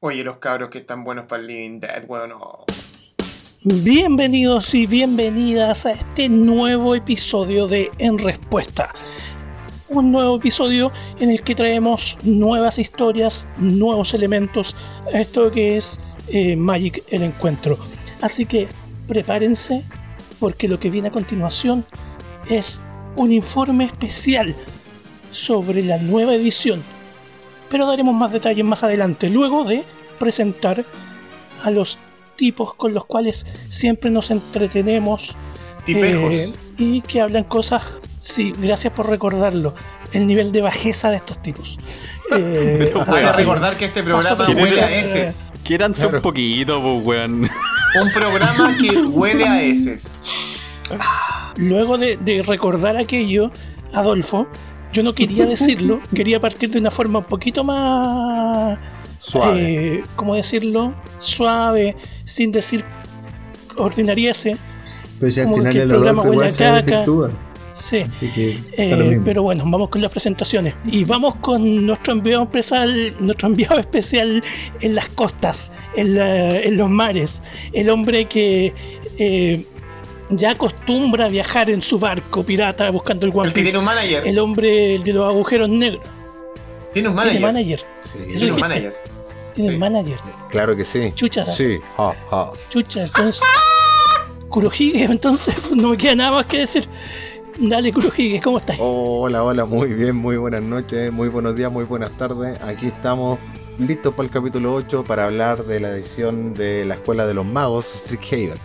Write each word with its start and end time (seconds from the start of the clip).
Oye, 0.00 0.22
los 0.22 0.36
cabros 0.36 0.68
que 0.68 0.80
están 0.80 1.04
buenos 1.04 1.24
para 1.24 1.40
el 1.40 1.48
Living 1.48 1.80
Dead, 1.80 2.04
weón. 2.06 2.28
no. 2.28 2.66
Bienvenidos 3.62 4.74
y 4.74 4.84
bienvenidas 4.84 5.86
a 5.86 5.92
este 5.92 6.28
nuevo 6.28 6.94
episodio 6.94 7.66
de 7.66 7.90
En 7.96 8.18
Respuesta. 8.18 8.92
Un 9.88 10.12
nuevo 10.12 10.36
episodio 10.36 10.92
en 11.18 11.30
el 11.30 11.42
que 11.42 11.54
traemos 11.54 12.18
nuevas 12.24 12.78
historias, 12.78 13.48
nuevos 13.56 14.12
elementos 14.12 14.76
a 15.14 15.18
esto 15.18 15.50
que 15.50 15.78
es 15.78 15.98
eh, 16.28 16.56
Magic 16.56 17.02
el 17.08 17.22
Encuentro. 17.22 17.78
Así 18.20 18.44
que 18.44 18.68
prepárense 19.08 19.82
porque 20.38 20.68
lo 20.68 20.78
que 20.78 20.90
viene 20.90 21.08
a 21.08 21.12
continuación 21.12 21.86
es 22.50 22.82
un 23.16 23.32
informe 23.32 23.86
especial 23.86 24.54
sobre 25.30 25.82
la 25.82 25.96
nueva 25.96 26.34
edición. 26.34 26.84
Pero 27.70 27.86
daremos 27.86 28.14
más 28.14 28.32
detalles 28.32 28.64
más 28.64 28.82
adelante, 28.82 29.28
luego 29.28 29.64
de 29.64 29.84
presentar 30.18 30.84
a 31.62 31.70
los 31.70 31.98
tipos 32.36 32.74
con 32.74 32.94
los 32.94 33.04
cuales 33.04 33.46
siempre 33.68 34.10
nos 34.10 34.30
entretenemos 34.30 35.36
eh, 35.86 36.52
y 36.78 37.00
que 37.02 37.20
hablan 37.20 37.44
cosas. 37.44 37.82
Sí, 38.16 38.52
gracias 38.58 38.92
por 38.92 39.08
recordarlo. 39.08 39.74
El 40.12 40.26
nivel 40.26 40.52
de 40.52 40.62
bajeza 40.62 41.10
de 41.10 41.16
estos 41.16 41.40
tipos. 41.42 41.78
Eh, 42.36 42.90
que 42.92 43.32
recordar 43.34 43.76
que 43.76 43.84
este 43.84 44.02
programa 44.02 44.46
huele 44.48 44.80
a 44.80 44.98
heces. 44.98 45.52
Quiéranse 45.62 46.08
un 46.08 46.20
poquito, 46.20 46.82
pues, 46.82 47.06
weón. 47.06 47.42
Un 48.02 48.12
programa 48.12 48.76
que 48.76 48.98
huele 48.98 49.46
a 49.46 49.62
heces. 49.62 50.18
Luego 51.54 51.98
de, 51.98 52.16
de 52.16 52.42
recordar 52.42 52.96
aquello, 52.96 53.52
Adolfo, 53.92 54.48
yo 54.96 55.02
no 55.02 55.12
quería 55.14 55.44
decirlo, 55.46 56.00
quería 56.14 56.40
partir 56.40 56.70
de 56.70 56.78
una 56.78 56.90
forma 56.90 57.18
un 57.20 57.26
poquito 57.26 57.62
más. 57.64 58.78
Suave. 59.18 59.94
eh, 59.96 60.02
¿Cómo 60.14 60.34
decirlo? 60.34 60.94
Suave, 61.18 61.94
sin 62.24 62.50
decir 62.52 62.82
ordinariese. 63.76 64.56
Pero 65.20 65.32
si 65.32 65.40
al 65.40 65.46
Como 65.46 65.56
final 65.58 65.72
que 65.72 65.78
el 65.78 65.82
el 65.84 65.88
programa 65.88 66.22
huele 66.22 66.52
caca. 66.52 67.04
Sí. 67.72 67.98
Así 67.98 68.28
que 68.28 68.58
Eh, 68.72 69.20
pero 69.22 69.42
bueno, 69.42 69.64
vamos 69.66 69.90
con 69.90 70.00
las 70.00 70.10
presentaciones. 70.10 70.74
Y 70.86 71.04
vamos 71.04 71.34
con 71.36 71.84
nuestro 71.86 72.14
enviado 72.14 72.44
especial, 72.44 73.14
nuestro 73.20 73.48
enviado 73.48 73.78
especial 73.78 74.42
en 74.80 74.94
las 74.94 75.08
costas, 75.10 75.70
en, 75.94 76.14
la- 76.14 76.58
en 76.58 76.76
los 76.78 76.88
mares. 76.88 77.42
El 77.74 77.90
hombre 77.90 78.26
que 78.28 78.72
eh, 79.18 79.66
ya 80.30 80.50
acostumbra 80.52 81.26
a 81.26 81.28
viajar 81.28 81.70
en 81.70 81.82
su 81.82 81.98
barco 81.98 82.42
pirata 82.42 82.90
buscando 82.90 83.26
el 83.26 83.32
One 83.34 83.48
El 83.48 83.52
que 83.54 83.60
Piece. 83.60 83.72
tiene 83.72 83.78
un 83.78 83.84
manager. 83.84 84.26
El 84.26 84.38
hombre 84.38 84.98
de 84.98 85.12
los 85.12 85.28
agujeros 85.28 85.68
negros. 85.68 86.02
Tiene 86.92 87.08
un 87.08 87.14
manager. 87.14 87.32
Tiene 87.38 87.46
manager. 87.52 87.78
Sí, 88.02 88.10
Tiene 88.18 88.24
un 88.32 88.34
dijiste. 88.38 88.60
manager. 88.60 88.96
Tiene 89.54 89.70
Sí. 89.72 89.76
manager. 89.78 90.18
claro 90.50 90.76
que 90.76 90.84
sí. 90.84 91.12
Chucha. 91.14 91.44
Sí, 91.44 91.78
ja, 91.96 92.14
ja. 92.30 92.52
Chucha, 92.70 93.04
entonces. 93.04 93.42
Kurohige, 94.48 95.04
entonces 95.10 95.54
no 95.74 95.88
me 95.90 95.96
queda 95.96 96.14
nada 96.14 96.30
más 96.32 96.46
que 96.46 96.58
decir. 96.60 96.88
Dale, 97.58 97.92
Kurohige, 97.92 98.40
¿cómo 98.42 98.58
estás? 98.58 98.76
Hola, 98.78 99.42
hola, 99.42 99.64
muy 99.64 99.92
bien, 99.94 100.14
muy 100.16 100.36
buenas 100.36 100.62
noches, 100.62 101.10
muy 101.10 101.28
buenos 101.28 101.56
días, 101.56 101.72
muy 101.72 101.84
buenas 101.84 102.12
tardes. 102.18 102.60
Aquí 102.62 102.86
estamos 102.86 103.38
listos 103.78 104.14
para 104.14 104.26
el 104.26 104.32
capítulo 104.32 104.74
8 104.74 105.04
para 105.04 105.24
hablar 105.24 105.64
de 105.64 105.80
la 105.80 105.88
edición 105.90 106.52
de 106.54 106.84
la 106.84 106.94
Escuela 106.94 107.26
de 107.26 107.34
los 107.34 107.46
Magos, 107.46 107.86
Strixhaven. 107.86 108.58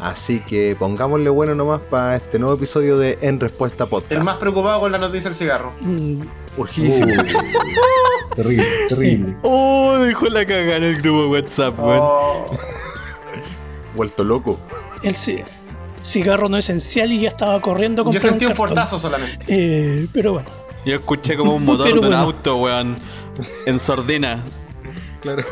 Así 0.00 0.40
que 0.40 0.76
pongámosle 0.78 1.28
bueno 1.30 1.54
nomás 1.56 1.80
para 1.80 2.16
este 2.16 2.38
nuevo 2.38 2.54
episodio 2.54 2.98
de 2.98 3.18
En 3.20 3.40
Respuesta 3.40 3.86
Podcast. 3.86 4.12
El 4.12 4.22
más 4.22 4.36
preocupado 4.36 4.80
con 4.80 4.92
la 4.92 4.98
noticia 4.98 5.28
del 5.30 5.36
cigarro. 5.36 5.72
Mm, 5.80 6.20
urgidísimo. 6.56 7.08
Uh, 7.12 8.34
terrible, 8.36 8.64
Sí. 8.88 8.94
terrible. 8.94 9.36
Oh, 9.42 9.96
dejó 9.98 10.26
la 10.26 10.46
cagada 10.46 10.76
en 10.76 10.84
el 10.84 11.02
grupo 11.02 11.22
de 11.22 11.28
WhatsApp, 11.28 11.78
weón. 11.80 11.98
Oh. 12.00 12.46
Vuelto 13.96 14.22
loco. 14.22 14.60
el 15.02 15.16
ci- 15.16 15.44
cigarro 16.02 16.48
no 16.48 16.56
esencial 16.58 17.12
y 17.12 17.22
ya 17.22 17.28
estaba 17.30 17.60
corriendo 17.60 18.08
a 18.08 18.12
Yo 18.12 18.20
sentí 18.20 18.46
un 18.46 18.54
portazo 18.54 19.00
solamente. 19.00 19.44
Eh, 19.48 20.06
pero 20.12 20.34
bueno, 20.34 20.48
Yo 20.86 20.94
escuché 20.94 21.36
como 21.36 21.56
un 21.56 21.64
motor 21.64 21.88
de 21.88 21.94
un 21.94 22.00
bueno. 22.00 22.16
auto, 22.18 22.56
weón. 22.58 22.96
En 23.66 23.80
sordina. 23.80 24.44
Claro. 25.20 25.44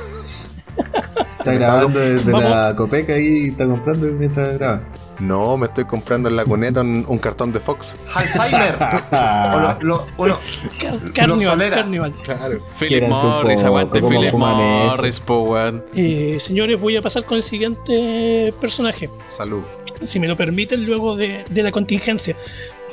Está 1.39 1.53
grabando 1.53 1.99
desde 2.01 2.31
Vamos. 2.33 2.51
la 2.51 2.75
copeca 2.77 3.19
y 3.19 3.49
está 3.49 3.67
comprando 3.67 4.07
mientras 4.09 4.55
graba. 4.59 4.83
No, 5.19 5.57
me 5.57 5.67
estoy 5.67 5.85
comprando 5.85 6.29
en 6.29 6.37
la 6.37 6.45
cuneta 6.45 6.83
un, 6.83 7.05
un 7.09 7.19
cartón 7.19 7.51
de 7.51 7.59
Fox. 7.61 7.97
Alzheimer. 8.15 8.77
o 9.13 9.59
lo, 9.61 9.97
lo- 9.97 10.07
uno. 10.19 10.39
Car- 10.81 11.13
Carnival. 11.15 11.71
Carnival. 11.71 12.13
Claro. 12.23 12.59
Philip 12.79 13.09
Morris, 13.09 13.65
aguante 13.65 14.01
¿cómo 14.01 14.11
Philip? 14.21 14.35
Morris, 14.35 15.21
po, 15.21 15.41
weón. 15.43 15.83
Eh, 15.95 16.37
señores, 16.39 16.79
voy 16.79 16.97
a 16.97 17.03
pasar 17.03 17.25
con 17.25 17.39
el 17.39 17.43
siguiente 17.43 18.53
personaje. 18.61 19.09
Salud. 19.27 19.63
Si 20.03 20.21
me 20.21 20.29
lo 20.29 20.37
permiten, 20.37 20.85
luego 20.85 21.17
de, 21.17 21.45
de 21.49 21.63
la 21.63 21.73
contingencia. 21.73 22.37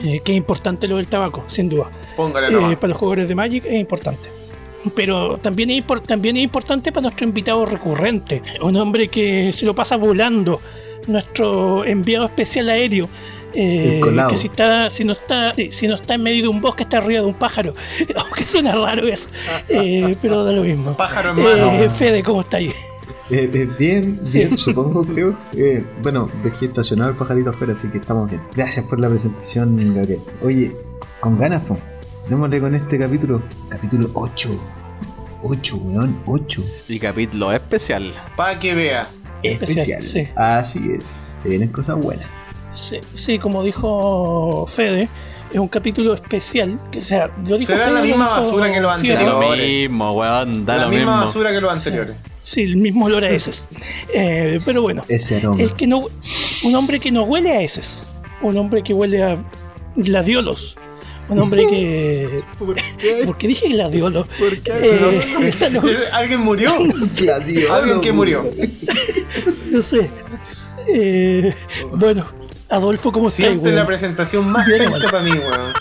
Eh, 0.02 0.22
que 0.24 0.32
es 0.32 0.38
importante 0.38 0.88
lo 0.88 0.98
del 0.98 1.08
tabaco, 1.08 1.44
sin 1.48 1.70
duda. 1.70 1.92
Póngale 2.16 2.48
Eh, 2.48 2.78
para 2.78 2.88
los 2.90 2.98
jugadores 2.98 3.28
de 3.28 3.36
Magic 3.36 3.66
es 3.66 3.80
importante. 3.80 4.30
Pero 4.96 5.38
también 5.38 5.70
es, 5.70 5.84
también 6.06 6.38
es 6.38 6.44
importante 6.44 6.92
para 6.92 7.04
nuestro 7.04 7.26
invitado 7.28 7.66
recurrente, 7.66 8.42
un 8.62 8.76
hombre 8.78 9.08
que 9.08 9.52
se 9.54 9.66
lo 9.66 9.74
pasa 9.74 9.96
volando, 9.98 10.60
nuestro 11.08 11.86
enviado 11.86 12.26
especial 12.26 12.70
aéreo. 12.70 13.08
eh, 13.56 14.02
que 14.30 14.36
si 14.36 14.48
está 14.48 14.90
si 14.90 15.04
no 15.04 15.14
está 15.14 15.54
si 15.70 15.88
no 15.88 15.94
está 15.96 16.16
en 16.16 16.24
medio 16.24 16.42
de 16.44 16.48
un 16.48 16.60
bosque 16.60 16.82
está 16.84 16.98
arriba 16.98 17.22
de 17.22 17.28
un 17.28 17.36
pájaro 17.36 17.76
aunque 18.16 18.48
suena 18.48 18.72
raro 18.74 19.08
eso 19.08 19.30
eh, 19.70 20.16
pero 20.20 20.44
da 20.44 20.52
lo 20.52 20.64
mismo 20.64 20.98
Pájaro 20.98 21.30
en 21.30 21.36
mano. 21.36 21.72
eh, 21.72 21.88
Fede 21.92 22.24
¿cómo 22.24 22.42
está 22.42 22.58
ahí? 22.58 22.72
Eh, 23.30 23.50
eh, 23.54 23.70
bien, 23.78 24.20
Sí. 24.24 24.40
bien, 24.40 24.58
supongo, 24.58 25.04
creo. 25.06 25.38
Eh, 25.56 25.84
bueno, 26.02 26.30
dejé 26.44 26.66
estacionado 26.66 27.12
el 27.12 27.16
pajarito 27.16 27.52
afuera, 27.52 27.74
así 27.74 27.88
que 27.88 27.98
estamos 28.00 28.30
bien. 28.30 28.42
Gracias 28.56 28.86
por 28.86 29.00
la 29.00 29.08
presentación, 29.08 29.78
Gabriel. 29.96 30.20
Oye, 30.44 30.72
con 31.22 31.38
ganas, 31.40 31.62
po. 31.64 31.78
Démosle 32.30 32.60
con 32.60 32.76
este 32.76 32.98
capítulo. 33.00 33.42
Capítulo 33.70 34.10
8. 34.14 34.50
8, 35.44 35.76
weón, 35.78 36.18
8. 36.26 36.64
Y 36.88 37.00
capítulo 37.00 37.52
especial. 37.52 38.12
Para 38.36 38.58
que 38.60 38.74
vea. 38.74 39.08
Especial, 39.42 39.90
Especial. 40.02 40.04
sí. 40.04 40.32
Así 40.36 40.80
es. 40.98 41.32
Se 41.42 41.50
vienen 41.50 41.68
cosas 41.70 41.96
buenas. 41.98 42.26
Sí, 42.72 43.00
sí, 43.14 43.38
como 43.38 43.62
dijo 43.62 44.66
Fede 44.68 45.08
es 45.52 45.60
un 45.60 45.68
capítulo 45.68 46.16
especial 46.16 46.80
que 46.90 47.00
sea 47.02 47.30
lo 47.48 47.60
Se 47.60 47.74
da 47.74 47.78
Fede, 47.78 47.92
la 47.92 48.00
lo 48.00 48.06
misma 48.06 48.26
dijo 48.26 48.42
basura 48.48 48.66
que 48.74 48.80
los 48.82 48.82
lo 48.82 48.92
Anteriores. 48.92 49.68
mismo, 49.68 50.12
weón. 50.14 50.66
Da 50.66 50.78
la 50.78 50.84
lo 50.86 50.90
misma 50.90 51.12
mismo. 51.12 51.26
basura 51.28 51.52
que 51.52 51.62
los 51.62 51.74
anteriores. 51.74 52.16
Sí, 52.42 52.62
el 52.64 52.78
mismo 52.78 53.06
olor 53.06 53.24
a 53.26 53.30
heces. 53.30 53.68
Eh, 54.14 54.60
pero 54.66 54.82
bueno, 54.82 55.04
Ese 55.08 55.42
el 55.60 55.74
que 55.76 55.86
no, 55.88 56.08
un 56.66 56.76
hombre 56.76 57.00
que 57.00 57.12
no 57.12 57.24
huele 57.24 57.52
a 57.52 57.62
heces, 57.62 58.10
un 58.42 58.58
hombre 58.58 58.82
que 58.82 58.94
huele 58.94 59.24
a 59.24 59.38
gladiolos, 59.96 60.76
un 61.30 61.40
hombre 61.40 61.66
que. 61.68 62.42
¿Por 62.60 62.76
qué? 62.76 63.24
¿Por 63.26 63.38
qué 63.38 63.48
dije 63.48 63.70
gladiolos? 63.70 64.28
¿Por 64.28 64.58
qué? 64.60 64.72
Eh, 64.82 65.70
no, 65.72 65.82
¿Alguien 66.14 66.42
murió? 66.42 66.72
Gladiolo, 67.20 67.74
Alguien 67.74 68.02
que 68.02 68.12
murió. 68.14 68.46
no 69.72 69.82
sé. 69.82 70.10
Eh, 70.88 71.54
bueno, 71.94 72.26
Adolfo, 72.70 73.12
¿cómo 73.12 73.28
estás? 73.30 73.46
Siempre 73.46 73.72
la 73.72 73.78
weón? 73.78 73.88
presentación 73.88 74.50
más 74.52 74.68
penca 74.70 75.08
para 75.10 75.24
mí, 75.24 75.32
weón. 75.32 75.74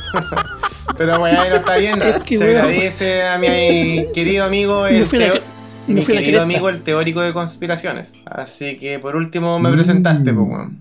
Pero 0.97 1.19
bueno, 1.19 1.43
está 1.57 1.77
bien. 1.77 2.01
Es 2.03 2.21
que, 2.21 2.39
Se 2.39 2.45
weón. 2.45 2.57
agradece 2.59 3.23
a 3.25 3.39
mi 3.39 4.07
querido 4.15 4.45
amigo, 4.45 4.87
el, 4.87 5.01
la 5.01 5.41
mi 5.89 6.01
la 6.01 6.07
querido 6.07 6.43
amigo, 6.43 6.69
el 6.69 6.83
teórico 6.83 7.21
de 7.23 7.33
conspiraciones. 7.33 8.15
Así 8.27 8.77
que 8.77 8.99
por 9.01 9.17
último 9.17 9.59
me 9.59 9.71
Mm. 9.71 9.75
presentaste, 9.75 10.33
pues, 10.33 10.47
weón. 10.49 10.79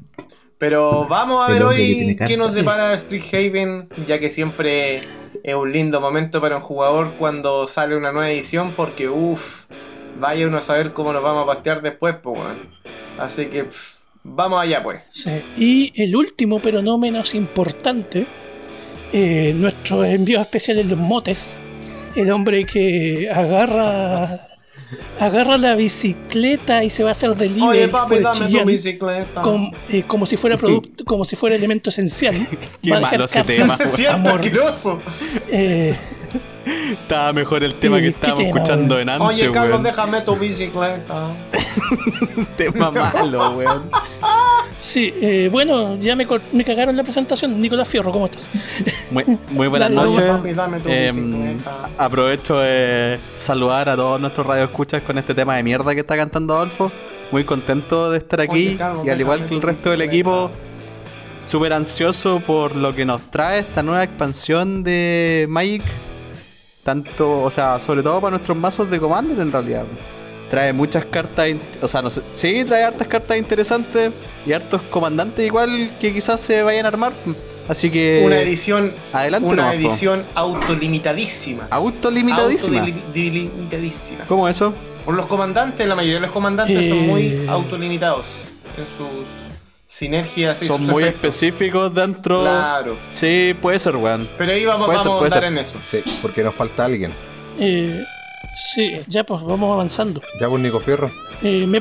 Pero 0.61 1.07
vamos 1.07 1.43
a 1.43 1.51
ver 1.51 1.63
hoy 1.63 2.15
qué 2.27 2.37
nos 2.37 2.53
depara 2.53 2.93
Street 2.93 3.23
Haven, 3.33 3.89
ya 4.05 4.19
que 4.19 4.29
siempre 4.29 5.01
es 5.43 5.55
un 5.55 5.71
lindo 5.71 5.99
momento 5.99 6.39
para 6.39 6.57
un 6.57 6.61
jugador 6.61 7.15
cuando 7.17 7.65
sale 7.65 7.97
una 7.97 8.11
nueva 8.11 8.29
edición, 8.29 8.73
porque 8.77 9.09
uff, 9.09 9.65
vaya 10.19 10.45
uno 10.45 10.59
a 10.59 10.61
saber 10.61 10.93
cómo 10.93 11.13
nos 11.13 11.23
vamos 11.23 11.45
a 11.45 11.45
pastear 11.47 11.81
después, 11.81 12.15
pues. 12.21 12.39
Así 13.17 13.47
que 13.47 13.63
pff, 13.63 13.95
vamos 14.21 14.61
allá, 14.61 14.83
pues. 14.83 15.01
Sí. 15.09 15.31
Y 15.57 15.93
el 15.99 16.15
último, 16.15 16.59
pero 16.61 16.83
no 16.83 16.99
menos 16.99 17.33
importante, 17.33 18.27
eh, 19.11 19.53
nuestro 19.55 20.03
envío 20.03 20.39
especial 20.41 20.77
en 20.77 20.89
los 20.89 20.99
motes, 20.99 21.59
el 22.15 22.29
hombre 22.29 22.65
que 22.65 23.31
agarra 23.33 24.50
agarra 25.19 25.57
la 25.57 25.75
bicicleta 25.75 26.83
y 26.83 26.89
se 26.89 27.03
va 27.03 27.09
a 27.09 27.11
hacer 27.11 27.35
delivery 27.35 27.67
Oye, 27.67 27.87
papi, 27.87 28.19
dame 28.19 28.49
tu 28.49 28.65
bicicleta. 28.65 29.41
eh, 29.89 30.03
como 30.07 30.25
si 30.25 30.37
fuera 30.37 30.57
producto, 30.57 31.05
como 31.05 31.25
si 31.25 31.35
fuera 31.35 31.55
elemento 31.55 31.89
esencial. 31.89 32.47
Qué 32.81 32.91
Va 32.91 32.97
a 32.97 32.99
dejar 32.99 33.11
malo 33.19 33.25
ese 33.25 33.43
tema, 33.43 33.77
amor. 34.11 34.41
Eh, 35.49 35.95
Estaba 36.65 37.33
mejor 37.33 37.63
el 37.63 37.75
tema 37.75 37.97
Eh, 37.97 38.01
que 38.01 38.05
¿qué 38.05 38.09
estábamos 38.15 38.43
escuchando 38.45 38.99
en 38.99 39.09
antes, 39.09 39.27
Oye, 39.27 39.51
Carlos, 39.51 39.71
weón. 39.71 39.83
déjame 39.83 40.21
tu 40.21 40.35
bicicleta. 40.35 41.27
tema 42.57 42.91
malo, 42.91 43.51
weón. 43.51 43.89
Sí, 44.79 45.13
eh, 45.21 45.49
bueno, 45.51 45.97
ya 45.99 46.15
me, 46.15 46.25
cagaron 46.65 46.97
la 46.97 47.03
presentación. 47.03 47.59
Nicolás 47.61 47.87
Fierro, 47.87 48.11
¿cómo 48.11 48.25
estás? 48.25 48.49
Muy, 49.11 49.23
muy 49.51 49.67
buenas 49.67 49.93
Dale, 49.93 50.07
noches. 50.07 50.23
papi, 50.23 50.53
dame 50.53 50.79
tu 50.79 50.89
bicicleta. 50.89 51.89
aprovecho 51.97 52.59
de 52.59 53.19
saludar 53.35 53.89
a 53.89 53.95
todos 53.95 54.19
nuestros 54.19 54.45
radioescuchas 54.47 55.03
con 55.03 55.17
este 55.17 55.35
tema 55.35 55.55
de 55.55 55.63
mierda 55.63 55.93
que 55.93 55.99
está 56.01 56.15
cantando 56.15 56.55
Adolfo. 56.55 56.91
Muy 57.31 57.43
contento 57.45 58.11
de 58.11 58.17
estar 58.17 58.41
aquí 58.41 58.77
Oye, 58.79 59.05
y 59.05 59.09
al 59.09 59.19
igual 59.19 59.45
que 59.45 59.53
el 59.53 59.61
resto 59.61 59.91
del 59.91 60.01
equipo, 60.01 60.51
súper 61.37 61.73
ansioso 61.73 62.39
por 62.39 62.75
lo 62.75 62.93
que 62.93 63.05
nos 63.05 63.21
trae 63.31 63.59
esta 63.59 63.83
nueva 63.83 64.03
expansión 64.03 64.83
de 64.83 65.45
Magic. 65.49 65.83
Tanto, 66.83 67.43
o 67.43 67.49
sea, 67.49 67.79
sobre 67.79 68.01
todo 68.01 68.19
para 68.19 68.31
nuestros 68.31 68.57
mazos 68.57 68.89
de 68.89 68.99
Commander 68.99 69.39
en 69.39 69.51
realidad. 69.51 69.85
Trae 70.49 70.73
muchas 70.73 71.05
cartas, 71.05 71.49
o 71.81 71.87
sea, 71.87 72.01
no 72.01 72.09
sé, 72.09 72.21
sí, 72.33 72.65
trae 72.65 72.83
hartas 72.83 73.07
cartas 73.07 73.37
interesantes 73.37 74.11
y 74.45 74.51
hartos 74.51 74.81
comandantes 74.89 75.45
igual 75.45 75.91
que 75.99 76.11
quizás 76.13 76.41
se 76.41 76.61
vayan 76.63 76.85
a 76.85 76.89
armar. 76.89 77.13
Así 77.69 77.89
que 77.89 78.23
Una 78.25 78.41
edición, 78.41 78.91
adelante 79.13 79.47
una 79.47 79.63
nomás, 79.63 79.75
po. 79.75 79.81
edición 79.81 80.23
autolimitadísima. 80.35 81.67
autolimitadísima. 81.69 82.79
Autolimitadísima. 82.81 84.25
¿Cómo 84.27 84.47
eso? 84.49 84.73
Por 85.05 85.13
los 85.15 85.25
comandantes, 85.27 85.87
la 85.87 85.95
mayoría 85.95 86.15
de 86.15 86.21
los 86.21 86.31
comandantes 86.31 86.89
son 86.89 86.97
Eh. 86.97 87.07
muy 87.07 87.47
autolimitados 87.47 88.25
en 88.77 88.85
sus 88.97 89.27
sinergias 89.95 90.61
y 90.63 90.67
Son 90.67 90.81
sus 90.81 90.89
muy 90.89 91.03
efectos. 91.03 91.35
específicos 91.35 91.93
dentro. 91.93 92.41
Claro. 92.41 92.97
Sí, 93.09 93.55
puede 93.61 93.77
ser, 93.79 93.95
weón. 93.97 94.27
Pero 94.37 94.51
ahí 94.53 94.65
vamos, 94.65 94.85
Puede 94.87 94.99
ser, 94.99 95.07
vamos 95.09 95.21
a 95.21 95.25
andar 95.25 95.39
ser. 95.43 95.51
en 95.51 95.57
eso. 95.57 95.77
Sí, 95.85 96.01
porque 96.21 96.43
nos 96.43 96.55
falta 96.55 96.85
alguien. 96.85 97.13
Eh, 97.59 98.03
sí, 98.73 98.99
ya 99.07 99.23
pues 99.23 99.41
vamos 99.43 99.73
avanzando. 99.73 100.21
Ya 100.39 100.47
pues 100.47 100.61
Nico 100.61 100.79
Fierro. 100.79 101.11
Eh, 101.43 101.65
me, 101.67 101.79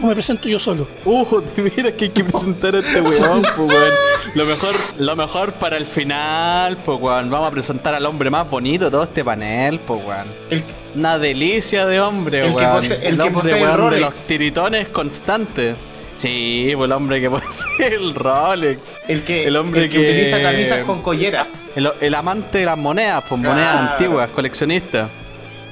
o 0.00 0.06
me 0.06 0.14
presento 0.14 0.48
yo 0.48 0.58
solo. 0.58 0.88
Uh, 1.04 1.40
mira 1.56 1.92
que 1.92 2.06
hay 2.06 2.10
que 2.10 2.24
presentar 2.24 2.74
a 2.74 2.80
este 2.80 3.00
weón, 3.00 3.42
pues 3.56 3.70
weón. 3.70 3.92
Lo 4.34 4.44
mejor, 4.44 4.74
lo 4.98 5.16
mejor 5.16 5.52
para 5.54 5.76
el 5.76 5.86
final, 5.86 6.76
pues 6.84 7.00
weón. 7.00 7.30
Vamos 7.30 7.48
a 7.48 7.50
presentar 7.52 7.94
al 7.94 8.04
hombre 8.04 8.30
más 8.30 8.50
bonito 8.50 8.86
de 8.86 8.90
todo 8.90 9.04
este 9.04 9.24
panel, 9.24 9.78
pues 9.86 10.04
weón. 10.04 10.26
El- 10.50 10.64
Una 10.96 11.18
delicia 11.18 11.86
de 11.86 12.00
hombre, 12.00 12.40
El 12.46 12.50
que 12.50 12.56
weón. 12.56 12.76
posee- 12.82 12.98
el 13.06 13.16
que 13.16 13.22
hombre, 13.22 13.30
posee 13.42 13.62
el 13.62 13.68
weón, 13.78 13.90
de 13.90 14.00
los 14.00 14.26
tiritones 14.26 14.88
constantes. 14.88 15.76
Sí, 16.14 16.72
pues 16.76 16.86
el 16.86 16.92
hombre 16.92 17.20
que 17.20 17.30
posee 17.30 17.66
el 17.94 18.14
Rolex. 18.14 19.00
el 19.08 19.22
que, 19.24 19.46
El 19.46 19.56
hombre 19.56 19.84
el 19.84 19.88
que, 19.90 19.96
que- 19.98 20.04
utiliza 20.10 20.42
camisas 20.42 20.84
con 20.84 21.02
colleras. 21.02 21.64
El, 21.74 21.90
el 22.00 22.14
amante 22.14 22.58
de 22.58 22.66
las 22.66 22.76
monedas, 22.78 23.24
pues 23.28 23.40
monedas 23.40 23.76
antiguas, 23.92 24.28
coleccionista. 24.30 25.10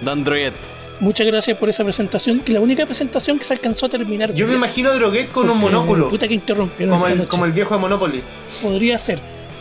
Don 0.01 0.25
Droguet. 0.25 0.55
Muchas 1.01 1.27
gracias 1.27 1.57
por 1.57 1.69
esa 1.69 1.83
presentación, 1.85 2.41
que 2.41 2.53
la 2.53 2.61
única 2.61 2.85
presentación 2.85 3.39
que 3.39 3.45
se 3.45 3.53
alcanzó 3.55 3.87
a 3.87 3.89
terminar. 3.89 4.33
Yo 4.35 4.47
me 4.47 4.55
imagino 4.55 4.91
a 4.91 4.95
Droguet 4.95 5.31
con 5.31 5.49
un 5.49 5.59
monóculo. 5.59 6.09
Puta 6.09 6.27
que 6.29 6.35
interrumpieron 6.35 6.95
Como 6.95 7.07
esta 7.07 7.13
el, 7.13 7.19
noche. 7.19 7.29
como 7.31 7.45
el 7.47 7.53
viejo 7.53 7.75
de 7.75 7.81
Monopoly. 7.81 8.23
Podría 8.63 8.99
ser. 8.99 9.21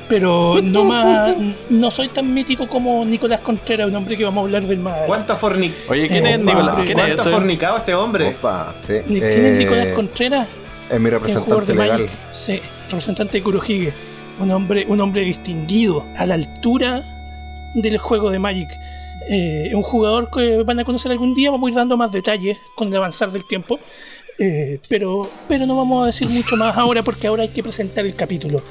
Pero 0.09 0.59
no 0.63 0.85
más, 0.85 1.35
no 1.69 1.91
soy 1.91 2.07
tan 2.07 2.33
mítico 2.33 2.67
como 2.67 3.05
Nicolás 3.05 3.41
Contreras, 3.41 3.87
un 3.89 3.95
hombre 3.95 4.17
que 4.17 4.23
vamos 4.23 4.41
a 4.41 4.45
hablar 4.45 4.63
del 4.63 4.79
más. 4.79 4.97
¿Cuánto 5.05 5.33
ha 5.33 5.39
forni- 5.39 5.71
Oye, 5.87 6.07
¿quién 6.07 6.25
Eh, 6.25 6.33
es. 6.33 6.39
Nicolás? 6.39 6.75
¿Quién 6.77 6.87
es 6.89 6.93
¿Cuánto 6.95 7.21
eso? 7.21 7.31
fornicado 7.31 7.77
este 7.77 7.93
hombre? 7.93 8.27
Opa, 8.29 8.75
sí. 8.79 8.93
¿Quién 9.07 9.23
eh, 9.23 9.51
es 9.51 9.57
Nicolás 9.59 9.87
Contreras? 9.93 10.47
Es 10.89 10.99
mi 10.99 11.09
representante 11.09 11.73
de 11.73 11.79
legal. 11.79 12.01
Magic. 12.01 12.17
Sí, 12.31 12.59
representante 12.85 13.37
de 13.37 13.43
Kurohige. 13.43 13.93
Un 14.39 14.51
hombre, 14.51 14.85
un 14.87 15.01
hombre 15.01 15.21
distinguido, 15.23 16.05
a 16.17 16.25
la 16.25 16.35
altura 16.35 17.03
del 17.75 17.97
juego 17.97 18.29
de 18.29 18.39
Magic. 18.39 18.69
Eh, 19.29 19.71
un 19.73 19.83
jugador 19.83 20.29
que 20.31 20.63
van 20.63 20.79
a 20.79 20.85
conocer 20.85 21.11
algún 21.11 21.35
día, 21.35 21.51
vamos 21.51 21.67
a 21.67 21.71
ir 21.71 21.75
dando 21.75 21.97
más 21.97 22.11
detalles 22.11 22.57
con 22.75 22.87
el 22.87 22.95
avanzar 22.95 23.31
del 23.31 23.45
tiempo. 23.45 23.79
Eh, 24.41 24.79
pero, 24.87 25.21
pero 25.49 25.65
no 25.65 25.75
vamos 25.75 26.03
a 26.03 26.05
decir 26.07 26.29
mucho 26.29 26.55
más 26.55 26.77
ahora 26.77 27.03
porque 27.03 27.27
ahora 27.27 27.43
hay 27.43 27.49
que 27.49 27.61
presentar 27.61 28.05
el 28.05 28.13
capítulo. 28.13 28.61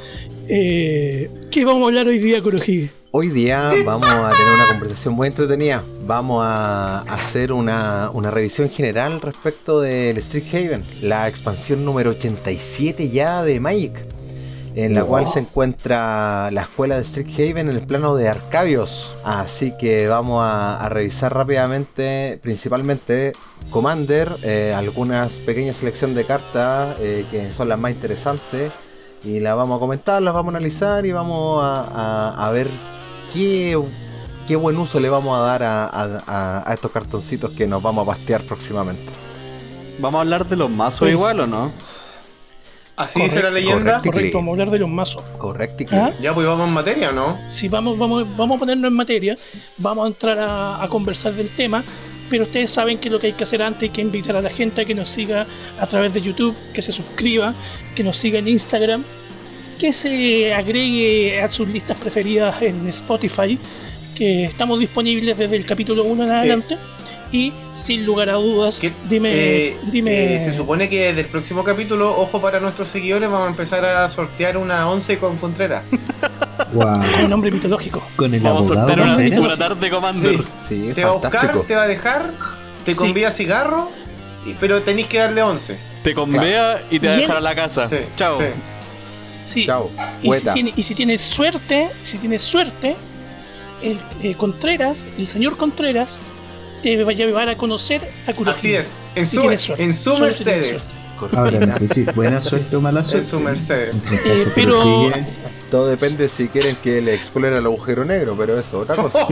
Eh, 0.49 1.31
¿Qué 1.51 1.65
vamos 1.65 1.83
a 1.83 1.87
hablar 1.87 2.07
hoy 2.07 2.19
día, 2.19 2.41
Kurohige? 2.41 2.98
Hoy 3.11 3.29
día 3.29 3.73
vamos 3.87 4.09
a 4.09 4.31
tener 4.31 4.53
una 4.55 4.67
conversación 4.69 5.15
muy 5.15 5.29
entretenida. 5.29 5.83
Vamos 6.05 6.45
a 6.45 7.01
hacer 7.03 7.53
una, 7.53 8.11
una 8.13 8.31
revisión 8.31 8.69
general 8.69 9.21
respecto 9.21 9.81
del 9.81 10.19
Street 10.19 10.45
Haven, 10.53 10.85
la 11.03 11.27
expansión 11.27 11.85
número 11.85 12.11
87 12.11 13.09
ya 13.09 13.43
de 13.43 13.61
Magic, 13.61 13.95
en 14.75 14.93
la 14.95 15.05
cual 15.05 15.27
se 15.27 15.39
encuentra 15.41 16.51
la 16.51 16.63
escuela 16.63 16.97
de 16.97 17.03
Street 17.03 17.29
Haven 17.35 17.71
en 17.71 17.77
el 17.77 17.83
plano 17.87 18.15
de 18.15 18.29
Arcabios. 18.29 19.17
Así 19.25 19.73
que 19.79 20.07
vamos 20.07 20.45
a, 20.45 20.79
a 20.79 20.89
revisar 20.91 21.35
rápidamente, 21.35 22.39
principalmente 22.43 23.33
Commander, 23.71 24.31
eh, 24.43 24.75
algunas 24.77 25.33
pequeñas 25.41 25.77
selección 25.77 26.15
de 26.15 26.25
cartas 26.25 26.97
eh, 27.01 27.25
que 27.31 27.53
son 27.53 27.71
las 27.71 27.79
más 27.79 27.91
interesantes. 27.93 28.71
Y 29.25 29.41
las 29.41 29.57
vamos 29.57 29.79
a 29.79 29.81
comentar, 29.81 30.23
las 30.23 30.33
vamos 30.33 30.55
a 30.55 30.59
analizar 30.59 31.05
y 31.05 31.11
vamos 31.11 31.61
a, 31.65 31.81
a- 31.83 32.47
a 32.47 32.51
ver 32.53 32.69
qué, 33.33 33.79
qué 34.47 34.57
buen 34.57 34.77
uso 34.77 35.01
le 35.01 35.09
vamos 35.09 35.39
a 35.39 35.43
dar 35.43 35.63
a, 35.63 35.91
a- 36.67 36.75
estos 36.75 36.91
cartoncitos 36.91 37.51
que 37.53 37.67
nos 37.67 37.83
vamos 37.83 38.05
a 38.07 38.11
pastear 38.13 38.43
próximamente. 38.43 39.13
¿Vamos 39.99 40.19
a 40.19 40.23
hablar 40.23 40.47
de 40.47 40.57
los 40.57 40.71
mazos 40.71 41.01
Pues- 41.01 41.13
igual 41.13 41.41
o 41.41 41.47
no? 41.47 41.73
Así 42.97 43.21
dice 43.23 43.41
la 43.45 43.51
leyenda. 43.51 43.99
correcto. 44.01 44.11
Correcto, 44.11 44.39
vamos 44.39 44.49
a 44.49 44.53
hablar 44.55 44.71
de 44.71 44.79
los 44.81 44.89
mazos. 44.89 45.23
Correcto. 45.39 45.85
¿Ah? 45.93 46.11
Ya, 46.21 46.35
pues 46.35 46.45
vamos 46.49 46.67
en 46.67 46.75
materia, 46.75 47.11
¿o 47.11 47.13
no? 47.13 47.39
Si 47.49 47.69
vamos, 47.69 47.97
vamos, 47.97 48.27
vamos 48.37 48.57
a 48.57 48.59
ponernos 48.59 48.91
en 48.91 48.97
materia, 48.97 49.37
vamos 49.77 50.05
a 50.05 50.09
entrar 50.09 50.37
a, 50.41 50.83
a 50.83 50.89
conversar 50.89 51.33
del 51.35 51.49
tema, 51.49 51.85
pero 52.29 52.43
ustedes 52.43 52.73
saben 52.73 52.99
que 52.99 53.09
lo 53.09 53.21
que 53.21 53.29
hay 53.29 53.33
que 53.35 53.45
hacer 53.45 53.63
antes 53.63 53.83
hay 53.83 53.91
que 53.91 54.01
invitar 54.01 54.35
a 54.35 54.41
la 54.43 54.51
gente 54.51 54.81
a 54.81 54.85
que 54.85 54.97
nos 54.97 55.11
siga 55.11 55.47
a 55.81 55.87
través 55.87 56.13
de 56.13 56.21
YouTube, 56.23 56.57
que 56.75 56.83
se 56.83 56.91
suscriba, 56.91 57.55
que 57.95 58.03
nos 58.03 58.17
siga 58.17 58.41
en 58.41 58.49
Instagram, 58.49 59.05
que 59.79 59.93
se 59.93 60.53
agregue 60.55 61.41
a 61.41 61.51
sus 61.51 61.69
listas 61.69 61.99
preferidas 61.99 62.61
en 62.63 62.87
Spotify, 62.89 63.59
que 64.17 64.45
estamos 64.45 64.79
disponibles 64.81 65.39
desde 65.39 65.57
el 65.57 65.65
capítulo 65.65 66.05
1 66.05 66.25
en 66.25 66.31
adelante. 66.31 66.77
Y 67.31 67.53
sin 67.75 68.07
lugar 68.07 68.31
a 68.31 68.35
dudas, 68.35 68.79
Que, 68.81 68.91
dime, 69.07 69.33
eh, 69.35 69.77
dime. 69.93 70.37
eh, 70.37 70.41
se 70.43 70.55
supone 70.57 70.89
que 70.89 71.13
del 71.13 71.27
próximo 71.27 71.63
capítulo, 71.63 72.19
ojo 72.19 72.41
para 72.41 72.59
nuestros 72.59 72.89
seguidores, 72.89 73.31
vamos 73.31 73.47
a 73.49 73.51
empezar 73.51 73.85
a 73.85 74.09
sortear 74.09 74.57
una 74.57 74.89
11 74.91 75.19
con 75.19 75.37
Contreras. 75.37 75.85
Wow. 76.73 77.01
un 77.25 77.31
nombre 77.31 77.51
mitológico. 77.51 78.03
Con 78.17 78.35
el 78.35 78.41
Vamos 78.41 78.71
a 78.71 78.75
sortear 78.75 79.01
una, 79.01 79.17
una 79.41 79.57
tarde 79.57 79.89
Commander. 79.89 80.41
Sí, 80.61 80.91
Te 80.95 81.03
va 81.05 81.11
a 81.11 81.13
buscar, 81.15 81.61
te 81.63 81.75
va 81.75 81.85
a 81.85 81.87
dejar, 81.87 82.31
te 82.85 82.91
Sí. 82.93 82.97
convida 82.99 83.31
cigarro, 83.33 83.91
pero 84.61 84.83
tenéis 84.83 85.07
que 85.07 85.19
darle 85.19 85.41
11. 85.43 85.79
Te 86.03 86.13
convea 86.13 86.83
y 86.91 86.99
te 86.99 87.07
va 87.07 87.13
a 87.15 87.17
dejar 87.17 87.37
a 87.39 87.41
la 87.41 87.55
casa. 87.55 87.89
Sí, 87.89 87.97
Chao. 88.17 88.39
Sí. 89.45 89.67
Chao. 89.67 89.91
Y 90.23 90.33
si, 90.33 90.47
tiene- 90.49 90.73
y 90.77 90.83
si 90.83 90.95
tienes 90.95 91.21
suerte, 91.21 91.89
si 92.03 92.19
tienes 92.19 92.43
suerte, 92.43 92.97
el 93.83 93.99
eh, 94.23 94.35
Contreras, 94.37 95.05
el 95.19 95.29
señor 95.29 95.57
Contreras, 95.57 96.19
te 96.83 97.03
va 97.05 97.11
a 97.11 97.15
llevar 97.15 97.49
a 97.49 97.57
conocer 97.57 98.09
a 98.27 98.33
Kurohige. 98.33 98.59
Así 98.59 98.75
es, 98.75 98.89
en 99.15 99.27
Si 99.27 99.37
su, 99.37 99.43
suerte. 99.43 99.83
en 99.83 99.95
su 99.95 100.17
Mercedes. 100.19 100.83
Ahora 101.35 101.59
no 101.67 101.77
sé 101.79 101.89
si 101.89 102.05
buena 102.05 102.39
suerte 102.39 102.77
o 102.77 102.81
mala 102.81 103.03
suerte. 103.03 103.25
En 103.25 103.27
su 103.31 103.41
Mercedes. 103.41 103.97
Eh, 104.25 104.47
pero-. 104.55 105.11
Todo 105.71 105.87
depende 105.89 106.29
si 106.31 106.49
quieren 106.49 106.77
que 106.77 107.03
le 107.03 107.13
exploren 107.13 107.53
al 107.53 107.67
agujero 107.67 108.03
negro, 108.03 108.35
pero 108.39 108.59
eso 108.59 108.83
es 108.83 108.91
otra 108.91 108.97
cosa. 108.97 109.21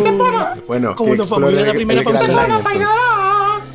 Bueno, 0.66 0.96
¿Cómo 0.96 1.12
que 1.12 1.18
nos 1.18 1.30
vamos 1.30 1.50
a 1.50 1.52
ir 1.52 1.60
a 1.60 1.62
la 1.62 1.68
exploren 1.68 1.68
el, 1.68 1.76
primera 1.76 2.02
el 2.02 2.08
entonces. 2.08 2.36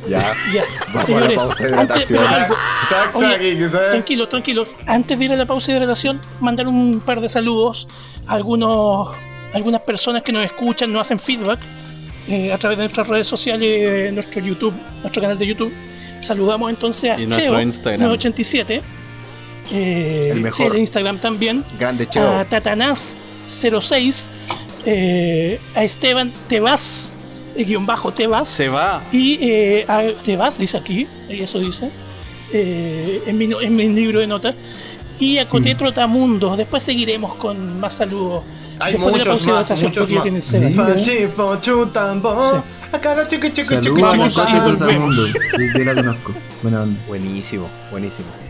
Ya. 0.09 0.33
ya, 0.53 0.63
Vamos 0.93 0.95
a 0.95 0.97
la 0.97 1.05
señores, 1.05 1.35
pausa 1.37 1.63
de 1.67 1.73
antes, 1.75 2.09
hidratación. 2.09 2.19
pero 2.19 2.27
algo- 2.43 2.55
Sac, 2.89 3.15
Oye, 3.15 3.27
sac, 3.29 3.39
que 3.39 3.69
sabe. 3.69 3.89
tranquilo, 3.89 4.27
tranquilo. 4.27 4.67
Antes 4.85 5.19
de 5.19 5.25
ir 5.25 5.33
a 5.33 5.35
la 5.35 5.45
pausa 5.45 5.71
de 5.73 5.79
relación, 5.79 6.21
mandar 6.39 6.67
un 6.67 6.99
par 7.01 7.19
de 7.21 7.29
saludos 7.29 7.87
a 8.27 8.33
algunos, 8.35 9.09
algunas 9.53 9.81
personas 9.81 10.23
que 10.23 10.31
nos 10.31 10.43
escuchan, 10.45 10.91
nos 10.91 11.01
hacen 11.03 11.19
feedback 11.19 11.59
eh, 12.29 12.51
a 12.53 12.57
través 12.57 12.77
de 12.77 12.83
nuestras 12.85 13.07
redes 13.07 13.27
sociales, 13.27 14.11
nuestro 14.13 14.41
YouTube, 14.41 14.73
nuestro 15.01 15.21
canal 15.21 15.37
de 15.37 15.47
YouTube. 15.47 15.73
Saludamos 16.21 16.69
entonces 16.69 17.11
a 17.11 17.19
Y 17.19 17.25
nuestro 17.27 17.47
Cheo, 17.53 17.61
Instagram. 17.61 18.01
987. 18.07 18.81
eh, 19.71 20.29
El 20.33 20.41
mejor. 20.41 20.55
sí, 20.55 20.63
el 20.63 20.77
Instagram 20.79 21.19
también. 21.19 21.63
Grande 21.79 22.03
A 22.05 22.09
Cheo. 22.09 22.45
Tatanás06. 22.49 24.27
eh, 24.85 25.59
a 25.75 25.83
Esteban 25.83 26.31
Tebas, 26.47 27.11
guion 27.65 27.85
bajo 27.85 28.11
Tebas. 28.11 28.47
Se 28.47 28.69
va. 28.69 29.03
Y 29.11 29.37
eh, 29.41 29.85
a- 29.87 30.03
te 30.23 30.35
vas, 30.37 30.57
dice 30.57 30.77
aquí, 30.77 31.07
eso 31.29 31.59
dice, 31.59 31.89
eh, 32.53 33.23
en, 33.27 33.37
mi, 33.37 33.49
en 33.61 33.75
mi 33.75 33.89
libro 33.89 34.19
de 34.19 34.27
notas. 34.27 34.55
Y 35.19 35.39
a 35.39 35.49
Coté 35.49 35.73
Trotamundo. 35.73 36.55
Después 36.55 36.83
seguiremos 36.83 37.33
con 37.35 37.79
más 37.79 37.95
saludos. 37.95 38.43
Hay 38.79 38.93
Después 38.93 39.15
de 39.15 39.19
la 39.25 39.25
más, 39.55 39.69
muchos 39.87 40.09
más. 40.09 40.21
tiene. 40.21 40.41
A 42.91 42.99
cada 42.99 43.27
chiqui, 43.27 43.51
chiqui, 43.51 43.75
chiqui, 43.81 44.01
chiqui, 44.21 44.29
sí, 44.29 44.39
Cote 47.89 48.46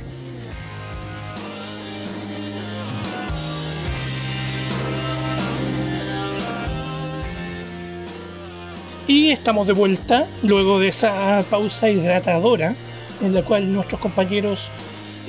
Y 9.07 9.29
estamos 9.29 9.67
de 9.67 9.73
vuelta 9.73 10.27
luego 10.43 10.79
de 10.79 10.89
esa 10.89 11.43
pausa 11.49 11.89
hidratadora 11.89 12.75
en 13.21 13.33
la 13.33 13.41
cual 13.43 13.71
nuestros 13.73 13.99
compañeros 14.01 14.69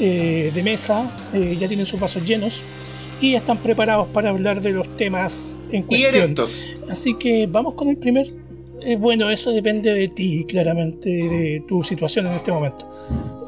eh, 0.01 0.51
de 0.55 0.63
mesa 0.63 1.11
eh, 1.33 1.57
ya 1.59 1.69
tienen 1.69 1.87
sus 1.87 1.99
vasos 2.01 2.27
llenos 2.27 2.61
y 3.21 3.35
están 3.35 3.59
preparados 3.59 4.09
para 4.09 4.31
hablar 4.31 4.61
de 4.61 4.73
los 4.73 4.97
temas 4.97 5.59
en 5.71 5.81
Y 5.81 5.85
cuestión. 5.85 6.15
erectos. 6.15 6.51
Así 6.89 7.15
que 7.15 7.47
vamos 7.47 7.75
con 7.75 7.89
el 7.89 7.97
primer. 7.97 8.27
eh, 8.81 8.97
bueno, 8.97 9.31
eso 9.31 9.51
depende 9.51 9.93
de 9.93 10.09
ti, 10.09 10.45
claramente, 10.45 11.09
de 11.09 11.65
tu 11.69 11.83
situación 11.83 12.27
en 12.27 12.35
este 12.35 12.53
momento. 12.53 12.89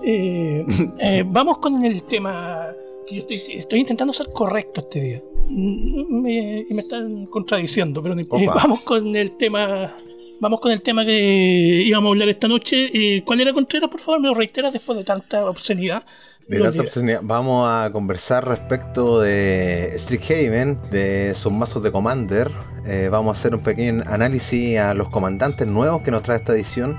Vamos 1.26 1.58
con 1.58 1.84
el 1.84 2.02
tema 2.04 2.68
que 3.06 3.16
yo 3.16 3.20
estoy, 3.20 3.56
estoy 3.58 3.80
intentando 3.80 4.12
ser 4.12 4.28
correcto 4.32 4.80
este 4.80 5.00
día. 5.00 5.22
Mm, 5.48 6.22
Me, 6.22 6.64
y 6.68 6.74
me 6.74 6.80
están 6.80 7.26
contradiciendo, 7.26 8.02
pero 8.02 8.14
no 8.14 8.20
importa. 8.20 8.52
Vamos 8.54 8.80
con 8.82 9.14
el 9.14 9.32
tema. 9.36 9.94
Vamos 10.40 10.60
con 10.60 10.72
el 10.72 10.80
tema 10.80 11.04
que 11.04 11.82
íbamos 11.84 12.08
a 12.08 12.12
hablar 12.12 12.28
esta 12.30 12.48
noche. 12.48 12.88
Eh, 12.94 13.22
¿Cuál 13.26 13.40
era 13.40 13.52
Contreras? 13.52 13.90
Por 13.90 14.00
favor, 14.00 14.20
me 14.20 14.28
lo 14.28 14.34
reiteras 14.34 14.72
después 14.72 14.96
de 14.96 15.04
tanta 15.04 15.44
obscenidad. 15.44 16.02
De 16.48 16.58
tanta 16.60 16.80
obscenidad, 16.80 17.20
vamos 17.22 17.68
a 17.68 17.90
conversar 17.92 18.48
respecto 18.48 19.20
de 19.20 19.92
Strixhaven, 19.98 20.78
de 20.90 21.34
sus 21.34 21.52
mazos 21.52 21.82
de 21.82 21.92
Commander. 21.92 22.50
Eh, 22.86 23.10
vamos 23.12 23.36
a 23.36 23.38
hacer 23.38 23.54
un 23.54 23.60
pequeño 23.60 24.02
análisis 24.06 24.78
a 24.78 24.94
los 24.94 25.10
comandantes 25.10 25.66
nuevos 25.66 26.00
que 26.00 26.10
nos 26.10 26.22
trae 26.22 26.38
esta 26.38 26.54
edición. 26.54 26.98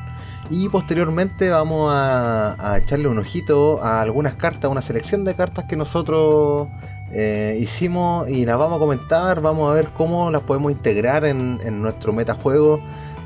Y 0.51 0.69
posteriormente 0.69 1.49
vamos 1.49 1.91
a, 1.91 2.73
a 2.73 2.77
echarle 2.77 3.07
un 3.07 3.17
ojito 3.17 3.83
a 3.83 4.03
algunas 4.03 4.35
cartas, 4.35 4.69
una 4.69 4.83
selección 4.83 5.23
de 5.23 5.33
cartas 5.33 5.65
que 5.67 5.75
nosotros 5.75 6.67
eh, 7.13 7.57
hicimos 7.59 8.29
y 8.29 8.45
las 8.45 8.57
vamos 8.57 8.77
a 8.77 8.79
comentar. 8.79 9.41
Vamos 9.41 9.71
a 9.71 9.73
ver 9.73 9.89
cómo 9.97 10.29
las 10.29 10.41
podemos 10.43 10.71
integrar 10.71 11.25
en, 11.25 11.59
en 11.63 11.81
nuestro 11.81 12.13
metajuego 12.13 12.81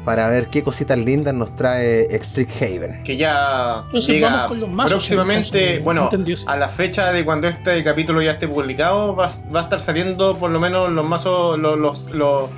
para 0.06 0.30
ver 0.30 0.48
qué 0.48 0.64
cositas 0.64 0.98
lindas 0.98 1.34
nos 1.34 1.56
trae 1.56 2.08
Strixhaven. 2.24 3.04
Que 3.04 3.18
ya 3.18 3.82
Entonces, 3.88 4.14
llega 4.14 4.30
vamos 4.30 4.48
con 4.50 4.60
los 4.62 4.70
mazos, 4.70 4.92
próximamente, 4.92 5.80
bueno, 5.80 6.10
a 6.46 6.58
la 6.58 6.70
fecha 6.70 7.12
de 7.12 7.26
cuando 7.26 7.48
este 7.48 7.84
capítulo 7.84 8.22
ya 8.22 8.34
esté 8.34 8.48
publicado, 8.48 9.16
va, 9.16 9.30
va 9.54 9.62
a 9.62 9.64
estar 9.64 9.82
saliendo 9.82 10.38
por 10.38 10.52
lo 10.52 10.60
menos 10.60 10.92
los 10.92 11.06
mazos, 11.06 11.60
los, 11.60 11.78
los, 11.78 12.10
los, 12.12 12.50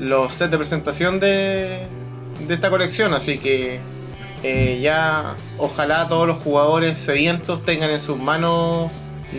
los 0.00 0.34
sets 0.34 0.50
de 0.50 0.58
presentación 0.58 1.20
de, 1.20 1.86
de 2.46 2.54
esta 2.54 2.68
colección, 2.68 3.14
así 3.14 3.38
que 3.38 3.80
eh, 4.42 4.78
ya 4.82 5.36
ojalá 5.56 6.08
todos 6.08 6.26
los 6.26 6.38
jugadores 6.38 6.98
sedientos 6.98 7.64
tengan 7.64 7.90
en 7.90 8.00
sus 8.00 8.18
manos 8.18 8.90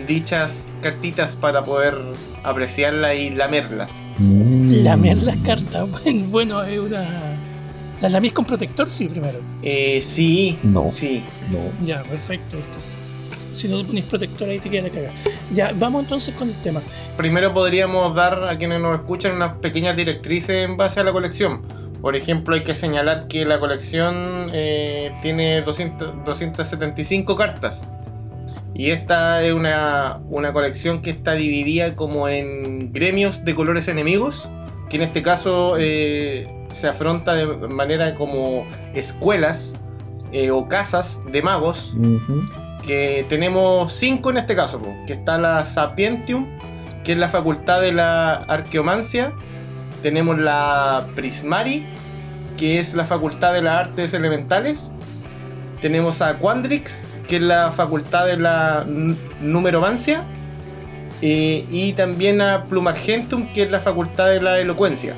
dichas 0.06 0.68
cartitas 0.82 1.36
para 1.36 1.62
poder 1.62 1.96
apreciarlas 2.42 3.16
y 3.16 3.30
lamerlas. 3.30 4.06
Lamer 4.18 5.22
las 5.22 5.36
cartas. 5.38 5.88
Bueno, 5.90 6.26
bueno, 6.30 6.62
es 6.62 6.78
una. 6.78 7.29
¿Las 8.00 8.10
lamís 8.12 8.32
con 8.32 8.44
protector? 8.44 8.88
Sí, 8.90 9.06
primero. 9.08 9.38
Eh, 9.62 10.00
sí, 10.02 10.58
No. 10.62 10.88
sí. 10.88 11.22
No. 11.50 11.58
Ya, 11.84 12.02
perfecto. 12.02 12.56
Si 13.56 13.68
no 13.68 13.78
te 13.82 13.84
pones 13.84 14.04
protector 14.04 14.48
ahí 14.48 14.58
te 14.58 14.70
queda 14.70 14.82
la 14.84 14.88
cagada. 14.90 15.14
Ya, 15.52 15.72
vamos 15.74 16.04
entonces 16.04 16.34
con 16.34 16.48
el 16.48 16.54
tema. 16.56 16.80
Primero 17.18 17.52
podríamos 17.52 18.14
dar 18.14 18.48
a 18.48 18.56
quienes 18.56 18.80
nos 18.80 18.94
escuchan 19.00 19.32
unas 19.32 19.56
pequeñas 19.56 19.96
directrices 19.96 20.66
en 20.68 20.78
base 20.78 21.00
a 21.00 21.04
la 21.04 21.12
colección. 21.12 21.60
Por 22.00 22.16
ejemplo, 22.16 22.54
hay 22.54 22.64
que 22.64 22.74
señalar 22.74 23.28
que 23.28 23.44
la 23.44 23.60
colección 23.60 24.48
eh, 24.54 25.12
tiene 25.20 25.60
200 25.60 26.24
275 26.24 27.36
cartas. 27.36 27.86
Y 28.74 28.92
esta 28.92 29.42
es 29.44 29.52
una, 29.52 30.20
una 30.30 30.54
colección 30.54 31.02
que 31.02 31.10
está 31.10 31.32
dividida 31.32 31.94
como 31.96 32.28
en 32.30 32.92
gremios 32.94 33.44
de 33.44 33.54
colores 33.54 33.88
enemigos, 33.88 34.48
que 34.90 34.96
en 34.96 35.02
este 35.02 35.22
caso 35.22 35.76
eh, 35.78 36.66
se 36.72 36.88
afronta 36.88 37.34
de 37.34 37.46
manera 37.68 38.14
como 38.16 38.66
escuelas 38.92 39.74
eh, 40.32 40.50
o 40.50 40.68
casas 40.68 41.20
de 41.30 41.40
magos 41.42 41.92
que 42.84 43.24
tenemos 43.28 43.92
cinco 43.92 44.30
en 44.30 44.38
este 44.38 44.56
caso, 44.56 44.80
que 45.06 45.12
está 45.12 45.38
la 45.38 45.64
Sapientium, 45.64 46.46
que 47.04 47.12
es 47.12 47.18
la 47.18 47.28
facultad 47.28 47.80
de 47.80 47.92
la 47.92 48.34
arqueomancia, 48.34 49.32
tenemos 50.02 50.38
la 50.38 51.06
Prismari, 51.14 51.86
que 52.56 52.80
es 52.80 52.94
la 52.94 53.04
facultad 53.04 53.52
de 53.52 53.62
las 53.62 53.88
artes 53.88 54.14
elementales, 54.14 54.92
tenemos 55.80 56.20
a 56.20 56.38
Quandrix, 56.38 57.04
que 57.28 57.36
es 57.36 57.42
la 57.42 57.70
facultad 57.70 58.26
de 58.26 58.38
la 58.38 58.84
numeromancia, 59.40 60.24
eh, 61.22 61.64
y 61.70 61.92
también 61.92 62.40
a 62.40 62.64
Plumargentum, 62.64 63.52
que 63.52 63.62
es 63.62 63.70
la 63.70 63.80
facultad 63.80 64.28
de 64.28 64.40
la 64.40 64.58
elocuencia. 64.58 65.14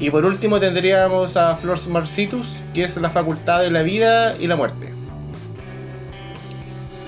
Y 0.00 0.10
por 0.10 0.24
último 0.24 0.60
tendríamos 0.60 1.36
a 1.36 1.56
Flors 1.56 1.86
Marcitus, 1.86 2.62
que 2.72 2.84
es 2.84 2.96
la 2.96 3.10
facultad 3.10 3.60
de 3.60 3.70
la 3.70 3.82
vida 3.82 4.36
y 4.38 4.46
la 4.46 4.56
muerte. 4.56 4.97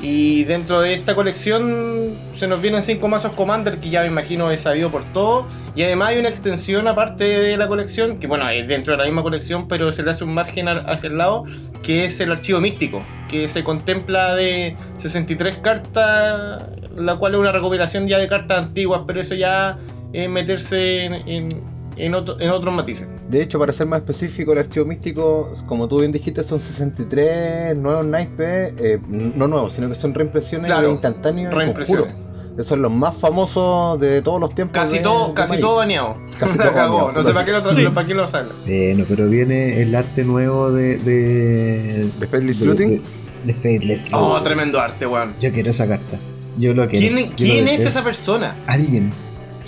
Y 0.03 0.45
dentro 0.45 0.81
de 0.81 0.95
esta 0.95 1.15
colección 1.15 2.15
se 2.35 2.47
nos 2.49 2.63
vienen 2.63 2.83
cinco 2.83 3.07
mazos 3.09 3.33
Commander 3.33 3.79
que 3.79 3.91
ya 3.91 4.01
me 4.01 4.07
imagino 4.07 4.51
es 4.51 4.63
sabido 4.63 4.91
por 4.91 5.05
todo. 5.13 5.47
Y 5.77 5.83
además 5.83 6.09
hay 6.11 6.19
una 6.19 6.31
extensión 6.31 6.89
aparte 6.89 7.25
de 7.25 7.57
la 7.59 7.69
colección, 7.69 8.19
que 8.19 8.27
bueno, 8.27 8.49
es 8.49 8.67
dentro 8.67 8.93
de 8.95 8.99
la 8.99 9.05
misma 9.05 9.23
colección, 9.23 9.69
pero 9.69 9.93
se 9.93 10.03
le 10.03 10.11
hace 10.13 10.25
un 10.25 10.33
margen 10.33 10.69
hacia 10.69 11.09
el 11.09 11.19
lado, 11.19 11.45
que 11.83 12.05
es 12.07 12.19
el 12.21 12.33
archivo 12.33 12.61
místico, 12.61 13.03
que 13.29 13.47
se 13.49 13.63
contempla 13.63 14.35
de 14.35 14.75
63 14.97 15.59
cartas, 15.59 16.63
la 16.97 17.17
cual 17.17 17.35
es 17.35 17.41
una 17.41 17.53
recopilación 17.53 18.09
ya 18.09 18.19
de 18.19 18.27
cartas 18.27 18.65
antiguas, 18.67 19.03
pero 19.07 19.21
eso 19.21 19.35
ya 19.35 19.79
es 20.15 20.29
meterse 20.31 21.05
en- 21.05 21.80
en 22.01 22.15
otro- 22.15 22.41
en 22.41 22.51
otros 22.51 22.75
matices. 22.75 23.07
De 23.29 23.43
hecho, 23.43 23.59
para 23.59 23.73
ser 23.73 23.87
más 23.87 24.01
específico, 24.01 24.53
el 24.53 24.59
archivo 24.59 24.87
místico, 24.87 25.53
como 25.67 25.89
tú 25.89 25.99
bien 26.01 26.13
dijiste, 26.13 26.43
son 26.43 26.61
63 26.61 27.77
nuevos 27.77 28.05
naipes, 28.07 28.75
eh, 28.79 28.99
no 29.09 29.47
nuevos, 29.49 29.73
sino 29.73 29.89
que 29.89 29.95
son 29.95 30.15
reimpresiones 30.15 30.67
Claro, 30.71 30.91
instantáneos 30.91 31.53
y 31.53 31.57
reimpresiones. 31.57 32.15
Que 32.57 32.65
son 32.65 32.83
los 32.83 32.91
más 32.93 33.15
famosos 33.17 33.99
de 34.01 34.21
todos 34.23 34.41
los 34.41 34.55
tiempos. 34.55 34.75
Casi 34.75 34.99
de- 34.99 35.03
todo, 35.05 35.29
de 35.29 35.35
casi 35.35 35.51
Magic. 35.51 35.65
todo 35.65 35.77
baneado. 35.77 36.17
Casi 36.39 36.59
todo 36.59 36.73
cagó. 36.75 36.95
baneado. 36.97 37.13
No 37.13 37.23
sé 37.23 37.33
para 37.33 37.45
qué 37.47 37.53
lo, 37.53 37.61
Sí. 37.63 37.87
para 37.95 38.07
qué 38.07 38.15
lo 38.15 38.27
sale. 38.27 38.49
Bueno, 38.67 39.05
pero 39.09 39.29
viene 39.29 39.81
el 39.81 39.95
arte 39.95 40.25
nuevo 40.25 40.71
de. 40.73 40.99
de. 40.99 42.11
¿De 42.19 42.27
Faithless 42.27 42.61
Looting? 42.63 42.89
de- 42.91 43.03
de 43.45 43.55
Faithless 43.55 44.11
Oh, 44.13 44.29
Looting. 44.31 44.43
tremendo 44.45 44.81
arte, 44.81 45.07
weón. 45.07 45.35
Yo 45.41 45.53
quiero 45.53 45.71
esa 45.71 45.87
carta. 45.87 46.19
Yo 46.59 46.75
lo 46.75 46.87
quiero. 46.89 47.07
¿Quién, 47.07 47.25
Yo 47.25 47.31
lo 47.31 47.37
quién 47.37 47.69
es 47.69 47.85
esa 47.87 48.03
persona? 48.05 48.57
Alguien. 48.67 49.11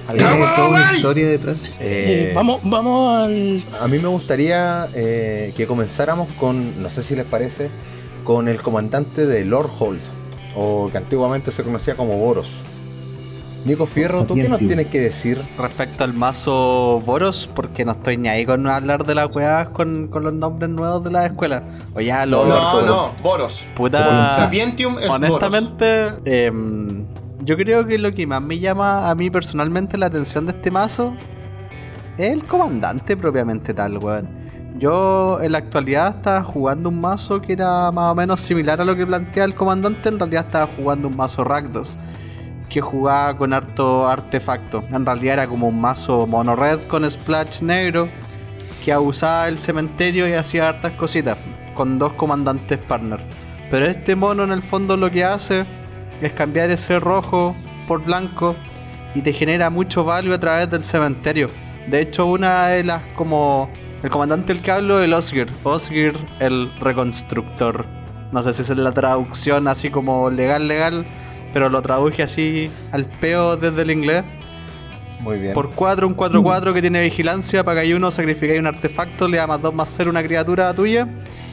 Alguien- 0.08 0.28
Tiene 0.28 0.44
¡Ah, 0.44 0.52
toda 0.56 0.68
una 0.68 0.92
historia 0.94 1.28
detrás. 1.28 1.64
Eh, 1.80 2.30
Eh, 2.30 2.32
vamos, 2.34 2.60
vamos 2.64 3.16
al. 3.24 3.62
A 3.80 3.88
mí 3.88 3.98
me 3.98 4.08
gustaría 4.08 4.88
eh, 4.94 5.52
que 5.56 5.66
comenzáramos 5.66 6.28
con, 6.32 6.82
no 6.82 6.90
sé 6.90 7.02
si 7.02 7.14
les 7.16 7.24
parece, 7.24 7.70
con 8.24 8.48
el 8.48 8.60
comandante 8.62 9.26
de 9.26 9.44
Lord 9.44 9.70
Holt, 9.78 10.02
o 10.56 10.88
que 10.90 10.98
antiguamente 10.98 11.50
se 11.52 11.62
conocía 11.62 11.94
como 11.96 12.16
Boros. 12.16 12.50
Nico 13.64 13.86
Fierro, 13.86 14.24
¿tú 14.26 14.34
qué 14.34 14.48
nos 14.48 14.58
tienes 14.58 14.88
que 14.88 14.98
decir? 14.98 15.40
Respecto 15.56 16.02
al 16.02 16.12
mazo 16.14 17.00
Boros, 17.06 17.48
porque 17.54 17.84
no 17.84 17.92
estoy 17.92 18.16
ni 18.16 18.28
ahí 18.28 18.44
con 18.44 18.66
hablar 18.66 19.06
de 19.06 19.14
las 19.14 19.28
weas 19.34 19.68
con, 19.68 20.08
con 20.08 20.24
los 20.24 20.32
nombres 20.32 20.68
nuevos 20.68 21.04
de 21.04 21.12
la 21.12 21.26
escuela. 21.26 21.62
O 21.94 22.00
ya 22.00 22.26
lo. 22.26 22.44
No, 22.44 22.80
No, 22.80 22.82
no, 22.86 23.14
Boros. 23.22 23.60
Puta. 23.76 24.34
Sapientium 24.34 24.98
es 24.98 25.06
Boros. 25.06 25.30
Honestamente, 25.30 26.08
em, 26.24 27.06
yo 27.44 27.56
creo 27.56 27.86
que 27.86 27.98
lo 27.98 28.14
que 28.14 28.26
más 28.26 28.40
me 28.40 28.58
llama 28.58 29.10
a 29.10 29.14
mí 29.14 29.28
personalmente 29.28 29.98
la 29.98 30.06
atención 30.06 30.46
de 30.46 30.52
este 30.52 30.70
mazo 30.70 31.14
es 32.16 32.30
el 32.30 32.46
comandante 32.46 33.16
propiamente 33.16 33.74
tal, 33.74 33.98
weón. 33.98 34.28
Yo 34.78 35.40
en 35.40 35.52
la 35.52 35.58
actualidad 35.58 36.16
estaba 36.16 36.42
jugando 36.42 36.88
un 36.88 37.00
mazo 37.00 37.40
que 37.40 37.54
era 37.54 37.90
más 37.90 38.10
o 38.10 38.14
menos 38.14 38.40
similar 38.40 38.80
a 38.80 38.84
lo 38.84 38.96
que 38.96 39.06
plantea 39.06 39.44
el 39.44 39.54
comandante, 39.54 40.08
en 40.08 40.18
realidad 40.18 40.46
estaba 40.46 40.66
jugando 40.76 41.08
un 41.08 41.16
mazo 41.16 41.44
Rakdos, 41.44 41.98
que 42.68 42.80
jugaba 42.80 43.36
con 43.36 43.52
harto 43.52 44.06
artefacto. 44.06 44.84
En 44.90 45.04
realidad 45.04 45.34
era 45.34 45.46
como 45.48 45.68
un 45.68 45.80
mazo 45.80 46.26
mono 46.26 46.54
red 46.56 46.80
con 46.88 47.08
splash 47.10 47.60
negro, 47.62 48.08
que 48.84 48.96
usaba 48.96 49.48
el 49.48 49.58
cementerio 49.58 50.28
y 50.28 50.32
hacía 50.32 50.68
hartas 50.68 50.92
cositas, 50.92 51.36
con 51.74 51.96
dos 51.96 52.12
comandantes 52.14 52.78
partner. 52.78 53.20
Pero 53.70 53.86
este 53.86 54.14
mono 54.16 54.44
en 54.44 54.52
el 54.52 54.62
fondo 54.62 54.96
lo 54.96 55.10
que 55.10 55.24
hace 55.24 55.66
es 56.26 56.32
cambiar 56.32 56.70
ese 56.70 57.00
rojo 57.00 57.56
por 57.86 58.04
blanco 58.04 58.56
y 59.14 59.22
te 59.22 59.32
genera 59.32 59.70
mucho 59.70 60.04
value 60.04 60.32
a 60.32 60.38
través 60.38 60.70
del 60.70 60.84
cementerio. 60.84 61.50
De 61.88 62.00
hecho, 62.00 62.26
una 62.26 62.68
de 62.68 62.84
las 62.84 63.02
como 63.16 63.70
el 64.02 64.10
comandante 64.10 64.52
del 64.52 64.62
que 64.62 64.70
hablo, 64.70 65.02
el 65.02 65.12
Osgir. 65.12 65.46
Osgir, 65.64 66.12
el 66.40 66.72
reconstructor. 66.80 67.86
No 68.32 68.42
sé 68.42 68.52
si 68.52 68.62
es 68.62 68.70
la 68.70 68.92
traducción 68.92 69.68
así 69.68 69.90
como 69.90 70.30
legal, 70.30 70.66
legal, 70.66 71.06
pero 71.52 71.68
lo 71.68 71.82
traduje 71.82 72.22
así 72.22 72.70
al 72.92 73.06
peo 73.20 73.56
desde 73.56 73.82
el 73.82 73.90
inglés. 73.90 74.24
Muy 75.20 75.38
bien. 75.38 75.52
Por 75.52 75.72
4, 75.74 76.06
un 76.06 76.16
4-4 76.16 76.72
que 76.72 76.80
tiene 76.80 77.00
vigilancia, 77.00 77.62
pagáis 77.62 77.94
uno, 77.94 78.10
sacrificáis 78.10 78.58
un 78.58 78.66
artefacto, 78.66 79.28
le 79.28 79.36
da 79.36 79.46
más 79.46 79.60
2 79.60 79.74
más 79.74 79.94
0 79.96 80.10
una 80.10 80.22
criatura 80.22 80.72
tuya. 80.74 81.06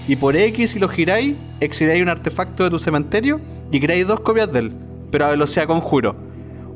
Y 0.07 0.15
por 0.15 0.35
X, 0.35 0.71
si 0.71 0.79
lo 0.79 0.89
giráis, 0.89 1.35
exidáis 1.59 2.01
un 2.01 2.09
artefacto 2.09 2.63
de 2.63 2.71
tu 2.71 2.79
cementerio 2.79 3.39
y 3.71 3.79
creáis 3.79 4.07
dos 4.07 4.19
copias 4.21 4.51
de 4.51 4.59
él, 4.59 4.73
pero 5.11 5.25
a 5.25 5.29
velocidad 5.29 5.67
conjuro. 5.67 6.15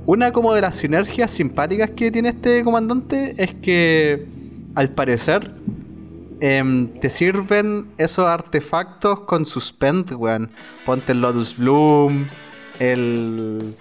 Una 0.05 0.31
como 0.33 0.53
de 0.53 0.61
las 0.61 0.75
sinergias 0.75 1.31
simpáticas 1.31 1.91
que 1.91 2.11
tiene 2.11 2.29
este 2.29 2.63
comandante 2.63 3.35
es 3.37 3.53
que, 3.55 4.25
al 4.75 4.89
parecer, 4.89 5.51
em, 6.41 6.87
te 6.99 7.09
sirven 7.09 7.87
esos 7.97 8.25
artefactos 8.27 9.21
con 9.21 9.45
suspend, 9.45 10.11
weón. 10.13 10.51
Ponte 10.85 11.13
el 11.13 11.21
Lotus 11.21 11.57
Bloom, 11.57 12.27
el, 12.79 13.73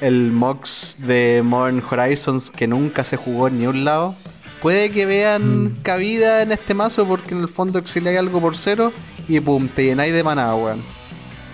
el 0.00 0.32
Mox 0.32 0.96
de 1.06 1.42
Modern 1.44 1.82
Horizons 1.88 2.50
que 2.50 2.66
nunca 2.66 3.04
se 3.04 3.16
jugó 3.16 3.46
en 3.48 3.58
ni 3.60 3.66
un 3.66 3.84
lado. 3.84 4.16
Puede 4.60 4.90
que 4.90 5.06
vean 5.06 5.64
Mm. 5.64 5.74
cabida 5.82 6.42
en 6.42 6.50
este 6.52 6.74
mazo 6.74 7.06
porque 7.06 7.34
en 7.34 7.42
el 7.42 7.48
fondo 7.48 7.78
exiliáis 7.78 8.18
algo 8.18 8.40
por 8.40 8.56
cero 8.56 8.92
y 9.28 9.38
pum, 9.40 9.68
te 9.68 9.84
llenáis 9.84 10.12
de 10.12 10.24
maná, 10.24 10.54
weón. 10.56 10.82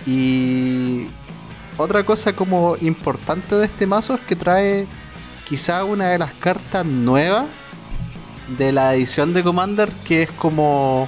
Y 0.05 1.07
otra 1.77 2.03
cosa 2.05 2.33
como 2.33 2.75
importante 2.81 3.55
de 3.55 3.65
este 3.65 3.87
mazo 3.87 4.15
es 4.15 4.21
que 4.21 4.35
trae 4.35 4.87
quizá 5.47 5.83
una 5.83 6.09
de 6.09 6.17
las 6.17 6.33
cartas 6.33 6.85
nuevas 6.85 7.45
de 8.57 8.71
la 8.71 8.95
edición 8.95 9.33
de 9.33 9.43
Commander 9.43 9.89
que 10.05 10.23
es 10.23 10.31
como 10.31 11.07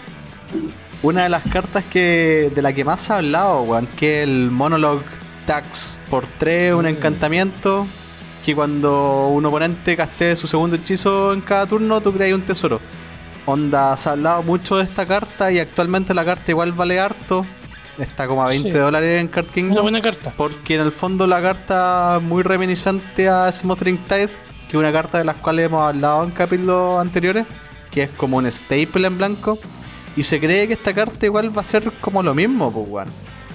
una 1.01 1.23
de 1.23 1.29
las 1.29 1.43
cartas 1.43 1.83
que 1.83 2.51
de 2.53 2.61
la 2.61 2.73
que 2.73 2.85
más 2.85 3.01
se 3.01 3.13
ha 3.13 3.17
hablado, 3.17 3.63
weón, 3.63 3.87
que 3.87 4.23
es 4.23 4.29
el 4.29 4.51
Monologue 4.51 5.03
Tax 5.45 5.99
por 6.09 6.25
3, 6.37 6.73
un 6.73 6.87
encantamiento 6.87 7.85
que 8.43 8.55
cuando 8.55 9.27
un 9.27 9.45
oponente 9.45 9.95
castee 9.95 10.35
su 10.35 10.47
segundo 10.47 10.75
hechizo 10.75 11.33
en 11.33 11.41
cada 11.41 11.65
turno, 11.65 12.01
tú 12.01 12.13
creas 12.13 12.33
un 12.33 12.41
tesoro. 12.41 12.79
Onda, 13.45 13.95
se 13.97 14.09
ha 14.09 14.13
hablado 14.13 14.43
mucho 14.43 14.77
de 14.77 14.83
esta 14.83 15.05
carta 15.05 15.51
y 15.51 15.59
actualmente 15.59 16.13
la 16.13 16.25
carta 16.25 16.51
igual 16.51 16.71
vale 16.71 16.99
harto. 16.99 17.45
Está 17.97 18.27
como 18.27 18.43
a 18.43 18.47
20 18.49 18.71
Sí. 18.71 18.77
dólares 18.77 19.21
en 19.21 19.27
Card 19.27 19.45
Kingdom. 19.47 19.73
Una 19.73 19.81
buena 19.81 20.01
carta. 20.01 20.33
Porque 20.35 20.75
en 20.75 20.81
el 20.81 20.91
fondo 20.91 21.27
la 21.27 21.41
carta 21.41 22.19
muy 22.21 22.41
reminiscente 22.43 23.29
a 23.29 23.51
Smothering 23.51 23.97
Tide, 24.07 24.27
que 24.67 24.69
es 24.69 24.75
una 24.75 24.91
carta 24.91 25.19
de 25.19 25.25
las 25.25 25.35
cuales 25.35 25.67
hemos 25.67 25.87
hablado 25.87 26.23
en 26.23 26.31
capítulos 26.31 26.99
anteriores, 26.99 27.45
que 27.91 28.03
es 28.03 28.09
como 28.11 28.37
un 28.37 28.45
staple 28.49 29.05
en 29.07 29.17
blanco. 29.17 29.59
Y 30.15 30.23
se 30.23 30.39
cree 30.39 30.67
que 30.67 30.73
esta 30.73 30.93
carta 30.93 31.25
igual 31.25 31.55
va 31.55 31.61
a 31.61 31.65
ser 31.65 31.91
como 32.01 32.23
lo 32.23 32.33
mismo, 32.33 32.71
pues 32.71 32.85
weón. 32.89 33.07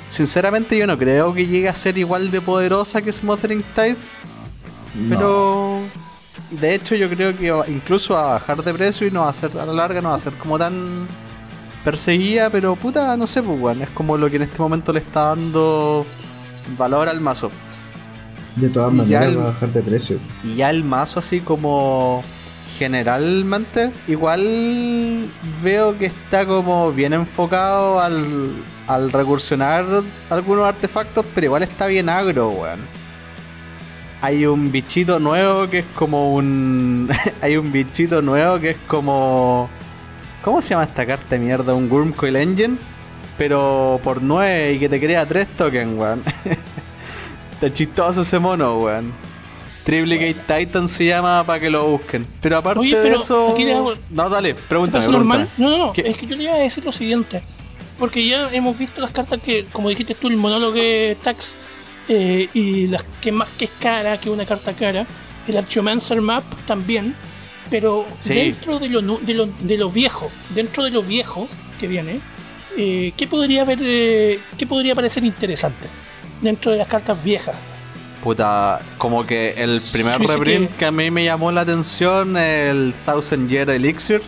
Sinceramente 0.08 0.76
yo 0.78 0.86
no 0.86 0.96
creo 0.96 1.34
que 1.34 1.46
llegue 1.46 1.68
a 1.68 1.74
ser 1.74 1.98
igual 1.98 2.30
de 2.30 2.40
poderosa 2.40 3.02
que 3.02 3.12
Smothering 3.12 3.62
Tide, 3.74 3.96
No. 4.94 5.08
pero 5.08 5.80
de 6.50 6.74
hecho 6.74 6.94
yo 6.94 7.08
creo 7.10 7.36
que 7.36 7.50
va- 7.50 7.68
incluso 7.68 8.16
a 8.16 8.34
bajar 8.34 8.62
de 8.62 8.72
precio 8.72 9.06
y 9.06 9.10
no 9.10 9.20
va 9.22 9.28
a 9.30 9.34
ser 9.34 9.50
a 9.58 9.66
la 9.66 9.72
larga, 9.72 10.00
no 10.00 10.08
va 10.10 10.14
a 10.14 10.18
ser 10.18 10.32
como 10.34 10.58
tan 10.58 11.06
perseguida, 11.88 12.50
pero 12.50 12.76
puta, 12.76 13.16
no 13.16 13.26
sé, 13.26 13.42
pues 13.42 13.58
weón, 13.58 13.80
es 13.80 13.88
como 13.90 14.18
lo 14.18 14.28
que 14.28 14.36
en 14.36 14.42
este 14.42 14.58
momento 14.58 14.92
le 14.92 14.98
está 14.98 15.28
dando 15.28 16.04
valor 16.76 17.08
al 17.08 17.18
mazo. 17.18 17.50
De 18.56 18.68
todas 18.68 18.92
maneras 18.92 19.34
va 19.34 19.40
a 19.40 19.46
bajar 19.46 19.70
de 19.70 19.80
precio. 19.80 20.18
Y 20.44 20.56
ya 20.56 20.68
el 20.68 20.84
mazo 20.84 21.18
así 21.18 21.40
como 21.40 22.22
generalmente, 22.78 23.90
igual 24.06 25.30
veo 25.62 25.96
que 25.96 26.04
está 26.04 26.44
como 26.44 26.92
bien 26.92 27.14
enfocado 27.14 28.00
al, 28.00 28.52
al 28.86 29.10
recursionar 29.10 29.86
algunos 30.28 30.68
artefactos, 30.68 31.24
pero 31.34 31.46
igual 31.46 31.62
está 31.62 31.86
bien 31.86 32.10
agro, 32.10 32.50
weón. 32.50 32.80
Hay 34.20 34.44
un 34.44 34.70
bichito 34.70 35.18
nuevo 35.18 35.70
que 35.70 35.78
es 35.78 35.86
como 35.94 36.34
un... 36.34 37.08
hay 37.40 37.56
un 37.56 37.72
bichito 37.72 38.20
nuevo 38.20 38.60
que 38.60 38.70
es 38.72 38.78
como... 38.88 39.70
¿Cómo 40.42 40.60
se 40.62 40.70
llama 40.70 40.84
esta 40.84 41.04
carta 41.06 41.26
de 41.30 41.38
mierda? 41.38 41.74
Un 41.74 41.90
Wormcoil 41.90 42.36
Engine. 42.36 42.76
Pero 43.36 44.00
por 44.02 44.20
9 44.22 44.72
y 44.74 44.78
que 44.78 44.88
te 44.88 44.98
crea 44.98 45.26
3 45.26 45.48
tokens, 45.56 45.96
weón. 45.98 46.22
Está 47.52 47.72
chistoso 47.72 48.22
ese 48.22 48.38
mono, 48.38 48.78
weón. 48.80 49.12
Triplicate 49.84 50.34
Titan 50.64 50.86
se 50.88 51.06
llama 51.06 51.44
para 51.46 51.60
que 51.60 51.70
lo 51.70 51.86
busquen. 51.86 52.26
Pero 52.40 52.58
aparte 52.58 52.80
Oye, 52.80 52.98
de 52.98 53.14
eso. 53.14 53.52
aquí 53.52 53.64
le 53.64 53.74
hago- 53.74 53.94
No, 54.10 54.28
dale, 54.28 54.54
¿Te 54.54 54.60
pregúntame. 54.68 54.92
parece 55.04 55.10
normal? 55.10 55.48
pregúntame. 55.56 55.70
No, 55.70 55.78
no, 55.78 55.86
no. 55.86 55.92
¿Qué? 55.92 56.02
Es 56.02 56.16
que 56.16 56.26
yo 56.26 56.36
le 56.36 56.44
iba 56.44 56.54
a 56.54 56.58
decir 56.58 56.84
lo 56.84 56.92
siguiente. 56.92 57.42
Porque 57.98 58.26
ya 58.26 58.50
hemos 58.52 58.76
visto 58.78 59.00
las 59.00 59.12
cartas 59.12 59.40
que, 59.42 59.64
como 59.72 59.88
dijiste 59.88 60.14
tú, 60.14 60.28
el 60.28 60.36
monólogo 60.36 60.74
de 60.74 61.16
Tax 61.22 61.56
eh, 62.08 62.48
y 62.54 62.86
las 62.88 63.02
que 63.20 63.32
más 63.32 63.48
que 63.56 63.64
es 63.66 63.70
cara, 63.80 64.18
que 64.20 64.30
una 64.30 64.44
carta 64.44 64.72
cara. 64.72 65.06
El 65.46 65.56
Archomancer 65.56 66.20
Map 66.20 66.44
también. 66.66 67.14
Pero 67.70 68.06
Sí. 68.18 68.34
dentro 68.34 68.78
de 68.78 68.88
lo, 68.88 69.00
de, 69.18 69.34
lo, 69.34 69.46
de 69.46 69.76
lo 69.76 69.90
viejo, 69.90 70.30
dentro 70.54 70.84
de 70.84 70.90
lo 70.90 71.02
viejo 71.02 71.48
que 71.78 71.86
viene, 71.88 72.20
eh, 72.76 73.12
¿qué 73.16 73.26
podría 73.26 73.62
haber, 73.62 73.78
eh, 73.82 74.40
qué 74.56 74.66
podría 74.66 74.94
parecer 74.94 75.24
interesante 75.24 75.88
dentro 76.40 76.72
de 76.72 76.78
las 76.78 76.88
cartas 76.88 77.22
viejas? 77.22 77.54
Puta, 78.22 78.80
como 78.98 79.24
que 79.24 79.50
el 79.56 79.80
primer 79.92 80.18
reprint 80.18 80.70
que- 80.72 80.76
que... 80.76 80.84
a 80.86 80.90
mí 80.90 81.10
me 81.10 81.24
llamó 81.24 81.52
la 81.52 81.60
atención 81.62 82.36
el 82.36 82.92
Thousand 83.04 83.48
Year 83.48 83.70
Elixir. 83.70 84.20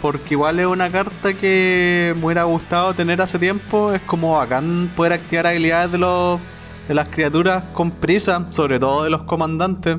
Porque 0.00 0.32
igual 0.32 0.58
es 0.58 0.64
una 0.64 0.90
carta 0.90 1.34
que 1.34 2.14
me 2.16 2.24
hubiera 2.24 2.44
gustado 2.44 2.94
tener 2.94 3.20
hace 3.20 3.38
tiempo. 3.38 3.92
Es 3.92 4.00
como 4.06 4.32
bacán 4.38 4.90
poder 4.96 5.12
activar 5.12 5.48
habilidades 5.48 5.92
de, 5.92 5.98
los, 5.98 6.40
de 6.88 6.94
las 6.94 7.08
criaturas 7.08 7.64
con 7.74 7.90
prisa, 7.90 8.46
sobre 8.48 8.78
todo 8.78 9.04
de 9.04 9.10
los 9.10 9.24
comandantes. 9.24 9.98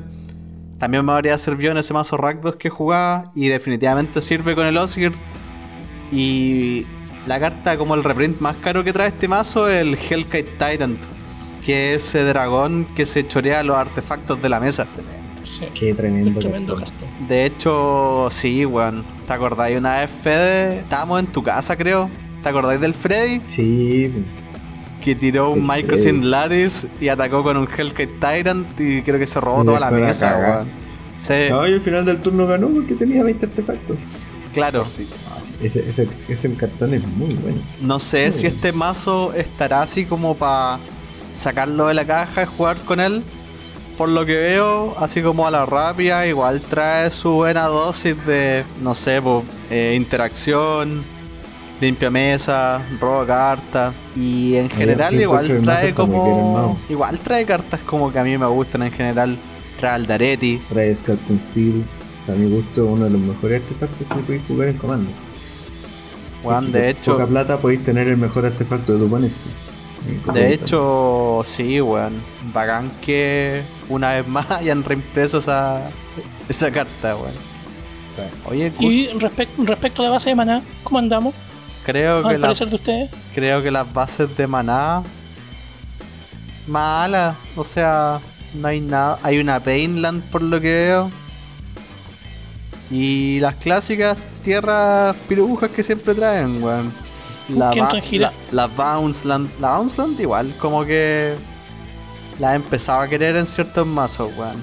También 0.82 1.04
me 1.04 1.12
habría 1.12 1.38
servido 1.38 1.70
en 1.70 1.78
ese 1.78 1.94
mazo 1.94 2.16
Rakdos 2.16 2.56
que 2.56 2.68
jugaba. 2.68 3.30
Y 3.36 3.46
definitivamente 3.46 4.20
sirve 4.20 4.56
con 4.56 4.66
el 4.66 4.76
Osir. 4.76 5.12
Y 6.10 6.84
la 7.24 7.38
carta 7.38 7.78
como 7.78 7.94
el 7.94 8.02
reprint 8.02 8.40
más 8.40 8.56
caro 8.56 8.82
que 8.82 8.92
trae 8.92 9.06
este 9.06 9.28
mazo 9.28 9.68
es 9.68 9.80
el 9.80 9.94
Hellkite 9.94 10.56
Tyrant. 10.58 10.98
Que 11.64 11.94
es 11.94 12.04
ese 12.06 12.24
dragón 12.24 12.84
que 12.96 13.06
se 13.06 13.24
chorea 13.28 13.62
los 13.62 13.76
artefactos 13.76 14.42
de 14.42 14.48
la 14.48 14.58
mesa. 14.58 14.88
Sí, 15.44 15.66
Qué 15.72 15.94
tremendo. 15.94 16.40
De 17.28 17.44
hecho, 17.44 18.26
sí, 18.32 18.66
weón. 18.66 19.04
¿Te 19.28 19.34
acordáis 19.34 19.78
una 19.78 20.00
vez, 20.00 20.10
Fede? 20.10 20.80
Estábamos 20.80 21.20
en 21.20 21.28
tu 21.28 21.44
casa, 21.44 21.76
creo. 21.76 22.10
¿Te 22.42 22.48
acordáis 22.48 22.80
del 22.80 22.94
Freddy? 22.94 23.40
Sí, 23.46 24.12
Que 25.02 25.14
tiró 25.16 25.50
un 25.50 25.60
El 25.60 25.64
Mycosynth 25.66 26.22
Freddy. 26.22 26.30
Lattice 26.30 26.88
y 27.00 27.08
atacó 27.08 27.42
con 27.42 27.56
un 27.56 27.68
Hellkite 27.68 28.18
Tyrant 28.20 28.80
y 28.80 29.02
creo 29.02 29.18
que 29.18 29.26
se 29.26 29.40
robó 29.40 29.64
toda 29.64 29.80
la 29.80 29.90
mesa, 29.90 30.38
weón. 30.38 30.68
Sí, 31.16 31.34
no, 31.50 31.66
y 31.68 31.74
al 31.74 31.80
final 31.82 32.04
del 32.04 32.20
turno 32.22 32.46
ganó 32.46 32.68
porque 32.70 32.94
tenía 32.94 33.22
20 33.24 33.46
artefactos. 33.46 33.98
claro. 34.52 34.92
Ese, 35.60 35.88
ese, 35.88 36.08
ese 36.28 36.56
cartón 36.56 36.94
es 36.94 37.06
muy 37.06 37.34
bueno. 37.34 37.62
No 37.80 38.00
sé 38.00 38.30
Muy 38.30 38.32
si 38.32 38.46
este 38.48 38.72
mazo 38.72 39.32
estará 39.34 39.82
así 39.82 40.06
como 40.06 40.36
para 40.36 40.80
sacarlo 41.32 41.86
de 41.86 41.94
la 41.94 42.04
caja 42.04 42.42
y 42.42 42.46
jugar 42.46 42.78
con 42.82 43.00
él. 43.00 43.22
Por 43.96 44.08
lo 44.08 44.24
que 44.26 44.34
veo, 44.36 44.96
así 44.98 45.22
como 45.22 45.46
a 45.46 45.50
la 45.50 45.66
rápida, 45.66 46.26
igual 46.26 46.60
trae 46.62 47.10
su 47.10 47.30
buena 47.32 47.66
dosis 47.66 48.16
de, 48.26 48.64
no 48.80 48.94
sé, 48.94 49.20
po, 49.22 49.44
eh, 49.70 49.94
interacción, 49.96 51.04
limpia 51.82 52.10
mesa, 52.10 52.80
robo 53.00 53.26
cartas. 53.26 53.92
Y 54.16 54.54
en 54.56 54.70
general 54.70 55.20
igual 55.20 55.60
trae 55.62 55.92
como. 55.92 56.78
Igual 56.88 57.18
trae 57.18 57.44
cartas 57.44 57.80
como 57.80 58.10
que 58.12 58.18
a 58.18 58.24
mí 58.24 58.38
me 58.38 58.46
gustan 58.46 58.84
en 58.84 58.92
general. 58.92 59.36
Trae 59.78 59.94
al 59.94 60.06
Daretti. 60.06 60.60
Trae 60.68 60.94
Sculpting 60.94 61.40
Steel. 61.40 61.84
A 62.28 62.32
mi 62.32 62.48
gusto, 62.48 62.86
uno 62.86 63.04
de 63.06 63.10
los 63.10 63.20
mejores 63.20 63.62
artefactos 63.62 64.06
que 64.06 64.22
podéis 64.22 64.42
jugar 64.46 64.68
en 64.68 64.76
comando. 64.78 65.10
Porque 66.42 66.70
de 66.70 66.90
hecho... 66.90 67.12
Poca 67.14 67.26
plata 67.26 67.56
podéis 67.58 67.84
tener 67.84 68.06
el 68.06 68.16
mejor 68.16 68.46
artefacto 68.46 68.92
de 68.92 68.98
tu 69.00 69.06
oponente. 69.06 69.34
En 70.28 70.34
De 70.34 70.54
hecho, 70.54 71.42
sí, 71.44 71.80
weón. 71.80 72.12
Bacán 72.52 72.92
que 73.00 73.62
una 73.88 74.12
vez 74.12 74.28
más 74.28 74.50
hayan 74.52 74.84
reimpreso 74.84 75.38
esa, 75.38 75.82
esa 76.48 76.70
carta, 76.70 77.16
weón. 77.16 77.34
Oye, 78.44 78.72
Y 78.78 79.08
respec- 79.18 79.48
respecto 79.64 80.02
a 80.02 80.04
la 80.04 80.10
base 80.12 80.30
de 80.30 80.36
maná, 80.36 80.62
¿cómo 80.84 80.98
andamos? 80.98 81.34
Creo, 81.84 82.22
que 82.22 82.34
Al 82.34 82.40
la- 82.40 82.52
de 82.52 82.74
ustedes. 82.74 83.10
creo 83.34 83.62
que 83.62 83.70
las 83.70 83.92
bases 83.92 84.36
de 84.36 84.46
maná 84.46 85.02
malas. 86.66 87.36
O 87.56 87.64
sea, 87.64 88.20
no 88.54 88.68
hay 88.68 88.80
nada. 88.80 89.18
Hay 89.22 89.38
una 89.38 89.60
Painland 89.60 90.22
por 90.30 90.42
lo 90.42 90.60
que 90.60 90.68
veo. 90.72 91.10
Y 92.90 93.40
las 93.40 93.54
clásicas 93.54 94.16
tierras 94.44 95.16
pirujas 95.28 95.70
que 95.70 95.82
siempre 95.82 96.14
traen, 96.14 96.62
weón. 96.62 96.92
La, 97.48 97.74
la, 97.74 98.32
la 98.50 98.66
Bounceland. 98.66 99.48
La 99.60 99.76
Bounceland 99.78 100.20
igual, 100.20 100.52
como 100.58 100.84
que 100.84 101.34
la 102.38 102.52
he 102.52 102.56
empezado 102.56 103.00
a 103.00 103.08
querer 103.08 103.36
en 103.36 103.46
ciertos 103.46 103.86
mazos, 103.86 104.30
weón. 104.36 104.62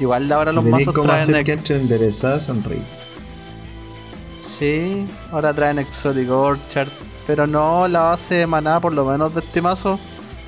Igual 0.00 0.30
ahora 0.32 0.50
si 0.50 0.56
los 0.56 0.64
mazos 0.64 0.94
traen 0.94 1.44
que 1.44 1.52
entre 1.52 1.76
enderezada, 1.76 2.40
sonríe. 2.40 2.82
Sí, 4.44 5.06
ahora 5.32 5.52
traen 5.54 5.78
Exotic 5.78 6.30
Orchard. 6.30 6.88
Pero 7.26 7.46
no, 7.46 7.88
la 7.88 8.00
base 8.00 8.34
de 8.34 8.46
maná, 8.46 8.80
por 8.80 8.92
lo 8.92 9.04
menos 9.06 9.32
de 9.34 9.40
este 9.40 9.62
mazo, 9.62 9.98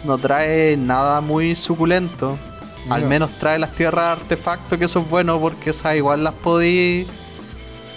no 0.04 0.18
trae 0.18 0.76
nada 0.76 1.20
muy 1.22 1.56
suculento. 1.56 2.36
Al 2.90 3.02
No. 3.02 3.08
menos 3.08 3.30
trae 3.38 3.58
las 3.58 3.72
tierras 3.72 4.04
de 4.18 4.22
artefacto, 4.22 4.78
que 4.78 4.84
eso 4.84 5.00
es 5.00 5.08
bueno 5.10 5.40
porque 5.40 5.70
esas 5.70 5.96
igual 5.96 6.22
las 6.22 6.34
podí. 6.34 7.06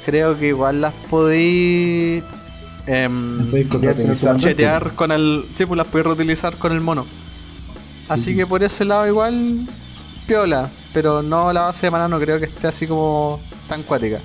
Creo 0.05 0.38
que 0.39 0.47
igual 0.47 0.81
las 0.81 0.93
podí. 1.09 2.23
em, 2.88 3.51
Reutilizar. 3.51 3.95
comandante. 3.95 4.43
chetear 4.43 4.91
con 4.93 5.12
el. 5.12 5.45
Sí, 5.53 5.65
pues 5.65 5.77
las 5.77 5.85
podéis 5.88 6.05
reutilizar 6.07 6.55
con 6.55 6.71
el 6.71 6.81
mono. 6.81 7.05
Así 8.07 8.35
que 8.35 8.47
por 8.47 8.63
ese 8.63 8.85
lado 8.85 9.05
igual. 9.05 9.67
Piola. 10.25 10.69
Pero 10.93 11.21
no, 11.21 11.53
la 11.53 11.62
base 11.63 11.85
de 11.85 11.91
maná 11.91 12.07
no 12.07 12.17
creo 12.19 12.39
que 12.39 12.45
esté 12.45 12.67
así 12.67 12.88
como 12.88 13.39
tan 13.67 13.83
cuática. 13.83 14.17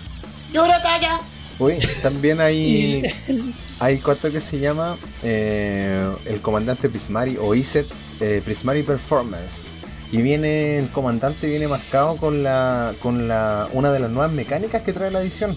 Uy, 1.59 1.75
también 2.03 2.41
hay. 2.41 3.03
Hay 3.81 3.99
cuánto 3.99 4.31
que 4.31 4.41
se 4.41 4.61
llama 4.61 4.97
eh, 5.25 6.09
el 6.27 6.41
comandante 6.41 6.89
Prismari 6.89 7.37
o 7.41 7.57
ISET 7.57 7.87
eh, 8.21 8.41
Prismari 8.45 8.83
Performance. 8.85 9.67
Y 10.13 10.23
viene, 10.23 10.79
el 10.79 10.89
comandante 10.91 11.49
viene 11.51 11.67
marcado 11.67 12.17
con 12.17 12.45
la. 12.45 12.93
con 13.03 13.27
la. 13.27 13.69
una 13.73 13.91
de 13.93 13.99
las 13.99 14.11
nuevas 14.11 14.31
mecánicas 14.33 14.83
que 14.83 14.93
trae 14.93 15.11
la 15.11 15.21
edición. 15.21 15.57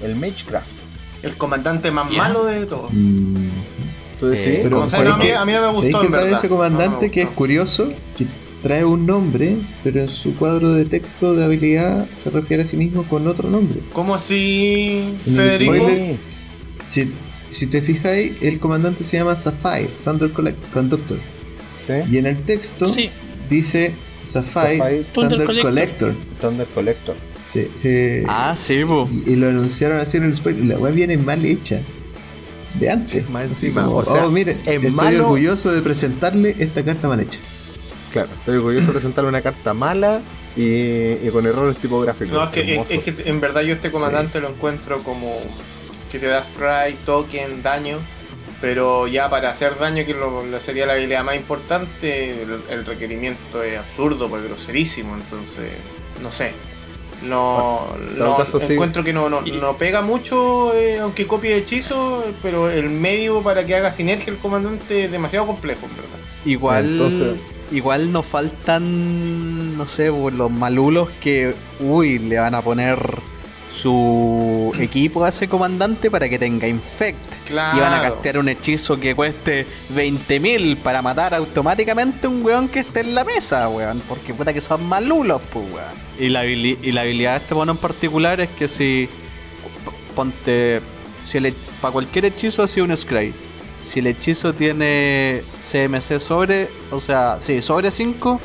El 0.00 0.14
Magecraft. 0.14 0.68
El 1.24 1.34
comandante 1.36 1.90
más 1.90 2.08
malo 2.12 2.44
de 2.44 2.66
todos. 2.66 2.90
Mm, 2.92 3.48
¿Tú 4.20 4.28
decís? 4.28 4.46
Eh, 4.46 4.60
pero 4.62 4.82
o 4.82 4.88
sea, 4.88 4.98
¿sabes 4.98 5.08
no, 5.10 5.14
a 5.16 5.18
mí- 5.18 5.24
qué- 5.24 5.34
a 5.36 5.44
mí 5.44 5.52
no 5.52 5.60
me 5.60 5.74
¿sabes 5.74 5.82
gustó, 5.92 6.02
en 6.04 6.10
trae 6.12 6.22
verdad? 6.24 6.38
ese 6.38 6.48
No, 6.48 6.54
no 6.54 6.56
comandante 6.62 7.10
que 7.10 7.22
es 7.22 7.28
curioso? 7.30 7.88
Que 8.16 8.26
trae 8.66 8.84
un 8.84 9.06
nombre, 9.06 9.56
pero 9.84 10.02
en 10.02 10.08
su 10.08 10.34
cuadro 10.34 10.72
de 10.74 10.84
texto 10.86 11.34
de 11.34 11.44
habilidad 11.44 12.04
se 12.24 12.30
refiere 12.30 12.64
a 12.64 12.66
sí 12.66 12.76
mismo 12.76 13.04
con 13.04 13.28
otro 13.28 13.48
nombre. 13.48 13.78
¿Cómo 13.92 14.14
así, 14.16 15.04
Federico? 15.24 15.72
spoiler- 15.74 16.16
Si, 16.88 17.12
si 17.52 17.66
te 17.68 17.80
fijáis, 17.80 18.32
el 18.42 18.58
comandante 18.58 19.04
se 19.04 19.18
llama 19.18 19.36
Sapphire, 19.36 19.88
Thunder 20.04 20.32
Collect- 20.32 20.70
Conductor. 20.72 21.16
Sí. 21.86 21.92
Y 22.12 22.18
en 22.18 22.26
el 22.26 22.36
texto 22.38 22.86
sí, 22.86 23.08
dice 23.48 23.92
Sapphire, 24.24 24.78
Sapphire 24.78 25.04
Thunder, 25.12 25.38
Thunder 25.46 25.62
Collector. 25.62 26.14
Thunder 26.40 26.66
Collector. 26.74 27.14
Se- 27.44 28.24
Ah, 28.26 28.54
sí, 28.56 28.74
y, 29.26 29.30
y 29.30 29.36
lo 29.36 29.48
anunciaron 29.48 30.00
así 30.00 30.16
en 30.16 30.24
el 30.24 30.34
spoiler. 30.34 30.64
La 30.64 30.78
web 30.78 30.92
viene 30.92 31.16
mal 31.16 31.44
hecha. 31.44 31.78
De 32.80 32.90
antes. 32.90 33.30
Más 33.30 33.44
encima, 33.44 33.84
como, 33.84 33.98
o 33.98 34.04
sea, 34.04 34.26
oh, 34.26 34.30
miren, 34.30 34.58
es 34.66 34.74
estoy 34.74 34.90
malo- 34.90 35.24
orgulloso 35.24 35.70
de 35.72 35.80
presentarle 35.82 36.56
esta 36.58 36.82
carta 36.84 37.06
mal 37.06 37.20
hecha. 37.20 37.38
Claro, 38.24 38.28
estoy 38.38 38.56
orgulloso 38.56 38.86
de 38.86 38.92
presentarle 38.92 39.28
una 39.28 39.42
carta 39.42 39.74
mala 39.74 40.20
y, 40.56 40.62
y 40.62 41.30
con 41.32 41.46
errores 41.46 41.76
tipográficos. 41.76 42.32
No, 42.32 42.44
es 42.44 42.50
que, 42.50 42.76
es, 42.88 43.02
que 43.02 43.14
en 43.28 43.40
verdad 43.40 43.60
yo 43.62 43.74
este 43.74 43.90
comandante 43.90 44.40
lo 44.40 44.48
encuentro 44.48 45.02
como 45.02 45.38
que 46.10 46.18
te 46.18 46.26
da 46.26 46.42
spray, 46.42 46.94
token, 47.04 47.62
daño. 47.62 47.98
Pero 48.58 49.06
ya 49.06 49.28
para 49.28 49.50
hacer 49.50 49.78
daño, 49.78 50.06
que 50.06 50.14
lo, 50.14 50.42
lo 50.46 50.60
sería 50.60 50.86
la 50.86 50.94
habilidad 50.94 51.22
más 51.22 51.36
importante, 51.36 52.42
el, 52.42 52.58
el 52.70 52.86
requerimiento 52.86 53.62
es 53.62 53.78
absurdo, 53.78 54.30
pues 54.30 54.44
groserísimo. 54.44 55.14
Entonces, 55.14 55.72
no 56.22 56.32
sé. 56.32 56.52
No, 57.22 57.86
todo 58.16 58.26
no- 58.30 58.36
caso, 58.38 58.58
sí. 58.58 58.72
encuentro 58.74 59.04
que 59.04 59.12
no, 59.12 59.28
no, 59.28 59.42
no 59.42 59.76
pega 59.76 60.00
mucho, 60.00 60.74
eh, 60.74 60.98
aunque 61.00 61.26
copie 61.26 61.56
hechizo, 61.56 62.24
pero 62.42 62.70
el 62.70 62.88
medio 62.90 63.42
para 63.42 63.64
que 63.66 63.74
haga 63.74 63.90
sinergia 63.90 64.32
el 64.32 64.38
comandante 64.38 65.04
es 65.04 65.10
demasiado 65.12 65.46
complejo, 65.46 65.80
en 65.86 65.96
verdad. 65.96 66.18
Igual, 66.46 66.84
Entonces- 66.86 67.36
igual 67.70 68.12
nos 68.12 68.26
faltan, 68.26 69.76
no 69.76 69.86
sé, 69.88 70.10
po, 70.10 70.30
los 70.30 70.50
malulos 70.50 71.08
que, 71.20 71.54
uy, 71.80 72.18
le 72.18 72.38
van 72.38 72.54
a 72.54 72.62
poner 72.62 72.98
su 73.76 74.72
equipo 74.78 75.24
a 75.24 75.28
ese 75.28 75.48
comandante 75.48 76.10
para 76.10 76.28
que 76.28 76.38
tenga 76.38 76.66
infect. 76.66 77.18
Claro. 77.46 77.76
Y 77.76 77.80
van 77.80 77.92
a 77.92 78.02
castear 78.02 78.38
un 78.38 78.48
hechizo 78.48 78.98
que 78.98 79.14
cueste 79.14 79.66
20.000 79.94 80.78
para 80.78 81.02
matar 81.02 81.34
automáticamente 81.34 82.26
un 82.26 82.44
weón 82.44 82.68
que 82.68 82.80
esté 82.80 83.00
en 83.00 83.14
la 83.14 83.24
mesa, 83.24 83.68
weón. 83.68 84.02
Porque 84.08 84.34
puta 84.34 84.52
que 84.52 84.60
son 84.60 84.84
malulos, 84.84 85.40
pues, 85.52 85.64
weón. 85.72 86.06
Y 86.18 86.28
la, 86.30 86.44
y 86.46 86.92
la 86.92 87.02
habilidad 87.02 87.32
de 87.32 87.38
este 87.38 87.54
mono 87.54 87.72
en 87.72 87.78
particular 87.78 88.40
es 88.40 88.48
que 88.50 88.66
si. 88.66 89.08
Ponte. 90.14 90.80
Si 91.22 91.38
para 91.80 91.92
cualquier 91.92 92.26
hechizo 92.26 92.62
ha 92.62 92.68
sido 92.68 92.86
un 92.86 92.96
Scry. 92.96 93.32
Si 93.86 94.00
el 94.00 94.08
hechizo 94.08 94.52
tiene 94.52 95.42
CMC 95.60 96.18
sobre. 96.18 96.68
O 96.90 97.00
sea, 97.00 97.38
sí, 97.40 97.62
sobre 97.62 97.90
5, 97.90 98.40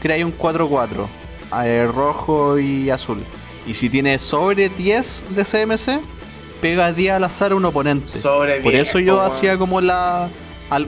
crea 0.00 0.24
un 0.24 0.32
4-4. 0.36 1.06
eh, 1.64 1.88
rojo 1.92 2.58
y 2.58 2.90
azul. 2.90 3.22
Y 3.66 3.74
si 3.74 3.88
tiene 3.90 4.18
sobre 4.18 4.68
10 4.68 5.26
de 5.30 5.44
CMC, 5.44 6.00
pega 6.60 6.92
10 6.92 7.12
al 7.14 7.24
azar 7.24 7.52
a 7.52 7.54
un 7.56 7.64
oponente. 7.64 8.20
Sobre 8.20 8.60
Por 8.60 8.74
eso 8.74 8.98
yo 8.98 9.16
po, 9.16 9.22
hacía 9.22 9.56
como 9.58 9.80
la. 9.80 10.28
al- 10.70 10.86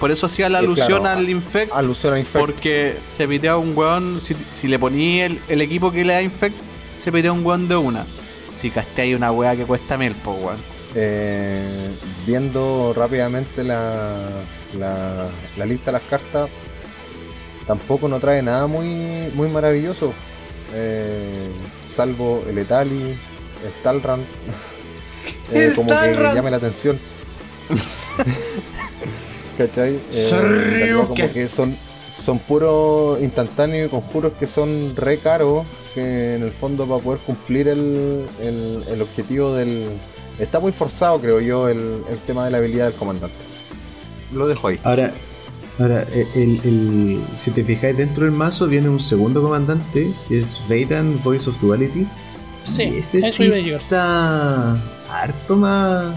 por 0.00 0.10
eso 0.12 0.26
hacía 0.26 0.48
la 0.48 0.58
alusión 0.58 1.00
claro, 1.02 1.18
al 1.18 1.28
infect. 1.28 1.72
Alusión 1.74 2.14
a 2.14 2.18
Infect. 2.20 2.38
porque 2.38 2.96
se 3.08 3.26
pitea 3.26 3.56
un 3.56 3.76
weón. 3.76 4.20
Si, 4.22 4.36
si 4.52 4.68
le 4.68 4.78
ponía 4.78 5.26
el, 5.26 5.40
el 5.48 5.60
equipo 5.60 5.90
que 5.90 6.04
le 6.04 6.12
da 6.12 6.22
infect, 6.22 6.54
se 7.00 7.10
pitea 7.10 7.32
un 7.32 7.44
weón 7.44 7.66
de 7.66 7.76
una. 7.76 8.06
Si 8.56 8.70
casteáis 8.70 9.16
una 9.16 9.32
weá 9.32 9.56
que 9.56 9.64
cuesta 9.64 9.96
mil, 9.98 10.14
pues 10.14 10.36
weón. 10.40 10.77
Eh, 10.94 11.90
viendo 12.26 12.94
rápidamente 12.96 13.62
la, 13.62 14.16
la, 14.78 15.28
la 15.56 15.66
lista 15.66 15.86
de 15.86 15.92
las 15.92 16.02
cartas, 16.08 16.48
tampoco 17.66 18.08
no 18.08 18.18
trae 18.18 18.42
nada 18.42 18.66
muy, 18.66 19.30
muy 19.34 19.48
maravilloso. 19.48 20.12
Eh, 20.74 21.50
salvo 21.94 22.44
el 22.48 22.58
Etali, 22.58 23.02
el 23.02 23.82
Talrand. 23.82 24.24
eh, 25.52 25.72
como 25.76 25.88
que 25.88 25.94
Talrand. 25.94 26.34
llame 26.34 26.50
la 26.50 26.56
atención. 26.56 26.98
¿Cachai? 29.58 29.98
Como 31.08 31.14
que 31.32 31.48
son, 31.48 31.76
son 32.10 32.38
puros 32.38 33.20
instantáneos 33.20 33.88
y 33.88 33.90
conjuros 33.90 34.32
que 34.38 34.46
son 34.46 34.94
re 34.96 35.18
caros. 35.18 35.66
Que 35.94 36.34
en 36.34 36.42
el 36.42 36.52
fondo 36.52 36.86
para 36.86 37.02
poder 37.02 37.20
cumplir 37.20 37.66
el, 37.66 38.26
el, 38.40 38.84
el 38.88 39.02
objetivo 39.02 39.52
del, 39.54 39.88
Está 40.38 40.60
muy 40.60 40.72
forzado, 40.72 41.20
creo 41.20 41.40
yo, 41.40 41.68
el, 41.68 42.02
el 42.10 42.18
tema 42.26 42.44
de 42.44 42.50
la 42.52 42.58
habilidad 42.58 42.86
del 42.86 42.94
comandante. 42.94 43.34
Lo 44.32 44.46
dejo 44.46 44.68
ahí. 44.68 44.78
Ahora, 44.84 45.12
ahora 45.78 46.04
eh, 46.12 46.26
el, 46.34 46.60
el- 46.64 47.20
si 47.38 47.50
te 47.50 47.64
fijáis 47.64 47.96
dentro 47.96 48.24
del 48.24 48.32
mazo 48.32 48.66
viene 48.66 48.88
un 48.88 49.02
segundo 49.02 49.42
comandante 49.42 50.10
que 50.28 50.40
es 50.40 50.58
Veiran 50.68 51.20
Voice 51.24 51.48
of 51.50 51.60
Duality. 51.60 52.06
Sí, 52.70 52.82
y 52.82 52.98
ese 52.98 53.18
eso 53.20 53.32
sí 53.32 53.44
iba 53.44 53.78
está 53.78 54.72
harto 55.10 55.56
más 55.56 56.14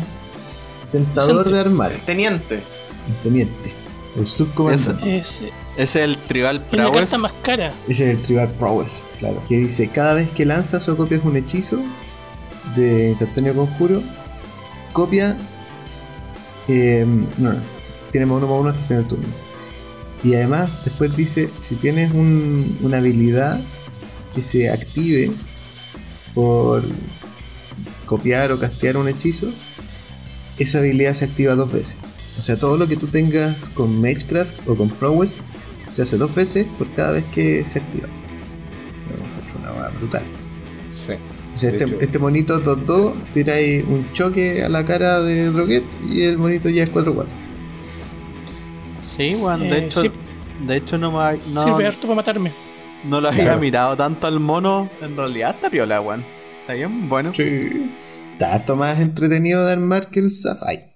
tentador 0.91 1.49
de 1.49 1.59
armar. 1.59 1.91
El 1.93 2.01
teniente. 2.01 2.55
El 2.55 3.15
teniente. 3.23 3.71
El 4.17 4.27
subcomandante. 4.27 5.15
Es, 5.17 5.41
Ese 5.41 5.51
es 5.77 5.95
el 5.95 6.17
tribal 6.17 6.57
es 6.57 6.61
la 6.77 6.83
prowess. 6.83 6.99
carta 7.11 7.17
más 7.19 7.31
cara. 7.41 7.73
Ese 7.87 8.11
es 8.11 8.17
el 8.17 8.21
Tribal 8.23 8.49
Prowess, 8.59 9.05
claro. 9.19 9.41
Que 9.47 9.57
dice, 9.57 9.87
cada 9.87 10.13
vez 10.15 10.29
que 10.31 10.43
lanzas 10.45 10.87
o 10.89 10.97
copias 10.97 11.21
un 11.23 11.37
hechizo 11.37 11.79
de 12.75 13.09
instantáneo 13.09 13.53
conjuro, 13.55 14.01
copia... 14.93 15.35
eh, 16.67 17.05
no, 17.37 17.53
no, 17.53 17.59
tiene 18.11 18.25
más 18.25 18.37
uno 18.37 18.47
más 18.47 18.59
uno 18.61 18.69
hasta 18.69 18.97
el 18.97 19.05
turno. 19.07 19.27
Y 20.23 20.35
además, 20.35 20.69
después 20.85 21.15
dice, 21.15 21.49
si 21.59 21.75
tienes 21.75 22.11
un- 22.11 22.77
una 22.81 22.97
habilidad 22.97 23.59
que 24.35 24.41
se 24.41 24.69
active 24.69 25.31
por 26.35 26.83
copiar 28.05 28.51
o 28.51 28.59
castear 28.59 28.97
un 28.97 29.07
hechizo, 29.07 29.47
esa 30.59 30.77
habilidad 30.79 31.13
se 31.15 31.25
activa 31.25 31.55
dos 31.55 31.71
veces. 31.71 31.95
O 32.37 32.41
sea, 32.41 32.55
todo 32.55 32.77
lo 32.77 32.87
que 32.87 32.95
tú 32.97 33.07
tengas 33.07 33.55
con 33.73 33.99
Magecraft 34.01 34.67
o 34.67 34.75
con 34.75 34.89
Prowess 34.89 35.41
se 35.91 36.03
hace 36.03 36.17
dos 36.17 36.33
veces 36.35 36.65
por 36.77 36.89
cada 36.93 37.11
vez 37.13 37.25
que 37.33 37.65
se 37.65 37.79
activa. 37.79 38.07
Una 39.59 39.89
brutal. 39.89 40.23
Sí. 40.91 41.13
Sea, 41.61 41.69
este, 41.71 41.83
hecho- 41.85 42.01
este 42.01 42.19
monito 42.19 42.59
2-2, 42.59 43.13
tiráis 43.33 43.83
un 43.87 44.11
choque 44.13 44.63
a 44.63 44.69
la 44.69 44.85
cara 44.85 45.21
de 45.21 45.45
Droguet 45.51 45.83
y 46.09 46.21
el 46.23 46.37
monito 46.37 46.69
ya 46.69 46.83
es 46.83 46.89
4-4. 46.91 47.25
Sí, 48.99 49.35
weón. 49.35 49.61
De 49.61 49.77
Eh, 49.79 49.85
hecho, 49.85 50.01
sí. 50.01 50.11
de 50.67 50.75
hecho 50.77 50.97
no, 50.97 51.11
me, 51.11 51.37
no, 51.53 51.63
Sirve 51.63 51.87
harto 51.87 52.01
para 52.01 52.15
matarme. 52.15 52.51
no 53.03 53.19
lo 53.21 53.29
había 53.29 53.43
Claro. 53.45 53.59
mirado 53.59 53.97
tanto 53.97 54.27
al 54.27 54.39
mono. 54.39 54.89
En 55.01 55.15
realidad 55.17 55.55
está 55.55 55.69
piola, 55.69 56.01
weón. 56.01 56.23
Está 56.61 56.73
bien, 56.73 57.09
bueno. 57.09 57.31
Sí. 57.35 57.43
Está 58.33 58.53
harto 58.53 58.75
más 58.75 58.99
entretenido 58.99 59.65
de 59.65 59.73
armar 59.73 60.09
que 60.09 60.19
el 60.19 60.31
Sapphire. 60.31 60.95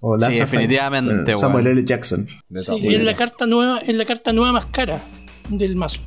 O 0.00 0.16
la 0.16 0.26
Sí, 0.28 0.34
definitivamente, 0.38 1.14
Bueno, 1.14 1.38
Samuel 1.38 1.64
weón. 1.66 1.78
L. 1.78 1.86
Jackson. 1.86 2.28
De 2.48 2.60
Sí, 2.62 2.72
y 2.78 2.94
es 2.94 3.02
la 3.02 3.14
carta 3.16 3.46
nueva, 3.46 3.78
es 3.78 3.94
la 3.94 4.04
carta 4.04 4.32
nueva 4.32 4.52
más 4.52 4.66
cara 4.66 5.00
del 5.48 5.76
mazo. 5.76 6.00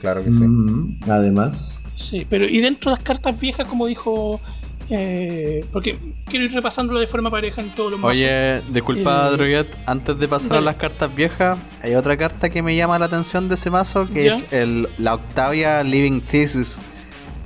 Claro 0.00 0.24
que 0.24 0.32
sí. 0.32 0.38
Mm, 0.40 0.96
además, 1.08 1.82
Sí, 1.96 2.26
pero 2.28 2.46
y 2.46 2.60
dentro 2.60 2.90
de 2.90 2.96
las 2.96 3.04
cartas 3.04 3.38
viejas, 3.38 3.68
como 3.68 3.86
dijo, 3.86 4.40
eh, 4.88 5.64
porque 5.70 5.96
quiero 6.26 6.46
ir 6.46 6.52
repasándolo 6.52 6.98
de 6.98 7.06
forma 7.06 7.30
pareja 7.30 7.60
en 7.60 7.68
todos 7.74 7.90
los 7.92 8.00
mazos. 8.00 8.16
Oye, 8.16 8.62
disculpa, 8.72 9.28
El- 9.28 9.36
Droguet, 9.36 9.66
antes 9.86 10.18
de 10.18 10.26
pasar 10.26 10.56
a 10.56 10.60
las 10.62 10.76
cartas 10.76 11.14
viejas, 11.14 11.58
hay 11.82 11.94
otra 11.94 12.16
carta 12.16 12.48
que 12.48 12.62
me 12.62 12.74
llama 12.74 12.98
la 12.98 13.04
atención 13.04 13.48
de 13.48 13.54
ese 13.56 13.70
mazo, 13.70 14.08
que 14.08 14.24
¿Ya? 14.24 14.34
es 14.34 14.52
el, 14.52 14.88
la 14.98 15.14
Octavia 15.14 15.82
Living 15.84 16.20
Thesis, 16.22 16.80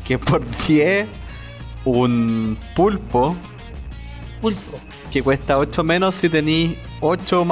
que 0.07 0.19
por 0.19 0.41
10, 0.69 1.09
un 1.85 2.57
pulpo 2.77 3.35
Pulpo. 4.41 4.79
que 5.11 5.23
cuesta 5.23 5.59
8 5.59 5.83
menos 5.85 6.15
si 6.15 6.29
tenéis 6.29 6.77
8, 7.01 7.45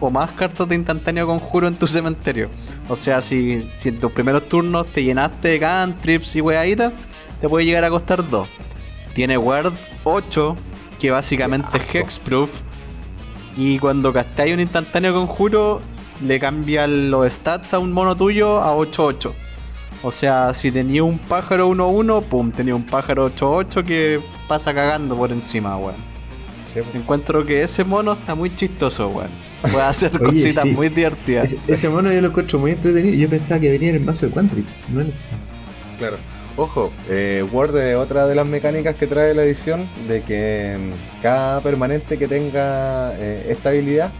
o 0.00 0.10
más 0.10 0.30
cartas 0.32 0.68
de 0.68 0.74
instantáneo 0.74 1.26
conjuro 1.26 1.68
en 1.68 1.76
tu 1.76 1.86
cementerio. 1.86 2.48
O 2.88 2.96
sea, 2.96 3.20
si, 3.20 3.70
si 3.78 3.88
en 3.88 3.98
tus 3.98 4.12
primeros 4.12 4.48
turnos 4.48 4.86
te 4.88 5.02
llenaste 5.02 5.48
de 5.48 5.60
cantrips 5.60 6.36
y 6.36 6.40
weaditas, 6.40 6.92
te 7.40 7.48
puede 7.48 7.64
llegar 7.64 7.84
a 7.84 7.90
costar 7.90 8.28
2. 8.28 8.48
Tiene 9.14 9.36
Word 9.38 9.72
8, 10.04 10.56
que 10.98 11.10
básicamente 11.10 11.78
es 11.78 11.94
Hexproof. 11.94 12.50
Y 13.56 13.78
cuando 13.78 14.12
castáis 14.12 14.52
un 14.52 14.60
instantáneo 14.60 15.14
conjuro, 15.14 15.80
le 16.22 16.38
cambia 16.38 16.86
los 16.86 17.32
stats 17.32 17.74
a 17.74 17.78
un 17.78 17.92
mono 17.92 18.16
tuyo 18.16 18.58
a 18.60 18.74
8-8. 18.76 19.32
O 20.02 20.10
sea, 20.10 20.52
si 20.54 20.70
tenía 20.70 21.02
un 21.02 21.18
pájaro 21.18 21.68
1-1, 21.68 22.22
pum, 22.24 22.52
tenía 22.52 22.74
un 22.74 22.84
pájaro 22.84 23.30
8-8 23.34 23.84
que 23.84 24.20
pasa 24.46 24.74
cagando 24.74 25.16
por 25.16 25.32
encima, 25.32 25.76
weón. 25.76 25.96
Sí, 26.64 26.80
pues. 26.82 26.94
Encuentro 26.94 27.44
que 27.44 27.62
ese 27.62 27.82
mono 27.84 28.12
está 28.12 28.34
muy 28.34 28.54
chistoso, 28.54 29.08
weón. 29.08 29.30
Puede 29.62 29.82
hacer 29.82 30.12
Oye, 30.16 30.24
cositas 30.30 30.62
sí. 30.62 30.70
muy 30.70 30.88
divertidas. 30.88 31.52
Ese, 31.52 31.72
ese 31.72 31.88
mono 31.88 32.12
yo 32.12 32.20
lo 32.20 32.28
encuentro 32.28 32.58
muy 32.58 32.72
entretenido. 32.72 33.14
Yo 33.16 33.28
pensaba 33.28 33.60
que 33.60 33.70
venía 33.70 33.90
en 33.90 33.96
el 33.96 34.04
mazo 34.04 34.26
de 34.26 34.32
Quantrix. 34.32 34.86
No 34.90 35.00
en- 35.00 35.12
Claro. 35.98 36.18
Ojo, 36.58 36.90
eh, 37.10 37.44
Word 37.52 37.76
es 37.76 37.96
otra 37.96 38.26
de 38.26 38.34
las 38.34 38.46
mecánicas 38.46 38.96
que 38.96 39.06
trae 39.06 39.34
la 39.34 39.44
edición, 39.44 39.88
de 40.08 40.22
que 40.22 40.76
mm, 40.78 41.22
cada 41.22 41.60
permanente 41.60 42.16
que 42.18 42.28
tenga 42.28 43.12
eh, 43.18 43.46
esta 43.50 43.70
habilidad 43.70 44.10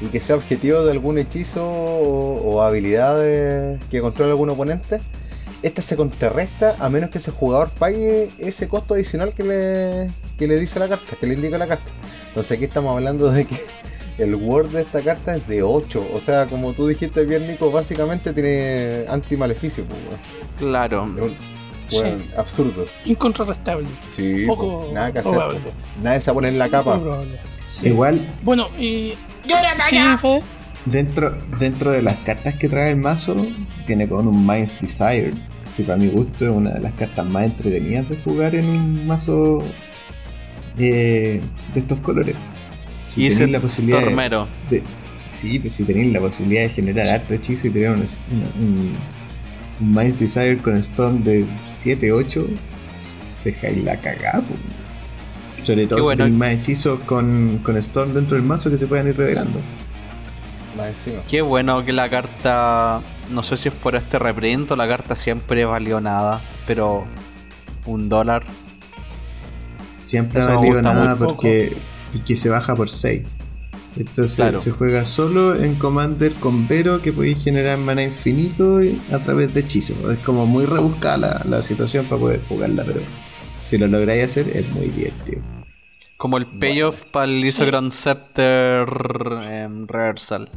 y 0.00 0.06
que 0.06 0.18
sea 0.20 0.36
objetivo 0.36 0.84
de 0.84 0.90
algún 0.92 1.18
hechizo 1.18 1.64
o, 1.66 2.54
o 2.54 2.62
habilidad 2.62 3.18
de- 3.18 3.78
que 3.90 4.00
controle 4.00 4.30
algún 4.32 4.48
oponente, 4.50 5.00
esta 5.62 5.82
se 5.82 5.96
contrarresta 5.96 6.76
a 6.78 6.88
menos 6.88 7.10
que 7.10 7.18
ese 7.18 7.30
jugador 7.30 7.70
pague 7.78 8.30
ese 8.38 8.68
costo 8.68 8.94
adicional 8.94 9.34
que 9.34 9.42
le, 9.44 10.10
que 10.38 10.46
le 10.48 10.58
dice 10.58 10.78
la 10.78 10.88
carta, 10.88 11.16
que 11.20 11.26
le 11.26 11.34
indica 11.34 11.58
la 11.58 11.66
carta. 11.68 11.92
Entonces 12.28 12.52
aquí 12.52 12.64
estamos 12.64 12.94
hablando 12.96 13.30
de 13.30 13.44
que 13.44 13.60
el 14.22 14.34
Word 14.34 14.70
de 14.70 14.82
esta 14.82 15.00
carta 15.00 15.36
es 15.36 15.46
de 15.48 15.62
8, 15.62 16.10
o 16.14 16.20
sea, 16.20 16.46
como 16.46 16.72
tú 16.72 16.86
dijiste 16.86 17.24
bien 17.24 17.46
Nico, 17.46 17.70
básicamente 17.70 18.32
tiene 18.32 19.04
anti-maleficio. 19.08 19.84
pues. 19.84 20.00
Claro. 20.58 21.04
Un- 21.04 21.52
absurdo. 22.38 22.86
Incontrarrestable. 23.04 23.86
Sí, 24.06 24.44
Poco 24.46 24.82
po, 24.86 24.90
nada 24.94 25.12
que 25.12 25.18
hacer. 25.18 25.30
probable. 25.32 25.58
Nadie 26.02 26.20
se 26.22 26.32
pone 26.32 26.48
en 26.48 26.58
la 26.58 26.68
capa. 26.70 26.98
Sí. 27.66 27.88
Igual, 27.88 28.18
Bueno, 28.42 28.68
y. 28.78 29.12
Sí, 29.44 29.96
Fede. 30.18 30.42
dentro, 30.86 31.36
dentro 31.58 31.90
de 31.90 32.00
las 32.00 32.16
cartas 32.18 32.54
que 32.54 32.68
trae 32.68 32.92
el 32.92 32.96
mazo, 32.96 33.36
viene 33.86 34.08
con 34.08 34.26
un 34.26 34.46
Mind's 34.46 34.80
Desire, 34.80 35.32
que 35.76 35.82
para 35.82 35.98
mi 35.98 36.06
gusto 36.08 36.46
es 36.46 36.50
una 36.56 36.70
de 36.70 36.80
las 36.80 36.92
cartas 36.94 37.26
más 37.26 37.44
entretenidas 37.44 38.08
de 38.08 38.16
jugar 38.24 38.54
en 38.54 38.66
un 38.70 39.06
mazo 39.06 39.58
eh, 40.78 41.40
de 41.74 41.80
estos 41.80 41.98
colores. 41.98 42.36
Si 43.14 43.20
y 43.20 43.28
tenéis 43.28 43.40
ese 43.40 43.50
la 43.50 43.60
posibilidad 43.60 43.98
de- 43.98 44.04
Stormero. 44.04 44.48
de- 44.70 44.82
sí, 45.28 45.58
pues 45.58 45.74
si 45.74 45.84
tenéis 45.84 46.12
la 46.12 46.20
posibilidad 46.20 46.62
de 46.62 46.68
generar 46.70 47.06
harto 47.08 47.34
hechizo 47.34 47.66
y 47.66 47.70
tener 47.70 47.90
un, 47.90 48.04
un, 48.60 48.96
un 49.80 50.18
Desire 50.18 50.58
con 50.58 50.76
Storm 50.76 51.22
de 51.24 51.44
7-8, 51.68 52.46
dejáis 53.44 53.84
la 53.84 53.96
cagada. 54.00 54.40
po. 54.40 54.54
Sobre 55.64 55.86
todo 55.86 55.96
Qué 55.96 56.02
si 56.02 56.06
bueno. 56.06 56.24
tenéis 56.24 56.38
más 56.38 56.52
hechizos 56.52 57.00
con, 57.02 57.58
con 57.62 57.76
Storm 57.76 58.12
dentro 58.12 58.36
del 58.36 58.44
mazo 58.46 58.70
que 58.70 58.78
se 58.78 58.86
puedan 58.86 59.08
ir 59.08 59.16
revelando. 59.16 59.60
Qué 61.28 61.42
bueno 61.42 61.84
que 61.84 61.92
la 61.92 62.08
carta. 62.08 63.02
No 63.30 63.42
sé 63.42 63.56
si 63.56 63.68
es 63.68 63.74
por 63.74 63.94
este 63.94 64.18
reprint 64.18 64.70
o 64.70 64.76
la 64.76 64.88
carta 64.88 65.16
siempre 65.16 65.64
valió 65.64 66.00
nada, 66.00 66.40
pero 66.66 67.06
un 67.86 68.08
dólar. 68.08 68.42
Siempre 70.00 70.40
Eso 70.40 70.48
ha 70.48 70.50
me 70.52 70.56
valido 70.56 70.74
gusta 70.76 70.92
porque, 72.12 72.18
porque 72.18 72.36
se 72.36 72.48
baja 72.48 72.74
por 72.74 72.88
6. 72.90 73.22
Entonces 73.96 74.36
Claro. 74.36 74.58
se 74.58 74.70
juega 74.70 75.04
solo 75.04 75.54
en 75.54 75.74
Commander 75.74 76.32
con 76.34 76.66
Vero 76.66 77.02
que 77.02 77.12
podéis 77.12 77.42
generar 77.44 77.76
mana 77.78 78.02
infinito 78.02 78.82
y- 78.82 78.98
a 79.12 79.18
través 79.18 79.52
de 79.52 79.60
hechizos. 79.60 79.96
Es 80.10 80.18
como 80.20 80.46
muy 80.46 80.64
rebuscada 80.64 81.16
la, 81.18 81.42
la 81.46 81.62
situación 81.62 82.06
para 82.06 82.20
poder 82.20 82.40
jugarla, 82.48 82.84
pero 82.86 83.00
si 83.60 83.76
lo 83.76 83.86
lográis 83.88 84.24
hacer 84.30 84.48
es 84.56 84.66
muy 84.70 84.86
divertido. 84.88 85.42
Como 86.16 86.38
el 86.38 86.46
payoff 86.46 87.04
para 87.06 87.26
el 87.26 87.44
Isogron 87.44 87.90
Scepter 87.90 88.88
en 89.50 89.86
Reversal. 89.88 90.48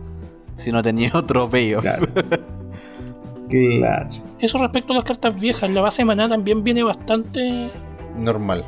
Si 0.56 0.72
no 0.72 0.82
tenía 0.82 1.12
otro 1.16 1.50
payoff. 1.50 1.82
Claro. 1.82 2.08
claro. 3.50 4.10
Eso 4.40 4.58
respecto 4.60 4.94
a 4.94 4.98
las 4.98 5.06
cartas 5.06 5.40
viejas, 5.40 5.70
la 5.70 5.82
base 5.82 6.02
de 6.04 6.06
maná 6.06 6.30
también 6.30 6.64
viene 6.64 6.84
bastante. 6.84 7.70
Normal. 8.18 8.64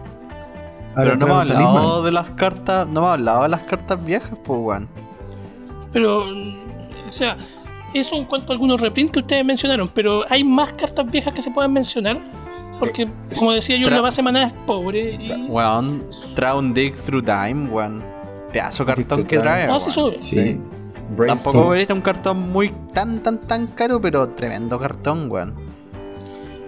Pero 0.97 1.15
no 1.15 1.25
hemos 1.25 1.41
hablado 1.41 2.03
de 2.03 2.11
las 2.11 2.29
cartas. 2.31 2.87
No 2.87 2.99
hemos 3.01 3.11
hablado 3.13 3.43
de 3.43 3.49
las 3.49 3.61
cartas 3.61 4.03
viejas, 4.03 4.31
pues 4.43 4.59
weón. 4.61 4.87
Pero. 5.93 6.25
O 7.07 7.11
sea, 7.11 7.37
eso 7.93 8.15
en 8.15 8.25
cuanto 8.25 8.51
a 8.51 8.55
algunos 8.55 8.81
reprints 8.81 9.11
que 9.13 9.19
ustedes 9.19 9.45
mencionaron, 9.45 9.89
pero 9.93 10.25
hay 10.29 10.43
más 10.43 10.73
cartas 10.73 11.09
viejas 11.09 11.33
que 11.33 11.41
se 11.41 11.51
puedan 11.51 11.71
mencionar. 11.73 12.19
Porque, 12.79 13.09
como 13.39 13.53
decía 13.53 13.75
yo, 13.77 13.89
la 13.89 14.01
base 14.01 14.21
maná 14.21 14.43
es 14.43 14.53
pobre. 14.67 15.13
Y... 15.15 15.47
Weón, 15.49 16.03
trae 16.35 16.55
un 16.55 16.73
Dig 16.73 16.95
Through 16.95 17.25
Time, 17.25 17.69
weón. 17.71 18.03
Pedazo 18.53 18.85
cartón 18.85 19.25
que 19.25 19.39
trae. 19.39 19.63
Ah, 19.63 19.79
sí, 19.79 19.89
eso- 19.89 20.11
Sí. 20.17 20.59
Tampoco 21.25 21.73
era 21.73 21.93
un 21.95 22.01
cartón 22.01 22.51
muy 22.51 22.69
tan 22.93 23.23
tan 23.23 23.39
tan 23.39 23.67
caro, 23.67 23.99
pero 24.01 24.27
tremendo 24.29 24.77
cartón, 24.77 25.31
weón. 25.31 25.55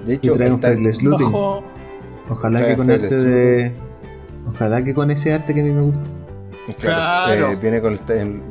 De 0.06 0.16
hecho, 0.16 0.34
trae 0.34 0.52
un. 0.52 0.62
Ojalá 2.30 2.60
trae 2.60 2.72
que 2.72 2.78
con 2.78 2.90
este 2.90 3.16
de. 3.18 3.74
Ojalá 4.48 4.84
que 4.84 4.94
con 4.94 5.12
ese 5.12 5.34
arte 5.34 5.54
que 5.54 5.62
a 5.62 5.64
mí 5.64 5.72
me 5.72 5.82
gusta. 5.82 6.02
claro, 6.80 7.36
Claro. 7.36 7.52
eh, 7.52 7.56
viene, 7.56 7.82
con 7.82 7.94
el 7.94 8.42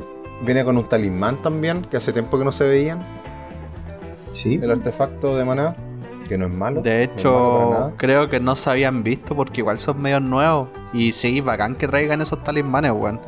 viene 0.45 0.63
con 0.63 0.77
un 0.77 0.87
talismán 0.87 1.41
también, 1.41 1.83
que 1.83 1.97
hace 1.97 2.13
tiempo 2.13 2.37
que 2.37 2.45
no 2.45 2.51
se 2.51 2.65
veían. 2.65 2.99
Sí. 4.31 4.59
El 4.61 4.71
artefacto 4.71 5.35
de 5.35 5.43
maná, 5.45 5.75
que 6.27 6.37
no 6.37 6.45
es 6.45 6.51
malo. 6.51 6.81
De 6.81 6.91
no 6.91 6.95
malo 6.97 7.87
hecho, 7.89 7.93
creo 7.97 8.29
que 8.29 8.39
no 8.39 8.55
se 8.55 8.69
habían 8.69 9.03
visto 9.03 9.35
porque 9.35 9.61
igual 9.61 9.79
son 9.79 10.01
medios 10.01 10.21
nuevos. 10.21 10.69
Y 10.93 11.11
sí, 11.11 11.41
bacán 11.41 11.75
que 11.75 11.87
traigan 11.87 12.21
esos 12.21 12.41
talismanes, 12.43 12.91
weón. 12.91 13.19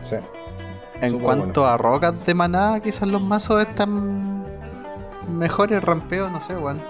Sí. 0.00 0.16
En 1.00 1.10
Súper 1.10 1.24
cuanto 1.24 1.64
a 1.66 1.76
rocas 1.76 2.14
de 2.26 2.34
maná, 2.34 2.80
quizás 2.80 3.06
los 3.08 3.22
mazos 3.22 3.60
están 3.60 4.44
mejores 5.32 5.82
rampeos, 5.82 6.30
no 6.32 6.40
sé, 6.40 6.56
weón. 6.56 6.80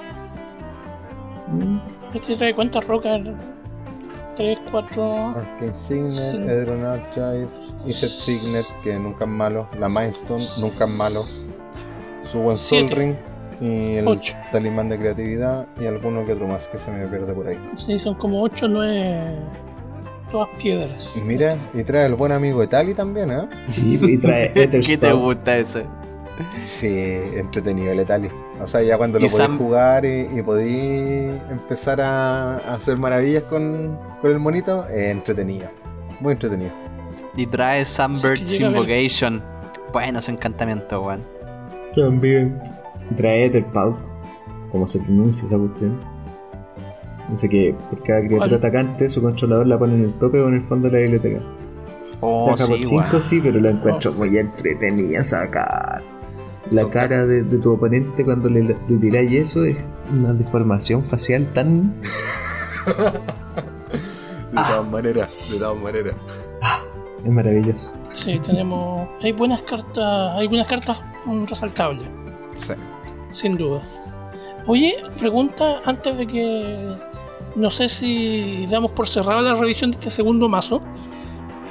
Este 2.15 2.37
trae 2.37 2.55
cuántas 2.55 2.87
rocas? 2.87 3.21
3, 4.39 4.59
4. 4.71 5.29
Arcane 5.37 5.75
Signet, 5.75 6.13
Sí. 6.13 6.37
Edron 6.49 6.85
Archive, 6.87 7.49
Iset 7.87 8.09
Signet, 8.09 8.65
que 8.83 8.99
nunca 8.99 9.25
es 9.25 9.31
malo. 9.31 9.69
La 9.79 9.89
Mindstone, 9.89 10.45
nunca 10.61 10.85
es 10.85 10.91
malo. 10.91 11.25
Su 12.31 12.39
buen 12.39 12.57
Soul. 12.57 12.89
Ring 12.89 13.15
y 13.61 13.97
el 13.97 14.07
Ocho. 14.07 14.35
talismán 14.53 14.89
de 14.89 14.99
creatividad 14.99 15.67
y 15.81 15.87
alguno 15.87 16.25
que 16.25 16.33
otro 16.35 16.47
más 16.47 16.69
que 16.69 16.79
se 16.79 16.91
me 16.91 17.07
pierde 17.09 17.33
por 17.35 17.49
ahí. 17.49 17.59
Sí, 17.77 17.99
son 17.99 18.15
como 18.15 18.41
8, 18.43 18.69
9. 18.69 19.35
Todas 20.31 20.49
piedras. 20.59 21.17
Y 21.17 21.23
mira, 21.23 21.57
y 21.75 21.83
trae 21.83 22.07
el 22.07 22.15
buen 22.15 22.31
amigo 22.33 22.61
de 22.61 22.69
Tali 22.69 22.95
también, 22.95 23.33
¿eh? 23.33 23.49
Sí, 23.67 23.99
y 24.01 24.19
trae 24.19 24.53
¿Qué 24.87 24.97
te 24.99 25.13
gusta 25.13 25.57
ese? 25.57 25.85
Sí, 26.63 26.87
entretenido 27.35 27.93
el 27.93 28.01
Etali. 28.01 28.29
O 28.61 28.67
sea, 28.67 28.83
ya 28.83 28.97
cuando 28.97 29.19
Y 29.19 29.23
lo 29.23 29.29
podéis 29.29 29.49
Sam- 29.49 29.59
jugar 29.59 30.05
y, 30.05 30.29
y 30.39 30.43
podéis 30.43 31.33
empezar 31.51 32.01
a, 32.01 32.55
a 32.59 32.75
hacer 32.75 32.97
maravillas 32.99 33.43
con, 33.45 33.99
con 34.21 34.31
el 34.31 34.39
monito, 34.39 34.87
es 34.87 35.11
entretenido. 35.11 35.69
Muy 36.21 36.33
entretenido. 36.33 36.71
Y 37.37 37.47
trae 37.47 37.85
Sunbird's 37.85 38.51
Sí, 38.51 38.65
Invocation. 38.65 39.43
Bueno, 39.93 40.19
ese 40.19 40.33
encantamiento, 40.33 41.03
weón. 41.03 41.23
También. 41.95 42.61
Y 43.11 43.15
trae 43.15 43.45
Etherpout. 43.47 43.97
Como 44.71 44.87
se 44.87 44.99
pronuncia 45.01 45.47
esa 45.47 45.57
cuestión. 45.57 45.99
Dice 47.31 47.49
que 47.49 47.75
por 47.91 48.03
cada 48.03 48.21
criatura 48.21 48.49
¿Cuál? 48.49 48.55
atacante, 48.59 49.09
su 49.09 49.21
controlador 49.23 49.67
la 49.67 49.79
pone 49.79 49.95
en 49.95 50.05
el 50.05 50.13
tope 50.15 50.41
o 50.41 50.49
en 50.49 50.55
el 50.55 50.63
fondo 50.65 50.89
de 50.89 50.95
la 50.95 51.03
biblioteca. 51.03 51.41
Oh, 52.21 52.51
Saca 52.57 52.69
por 52.69 52.79
sí, 52.81 52.87
5 52.89 53.05
weón. 53.11 53.23
sí, 53.23 53.41
pero 53.43 53.61
la 53.61 53.71
encuentro 53.71 54.11
Oh, 54.11 54.15
sí. 54.15 54.19
muy 54.21 54.37
entretenida 54.39 55.23
sacar. 55.25 56.03
La 56.71 56.89
cara 56.91 57.25
de, 57.27 57.43
de 57.43 57.59
tu 57.59 57.73
oponente 57.73 58.25
cuando 58.25 58.49
le, 58.51 58.63
le 58.63 58.75
tiráis 59.01 59.33
eso 59.33 59.65
es 59.65 59.77
una 60.13 60.33
deformación 60.35 61.05
facial 61.05 61.51
tan. 61.55 61.95
De 64.53 64.55
todas 64.65 64.91
maneras, 64.91 65.49
de 65.53 65.59
todas 65.59 65.77
maneras. 65.83 66.15
es 67.25 67.31
maravilloso. 67.31 67.93
Sí, 68.09 68.39
tenemos. 68.39 69.09
Hay 69.23 69.33
buenas 69.33 69.61
cartas. 69.63 70.33
Hay 70.37 70.49
buenas 70.49 70.67
cartas 70.67 70.99
resaltables, 71.49 72.09
Sí. 72.57 72.73
sin 73.31 73.57
duda. 73.59 73.83
Oye, 74.67 74.97
pregunta 75.19 75.81
antes 75.85 76.17
de 76.17 76.27
que. 76.27 76.97
No 77.57 77.71
sé 77.71 77.89
si 77.89 78.67
damos 78.71 78.93
por 78.93 79.07
cerrada 79.09 79.43
la 79.43 79.55
revisión 79.55 79.91
de 79.91 79.99
este 79.99 80.11
segundo 80.11 80.49
mazo. 80.49 80.81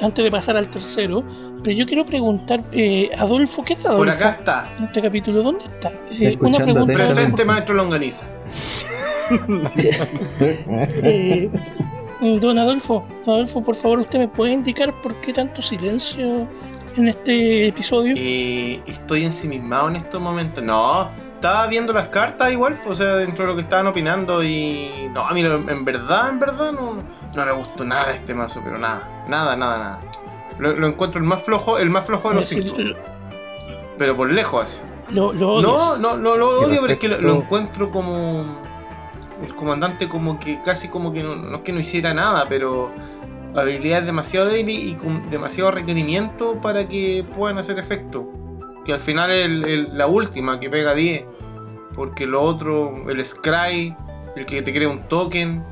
Antes 0.01 0.23
de 0.23 0.31
pasar 0.31 0.57
al 0.57 0.69
tercero. 0.69 1.23
Pero 1.63 1.75
yo 1.75 1.85
quiero 1.85 2.05
preguntar, 2.05 2.63
eh, 2.71 3.09
Adolfo, 3.17 3.63
¿qué 3.63 3.73
es 3.73 3.79
de 3.79 3.85
Por 3.85 3.93
Adolfo? 4.09 4.13
acá 4.15 4.29
está. 4.39 4.69
En 4.77 4.83
este 4.85 5.01
capítulo, 5.01 5.41
¿dónde 5.43 5.65
está? 5.65 5.91
Eh, 6.11 6.37
una 6.39 6.57
pregunta. 6.59 6.93
Presente, 6.93 7.43
maestro 7.45 7.75
Longaniza. 7.75 8.25
Eh, 11.03 11.49
don 12.41 12.57
Adolfo, 12.57 13.05
Adolfo, 13.25 13.61
por 13.63 13.75
favor, 13.75 13.99
¿usted 13.99 14.19
me 14.19 14.27
puede 14.27 14.51
indicar 14.53 14.91
por 15.03 15.15
qué 15.21 15.33
tanto 15.33 15.61
silencio 15.61 16.47
en 16.95 17.07
este 17.07 17.67
episodio? 17.67 18.15
Eh, 18.17 18.81
estoy 18.87 19.25
ensimismado 19.25 19.89
en 19.89 19.97
estos 19.97 20.19
momentos. 20.19 20.63
No, 20.63 21.09
estaba 21.35 21.67
viendo 21.67 21.93
las 21.93 22.07
cartas 22.07 22.51
igual, 22.51 22.79
pues, 22.83 22.99
o 22.99 23.03
sea, 23.03 23.15
dentro 23.17 23.43
de 23.45 23.49
lo 23.51 23.55
que 23.55 23.61
estaban 23.61 23.85
opinando 23.87 24.43
y... 24.43 24.89
No, 25.13 25.27
a 25.27 25.31
mí 25.33 25.43
no- 25.43 25.69
en 25.69 25.85
verdad, 25.85 26.29
en 26.29 26.39
verdad 26.39 26.71
no, 26.71 27.03
no 27.35 27.45
me 27.45 27.51
gustó 27.51 27.83
nada 27.85 28.11
este 28.13 28.33
mazo, 28.33 28.61
pero 28.63 28.79
nada, 28.79 29.07
nada, 29.27 29.55
nada, 29.55 29.77
nada. 29.77 29.99
Lo, 30.59 30.73
lo 30.75 30.87
encuentro 30.87 31.19
el 31.21 31.27
más 31.27 31.43
flojo, 31.43 31.77
el 31.77 31.89
más 31.89 32.05
flojo 32.05 32.29
de 32.29 32.35
los 32.35 32.49
cinco. 32.49 32.75
Pero 33.97 34.15
por 34.15 34.29
lejos 34.31 34.79
lo, 35.09 35.33
lo 35.33 35.61
No, 35.61 35.97
no, 35.97 36.17
no 36.17 36.35
lo 36.37 36.59
odio, 36.61 36.81
pero 36.81 36.93
es 36.93 36.99
que 36.99 37.07
lo, 37.07 37.35
encuentro 37.35 37.89
como... 37.91 38.45
el 39.43 39.55
comandante 39.55 40.07
como 40.09 40.39
que 40.39 40.59
casi 40.63 40.87
como 40.89 41.13
que 41.13 41.23
no, 41.23 41.35
no 41.35 41.57
es 41.57 41.61
que 41.63 41.71
no 41.71 41.79
hiciera 41.79 42.13
nada, 42.13 42.45
pero 42.49 42.91
habilidades 43.55 44.05
demasiado 44.05 44.47
débiles 44.47 44.83
y 44.83 44.93
con 44.95 45.29
demasiado 45.29 45.71
requerimiento 45.71 46.55
para 46.61 46.87
que 46.87 47.25
puedan 47.35 47.57
hacer 47.57 47.79
efecto. 47.79 48.27
Que 48.85 48.93
al 48.93 48.99
final 48.99 49.31
es 49.31 49.45
el- 49.45 49.65
el- 49.65 49.97
la 49.97 50.07
última 50.07 50.59
que 50.59 50.69
pega 50.69 50.93
10. 50.93 51.25
Porque 51.95 52.27
lo 52.27 52.41
otro, 52.43 53.09
el 53.09 53.25
Scry, 53.25 53.95
el 54.35 54.45
que 54.45 54.61
te 54.61 54.71
crea 54.73 54.87
un 54.89 55.07
token, 55.07 55.63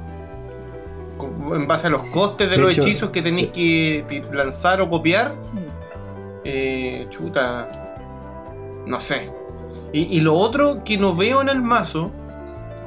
en 1.54 1.67
base 1.67 1.88
a 1.88 1.89
los 1.89 2.04
costes 2.06 2.49
de, 2.49 2.56
De 2.58 2.62
los 2.62 2.71
hecho, 2.71 2.82
hechizos 2.82 3.10
que 3.12 3.21
tenéis 3.21 3.47
que 3.47 4.06
ti- 4.08 4.21
lanzar 4.32 4.82
o 4.82 4.89
copiar, 4.89 5.34
eh, 6.43 7.08
chuta, 7.10 7.69
no 8.86 8.99
sé. 8.99 9.30
Y, 9.93 10.17
y 10.17 10.21
lo 10.21 10.36
otro 10.36 10.84
que 10.84 10.97
no 10.97 11.15
veo 11.15 11.41
en 11.41 11.49
el 11.49 11.62
mazo, 11.62 12.12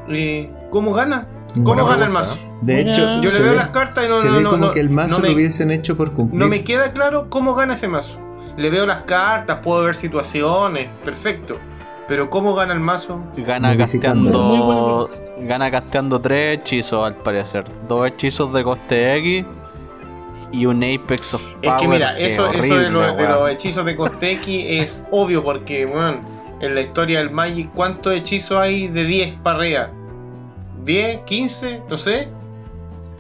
eh, 0.09 0.51
¿cómo 0.71 0.93
gana? 0.93 1.27
¿Cómo 1.55 1.65
Buena 1.65 1.85
gana 1.85 2.05
el 2.05 2.11
mazo? 2.11 2.37
De 2.61 2.81
hecho, 2.83 3.01
Yo 3.23 3.31
le 3.31 3.41
veo 3.41 3.51
ve, 3.53 3.57
las 3.57 3.69
cartas 3.69 4.05
y 4.05 4.09
no, 4.09 4.15
se 4.17 4.29
no, 4.29 4.35
ve 4.37 4.41
no, 4.43 4.51
como 4.51 4.67
no, 4.67 4.73
que 4.73 4.81
el 4.81 4.91
mazo 4.91 5.17
no 5.17 5.23
me, 5.23 5.29
lo 5.29 5.35
hubiesen 5.35 5.71
hecho 5.71 5.97
por 5.97 6.13
cumplir. 6.13 6.39
no 6.39 6.47
me 6.49 6.63
queda 6.65 6.93
claro 6.93 7.27
cómo 7.31 7.55
gana 7.55 7.75
ese 7.75 7.89
mazo. 7.89 8.19
Le 8.57 8.69
veo 8.71 8.85
las 8.87 9.03
cartas, 9.03 9.61
puedo 9.63 9.85
ver 9.85 9.95
situaciones, 9.95 10.89
perfecto. 11.05 11.57
Pero 12.09 12.29
¿cómo 12.31 12.55
gana 12.55 12.73
el 12.75 12.81
mazo? 12.81 13.21
Gana 13.37 13.75
Modificando. 13.75 14.31
Casteando. 14.31 15.11
Gana 15.41 15.71
casteando 15.71 16.21
tres 16.21 16.59
hechizos 16.59 17.07
al 17.07 17.17
parecer. 17.17 17.65
Dos 17.89 18.07
hechizos 18.07 18.53
de 18.53 18.65
coste 18.65 19.17
X 19.17 19.45
y 20.53 20.67
un 20.67 20.83
Apex 20.83 21.35
of 21.35 21.43
Power. 21.43 21.77
Es 21.77 21.83
que 21.83 21.89
mira, 21.89 22.17
que 22.17 22.27
eso, 22.27 22.53
eso 22.53 22.77
de, 22.77 22.91
los 22.91 23.51
hechizos 23.51 23.85
de 23.85 23.97
Kosteki 23.97 24.79
es 24.79 25.05
obvio 25.11 25.43
porque, 25.45 25.87
bueno, 25.87 26.21
en 26.61 26.75
la 26.75 26.81
historia 26.81 27.19
del 27.19 27.31
Magic, 27.31 27.71
¿cuántos 27.75 28.15
hechizos 28.15 28.59
hay 28.59 28.89
de 28.89 29.05
10 29.05 29.35
para 29.43 29.59
arriba? 29.59 29.91
¿10? 30.85 31.25
¿15? 31.25 31.83
No 31.89 31.99
sé. 31.99 32.29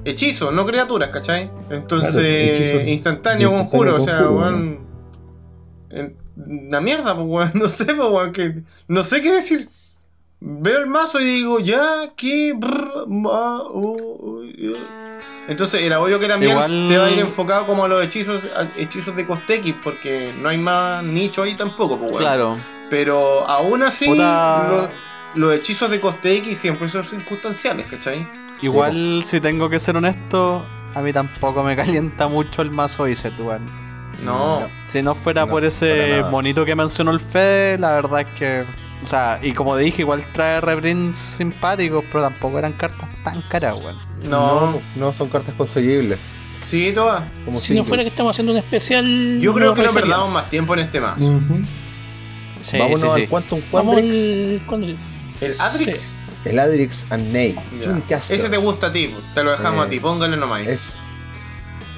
Hechizos, 0.05 0.53
no 0.53 0.65
criaturas, 0.65 1.11
¿cachai? 1.11 1.51
Entonces, 1.71 2.59
Claro, 2.59 2.89
instantáneo, 2.89 3.51
conjuro, 3.51 3.97
o 3.97 4.01
sea, 4.01 4.31
weón. 4.31 4.81
Una 6.37 6.81
mierda, 6.81 7.15
pues, 7.15 7.27
weón. 7.27 7.51
No 7.55 7.69
sé, 7.69 7.85
pues, 7.85 8.09
weón. 8.09 8.33
Que, 8.33 8.63
no 8.87 9.03
sé 9.03 9.21
qué 9.21 9.33
decir. 9.33 9.69
Veo 10.41 10.79
el 10.79 10.87
mazo 10.87 11.19
y 11.21 11.25
digo, 11.25 11.59
ya, 11.59 12.11
¿qué? 12.17 12.53
Brr, 12.57 13.07
ma, 13.09 13.61
ya. 14.57 15.21
Entonces 15.49 15.83
era 15.83 16.01
obvio 16.01 16.21
que 16.21 16.29
también 16.29 16.53
Igual- 16.53 16.87
se 16.87 16.97
va 16.99 17.07
a 17.07 17.11
ir 17.11 17.19
enfocado 17.19 17.67
como 17.67 17.85
a 17.85 17.89
los 17.89 18.05
hechizos, 18.05 18.45
a- 18.57 18.69
hechizos 18.81 19.17
de 19.17 19.27
Kosteki, 19.27 19.73
porque 19.73 20.33
no 20.41 20.49
hay 20.51 20.59
más 20.59 21.03
nicho 21.03 21.43
ahí 21.43 21.57
tampoco, 21.57 21.99
pues, 21.99 22.11
weón. 22.13 22.23
Claro. 22.23 22.57
Pero 22.91 23.49
aún 23.49 23.83
así, 23.83 24.07
Puta. 24.07 24.91
los 25.35 25.55
hechizos 25.55 25.91
de 25.91 26.01
Kosteki 26.01 26.55
siempre 26.55 26.89
son 26.89 27.05
circunstanciales, 27.05 27.87
¿cachai? 27.87 28.27
Igual, 28.63 29.23
si 29.25 29.41
tengo 29.41 29.69
que 29.69 29.81
ser 29.81 29.97
honesto, 29.97 30.65
a 30.95 31.01
mí 31.01 31.13
tampoco 31.13 31.65
me 31.65 31.75
calienta 31.77 32.29
mucho 32.29 32.63
el 32.63 32.71
mazo 32.71 33.09
Iset, 33.09 33.39
weón. 33.41 33.67
No. 34.25 34.69
Si 34.85 35.03
no 35.03 35.15
fuera 35.15 35.47
No, 35.47 35.51
por 35.53 35.65
ese 35.65 36.23
monito 36.31 36.65
que 36.65 36.75
mencionó 36.77 37.11
el 37.11 37.21
Fede, 37.21 37.79
la 37.79 37.93
verdad 37.95 38.21
es 38.21 38.27
que. 38.39 38.65
O 39.03 39.07
sea, 39.07 39.39
y 39.43 39.53
como 39.53 39.77
dije, 39.77 40.03
igual 40.03 40.25
trae 40.33 40.61
reprints 40.61 41.19
simpáticos, 41.19 42.05
pero 42.11 42.25
tampoco 42.25 42.59
eran 42.59 42.73
cartas 42.73 43.09
tan 43.23 43.43
caras, 43.43 43.75
weón. 43.75 43.97
No, 44.25 44.73
no, 44.73 44.81
no 44.97 45.13
son 45.13 45.29
cartas 45.29 45.55
conseguibles. 45.57 46.19
sí, 46.65 46.91
todas. 46.95 47.23
Como 47.45 47.61
Si 47.61 47.69
no 47.73 47.85
singles. 47.85 47.89
fuera 47.89 48.03
que 48.03 48.09
estamos 48.09 48.31
haciendo 48.35 48.53
un 48.53 48.59
especial. 48.59 49.39
Yo 49.41 49.55
creo 49.55 49.73
que 49.75 49.83
no 49.83 49.91
perdamos 49.93 50.31
más 50.33 50.51
tiempo 50.51 50.75
en 50.75 50.81
este 50.81 51.01
mazo. 51.01 51.25
Ujú. 51.25 51.61
Sí, 52.61 52.77
Vámonos 52.77 53.01
sí, 53.01 53.07
sí. 53.15 53.23
al 53.23 53.29
Quantum 53.29 53.61
Vamos 53.71 53.95
Quandrix. 53.95 54.65
¿cuándo? 54.65 54.87
El 54.89 55.55
Adrix. 55.61 56.01
Sí. 56.01 56.49
el 56.49 56.59
Adrix 56.59 57.07
and 57.11 57.33
Ney. 57.33 57.55
Ese 58.29 58.49
te 58.49 58.57
gusta 58.57 58.89
a 58.89 58.93
ti, 58.93 59.15
te 59.35 59.45
lo 59.45 59.53
dejamos 59.53 59.85
Eh, 59.85 59.87
a 59.87 59.91
ti, 59.91 60.01
póngale 60.01 60.37
nomás. 60.37 60.67
Es, 60.67 60.95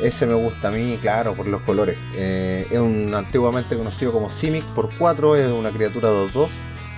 ese 0.02 0.26
me 0.26 0.34
gusta 0.34 0.68
a 0.68 0.70
mí, 0.70 0.98
claro, 1.00 1.32
por 1.34 1.46
los 1.48 1.62
colores. 1.62 1.96
Eh, 2.14 2.66
es 2.70 2.78
un 2.78 3.14
antiguamente 3.14 3.74
conocido 3.76 4.12
como 4.12 4.28
Simic 4.28 4.64
por 4.66 4.90
4, 4.98 5.36
es 5.36 5.50
una 5.50 5.70
criatura 5.70 6.10
2-2 6.10 6.48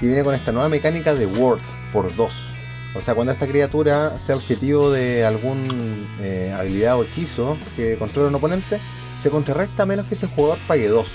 y 0.02 0.08
viene 0.08 0.24
con 0.24 0.34
esta 0.34 0.50
nueva 0.50 0.68
mecánica 0.68 1.14
de 1.14 1.26
Word 1.26 1.60
por 1.92 2.14
2. 2.14 2.54
O 2.94 3.00
sea, 3.00 3.14
cuando 3.14 3.32
esta 3.32 3.46
criatura 3.46 4.18
sea 4.18 4.34
objetivo 4.34 4.90
de 4.90 5.24
algún 5.24 6.06
eh, 6.20 6.52
habilidad 6.54 6.98
o 6.98 7.04
hechizo 7.04 7.56
que 7.76 7.96
controle 7.96 8.28
un 8.28 8.34
oponente, 8.34 8.80
se 9.20 9.30
contrarresta 9.30 9.84
a 9.84 9.86
menos 9.86 10.06
que 10.06 10.16
ese 10.16 10.26
jugador 10.26 10.58
pague 10.66 10.88
2. 10.88 11.08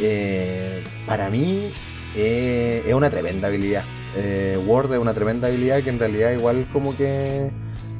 Eh, 0.00 0.84
para 1.06 1.30
mí 1.30 1.72
eh, 2.16 2.82
es 2.84 2.92
una 2.92 3.08
tremenda 3.08 3.48
habilidad. 3.48 3.84
Word 4.66 4.92
es 4.92 4.98
una 4.98 5.14
tremenda 5.14 5.46
habilidad 5.46 5.84
que 5.84 5.90
en 5.90 6.00
realidad 6.00 6.32
igual 6.32 6.66
como 6.72 6.96
que 6.96 7.52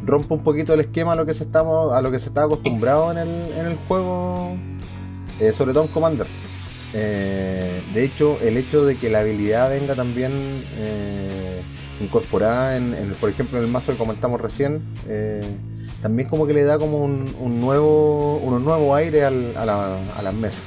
rompe 0.04 0.35
un 0.35 0.42
poquito 0.42 0.74
el 0.74 0.80
esquema 0.80 1.12
a 1.12 1.16
lo 1.16 1.24
que 1.24 1.35
se 1.35 1.44
está 1.44 2.42
acostumbrado 2.42 3.12
en 3.12 3.18
el, 3.18 3.28
en 3.52 3.66
el 3.66 3.76
juego 3.87 4.56
sobre 5.54 5.72
todo 5.72 5.85
en 5.85 5.88
Commander 5.92 6.26
Eh, 6.94 7.83
de 7.94 8.05
hecho 8.05 8.38
el 8.42 8.57
hecho 8.57 8.85
de 8.85 8.96
que 8.96 9.11
la 9.11 9.20
habilidad 9.20 9.70
venga 9.70 9.94
también 9.94 10.33
eh, 10.79 11.61
incorporada 12.00 12.76
en, 12.76 12.94
en, 12.94 13.14
por 13.14 13.31
ejemplo 13.31 13.59
en 13.59 13.64
el 13.64 13.70
mazo 13.70 13.92
que 13.92 13.98
comentamos 13.98 14.40
recién 14.40 14.83
eh, 15.09 15.44
también 16.03 16.29
como 16.29 16.46
que 16.46 16.53
le 16.55 16.64
da 16.64 16.79
como 16.79 17.05
un, 17.05 17.35
un 17.38 17.61
nuevo 17.61 18.38
un 18.38 18.64
nuevo 18.64 18.94
aire 18.94 19.24
al- 19.24 19.57
a, 19.57 19.64
la, 19.64 19.98
a 20.16 20.22
las 20.22 20.35
mesas 20.35 20.62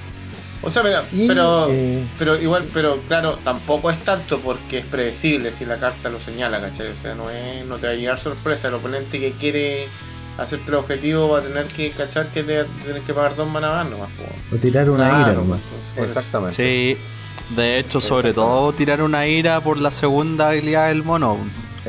O 0.62 0.72
sea, 0.72 0.82
mira, 0.82 1.04
Y, 1.12 1.28
pero, 1.28 1.68
pero 2.18 2.42
igual, 2.42 2.70
pero 2.74 2.98
claro, 3.10 3.38
tampoco 3.44 3.92
es 3.92 4.00
tanto 4.00 4.40
porque 4.40 4.78
es 4.78 4.86
predecible 4.86 5.52
si 5.52 5.66
la 5.66 5.76
carta 5.78 6.08
lo 6.10 6.22
señala, 6.22 6.62
¿cachai? 6.62 6.88
O 6.88 6.96
sea, 6.96 7.16
no, 7.16 7.30
es, 7.30 7.66
no 7.66 7.76
te 7.80 7.88
va 7.88 7.92
a 7.92 7.96
llegar 7.98 8.18
sorpresa. 8.18 8.70
El 8.70 8.76
oponente 8.76 9.20
que 9.20 9.34
quiere 9.34 9.88
hacerte 10.38 10.70
el 10.70 10.76
objetivo 10.76 11.30
va 11.30 11.40
a 11.40 11.42
tener 11.42 11.68
que 11.68 11.92
cachar 11.92 12.28
que 12.28 12.44
te 12.44 12.66
tienes 12.84 13.04
que 13.04 13.14
pagar 13.14 13.36
dos 13.36 13.48
manas 13.50 13.72
más 13.72 13.90
nomás. 13.92 14.10
O 14.52 14.56
tirar 14.58 14.90
una 14.90 15.08
Claro, 15.10 15.22
ira 15.32 15.34
nomás. 15.34 15.60
pues, 15.96 16.08
exactamente 16.08 16.56
Sí, 16.56 16.98
de 17.56 17.80
hecho, 17.80 18.00
sobre 18.02 18.34
todo 18.34 18.74
tirar 18.74 19.02
una 19.02 19.28
ira 19.28 19.62
por 19.62 19.78
la 19.78 19.92
segunda 19.92 20.50
habilidad 20.50 20.88
del 20.88 21.04
mono. 21.04 21.38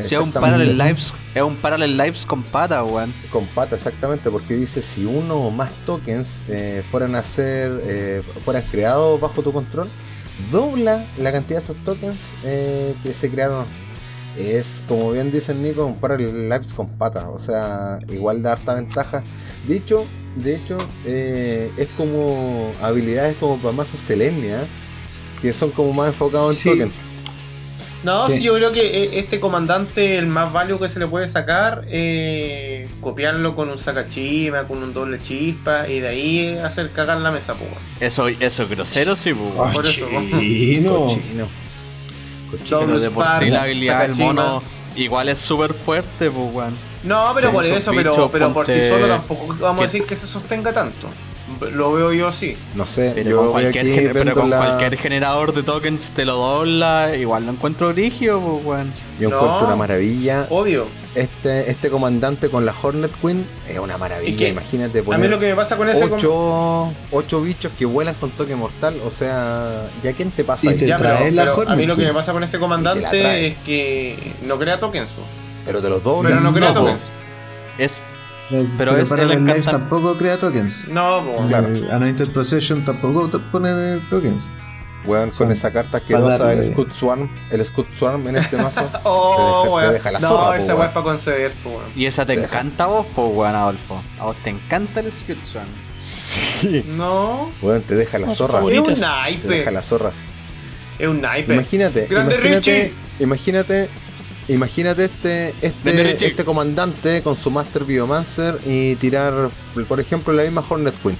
Si 0.00 0.14
es 0.16 0.20
un. 0.20 0.32
Parallel 0.32 0.76
Lives, 0.76 1.14
es 1.36 1.42
un 1.42 1.54
Parallel 1.54 1.96
Lives 1.96 2.26
con 2.26 2.42
pata, 2.42 2.82
weón. 2.82 3.14
Con 3.30 3.46
pata, 3.46 3.76
exactamente, 3.76 4.28
porque 4.28 4.54
dice 4.54 4.82
si 4.82 5.04
uno 5.04 5.36
o 5.36 5.50
más 5.52 5.70
tokens 5.86 6.42
eh, 6.48 6.82
fueran 6.90 7.14
a 7.14 7.22
ser, 7.22 7.80
eh, 7.84 8.22
fueran 8.44 8.64
creados 8.72 9.20
bajo 9.20 9.40
tu 9.42 9.52
control, 9.52 9.88
dobla 10.50 11.04
la 11.18 11.30
cantidad 11.30 11.60
de 11.60 11.64
esos 11.64 11.76
tokens 11.84 12.18
eh, 12.44 12.92
que 13.04 13.14
se 13.14 13.30
crearon. 13.30 13.66
Es, 14.38 14.82
como 14.88 15.12
bien 15.12 15.30
dice 15.30 15.54
Nico, 15.54 15.86
un 15.86 15.96
Parallel 15.96 16.48
Lives 16.48 16.74
con 16.74 16.88
pata, 16.88 17.28
o 17.30 17.38
sea, 17.38 17.98
igual 18.08 18.42
de 18.42 18.48
harta 18.50 18.74
ventaja. 18.74 19.22
De 19.66 19.76
hecho, 19.76 20.06
de 20.36 20.56
hecho, 20.56 20.76
eh, 21.04 21.70
es 21.76 21.88
como 21.96 22.72
habilidades 22.82 23.36
como 23.38 23.58
para 23.58 23.72
mazos 23.72 24.00
Selenia, 24.00 24.66
que 25.40 25.52
son 25.52 25.70
como 25.70 25.92
más 25.92 26.08
enfocados 26.08 26.50
en 26.50 26.56
Sí. 26.56 26.68
tokens. 26.70 26.92
No, 28.02 28.26
Sí. 28.26 28.34
sí, 28.38 28.42
yo 28.42 28.54
creo 28.56 28.70
que 28.72 29.04
eh, 29.04 29.18
este 29.18 29.40
comandante, 29.40 30.18
el 30.18 30.26
más 30.26 30.52
válido 30.52 30.78
que 30.78 30.88
se 30.90 30.98
le 30.98 31.06
puede 31.06 31.26
sacar, 31.26 31.84
eh, 31.88 32.86
copiarlo 33.00 33.54
con 33.56 33.70
un 33.70 33.78
sacachima, 33.78 34.66
con 34.68 34.82
un 34.82 34.92
doble 34.92 35.22
chispa, 35.22 35.88
y 35.88 36.00
de 36.00 36.08
ahí 36.08 36.58
hacer 36.58 36.90
cagar 36.90 37.18
la 37.20 37.30
mesa, 37.30 37.54
pues. 37.54 37.70
Eso, 38.00 38.28
eso 38.28 38.62
es 38.64 38.68
grosero, 38.68 39.16
sí, 39.16 39.32
pues, 39.32 39.54
weón. 39.56 39.72
por 39.72 39.86
eso, 39.86 40.04
Cochino. 40.10 40.96
Cochino. 41.06 41.48
Pero 42.62 43.00
de 43.00 43.10
por 43.10 43.28
sí 43.28 43.50
la 43.50 43.62
habilidad 43.62 44.08
del 44.08 44.16
mono 44.16 44.62
igual 44.96 45.28
es 45.28 45.38
súper 45.38 45.74
fuerte, 45.74 46.30
pues, 46.30 46.54
weón. 46.54 46.74
No, 47.02 47.32
pero 47.34 47.52
por 47.52 47.64
eso, 47.64 47.92
pero, 47.94 48.30
pero 48.30 48.52
por 48.52 48.66
sí 48.66 48.88
solo 48.88 49.08
tampoco 49.08 49.54
vamos 49.60 49.80
a 49.80 49.84
decir 49.84 50.04
que 50.04 50.16
se 50.16 50.26
sostenga 50.26 50.72
tanto. 50.72 51.08
Lo 51.72 51.92
veo 51.92 52.12
yo 52.12 52.28
así. 52.28 52.56
No 52.74 52.86
sé, 52.86 53.12
Pero 53.14 53.30
yo 53.30 53.36
con, 53.38 53.50
cualquier, 53.52 53.84
aquí 53.86 53.94
gener- 53.94 54.12
pero 54.12 54.24
viendo 54.24 54.40
con 54.40 54.50
la- 54.50 54.56
cualquier 54.58 54.96
generador 54.98 55.52
de 55.54 55.62
tokens 55.62 56.10
te 56.10 56.24
lo 56.24 56.34
dobla, 56.36 57.16
igual 57.16 57.46
lo 57.46 57.52
encuentro 57.52 57.92
rígido, 57.92 58.40
pues, 58.40 58.64
weón. 58.64 58.92
Yo 59.20 59.30
No. 59.30 59.36
encuentro 59.36 59.66
una 59.66 59.76
maravilla. 59.76 60.46
Obvio. 60.50 60.86
Este, 61.14 61.70
este 61.70 61.90
comandante 61.90 62.48
con 62.48 62.66
la 62.66 62.74
Hornet 62.82 63.12
Queen 63.22 63.46
es 63.68 63.78
una 63.78 63.96
maravilla. 63.96 64.30
Es 64.32 64.36
que 64.36 64.48
Imagínate 64.48 64.98
A 64.98 65.02
mí 65.02 65.06
poner 65.06 65.30
lo 65.30 65.38
que 65.38 65.46
me 65.46 65.54
pasa 65.54 65.76
con 65.76 65.88
ese... 65.88 66.08
com- 66.08 66.18
ocho, 66.18 66.92
ocho 67.12 67.40
bichos 67.40 67.70
que 67.78 67.84
vuelan 67.86 68.16
con 68.16 68.30
toque 68.32 68.56
mortal. 68.56 68.96
O 69.06 69.10
sea, 69.12 69.88
¿ya 70.02 70.12
quién 70.12 70.32
te 70.32 70.42
pasa 70.42 70.70
ahí? 70.70 70.76
te 70.78 70.86
Ya, 70.86 70.96
pero, 70.98 71.10
trae 71.10 71.30
la 71.30 71.54
pero 71.54 71.70
a 71.70 71.76
mí 71.76 71.86
lo 71.86 71.96
que 71.96 72.02
me 72.04 72.12
pasa 72.12 72.32
con 72.32 72.42
este 72.42 72.58
comandante 72.58 73.46
es 73.48 73.56
que 73.58 74.32
no 74.42 74.58
crea 74.58 74.80
tokens. 74.80 75.10
po. 75.10 75.22
Pero 75.64 75.80
te 75.80 75.88
los 75.88 76.02
doblan. 76.02 76.32
Pero 76.32 76.40
no 76.42 76.52
crea 76.52 76.68
No, 76.70 76.74
po. 76.74 76.80
tokens. 76.80 77.02
Es, 77.78 78.04
Pero, 78.50 78.66
Pero 78.76 78.96
es- 78.98 79.10
para 79.10 79.22
él 79.22 79.30
el 79.32 79.38
encanta- 79.38 79.70
tampoco 79.72 80.16
crea 80.16 80.38
tokens. 80.38 80.86
No, 80.88 81.24
po. 81.24 81.46
Claro. 81.46 81.68
El 81.68 81.90
Anointed 81.90 82.28
Possession 82.30 82.84
tampoco 82.84 83.28
te 83.28 83.38
pone 83.38 83.98
tokens. 84.10 84.52
Weón, 85.06 85.32
Son- 85.32 85.48
con 85.48 85.56
esa 85.56 85.70
carta 85.70 85.98
asquerosa, 85.98 86.38
para 86.38 86.52
el 86.52 86.58
darle- 86.60 86.72
Scud 86.72 86.90
Swarm. 86.90 87.30
El 87.50 87.62
Scud 87.64 87.84
Swarm 87.98 88.26
en 88.28 88.36
este 88.36 88.56
mazo. 88.62 88.88
Oh, 89.02 89.34
Te 89.36 89.42
deja- 89.42 89.64
te 89.64 89.70
weón. 89.70 89.92
deja 89.92 90.12
la 90.12 90.18
no, 90.20 90.28
zorra, 90.28 90.44
po, 90.46 90.54
esa 90.54 90.74
weón. 90.74 90.86
es 90.86 90.92
para 90.94 91.04
conceder, 91.04 91.52
po, 91.62 91.68
weón. 91.70 91.84
y 91.94 92.06
esa 92.06 92.24
te 92.24 92.32
encanta 92.34 92.84
a 92.84 92.86
vos, 92.86 93.06
pues, 93.14 93.28
weón, 93.34 93.54
Adolfo. 93.54 94.02
A 94.18 94.24
vos 94.24 94.36
te 94.42 94.50
encanta 94.50 95.00
el 95.00 95.12
Squid 95.12 95.36
Swan. 95.42 95.66
sí. 95.98 96.84
No. 96.88 97.50
Weón, 97.62 97.82
te 97.82 97.94
deja 97.96 98.18
la 98.18 98.26
No, 98.28 98.34
zorra. 98.34 98.54
favorito. 98.54 98.90
Es 98.90 98.98
un 99.00 99.04
Bonitas. 99.04 99.40
Te 99.42 99.48
deja 99.48 99.56
naipe. 99.64 99.70
la 99.72 99.82
zorra. 99.82 100.12
Es 100.98 101.08
un 101.08 101.20
naipe. 101.20 101.52
Imagínate, 101.54 102.06
Grande 102.06 102.34
imagínate, 102.36 102.56
Richie. 102.84 102.94
imagínate 103.20 103.90
Imagínate 104.48 105.04
este, 105.06 105.54
este, 105.62 105.90
este 106.26 106.44
comandante 106.44 107.22
con 107.22 107.34
su 107.36 107.50
Master 107.50 107.84
Biomancer 107.84 108.58
y 108.66 108.94
tirar, 108.96 109.50
por 109.88 110.00
ejemplo, 110.00 110.32
la 110.34 110.42
misma 110.42 110.64
Hornet 110.68 110.94
Queen. 111.02 111.16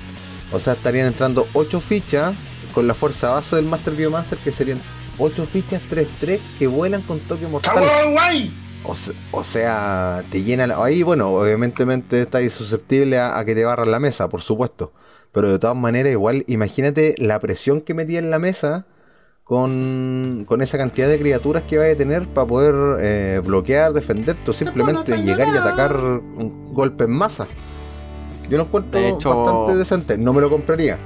O 0.53 0.61
sea, 0.61 0.75
estarían 0.75 1.07
entrando 1.07 1.49
8 1.55 1.81
fichas 1.81 2.35
con 2.75 2.87
la 2.87 2.95
fuerza 2.95 3.31
base 3.31 3.57
del 3.57 3.65
Master 3.65 3.95
Biomancer, 3.95 4.37
que 4.39 4.53
serían 4.53 4.81
8 5.19 5.47
fichas 5.47 5.81
3-3 5.91 6.39
que 6.59 6.67
vuelan 6.67 7.01
con 7.03 7.19
toque 7.21 7.47
mortal. 7.47 7.73
O, 8.87 8.95
se- 8.95 9.15
o 9.33 9.43
sea, 9.43 10.23
te 10.29 10.43
llena 10.45 10.67
la... 10.67 10.85
Ahí, 10.85 11.03
bueno, 11.03 11.29
obviamente 11.31 11.85
estás 12.21 12.53
susceptible 12.53 13.17
a, 13.19 13.39
a 13.39 13.45
que 13.47 13.55
te 13.55 13.65
barran 13.65 13.91
la 13.91 14.01
mesa, 14.01 14.29
por 14.29 14.43
supuesto. 14.43 14.93
Pero 15.33 15.51
de 15.51 15.59
todas 15.59 15.77
maneras, 15.77 16.13
igual, 16.13 16.45
imagínate 16.47 17.15
la 17.17 17.41
presión 17.41 17.81
que 17.81 17.95
metía 17.95 18.19
en 18.19 18.31
la 18.31 18.39
mesa 18.39 18.85
con, 19.45 20.45
con 20.49 20.63
esa 20.63 20.79
cantidad 20.79 21.07
de 21.09 21.19
criaturas 21.19 21.63
que 21.69 21.77
vaya 21.79 21.93
a 21.93 21.97
tener 21.97 22.27
para 22.29 22.47
poder 22.47 22.99
eh, 23.01 23.41
bloquear, 23.45 23.93
defenderte 23.93 24.51
o 24.51 24.55
simplemente 24.55 25.17
llegar 25.23 25.49
y 25.49 25.57
atacar 25.57 25.95
un 25.97 26.73
golpe 26.73 27.05
en 27.05 27.13
masa. 27.13 27.47
Yo 28.49 28.59
lo 28.59 28.65
encuentro 28.65 29.01
De 29.01 29.09
hecho- 29.09 29.35
bastante 29.43 29.77
decente. 29.79 30.19
No 30.19 30.33
me 30.35 30.41
lo 30.43 30.51
compraría. 30.51 30.99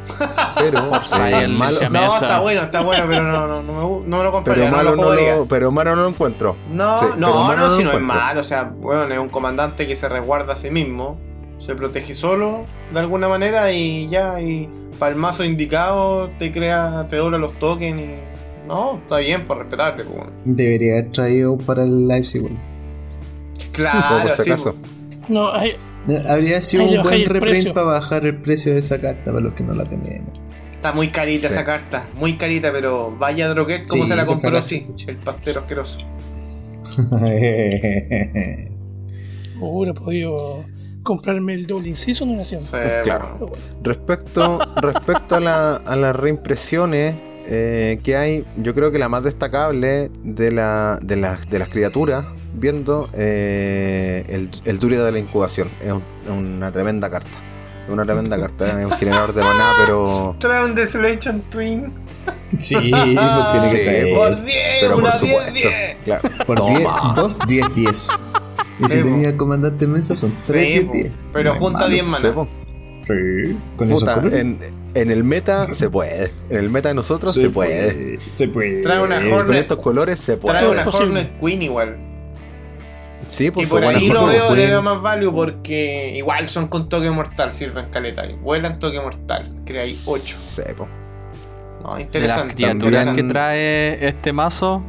Pero 0.57 0.79
Forza 0.89 1.31
eh, 1.31 1.45
el 1.45 1.53
malo, 1.57 1.79
limpia- 1.81 1.89
No, 2.01 2.07
está 2.07 2.41
bueno, 2.41 2.63
está 2.63 2.81
bueno, 2.81 3.05
pero 3.09 3.23
no, 3.23 3.47
no, 3.47 3.63
no, 3.63 3.73
me 4.01 4.09
no 4.09 4.19
me 4.19 4.25
lo 4.25 4.33
compraría, 4.33 4.65
pero 4.65 4.71
no 4.71 4.77
malo 4.77 4.97
lo 4.97 5.03
no 5.03 5.37
lo, 5.39 5.47
pero 5.47 5.71
malo 5.71 5.95
no 5.97 6.03
lo 6.03 6.09
encuentro. 6.09 6.57
No, 6.73 6.99
Sí, 6.99 7.07
no, 7.17 7.47
no, 7.49 7.57
no 7.57 7.77
si 7.77 7.85
no 7.85 7.93
es 7.93 8.01
malo, 8.01 8.41
o 8.41 8.45
sea, 8.45 8.65
bueno, 8.65 9.05
es 9.13 9.19
un 9.21 9.29
comandante 9.29 9.87
que 9.87 9.95
se 9.95 10.09
resguarda 10.09 10.55
a 10.55 10.57
sí 10.57 10.69
mismo, 10.71 11.17
se 11.59 11.75
protege 11.75 12.15
solo 12.15 12.67
de 12.93 13.01
alguna 13.01 13.29
manera 13.29 13.73
y 13.73 14.09
ya, 14.09 14.41
y 14.41 14.69
para 14.99 15.13
el 15.13 15.19
mazo 15.19 15.45
indicado 15.45 16.31
te 16.39 16.51
crea, 16.53 17.07
te 17.09 17.17
dobla 17.17 17.39
los 17.39 17.59
tokens 17.59 18.01
y... 18.01 18.15
No, 18.67 18.99
está 18.99 19.19
bien, 19.19 19.47
por 19.47 19.59
respetarte, 19.59 20.05
pues. 20.05 20.17
bueno. 20.17 20.33
Debería 20.45 20.93
haber 20.99 21.11
traído 21.13 21.57
para 21.57 21.85
el 21.85 22.07
Leipzig. 22.07 22.43
weón. 22.43 22.59
Claro, 23.73 24.23
por 24.23 24.31
si 24.33 24.43
sí, 24.43 24.51
acaso. 24.51 24.75
pues. 24.75 25.31
No, 25.31 25.51
hay- 25.53 25.73
No, 26.07 26.19
Habría 26.29 26.61
sido 26.61 26.85
un 26.85 27.03
buen 27.03 27.25
reprint 27.27 27.73
para 27.73 27.87
bajar 27.87 28.27
el 28.27 28.37
precio 28.37 28.73
de 28.75 28.81
esa 28.81 29.01
carta 29.01 29.25
para 29.27 29.41
los 29.41 29.53
que 29.55 29.63
no 29.63 29.73
la 29.75 29.85
tenemos. 29.85 30.39
Está 30.75 30.93
muy 30.93 31.09
carita 31.09 31.49
Sí. 31.49 31.55
esa 31.55 31.65
carta, 31.65 32.07
muy 32.17 32.35
carita, 32.37 32.71
pero 32.73 33.15
vaya 33.19 33.49
Droguet, 33.49 33.87
¿cómo 33.89 34.03
Sí, 34.05 34.09
se 34.11 34.17
la 34.17 34.25
compró? 34.25 34.63
Sí, 34.63 34.87
el 35.07 35.17
pastero 35.17 35.61
asqueroso. 35.63 35.99
hubiera 39.61 39.95
podido 39.95 40.65
comprarme 41.03 41.55
el 41.55 41.67
doble 41.67 41.89
inciso 41.91 42.25
en 42.25 42.31
una 42.31 42.41
acción. 42.41 42.63
Sí, 42.63 42.77
Claro. 43.03 43.37
bueno. 43.39 43.53
Respecto, 43.83 44.59
respecto 44.83 45.37
a, 45.37 45.41
la- 45.41 45.77
a 45.77 45.97
las 45.97 46.15
reimpresiones 46.17 47.17
eh, 47.51 48.01
que 48.03 48.17
hay, 48.17 48.45
yo 48.57 48.75
creo 48.75 48.91
que 48.93 48.99
la 48.99 49.09
más 49.09 49.23
destacable 49.23 50.11
de, 50.23 50.53
la, 50.53 50.99
de, 51.01 51.17
las- 51.17 51.49
de 51.49 51.59
las 51.59 51.69
criaturas, 51.71 52.27
viendo 52.53 53.09
eh, 53.15 54.25
el, 54.29 54.51
el 54.65 54.79
Duria 54.79 55.03
de 55.03 55.13
la 55.13 55.19
incubación, 55.19 55.71
es, 55.81 55.93
un- 55.93 56.03
es 56.27 56.31
una 56.31 56.71
tremenda 56.73 57.11
carta. 57.11 57.39
Es 57.87 57.91
una 57.93 58.05
tremenda 58.05 58.39
carta, 58.41 58.81
es 58.81 58.85
un 58.85 58.93
generador 58.93 59.33
de 59.33 59.43
maná, 59.43 59.73
pero, 59.79 60.37
Trae 60.41 60.63
un 60.65 60.75
Desolation 60.75 61.41
Twin. 61.51 61.95
sí, 62.59 62.75
pues 62.75 62.91
tiene 62.93 63.19
Sí, 63.71 63.77
que 63.79 63.85
traer. 63.85 64.15
Por 64.15 64.45
10, 64.45 64.59
pero 64.83 64.95
por 64.97 65.03
una 65.05 65.13
supuesto. 65.13 65.53
10, 65.53 65.55
10. 65.55 65.97
Claro. 66.05 66.29
Por 66.47 66.57
Toma. 66.59 66.75
10, 66.75 67.15
2, 67.17 67.39
10, 67.47 67.75
10. 67.75 68.09
Y 68.81 68.85
si 68.89 69.03
tenía 69.03 69.37
comandante 69.37 69.87
mesa 69.87 70.15
son 70.17 70.33
3, 70.47 70.63
Sí, 70.65 70.71
10, 70.73 70.85
po, 70.85 70.93
10. 70.93 71.11
pero 71.33 71.55
No 71.55 71.61
junta 71.61 71.79
malo. 71.81 71.91
10 71.91 72.05
maná. 72.05 72.49
Sí, 73.07 73.57
con 73.77 73.89
Puta, 73.89 74.21
en, 74.33 74.59
en 74.95 75.11
el 75.11 75.25
meta 75.25 75.73
se 75.75 75.89
puede. 75.89 76.31
En 76.51 76.59
el 76.59 76.71
meta 76.71 76.89
de 76.91 76.95
nosotros 76.95 77.35
se, 77.35 77.49
puede. 77.51 78.21
Se 78.29 78.49
puede. 78.49 78.83
Trae 78.83 79.03
una 79.03 79.17
Con 79.21 79.33
Hornet. 79.33 79.61
estos 79.63 79.79
colores 79.79 80.19
se 80.21 80.37
puede. 80.37 80.59
Trae 80.59 80.71
una. 80.71 80.87
Hornet 80.87 81.41
Queen 81.41 81.63
igual. 81.63 81.97
Sí, 83.27 83.47
Y 83.47 83.51
pues 83.51 83.69
por 83.69 83.83
buenas 83.83 84.01
ahí 84.01 84.09
lo 84.09 84.27
veo, 84.27 84.55
le 84.55 84.69
da 84.71 84.81
más 84.81 85.03
value 85.03 85.31
porque 85.35 86.15
igual 86.17 86.49
son 86.49 86.69
con 86.69 86.89
toque 86.89 87.11
mortal, 87.11 87.53
sirven 87.53 87.87
caleta. 87.91 88.25
y 88.27 88.35
Vuelan 88.37 88.79
toque 88.79 89.01
mortal, 89.01 89.55
crea 89.67 89.83
ahí 89.83 89.95
8. 90.07 90.23
Sí, 90.37 90.63
po. 90.77 90.89
No, 91.83 91.91
De 91.91 91.93
las 91.95 92.01
interesante. 92.01 92.55
criaturas 92.55 93.05
También- 93.05 93.27
que 93.27 93.33
trae 93.33 94.09
este 94.09 94.33
mazo, 94.33 94.83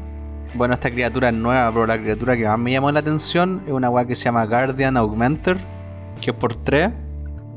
bueno, 0.54 0.74
esta 0.74 0.89
criatura 0.91 1.30
es 1.30 1.36
nueva, 1.36 1.72
pero 1.72 1.86
la 1.88 1.97
criatura 1.97 2.36
que 2.38 2.45
más 2.45 2.58
me 2.60 2.72
llamó 2.72 2.91
la 2.91 3.00
atención 3.00 3.62
es 3.66 3.72
una 3.74 3.89
weá 3.89 4.06
que 4.06 4.16
se 4.16 4.26
llama 4.26 4.45
Guardian 4.45 4.97
Augmenter, 4.97 5.58
que 6.22 6.32
es 6.32 6.36
por 6.38 6.56
3, 6.56 6.89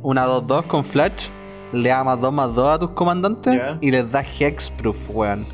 una 0.03 0.27
2-2 0.27 0.67
con 0.67 0.85
flash, 0.85 1.29
le 1.73 1.89
da 1.89 2.05
más 2.05 2.21
2 2.21 2.33
más 2.33 2.55
2 2.55 2.69
a 2.69 2.79
tus 2.79 2.91
comandantes 2.91 3.55
y 3.81 3.91
les 3.91 4.11
da 4.11 4.21
Hexproof, 4.23 4.97
weón. 5.11 5.47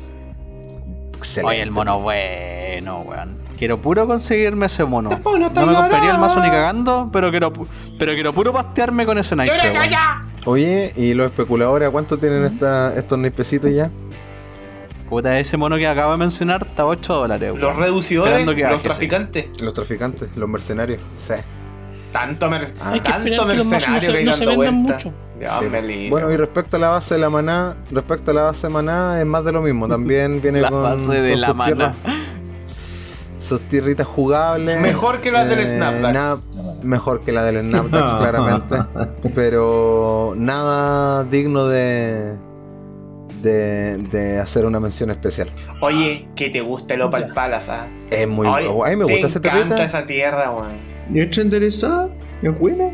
Excelente. 1.17 1.55
Oye, 1.55 1.61
el 1.63 1.71
mono 1.71 1.99
bueno, 2.01 3.01
weón. 3.01 3.37
Quiero 3.57 3.81
puro 3.81 4.07
conseguirme 4.07 4.67
ese 4.67 4.85
mono. 4.85 5.09
No 5.65 5.67
me 5.67 5.73
compraría 5.81 6.11
el 6.11 6.17
mazo 6.19 6.41
ni 6.41 6.49
cagando, 6.49 7.09
pero 7.11 7.29
quiero, 7.29 7.51
pu- 7.51 7.67
pero 7.97 8.13
quiero 8.13 8.33
puro 8.33 8.53
pastearme 8.53 9.05
con 9.05 9.17
ese 9.17 9.35
naipe. 9.35 9.57
Oye, 10.45 10.93
¿y 10.95 11.13
los 11.13 11.25
especuladores 11.27 11.87
a 11.89 11.91
cuánto 11.91 12.17
tienen 12.17 12.45
esta, 12.45 12.95
estos 12.95 13.19
naipecitos 13.19 13.69
ya? 13.73 13.91
Puta, 15.09 15.39
ese 15.39 15.57
mono 15.57 15.75
que 15.77 15.87
acabo 15.87 16.11
de 16.11 16.17
mencionar 16.19 16.65
está 16.67 16.83
a 16.83 16.87
8 16.87 17.13
dólares. 17.13 17.53
Los 17.57 17.75
reducidores, 17.75 18.47
que 18.47 18.63
los 18.63 18.81
traficantes. 18.81 19.47
Los 19.61 19.73
traficantes, 19.73 20.29
los 20.35 20.47
mercenarios. 20.47 20.99
Sí. 21.17 21.33
Tanto, 22.11 22.49
mer 22.49 22.73
Ah. 22.79 22.91
Hay 22.93 22.99
que 23.01 23.09
tanto 23.09 23.27
esperar 23.29 23.51
que 23.51 23.57
no 23.57 23.65
mercenario 23.65 24.01
se, 24.01 24.11
que 24.11 24.17
hay 24.17 24.25
no 24.25 24.33
se 24.33 24.71
mucho. 24.71 25.13
Sí. 25.39 26.07
Bueno, 26.09 26.31
y 26.31 26.37
respecto 26.37 26.77
a 26.77 26.79
la 26.79 26.89
base 26.89 27.13
de 27.15 27.19
la 27.21 27.29
maná, 27.29 27.75
respecto 27.91 28.31
a 28.31 28.33
la 28.33 28.43
base 28.43 28.67
de 28.67 28.73
maná, 28.73 29.19
es 29.19 29.25
más 29.25 29.45
de 29.45 29.51
lo 29.51 29.61
mismo. 29.61 29.87
También 29.87 30.41
viene 30.43 30.61
La 30.61 30.69
con. 30.69 30.83
base 30.83 31.21
de 31.21 31.31
con 31.31 31.41
la 31.41 31.53
maná. 31.53 31.95
Sus 33.39 33.61
tierritas 33.61 34.05
jugables. 34.05 34.79
Mejor 34.81 35.21
que 35.21 35.31
las 35.31 35.47
del 35.47 35.59
Eh, 35.59 35.77
Snapdax. 35.77 36.43
mejor 36.83 37.21
que 37.21 37.31
la 37.31 37.43
del 37.43 37.61
Snapdax, 37.69 38.13
claramente. 38.17 38.75
Pero 39.33 40.33
nada 40.35 41.23
digno 41.23 41.65
de, 41.65 42.37
de. 43.41 43.97
de 43.97 44.39
hacer 44.39 44.65
una 44.65 44.79
mención 44.79 45.09
especial. 45.11 45.49
Oye, 45.81 46.27
que 46.35 46.49
te 46.49 46.61
gusta 46.61 46.93
el 46.93 47.01
Opal. 47.01 47.33
Palace, 47.33 47.71
¿ah? 47.71 47.87
Es 48.09 48.27
muy. 48.27 48.47
Oye, 48.47 48.67
a 48.67 48.89
mí 48.89 48.95
me 48.95 49.05
gusta 49.05 49.27
esa 49.27 49.39
encanta 49.39 49.51
tierrita. 49.65 49.83
esa 49.85 50.05
tierra, 50.05 50.51
weón. 50.51 50.77
¿Y 51.13 51.21
está 51.21 51.41
enderezada? 51.41 52.09
¿Es 52.41 52.59
buena? 52.59 52.89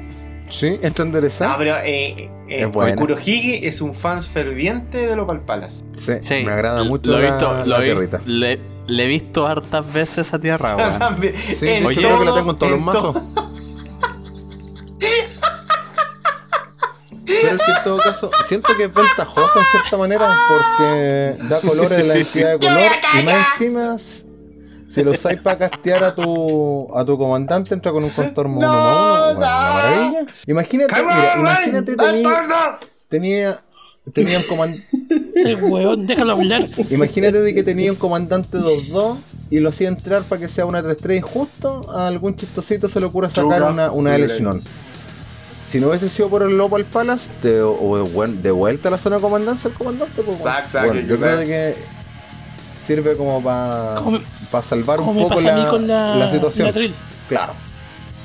Sí, 0.48 0.80
está 0.82 1.04
enderezada. 1.04 1.54
Ah, 1.54 1.56
pero 1.58 1.76
eh, 1.78 1.84
eh, 2.18 2.30
Es 2.48 2.72
buena. 2.72 2.96
Kurohige 2.96 3.68
es 3.68 3.82
un 3.82 3.96
fan 3.96 4.22
ferviente 4.22 5.08
de 5.08 5.14
Opal 5.20 5.42
Palace. 5.42 5.84
Sí, 5.94 6.14
Sí, 6.22 6.44
me 6.46 6.52
agrada 6.52 6.84
mucho 6.84 7.12
lo 7.12 7.20
he 7.20 7.24
la, 7.24 7.30
visto, 7.32 7.54
la 7.54 7.66
lo 7.66 7.82
he- 7.82 7.86
tierrita. 7.86 8.22
Le, 8.26 8.60
le 8.88 9.04
he 9.04 9.08
visto 9.08 9.48
hartas 9.48 9.92
veces 9.92 10.28
esa 10.28 10.40
tierra, 10.40 10.76
weón. 10.76 11.00
También. 11.00 11.34
Sí, 11.36 11.68
En 11.68 11.84
hecho 11.90 12.00
creo 12.02 12.20
que 12.20 12.26
la 12.26 12.32
todos- 12.32 12.40
tengo 12.40 12.52
en 12.52 12.58
todos 12.58 12.72
los 12.72 12.80
en 12.80 12.86
mazos. 12.86 13.22
Pero 17.46 17.58
es 17.58 17.64
que 17.64 17.72
en 17.72 17.84
todo 17.84 17.98
caso, 17.98 18.32
siento 18.44 18.76
que 18.76 18.86
es 18.86 18.94
ventajosa 18.94 19.60
en 19.60 19.66
cierta 19.66 19.98
manera 19.98 20.36
porque 20.48 21.36
da 21.48 21.60
colores 21.62 21.98
de 21.98 22.04
la 22.04 22.14
densidad 22.16 22.52
de 22.54 22.60
color 22.60 22.92
y 23.20 23.24
más 23.24 23.48
encima, 23.54 23.98
si 23.98 25.04
lo 25.04 25.12
usáis 25.12 25.42
para 25.42 25.58
castear 25.58 26.04
a 26.04 26.16
tu 26.16 26.88
a 26.96 27.06
tu 27.06 27.18
comandante, 27.18 27.74
entra 27.74 27.92
con 27.92 28.04
un 28.04 28.10
contorno 28.10 28.58
uno 28.58 28.68
más 28.68 28.78
uno. 28.78 29.24
Bueno, 29.26 29.38
una 29.38 29.74
maravilla. 29.74 30.26
Imagínate, 30.48 30.94
mira, 31.02 31.36
imagínate 31.38 31.96
tenía, 31.96 32.80
tenía, 33.10 33.62
tenía 34.14 34.38
un 34.40 34.44
comandante. 34.46 34.88
El 35.36 35.64
huevón, 35.64 36.08
déjalo 36.08 36.32
hablar. 36.32 36.66
Imagínate 36.90 37.42
de 37.42 37.54
que 37.54 37.62
tenía 37.62 37.92
un 37.92 37.98
comandante 37.98 38.58
2-2 38.58 39.18
y 39.52 39.60
lo 39.60 39.70
hacía 39.70 39.90
entrar 39.90 40.24
para 40.24 40.42
que 40.42 40.48
sea 40.48 40.66
una 40.66 40.82
3-3 40.82 41.18
y 41.18 41.22
justo 41.22 41.92
a 41.94 42.08
algún 42.08 42.36
chistosito 42.36 42.88
se 42.88 43.00
le 43.00 43.06
ocurra 43.06 43.30
sacar 43.30 43.64
una, 43.64 43.92
una 43.92 44.16
True. 44.16 44.62
Si 45.68 45.80
no 45.80 45.88
hubiese 45.90 46.10
sido 46.10 46.30
por 46.30 46.44
el 46.44 46.60
Opal 46.62 46.86
Palace, 46.86 47.32
de, 47.42 47.62
o 47.62 47.98
de, 48.28 48.52
vuelta 48.52 48.90
a 48.90 48.92
la 48.92 48.98
zona 48.98 49.16
de 49.18 49.22
comandancia 49.22 49.68
el 49.70 49.74
comandante, 49.74 50.22
pues 50.22 50.38
bueno. 50.40 50.44
Sac, 50.44 50.68
sac, 50.68 50.86
Bueno, 50.86 51.02
yo 51.02 51.20
creo 51.20 51.40
que 51.40 51.76
sirve 52.86 53.18
como 53.18 53.42
para 53.42 54.64
salvar 54.64 55.02
un 55.02 55.18
poco 55.18 55.42
la, 55.42 55.68
con 55.70 55.88
la, 55.88 56.16
la 56.16 56.32
situación. 56.32 56.68
la 56.68 56.92
claro. 57.28 57.54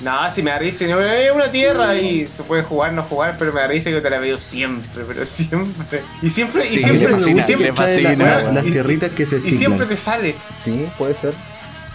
No, 0.02 0.32
si 0.32 0.42
me 0.42 0.50
da 0.50 0.58
risa, 0.58 0.86
no, 0.86 0.98
es 1.00 1.30
una 1.30 1.50
tierra 1.50 1.94
y 1.94 2.26
se 2.26 2.42
puede 2.42 2.62
jugar, 2.62 2.92
no 2.92 3.02
jugar, 3.02 3.36
pero 3.38 3.52
me 3.52 3.60
da 3.60 3.66
risa 3.66 3.90
que 3.90 4.00
te 4.00 4.10
la 4.10 4.18
veo 4.18 4.38
siempre, 4.38 5.04
pero 5.06 5.26
siempre. 5.26 6.02
Y 6.22 6.30
siempre, 6.30 6.66
y 6.66 6.78
siempre, 6.78 7.08
fascina, 7.08 7.40
y 7.40 7.44
siempre, 7.44 7.72
fascina, 7.74 8.12
y 8.12 8.16
siempre- 8.16 8.52
las 8.52 8.64
tierritas 8.64 9.10
que 9.10 9.26
se 9.26 9.36
y 9.36 9.40
siempre 9.40 9.86
te 9.86 9.96
sale. 9.96 10.36
Sí, 10.56 10.88
puede 10.96 11.14
ser. 11.14 11.34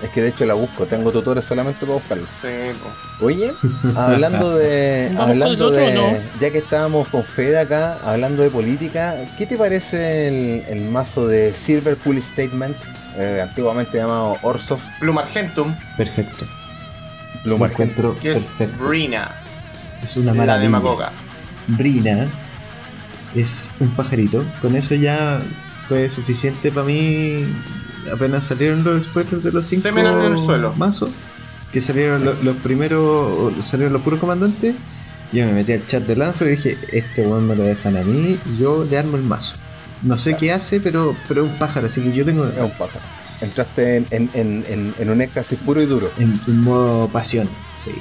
Es 0.05 0.11
que 0.11 0.21
de 0.21 0.29
hecho 0.29 0.45
la 0.45 0.53
busco, 0.53 0.85
tengo 0.85 1.11
tutores 1.11 1.43
solamente 1.45 1.79
para 1.85 1.93
buscarla. 1.93 2.27
Sí, 2.41 2.47
po. 3.19 3.25
Oye, 3.25 3.53
hablando 3.95 4.55
de. 4.55 5.09
¿Vamos 5.13 5.25
con 5.25 5.31
el 5.35 5.43
hablando 5.43 5.65
otro 5.67 5.77
de. 5.77 5.93
no? 5.93 6.17
Ya 6.39 6.51
que 6.51 6.57
estábamos 6.59 7.07
con 7.07 7.23
Fede 7.23 7.59
acá, 7.59 7.97
hablando 8.03 8.43
de 8.43 8.49
política, 8.49 9.15
¿qué 9.37 9.45
te 9.45 9.57
parece 9.57 10.27
el, 10.27 10.63
el 10.67 10.89
mazo 10.91 11.27
de 11.27 11.53
Silver 11.53 11.95
Pool 11.97 12.21
Statement? 12.21 12.77
eh, 13.17 13.39
antiguamente 13.41 13.97
llamado 13.97 14.35
Orsov 14.41 14.79
Plum 14.99 15.17
Argentum, 15.17 15.73
Perfecto. 15.95 16.45
Plum 17.43 17.59
Lo 17.59 17.65
Argento. 17.65 17.83
encuentro 18.01 18.19
que 18.19 18.31
es 18.31 18.43
perfecto. 18.43 18.83
Brina, 18.89 19.41
Es 20.03 20.17
una 20.17 20.27
la 20.27 20.31
de 20.33 20.37
maravilla. 20.39 20.69
Magoga. 20.69 21.11
Brina 21.67 22.27
es 23.33 23.71
un 23.79 23.95
pajarito. 23.95 24.43
Con 24.61 24.75
eso 24.75 24.95
ya 24.95 25.39
fue 25.87 26.09
suficiente 26.09 26.71
para 26.71 26.85
mí. 26.87 27.45
Apenas 28.11 28.45
salieron 28.45 28.83
los 28.83 29.05
spoilers 29.05 29.43
de 29.43 29.51
los 29.51 29.67
cinco 29.67 29.83
Semen 29.83 30.05
en 30.05 30.21
el 30.33 30.37
suelo. 30.37 30.73
mazos, 30.77 31.09
que 31.71 31.81
salieron 31.81 32.23
lo- 32.25 32.35
los 32.43 32.55
primeros, 32.57 33.65
salieron 33.65 33.93
los 33.93 34.01
puros 34.01 34.19
comandantes. 34.19 34.75
Yo 35.31 35.45
me 35.45 35.53
metí 35.53 35.73
al 35.73 35.85
chat 35.85 36.03
de 36.03 36.15
Lanford 36.15 36.47
y 36.47 36.51
dije: 36.51 36.77
Este 36.91 37.25
weón 37.25 37.47
me 37.47 37.55
lo 37.55 37.63
dejan 37.63 37.97
a 37.97 38.01
mí, 38.03 38.39
yo 38.59 38.85
le 38.89 38.97
armo 38.97 39.17
el 39.17 39.23
mazo. 39.23 39.55
No 40.03 40.17
sé 40.17 40.35
qué 40.37 40.51
hace, 40.51 40.79
pero, 40.79 41.15
pero 41.27 41.45
es 41.45 41.51
un 41.51 41.57
pájaro, 41.57 41.87
así 41.87 42.01
que 42.01 42.11
yo 42.11 42.23
tengo 42.25 42.45
Es 42.45 42.57
un 42.59 42.71
pájaro. 42.77 43.03
Entraste 43.41 43.95
en, 43.97 44.07
en, 44.11 44.29
en, 44.33 44.63
en, 44.67 44.93
en 44.99 45.09
un 45.09 45.21
éxtasis 45.21 45.57
puro 45.59 45.81
y 45.81 45.85
duro. 45.87 46.11
en, 46.17 46.33
en 46.47 46.61
modo 46.61 47.07
pasión. 47.09 47.49
Sí. 47.83 47.91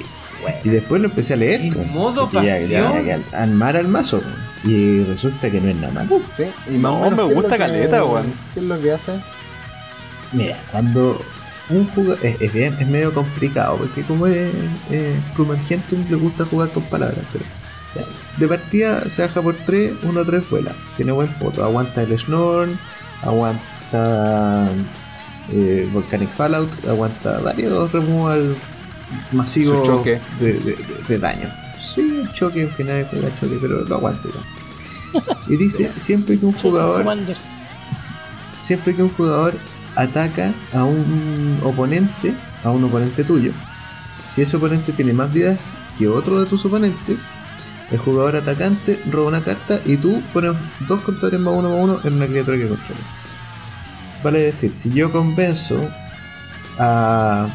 Y 0.63 0.69
después 0.69 1.01
lo 1.01 1.07
empecé 1.07 1.33
a 1.33 1.37
leer. 1.37 1.61
¿En 1.61 1.73
po, 1.73 1.83
modo 1.85 2.29
porque 2.29 2.45
ya- 2.47 2.59
ya 2.59 2.91
pasión? 2.91 3.03
que 3.05 3.35
armar 3.35 3.75
al 3.77 3.87
mazo. 3.87 4.21
po. 4.21 4.69
Y 4.69 5.03
resulta 5.05 5.49
que 5.49 5.59
no 5.59 5.69
es 5.69 5.75
nada 5.77 5.93
malo. 5.93 6.21
Sí, 6.37 6.43
y 6.67 6.77
más 6.77 6.91
No, 6.91 6.99
o 6.99 7.01
menos, 7.01 7.17
me 7.17 7.23
¿qué 7.23 7.29
es 7.29 7.35
gusta 7.35 7.57
caleta, 7.57 8.05
weón. 8.05 8.33
¿Qué 8.53 8.59
es 8.59 8.65
lo 8.65 8.79
que 8.79 8.91
hace? 8.91 9.11
Mira, 10.35 10.63
cuando 10.71 11.21
un 11.69 11.87
jugador. 11.89 12.23
Es, 12.25 12.39
es 12.41 12.53
bien, 12.53 12.75
es 12.79 12.87
medio 12.87 13.13
complicado, 13.13 13.77
porque 13.77 14.03
como 14.03 14.27
es 14.27 14.51
eh, 14.91 15.19
Plumergentum 15.35 16.05
le 16.09 16.15
gusta 16.15 16.45
jugar 16.45 16.69
con 16.69 16.83
palabras, 16.83 17.25
pero. 17.31 17.45
ya. 17.95 18.03
De 18.37 18.47
partida 18.47 19.09
se 19.09 19.21
baja 19.21 19.41
por 19.41 19.55
3, 19.55 19.93
1 20.03 20.25
3 20.25 20.49
vuela. 20.49 20.73
Tiene 20.97 21.11
buen 21.11 21.29
foto. 21.29 21.63
Aguanta 21.63 22.01
el 22.03 22.17
Snorn, 22.19 22.77
aguanta 23.23 24.67
eh, 25.49 25.87
Volcanic 25.93 26.29
Fallout, 26.35 26.69
aguanta 26.87 27.39
varios 27.39 27.91
removal 27.91 28.55
masivos 29.31 29.85
choque. 29.87 30.19
De, 30.39 30.53
de- 30.53 30.59
de- 30.59 31.03
de 31.07 31.17
daño. 31.19 31.49
Sí, 31.93 32.19
el 32.23 32.29
choque, 32.33 32.63
en 32.63 32.71
final 32.71 33.07
juega 33.09 33.29
choque, 33.39 33.57
pero 33.61 33.83
lo 33.85 33.95
aguanta. 33.95 34.27
igual. 34.27 35.37
Y 35.47 35.55
dice, 35.55 35.91
siempre 35.97 36.37
que 36.37 36.45
un 36.45 36.53
jugador 36.53 37.05
siempre 38.59 38.95
que 38.95 39.03
un 39.03 39.09
jugador 39.11 39.55
ataca 39.95 40.53
a 40.73 40.83
un 40.83 41.59
oponente, 41.63 42.35
a 42.63 42.71
un 42.71 42.83
oponente 42.83 43.23
tuyo, 43.23 43.53
si 44.33 44.41
ese 44.41 44.57
oponente 44.57 44.91
tiene 44.91 45.13
más 45.13 45.31
vidas 45.31 45.71
que 45.97 46.07
otro 46.07 46.39
de 46.41 46.45
tus 46.45 46.65
oponentes, 46.65 47.21
el 47.91 47.99
jugador 47.99 48.35
atacante 48.35 48.99
roba 49.09 49.29
una 49.29 49.43
carta 49.43 49.79
y 49.85 49.95
tú 49.97 50.21
pones 50.33 50.55
dos 50.87 51.01
contadores 51.03 51.39
más 51.39 51.55
uno 51.55 51.69
más 51.69 51.85
uno 51.85 51.99
en 52.03 52.13
una 52.15 52.27
criatura 52.27 52.57
que 52.57 52.67
controles. 52.67 53.05
Vale 54.23 54.41
decir, 54.41 54.73
si 54.73 54.91
yo 54.91 55.11
convenzo 55.11 55.77
a 56.79 57.47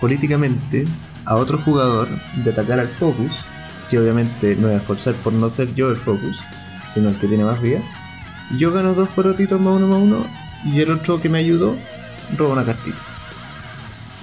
políticamente 0.00 0.84
a 1.24 1.36
otro 1.36 1.58
jugador 1.58 2.08
de 2.44 2.50
atacar 2.50 2.78
al 2.78 2.86
focus, 2.86 3.32
que 3.90 3.98
obviamente 3.98 4.54
no 4.54 4.68
voy 4.68 4.76
a 4.76 4.80
esforzar 4.80 5.14
por 5.14 5.32
no 5.32 5.48
ser 5.48 5.74
yo 5.74 5.90
el 5.90 5.96
focus, 5.96 6.38
sino 6.94 7.08
el 7.08 7.18
que 7.18 7.26
tiene 7.26 7.44
más 7.44 7.60
vida, 7.60 7.80
yo 8.56 8.72
gano 8.72 8.94
dos 8.94 9.08
porotitos 9.10 9.60
más 9.60 9.80
uno 9.80 9.88
más 9.88 9.98
uno 9.98 10.26
y 10.64 10.80
el 10.80 10.90
otro 10.90 11.20
que 11.20 11.28
me 11.28 11.38
ayudó 11.38 11.76
roba 12.36 12.52
una 12.54 12.64
cartita. 12.64 12.98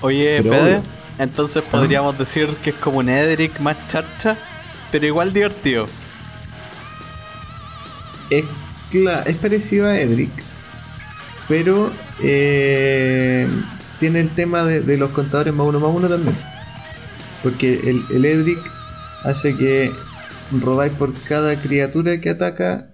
Oye, 0.02 0.42
Pero 0.44 0.56
Fede, 0.56 0.78
obvio. 0.78 0.84
entonces 1.18 1.64
podríamos 1.64 2.18
decir 2.18 2.50
que 2.58 2.72
es 2.72 2.76
como 2.76 3.00
un 3.00 3.10
Edric 3.10 3.60
más 3.60 3.88
charcha, 3.88 4.38
pero 4.92 5.06
igual 5.06 5.34
divertido. 5.34 5.88
Es, 8.30 8.46
es 9.26 9.36
parecido 9.38 9.88
a 9.88 9.98
Edric, 10.00 10.32
pero 11.48 11.92
eh, 12.22 13.48
tiene 14.00 14.20
el 14.20 14.34
tema 14.36 14.64
de, 14.64 14.82
de 14.82 14.98
los 14.98 15.12
contadores 15.12 15.54
más 15.54 15.68
uno 15.68 15.80
más 15.80 15.96
uno 15.96 16.10
también. 16.10 16.38
Porque 17.44 17.80
el, 17.90 18.04
el 18.10 18.26
Edric 18.26 18.60
hace 19.24 19.56
que 19.56 19.94
robáis 20.52 20.92
por 20.94 21.14
cada 21.24 21.56
criatura 21.62 22.20
que 22.20 22.30
ataca. 22.30 22.94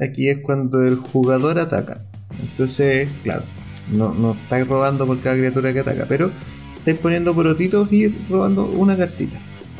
Aquí 0.00 0.28
es 0.28 0.38
cuando 0.42 0.82
el 0.86 0.96
jugador 0.96 1.58
ataca. 1.58 2.04
Entonces, 2.40 3.08
claro, 3.22 3.42
no, 3.90 4.12
no 4.12 4.32
estáis 4.32 4.66
robando 4.66 5.06
por 5.06 5.18
cada 5.20 5.36
criatura 5.36 5.72
que 5.72 5.80
ataca, 5.80 6.04
pero 6.08 6.30
estáis 6.76 6.98
poniendo 6.98 7.34
porotitos 7.34 7.92
y 7.92 8.14
robando 8.30 8.66
una 8.66 8.96
cartita. 8.96 9.38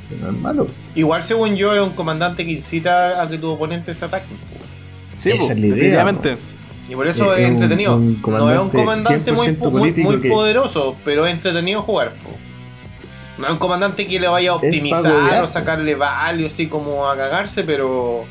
Que 0.08 0.16
no 0.16 0.30
es 0.30 0.38
malo. 0.38 0.66
Igual, 0.94 1.22
según 1.22 1.54
yo, 1.56 1.74
es 1.74 1.80
un 1.82 1.90
comandante 1.90 2.44
que 2.44 2.52
incita 2.52 3.22
a 3.22 3.28
que 3.28 3.36
tu 3.38 3.48
oponente 3.50 3.94
se 3.94 4.04
ataque. 4.06 4.26
Sí, 5.14 5.30
Esa 5.30 5.52
es 5.52 5.58
la 5.58 5.66
idea, 5.66 5.74
definitivamente. 6.04 6.36
Y 6.88 6.94
por 6.94 7.06
eso 7.06 7.34
Es 7.34 7.46
entretenido. 7.46 7.96
un 7.96 8.18
no 8.22 8.50
es 8.50 8.58
un 8.58 8.70
comandante 8.70 9.30
muy, 9.32 9.48
100% 9.48 9.70
muy, 9.70 9.92
muy 9.92 10.20
que- 10.20 10.30
poderoso, 10.30 10.96
pero 11.04 11.26
es 11.26 11.34
entretenido 11.34 11.82
jugar. 11.82 12.12
po. 12.12 12.30
No 13.36 13.44
es 13.46 13.52
un 13.52 13.58
comandante 13.58 14.06
que 14.06 14.18
le 14.18 14.26
vaya 14.26 14.52
a 14.52 14.54
optimizar 14.54 15.44
o 15.44 15.48
sacarle 15.48 15.94
value 15.94 16.46
así 16.46 16.66
como 16.66 17.06
a 17.08 17.14
cagarse, 17.16 17.62
pero 17.62 18.24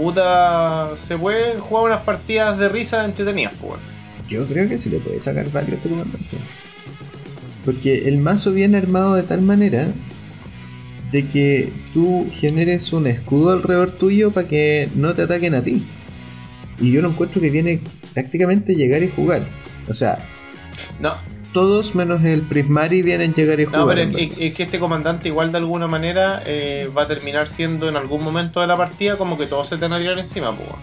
puta, 0.00 0.96
se 0.96 1.18
puede 1.18 1.58
jugar 1.58 1.84
unas 1.84 2.00
partidas 2.00 2.58
de 2.58 2.68
risa 2.68 3.04
entretenidas. 3.04 3.54
weón. 3.60 3.80
Yo 4.28 4.46
creo 4.46 4.68
que 4.68 4.78
se 4.78 4.90
le 4.90 4.98
puede 4.98 5.20
sacar 5.20 5.50
varios 5.50 5.78
este 5.78 5.88
comandante. 5.88 6.36
Porque 7.64 8.08
el 8.08 8.18
mazo 8.18 8.52
viene 8.52 8.78
armado 8.78 9.14
de 9.14 9.22
tal 9.22 9.42
manera 9.42 9.88
de 11.10 11.26
que 11.26 11.72
tú 11.92 12.30
generes 12.32 12.92
un 12.92 13.06
escudo 13.06 13.50
alrededor 13.52 13.90
tuyo 13.90 14.30
para 14.30 14.46
que 14.48 14.88
no 14.94 15.14
te 15.14 15.22
ataquen 15.22 15.54
a 15.54 15.62
ti. 15.62 15.84
Y 16.78 16.92
yo 16.92 17.02
lo 17.02 17.10
encuentro 17.10 17.40
que 17.40 17.50
viene 17.50 17.80
prácticamente 18.14 18.74
llegar 18.74 19.02
y 19.02 19.08
jugar. 19.08 19.42
O 19.88 19.94
sea, 19.94 20.24
No, 21.00 21.14
todos 21.52 21.94
menos 21.94 22.22
el 22.24 22.42
Prismari 22.42 23.02
vienen 23.02 23.34
llegar 23.34 23.58
y 23.60 23.64
jugar. 23.64 23.80
no 23.80 23.86
pero 23.88 24.00
es, 24.18 24.38
es- 24.38 24.54
que 24.54 24.62
este 24.62 24.78
comandante 24.78 25.28
igual 25.28 25.52
de 25.52 25.58
alguna 25.58 25.86
manera 25.86 26.42
eh, 26.46 26.90
va 26.96 27.02
a 27.02 27.06
terminar 27.08 27.48
siendo 27.48 27.88
en 27.88 27.96
algún 27.96 28.22
momento 28.22 28.60
de 28.60 28.66
la 28.66 28.76
partida 28.76 29.16
como 29.16 29.36
que 29.38 29.46
todos 29.46 29.68
se 29.68 29.76
te 29.76 29.82
van 29.82 29.94
a 29.94 29.98
tirar 29.98 30.18
encima, 30.18 30.50
weón. 30.50 30.78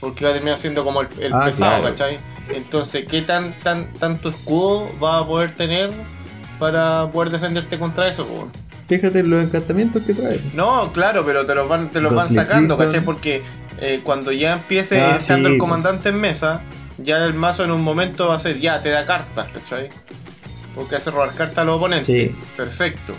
porque 0.00 0.24
va 0.24 0.30
a 0.30 0.34
terminar 0.34 0.58
siendo 0.58 0.84
como 0.84 1.00
el, 1.00 1.08
el 1.20 1.32
Ah, 1.32 1.44
pesado, 1.46 1.80
claro. 1.80 1.84
¿cachai? 1.84 2.16
Entonces, 2.54 3.06
¿qué 3.08 3.22
tan, 3.22 3.52
tan 3.60 3.92
tanto 3.94 4.28
escudo 4.28 4.90
va 5.02 5.18
a 5.20 5.26
poder 5.26 5.54
tener 5.56 5.90
para 6.58 7.10
poder 7.10 7.30
defenderte 7.30 7.78
contra 7.78 8.08
eso? 8.08 8.24
weón? 8.30 8.50
Fíjate 8.86 9.20
en 9.20 9.30
los 9.30 9.42
encantamientos 9.44 10.02
que 10.02 10.12
trae. 10.12 10.40
No, 10.54 10.92
claro, 10.92 11.24
pero 11.24 11.46
te 11.46 11.54
los 11.54 11.66
van, 11.68 11.90
te 11.90 12.00
los 12.02 12.14
van 12.14 12.28
sacando. 12.28 12.76
¿cachai? 12.76 13.00
Porque 13.00 13.42
eh, 13.80 14.00
cuando 14.04 14.30
ya 14.30 14.52
empiece 14.52 15.00
Ah, 15.00 15.16
estando 15.16 15.48
sí, 15.48 15.54
el 15.54 15.58
comandante 15.58 16.10
en 16.10 16.16
mesa, 16.20 16.60
ya 16.98 17.18
el 17.24 17.34
mazo 17.34 17.64
en 17.64 17.70
un 17.70 17.82
momento 17.82 18.28
va 18.28 18.36
a 18.36 18.40
ser, 18.40 18.58
ya, 18.58 18.80
te 18.82 18.90
da 18.90 19.04
cartas, 19.04 19.48
¿cachai? 19.52 19.90
Porque 20.74 20.96
hace 20.96 21.10
robar 21.10 21.32
cartas 21.34 21.58
a 21.58 21.64
los 21.64 21.76
oponentes. 21.76 22.06
Sí. 22.06 22.34
Perfecto. 22.56 23.12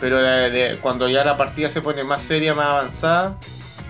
Pero 0.00 0.22
de- 0.22 0.50
de- 0.50 0.76
cuando 0.78 1.08
ya 1.08 1.24
la 1.24 1.36
partida 1.36 1.68
se 1.70 1.80
pone 1.80 2.04
más 2.04 2.22
seria, 2.22 2.54
más 2.54 2.66
avanzada, 2.66 3.36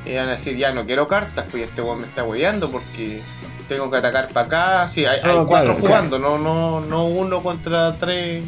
eh, 0.07 0.17
van 0.17 0.29
a 0.29 0.33
decir, 0.33 0.57
ya 0.57 0.73
no 0.73 0.87
quiero 0.87 1.07
cartas, 1.09 1.45
pues 1.51 1.65
este 1.69 1.83
weón 1.83 1.99
me 2.01 2.07
está 2.07 2.25
hueveando 2.25 2.71
porque 2.71 3.21
tengo 3.69 3.91
que 3.91 3.99
atacar 3.99 4.29
para 4.29 4.47
acá. 4.47 4.89
Sí, 4.89 5.05
hay, 5.05 5.21
hay 5.23 5.37
No, 5.37 5.47
cuatro 5.47 5.75
claro, 5.77 5.87
jugando, 5.87 6.19
no, 6.19 6.39
no, 6.39 6.81
no 6.81 7.05
uno 7.05 7.43
contra 7.43 7.95
tres 7.99 8.43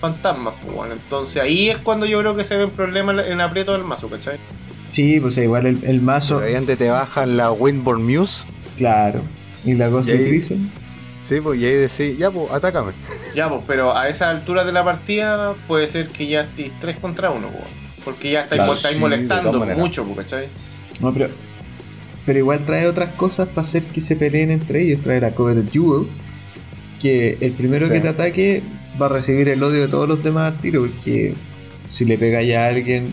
fantasmas, 0.00 0.54
pues 0.62 0.74
bueno. 0.74 0.92
Entonces 0.94 1.42
ahí 1.42 1.70
es 1.70 1.78
cuando 1.78 2.06
yo 2.06 2.20
creo 2.20 2.36
que 2.36 2.44
se 2.44 2.56
ven 2.56 2.70
problemas 2.70 3.26
en 3.26 3.40
aprieto 3.40 3.72
del 3.72 3.82
mazo, 3.84 4.08
¿cachai? 4.08 4.36
Sí, 4.90 5.18
pues 5.20 5.38
igual 5.38 5.66
el, 5.66 5.82
el 5.84 6.02
mazo. 6.02 6.36
Pero 6.36 6.48
ahí 6.48 6.54
donde 6.54 6.76
te 6.76 6.90
bajan 6.90 7.36
la 7.36 7.50
Windborn 7.50 8.04
Muse. 8.04 8.46
Claro. 8.76 9.22
Y 9.64 9.74
la 9.74 9.90
cosa 9.90 10.10
Y 10.10 10.12
ahí- 10.12 10.18
que 10.24 10.30
dicen. 10.30 10.70
Sí, 11.20 11.40
pues, 11.40 11.60
y 11.60 11.64
ahí 11.66 11.74
decís, 11.74 12.18
ya, 12.18 12.30
pues, 12.32 12.50
atácame. 12.50 12.92
Ya, 13.34 13.48
pues, 13.48 13.64
pero 13.66 13.96
a 13.96 14.08
esa 14.08 14.28
altura 14.30 14.64
de 14.64 14.72
la 14.72 14.82
partida 14.84 15.54
puede 15.68 15.86
ser 15.88 16.08
que 16.08 16.26
ya 16.26 16.40
estéis 16.42 16.72
3 16.80 16.96
contra 16.96 17.30
1, 17.30 17.48
pues. 17.48 17.64
Porque 18.04 18.32
ya 18.32 18.42
estáis, 18.42 18.60
Claro, 18.60 18.74
estáis 18.74 18.94
sí, 18.96 19.00
molestando 19.00 19.52
mucho, 19.76 20.04
pues, 20.04 20.26
¿cachai? 20.26 20.48
No, 21.00 21.12
pero, 21.12 21.28
pero 22.26 22.38
igual 22.40 22.66
trae 22.66 22.88
otras 22.88 23.14
cosas 23.14 23.46
para 23.48 23.64
hacer 23.66 23.84
que 23.84 24.00
se 24.00 24.16
peleen 24.16 24.50
entre 24.50 24.82
ellos. 24.82 25.00
Trae 25.02 25.20
la 25.20 25.30
Coveted 25.30 25.70
Jewel, 25.70 26.08
que 27.00 27.38
el 27.40 27.52
primero 27.52 27.86
Sí. 27.86 27.92
que 27.92 28.00
te 28.00 28.08
ataque 28.08 28.62
va 29.00 29.06
a 29.06 29.08
recibir 29.10 29.48
el 29.48 29.62
odio 29.62 29.82
de 29.82 29.88
todos 29.88 30.08
los 30.08 30.22
demás 30.24 30.52
al 30.54 30.60
tiro, 30.60 30.80
porque 30.80 31.34
si 31.88 32.04
le 32.04 32.18
pegáis 32.18 32.54
a 32.56 32.66
alguien, 32.66 33.06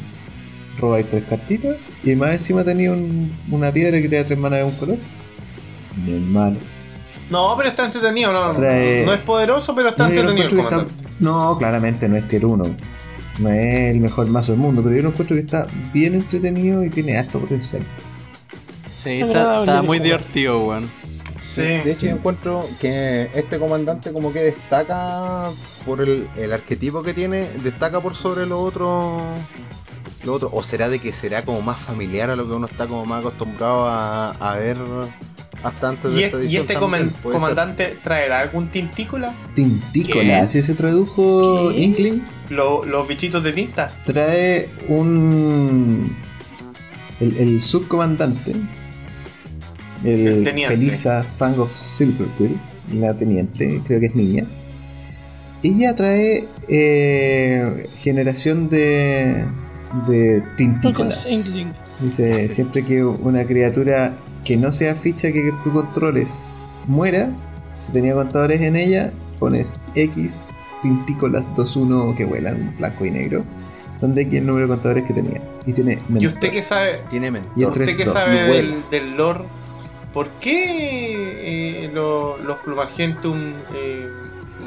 robáis 0.79 1.05
tres 1.09 1.23
cartitas, 1.29 1.75
y 2.03 2.15
más 2.15 2.31
encima 2.31 2.63
tenía 2.63 2.91
un- 2.91 3.31
una 3.51 3.71
piedra 3.71 4.01
que 4.01 4.09
te 4.09 4.15
da 4.15 4.23
tres 4.23 4.39
manas 4.39 4.59
de 4.59 4.65
un 4.65 4.71
color. 4.71 4.97
No 7.29 7.53
pero 7.57 7.69
está 7.69 7.85
entretenido, 7.85 8.33
no, 8.33 8.53
Trae- 8.55 9.05
no 9.05 9.13
es 9.13 9.19
poderoso, 9.21 9.75
pero 9.75 9.89
está 9.89 10.03
No, 10.03 10.09
entretenido 10.09 10.47
el 10.47 10.53
encuentro 10.53 10.69
que 10.79 10.83
comandante. 10.85 11.03
está- 11.13 11.23
no, 11.29 11.57
claramente 11.57 12.09
no 12.09 12.17
es 12.17 12.27
tier 12.27 12.45
1. 12.45 12.63
No 13.39 13.49
es 13.49 13.91
el 13.95 13.99
mejor 13.99 14.27
mazo 14.27 14.51
del 14.51 14.59
mundo, 14.59 14.81
pero 14.83 14.95
yo 14.95 15.03
lo 15.03 15.09
encuentro 15.09 15.35
que 15.35 15.41
está 15.41 15.67
bien 15.93 16.15
entretenido 16.15 16.83
y 16.83 16.89
tiene 16.89 17.17
alto 17.17 17.39
potencial. 17.39 17.85
Sí, 18.97 19.11
Es 19.21 19.27
está, 19.27 19.81
muy 19.83 19.99
divertido, 19.99 20.59
weón. 20.65 20.89
Sí. 21.39 21.61
De 21.61 21.91
hecho, 21.93 22.05
yo 22.07 22.11
encuentro 22.13 22.65
que 22.81 23.29
este 23.33 23.57
comandante 23.59 24.11
como 24.11 24.33
que 24.33 24.39
destaca 24.43 25.45
por 25.85 26.01
el, 26.01 26.27
el 26.35 26.51
arquetipo 26.51 27.01
que 27.01 27.13
tiene, 27.13 27.47
destaca 27.63 28.01
por 28.01 28.15
sobre 28.15 28.45
los 28.45 28.59
otros. 28.59 29.21
Lo 30.25 30.33
otro, 30.33 30.49
o 30.51 30.61
será 30.63 30.89
de 30.89 30.99
que 30.99 31.13
será 31.13 31.45
como 31.45 31.61
más 31.61 31.79
familiar 31.79 32.29
a 32.29 32.35
lo 32.35 32.45
que 32.45 32.53
uno 32.53 32.67
está 32.67 32.87
como 32.87 33.05
más 33.05 33.21
acostumbrado 33.21 33.85
a, 33.87 34.31
a 34.31 34.57
ver 34.57 34.75
hasta 35.64 35.89
antes 35.89 36.14
de 36.14 36.20
¿Y, 36.20 36.24
esta 36.24 36.38
es- 36.38 36.43
y 36.43 36.45
edición. 36.47 36.62
este 36.64 36.74
también, 36.76 37.10
puede 37.10 37.36
ser. 37.36 37.41
comandante 37.41 37.97
traerá 38.03 38.39
algún 38.41 38.68
tintícola? 38.70 39.34
Tintícola, 39.55 40.24
¿Qué? 40.24 40.34
así 40.36 40.62
se 40.64 40.74
tradujo 40.74 41.70
¿Qué? 41.72 41.82
Inkling. 41.82 42.22
Lo- 42.49 42.84
los 42.86 43.07
bichitos 43.07 43.43
de 43.43 43.51
tinta. 43.53 43.91
Trae 44.05 44.70
un. 44.88 46.16
El, 47.20 47.36
el 47.38 47.62
subcomandante 47.62 48.53
el, 50.05 50.28
El 50.28 50.43
teniente. 50.45 50.76
Felisa 50.76 51.24
Fang 51.38 51.60
of 51.60 51.70
Silverquill, 51.76 52.57
la 52.93 53.14
teniente, 53.14 53.82
creo 53.86 53.99
que 53.99 54.05
es 54.07 54.16
niña. 54.16 54.45
Ella 55.62 55.93
trae 55.95 56.47
eh, 56.70 57.86
generación 58.01 58.70
de, 58.70 59.43
de 60.07 60.41
tintícolas. 60.55 61.30
Inkling. 61.30 61.74
Dice, 61.99 62.47
siempre 62.47 62.86
que 62.86 63.03
una 63.03 63.43
criatura 63.43 64.14
que 64.49 64.57
no 64.57 64.71
sea 64.71 64.95
ficha 64.95 65.31
que 65.31 65.53
tú 65.63 65.71
controles 65.71 66.51
muera, 66.87 67.29
si 67.79 67.91
tenía 67.91 68.15
contadores 68.15 68.59
en 68.61 68.75
ella, 68.75 69.11
pones 69.37 69.77
X 69.93 70.49
tintícolas 70.81 71.45
2-1 71.55 72.15
que 72.17 72.25
vuelan, 72.25 72.73
blanco 72.79 73.05
y 73.05 73.11
negro, 73.11 73.43
donde 74.01 74.23
X 74.23 74.39
el 74.39 74.47
número 74.47 74.65
de 74.65 74.73
contadores 74.73 75.03
que 75.03 75.13
tenía. 75.13 75.39
Y 75.67 75.73
tiene 75.73 75.99
¿Y 76.09 76.11
mentor. 76.13 76.33
usted 76.33 76.51
qué 76.51 76.61
sabe? 76.63 76.99
Tiene 77.11 77.27
Y 77.27 77.31
mentor. 77.31 77.79
¿Usted 77.79 77.95
qué 77.95 78.05
3-2, 78.07 78.11
sabe 78.11 78.33
y 78.33 78.51
del, 78.55 78.83
del 78.89 79.15
lore? 79.17 79.41
¿Por 80.15 80.29
qué 80.41 81.83
eh, 81.85 81.91
lo- 81.93 82.39
los 82.39 82.57
Plumargentum 82.61 83.51
eh, 83.75 84.07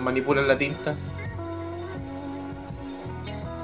manipulan 0.00 0.46
la 0.46 0.56
tinta? 0.56 0.94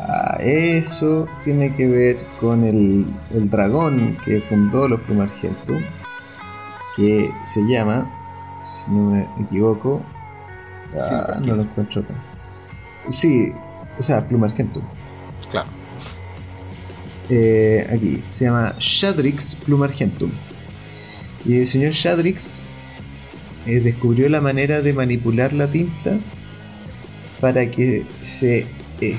Ah, 0.00 0.38
eso 0.40 1.28
tiene 1.44 1.72
que 1.76 1.86
ver 1.86 2.16
con 2.40 2.64
el, 2.64 3.06
el 3.32 3.48
dragón 3.50 4.16
que 4.24 4.40
fundó 4.40 4.88
los 4.88 5.00
Plumargentum, 5.02 5.80
que 6.99 7.32
se 7.44 7.62
llama, 7.62 8.11
si 8.62 8.90
no 8.90 9.12
me 9.12 9.26
equivoco, 9.40 10.03
ah, 11.01 11.38
no 11.40 11.55
lo 11.55 11.62
encuentro 11.62 12.03
acá. 12.03 12.20
Sí, 13.11 13.53
o 13.99 14.03
sea, 14.03 14.26
Plumargentum. 14.26 14.82
Claro. 15.49 15.68
Eh, 17.30 17.86
aquí, 17.90 18.22
se 18.28 18.46
llama 18.46 18.74
Shadrix 18.78 19.55
Plumargentum. 19.55 20.30
Y 21.44 21.61
el 21.61 21.66
señor 21.66 21.92
Shadrix 21.92 22.64
eh, 23.66 23.80
descubrió 23.80 24.28
la 24.28 24.40
manera 24.40 24.82
de 24.82 24.92
manipular 24.92 25.53
la 25.53 25.68
tinta 25.68 26.16
para 27.40 27.70
que 27.70 28.05
se, 28.22 28.66
eh, 29.01 29.18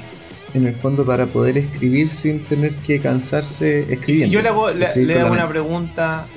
en 0.53 0.67
el 0.67 0.75
fondo, 0.75 1.05
para 1.05 1.27
poder 1.27 1.59
escribir 1.59 2.09
sin 2.09 2.43
tener 2.43 2.75
que 2.75 2.99
cansarse 2.99 3.83
Y 3.83 3.85
si 3.85 3.93
escribiendo. 3.93 4.33
yo 4.33 4.41
le 4.41 4.49
hago, 4.49 4.69
le, 4.71 5.19
hago 5.19 5.31
una 5.31 5.47
pregunta 5.47 6.27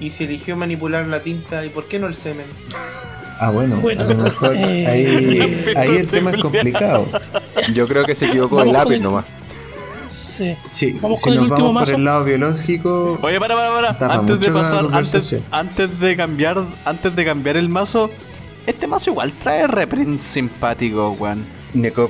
y 0.00 0.10
se 0.10 0.24
eligió 0.24 0.56
manipular 0.56 1.06
la 1.06 1.20
tinta, 1.20 1.64
¿y 1.64 1.68
por 1.68 1.86
qué 1.86 1.98
no 1.98 2.06
el 2.06 2.14
semen? 2.16 2.46
Ah, 3.38 3.50
bueno, 3.50 3.76
Bueno, 3.76 4.02
a 4.02 4.04
lo 4.04 4.16
mejor 4.16 4.54
eh, 4.56 4.86
ahí, 4.86 5.74
ahí 5.76 5.96
el 5.96 6.06
tema 6.06 6.30
es 6.30 6.42
complicado. 6.42 7.06
Yo 7.74 7.86
creo 7.86 8.04
que 8.04 8.14
se 8.14 8.26
equivocó 8.26 8.56
Vamos 8.56 8.68
el 8.68 8.72
lápiz 8.78 8.94
el- 8.96 9.02
nomás. 9.02 9.24
Sí. 10.08 10.56
Sí, 10.70 10.98
Vamos 11.00 11.20
si 11.20 11.24
con 11.26 11.32
el 11.34 11.38
nos 11.40 11.50
último 11.50 11.68
vamos 11.68 11.74
mazo. 11.82 11.92
por 11.92 11.98
el 12.00 12.04
lado 12.04 12.24
biológico, 12.24 13.18
Oye, 13.22 13.38
para, 13.38 13.54
para, 13.54 13.96
para. 13.96 14.14
Antes 14.14 14.40
de 14.40 14.50
pasar, 14.50 14.86
antes, 14.92 15.36
antes 15.52 16.00
de 16.00 16.16
cambiar, 16.16 16.64
antes 16.84 17.14
de 17.14 17.24
cambiar 17.24 17.56
el 17.56 17.68
mazo, 17.68 18.10
este 18.66 18.88
mazo 18.88 19.10
igual 19.10 19.32
trae 19.34 19.66
reprints 19.68 20.24
simpáticos, 20.24 21.18
weón. 21.20 21.44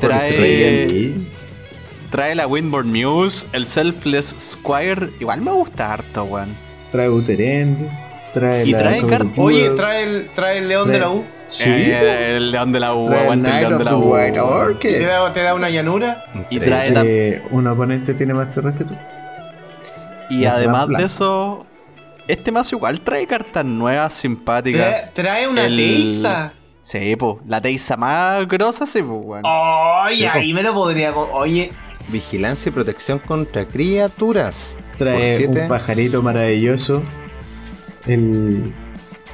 Trae- 0.00 1.12
Trae 2.10 2.34
la 2.34 2.46
Windborn 2.46 2.90
Muse, 2.90 3.46
el 3.52 3.66
Selfless 3.66 4.34
Squire, 4.38 5.10
igual 5.20 5.42
me 5.42 5.52
gusta 5.52 5.92
harto, 5.92 6.24
weón. 6.24 6.48
Trae 6.90 7.08
Uterend, 7.08 7.88
trae 8.34 8.64
Y 8.66 8.72
la 8.72 8.78
trae 8.78 9.02
Oye, 9.36 9.70
trae 9.70 10.02
el, 10.04 10.26
trae 10.34 10.58
el 10.58 10.68
león 10.68 10.90
de 10.90 10.98
la 10.98 11.08
U 11.10 11.24
Sí, 11.46 11.64
Eh, 11.68 12.36
el 12.36 12.52
león 12.52 12.70
de 12.72 12.80
la 12.80 12.94
U, 12.94 13.06
trae 13.08 13.18
el 13.18 13.24
aguante 13.24 13.50
el 13.50 13.56
león 13.60 13.78
de 13.78 13.84
la 13.84 13.96
U. 13.96 14.78
Te 14.80 15.04
da, 15.04 15.32
te 15.32 15.42
da 15.42 15.54
una 15.54 15.68
llanura. 15.68 16.24
Y 16.48 16.58
trae 16.60 16.90
la- 16.90 17.02
Eh, 17.04 17.42
un 17.50 17.66
oponente 17.66 18.14
tiene 18.14 18.34
más 18.34 18.50
tierras 18.50 18.76
que 18.76 18.84
tú. 18.84 18.94
Y 20.30 20.44
además 20.44 20.86
de 20.88 21.04
eso, 21.04 21.66
este 22.28 22.52
mazo 22.52 22.76
igual 22.76 23.00
trae 23.00 23.26
cartas 23.26 23.64
nuevas, 23.64 24.12
simpáticas. 24.14 24.88
Trae, 24.88 25.10
trae 25.12 25.48
una 25.48 25.66
El- 25.66 25.76
teisa. 25.76 26.52
Sí, 26.82 27.14
pues, 27.16 27.44
la 27.46 27.60
Teisa 27.60 27.96
más 27.98 28.48
grosa, 28.48 28.86
sí, 28.86 29.02
pues. 29.02 29.42
Ay, 29.44 30.16
Sí, 30.16 30.24
ahí 30.24 30.54
me 30.54 30.62
lo 30.62 30.72
podría. 30.72 31.12
Oye, 31.12 31.68
Vigilancia 32.10 32.68
y 32.70 32.72
protección 32.72 33.18
contra 33.18 33.64
criaturas. 33.64 34.76
Por 34.90 34.96
Trae 34.98 35.36
siete. 35.36 35.62
un 35.62 35.68
pajarito 35.68 36.22
maravilloso. 36.22 37.02
El 38.06 38.72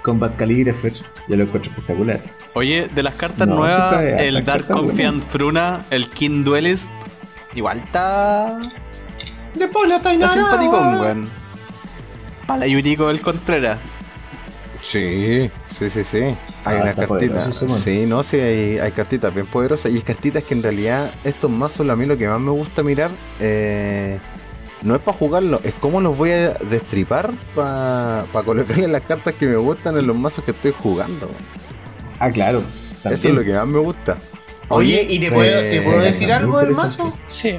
Combat 0.03 0.37
Calligrapher. 0.37 0.93
Yo 1.29 1.37
lo 1.37 1.43
encuentro 1.45 1.71
espectacular. 1.71 2.21
Oye, 2.55 2.89
de 2.95 3.03
las 3.03 3.15
cartas 3.15 3.47
No, 3.49 3.57
nuevas, 3.57 3.91
trae 3.91 4.29
el 4.29 4.45
Dark 4.45 4.67
Confiant 4.67 5.23
Fruna, 5.25 5.85
el 5.91 6.09
King 6.09 6.43
Duelist, 6.45 6.91
igual 7.55 7.79
está. 7.79 8.59
después 9.55 9.89
la 9.89 9.97
Está 9.97 10.09
tainara. 10.11 10.33
simpaticón, 10.33 11.01
weón. 11.01 11.29
Para 12.47 12.67
Yuriko 12.67 13.09
del 13.09 13.21
Contreras. 13.21 13.79
Sí, 14.83 15.51
sí, 15.71 15.91
sí, 15.91 16.05
sí. 16.05 16.35
Hay 16.67 16.79
Ah, 16.79 16.83
una 16.83 16.95
cartita. 16.95 17.53
Sí, 17.53 18.07
no, 18.07 18.23
sí, 18.23 18.39
hay, 18.41 18.79
hay 18.79 18.91
cartitas 18.91 19.33
bien 19.33 19.47
poderosas. 19.47 19.93
Y 19.93 19.99
es 19.99 20.05
cartitas 20.05 20.43
que 20.43 20.53
en 20.55 20.63
realidad 20.63 21.09
estos 21.23 21.51
mazos 21.51 21.89
a 21.89 21.95
mí 21.97 22.07
lo 22.07 22.19
que 22.19 22.27
más 22.27 22.41
me 22.41 22.51
gusta 22.51 22.83
mirar 22.83 23.11
eh, 23.39 24.19
no 24.83 24.95
es 24.97 25.01
para 25.01 25.17
jugarlo, 25.17 25.61
es 25.65 25.75
cómo 25.75 26.01
los 26.01 26.17
voy 26.17 26.31
a 26.31 26.51
destripar 26.55 27.33
para 27.55 28.25
colocarle 28.45 28.89
las 28.89 29.03
cartas 29.03 29.35
que 29.35 29.47
me 29.47 29.57
gustan 29.57 29.97
en 29.97 30.07
los 30.07 30.17
mazos 30.17 30.45
que 30.45 30.51
estoy 30.51 30.75
jugando. 30.83 31.31
Ah, 32.19 32.31
claro. 32.31 32.63
Eso 33.05 33.29
es 33.29 33.35
lo 33.35 33.45
que 33.45 33.53
más 33.53 33.67
me 33.67 33.79
gusta. 33.79 34.19
Oye, 34.69 35.07
¿y 35.09 35.21
te, 35.21 35.31
puedo, 35.31 35.61
te 35.61 35.81
puedo 35.83 36.03
eh, 36.03 36.07
decir 36.07 36.33
algo 36.33 36.59
del 36.59 36.73
mazo? 36.73 37.17
Sí. 37.29 37.59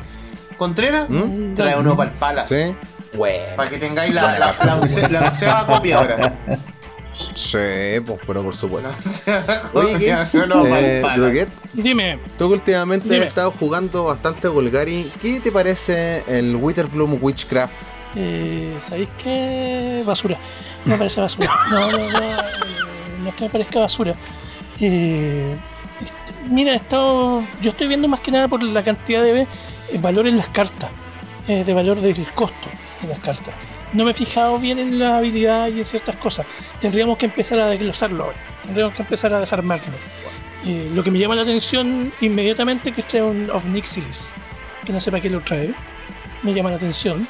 ¿Contreras? 0.57 1.09
¿Mm? 1.09 1.55
Trae 1.55 1.79
uno 1.79 1.95
para 1.95 2.11
el 2.11 2.17
palas. 2.17 2.49
Sí. 2.49 2.75
Bueno. 3.15 3.45
Para 3.55 3.69
que 3.69 3.77
tengáis 3.77 4.13
la, 4.13 4.37
la, 4.37 4.53
la, 4.65 5.09
la 5.09 5.21
onceava 5.29 5.65
copia 5.65 5.97
ahora. 5.97 6.39
Sí, 7.37 8.01
pues, 8.03 8.19
pero 8.25 8.41
por 8.41 8.55
supuesto. 8.55 8.89
Oye, 9.73 9.93
Games, 10.07 10.33
eh. 10.33 11.01
Droguet, 11.15 11.47
Dime, 11.73 12.17
tú 12.39 12.47
que 12.47 12.53
últimamente 12.55 13.07
Dime. 13.07 13.21
has 13.21 13.27
estado 13.27 13.51
jugando 13.51 14.05
bastante 14.05 14.47
Golgari, 14.47 15.07
¿qué 15.21 15.39
te 15.39 15.51
parece 15.51 16.23
el 16.27 16.55
Witherbloom 16.55 17.19
Witchcraft? 17.21 17.73
eh, 18.15 18.75
¿sabéis 18.79 19.09
qué? 19.23 20.01
Basura. 20.03 20.37
No 20.85 20.93
me 20.93 20.97
parece 20.97 21.21
basura. 21.21 21.51
No, 21.69 21.91
no, 21.91 21.97
no. 21.97 22.19
eh, 22.19 22.37
No 23.21 23.29
es 23.29 23.35
que 23.35 23.43
me 23.43 23.49
parezca 23.51 23.79
basura. 23.81 24.15
Eh, 24.79 25.55
mira, 26.49 26.73
he 26.73 26.77
estado, 26.77 27.43
yo 27.61 27.69
estoy 27.69 27.87
viendo 27.87 28.07
más 28.07 28.19
que 28.21 28.31
nada 28.31 28.47
por 28.47 28.63
la 28.63 28.81
cantidad 28.83 29.21
de 29.23 29.45
valor 30.01 30.25
en 30.25 30.37
las 30.37 30.47
cartas. 30.47 30.89
eh, 31.47 31.63
de 31.63 31.73
valor 31.73 32.01
del 32.01 32.25
costo 32.33 32.67
de 33.03 33.09
las 33.09 33.19
cartas. 33.19 33.53
No 33.93 34.03
me 34.03 34.11
he 34.11 34.13
fijado 34.13 34.59
bien 34.59 34.79
en 34.79 34.99
la 34.99 35.17
habilidad 35.17 35.67
y 35.69 35.79
en 35.79 35.85
ciertas 35.85 36.15
cosas. 36.17 36.45
Tendríamos 36.79 37.17
que 37.17 37.25
empezar 37.25 37.59
a 37.59 37.67
desglosarlo 37.67 38.25
ahora. 38.25 38.37
Tendríamos 38.63 38.95
que 38.95 39.01
empezar 39.01 39.33
a 39.33 39.39
desarmarlo. 39.39 39.93
Eh, 40.65 40.91
lo 40.93 41.03
que 41.03 41.11
me 41.11 41.19
llama 41.19 41.35
la 41.35 41.43
atención 41.43 42.11
inmediatamente 42.21 42.89
es 42.89 42.95
que 42.95 43.03
trae 43.03 43.21
un 43.23 43.49
of 43.51 43.65
Nixilis. 43.65 44.29
Que 44.85 44.91
no 44.91 44.99
sepa 44.99 45.19
qué 45.21 45.29
lo 45.29 45.39
trae. 45.41 45.73
Me 46.43 46.53
llama 46.53 46.69
la 46.71 46.75
atención. 46.75 47.27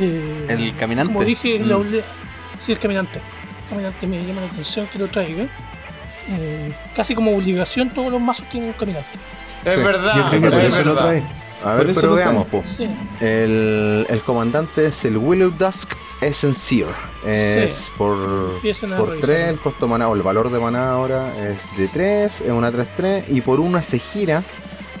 Eh, 0.00 0.46
El 0.48 0.74
caminante. 0.76 1.12
Como 1.12 1.24
dije, 1.24 1.58
Mm. 1.60 1.68
la 1.68 1.76
ole- 1.76 2.04
sí, 2.60 2.72
el 2.72 2.78
caminante. 2.78 3.20
El 3.64 3.68
caminante 3.70 4.06
me 4.06 4.18
llama 4.24 4.40
la 4.42 4.46
atención 4.48 4.86
que 4.92 4.98
lo 4.98 5.06
traiga. 5.08 5.44
Eh, 6.28 6.72
casi 6.96 7.14
como 7.14 7.34
obligación, 7.36 7.88
todos 7.90 8.10
los 8.10 8.20
mazos 8.20 8.48
tienen 8.48 8.70
un 8.70 8.74
caminante. 8.74 9.08
Es 9.64 9.82
verdad, 9.82 10.34
es 10.34 10.40
verdad. 10.76 11.22
A 11.64 11.74
ver, 11.74 11.92
pero 11.94 12.12
veamos, 12.14 12.46
pues. 12.50 12.64
Sí. 12.76 12.84
El, 13.20 14.06
el 14.08 14.22
comandante 14.22 14.86
es 14.86 15.04
el 15.04 15.16
Willow 15.16 15.50
Dusk 15.58 15.92
Essencier. 16.20 16.86
Es 17.24 17.72
Sí. 17.74 17.90
por, 17.96 18.16
por 18.16 19.08
revisar. 19.10 19.20
3, 19.20 19.48
el 19.48 19.60
costo 19.60 19.88
maná 19.88 20.08
o 20.08 20.14
el 20.14 20.22
valor 20.22 20.50
de 20.50 20.58
maná 20.60 20.90
ahora 20.92 21.32
es 21.48 21.66
de 21.76 21.88
3, 21.88 22.40
es 22.42 22.50
una 22.50 22.70
3-3 22.70 23.24
y 23.28 23.40
por 23.40 23.60
una 23.60 23.82
se 23.82 23.98
gira. 23.98 24.42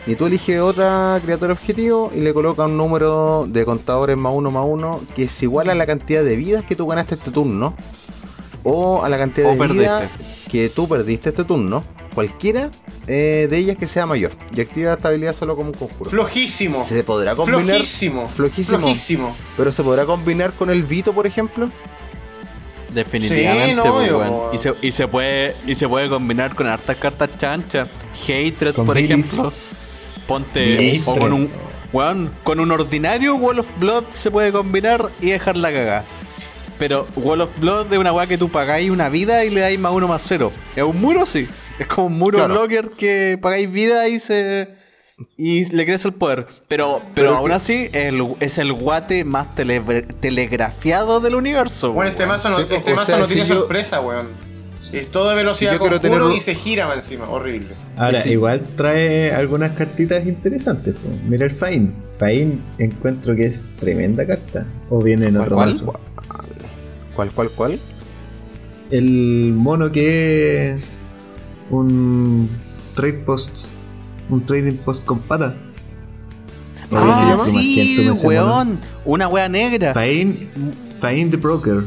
Y 0.08 0.14
tú 0.14 0.26
eliges 0.26 0.60
otra 0.60 1.18
criatura 1.24 1.52
objetivo 1.52 2.12
y 2.14 2.20
le 2.20 2.32
colocas 2.32 2.66
un 2.66 2.76
número 2.76 3.44
de 3.48 3.64
contadores 3.64 4.16
más 4.16 4.32
uno 4.34 4.52
más 4.52 4.64
uno 4.66 5.00
que 5.16 5.24
es 5.24 5.42
igual 5.42 5.68
a 5.68 5.74
la 5.74 5.84
cantidad 5.84 6.22
de 6.22 6.36
vidas 6.36 6.64
que 6.64 6.76
tú 6.76 6.86
ganaste 6.86 7.16
este 7.16 7.30
turno. 7.32 7.74
O 8.62 9.04
a 9.04 9.08
la 9.08 9.18
cantidad 9.18 9.48
O 9.48 9.52
de 9.52 9.58
perdiste. 9.58 9.80
vidas 9.82 10.02
que 10.48 10.68
tú 10.68 10.88
perdiste 10.88 11.30
este 11.30 11.44
turno. 11.44 11.84
Cualquiera 12.14 12.70
eh, 13.06 13.46
de 13.50 13.58
ellas 13.58 13.76
que 13.76 13.86
sea 13.86 14.06
mayor. 14.06 14.32
Y 14.54 14.60
activa 14.60 14.94
esta 14.94 15.08
habilidad 15.08 15.34
solo 15.34 15.54
como 15.54 15.70
un 15.70 15.76
conjuro. 15.76 16.10
Flojísimo. 16.10 16.82
Se 16.84 17.04
podrá 17.04 17.36
combinar. 17.36 17.64
Flojísimo. 17.64 18.28
Flojísimo. 18.28 18.78
Flojísimo. 18.78 19.36
Pero 19.56 19.70
se 19.72 19.82
podrá 19.82 20.06
combinar 20.06 20.52
con 20.52 20.70
el 20.70 20.82
Vito, 20.82 21.12
por 21.12 21.26
ejemplo. 21.26 21.68
Definitivamente, 22.92 23.68
Sí, 23.68 23.74
no, 23.74 23.92
pues, 23.92 24.54
y, 24.54 24.58
se, 24.58 24.74
y 24.80 24.92
se 24.92 25.06
puede 25.06 25.54
y 25.66 25.74
se 25.74 25.86
puede 25.86 26.08
combinar 26.08 26.54
con 26.54 26.66
hartas 26.66 26.96
cartas 26.96 27.28
chanchas. 27.36 27.88
Hatred, 28.22 28.74
Con 28.74 28.86
por 28.86 28.96
ejemplo. 28.96 29.52
Ponte 30.26 31.00
o 31.04 31.16
con 31.16 31.32
un 31.32 31.50
con 32.42 32.60
un 32.60 32.70
ordinario 32.72 33.36
Wall 33.36 33.60
of 33.60 33.66
Blood 33.78 34.04
se 34.12 34.30
puede 34.30 34.52
combinar 34.52 35.10
y 35.20 35.30
dejar 35.30 35.56
la 35.56 35.72
cagada. 35.72 36.04
Pero 36.78 37.06
Wall 37.16 37.40
of 37.40 37.50
Blood 37.58 37.86
de 37.86 37.98
una 37.98 38.12
weá 38.12 38.26
que 38.26 38.36
tú 38.38 38.48
pagáis 38.48 38.90
una 38.90 39.08
vida 39.08 39.44
y 39.44 39.50
le 39.50 39.60
dais 39.60 39.78
más 39.78 39.92
uno 39.92 40.08
más 40.08 40.22
cero. 40.26 40.52
Es 40.74 40.82
un 40.82 41.00
muro, 41.00 41.24
sí. 41.26 41.46
Es 41.78 41.86
como 41.86 42.06
un 42.08 42.18
muro 42.18 42.38
Claro. 42.38 42.54
blocker 42.54 42.90
que 42.90 43.38
pagáis 43.40 43.70
vida 43.70 44.08
y 44.08 44.18
se. 44.18 44.74
y 45.38 45.64
le 45.74 45.86
crece 45.86 46.08
el 46.08 46.14
poder. 46.14 46.46
Pero, 46.68 46.98
pero, 47.00 47.08
Pero 47.14 47.36
aún 47.36 47.48
que- 47.48 47.54
así 47.54 47.88
el- 47.94 48.22
es 48.40 48.58
el 48.58 48.72
guate 48.74 49.24
más 49.24 49.54
tele- 49.54 49.80
telegrafiado 50.20 51.20
del 51.20 51.34
universo. 51.36 51.92
Bueno, 51.94 52.10
este 52.10 52.24
weón. 52.24 52.36
mazo 52.36 52.50
no, 52.50 52.58
Sí, 52.58 52.66
este 52.70 52.94
mazo 52.94 53.06
sea, 53.06 53.18
no 53.20 53.26
si 53.26 53.34
tiene 53.34 53.48
yo- 53.48 53.54
sorpresa, 53.60 54.00
weón. 54.02 54.28
Es 54.92 55.08
todo 55.10 55.28
de 55.30 55.34
velocidad 55.36 55.72
Si 55.72 55.78
conjuro 55.78 56.00
tener- 56.00 56.22
y 56.36 56.40
se 56.40 56.54
gira 56.54 56.86
más 56.86 56.96
encima, 56.96 57.28
horrible. 57.28 57.68
Ahora, 57.96 58.20
Sí. 58.20 58.32
igual 58.32 58.62
trae 58.76 59.32
algunas 59.32 59.72
cartitas 59.72 60.24
interesantes. 60.26 60.94
Mira 61.26 61.46
el 61.46 61.52
Fain. 61.56 61.92
Fain 62.18 62.62
encuentro 62.78 63.34
que 63.34 63.46
es 63.46 63.62
tremenda 63.80 64.26
carta. 64.26 64.64
O 64.90 65.02
viene 65.02 65.26
en 65.28 65.34
¿Cuál, 65.34 65.44
otro 65.44 65.56
cuál? 65.56 65.72
mazo. 65.74 66.00
¿Cuál, 67.16 67.30
cuál, 67.32 67.50
cuál? 67.50 67.78
El 68.90 69.52
mono 69.54 69.90
que 69.90 70.74
es 70.74 70.82
un 71.70 72.48
trade 72.94 73.14
post. 73.24 73.66
Un 74.28 74.44
trading 74.44 74.76
post 74.76 75.04
con 75.04 75.18
pata. 75.20 75.54
¿Cómo 76.90 77.00
se 77.02 77.08
Ah, 77.10 77.36
sí, 77.38 78.08
weón. 78.24 78.78
Una 79.04 79.28
wea 79.28 79.48
negra. 79.48 79.92
Fain, 79.94 80.48
Fain 81.00 81.30
the 81.30 81.36
Broker. 81.36 81.82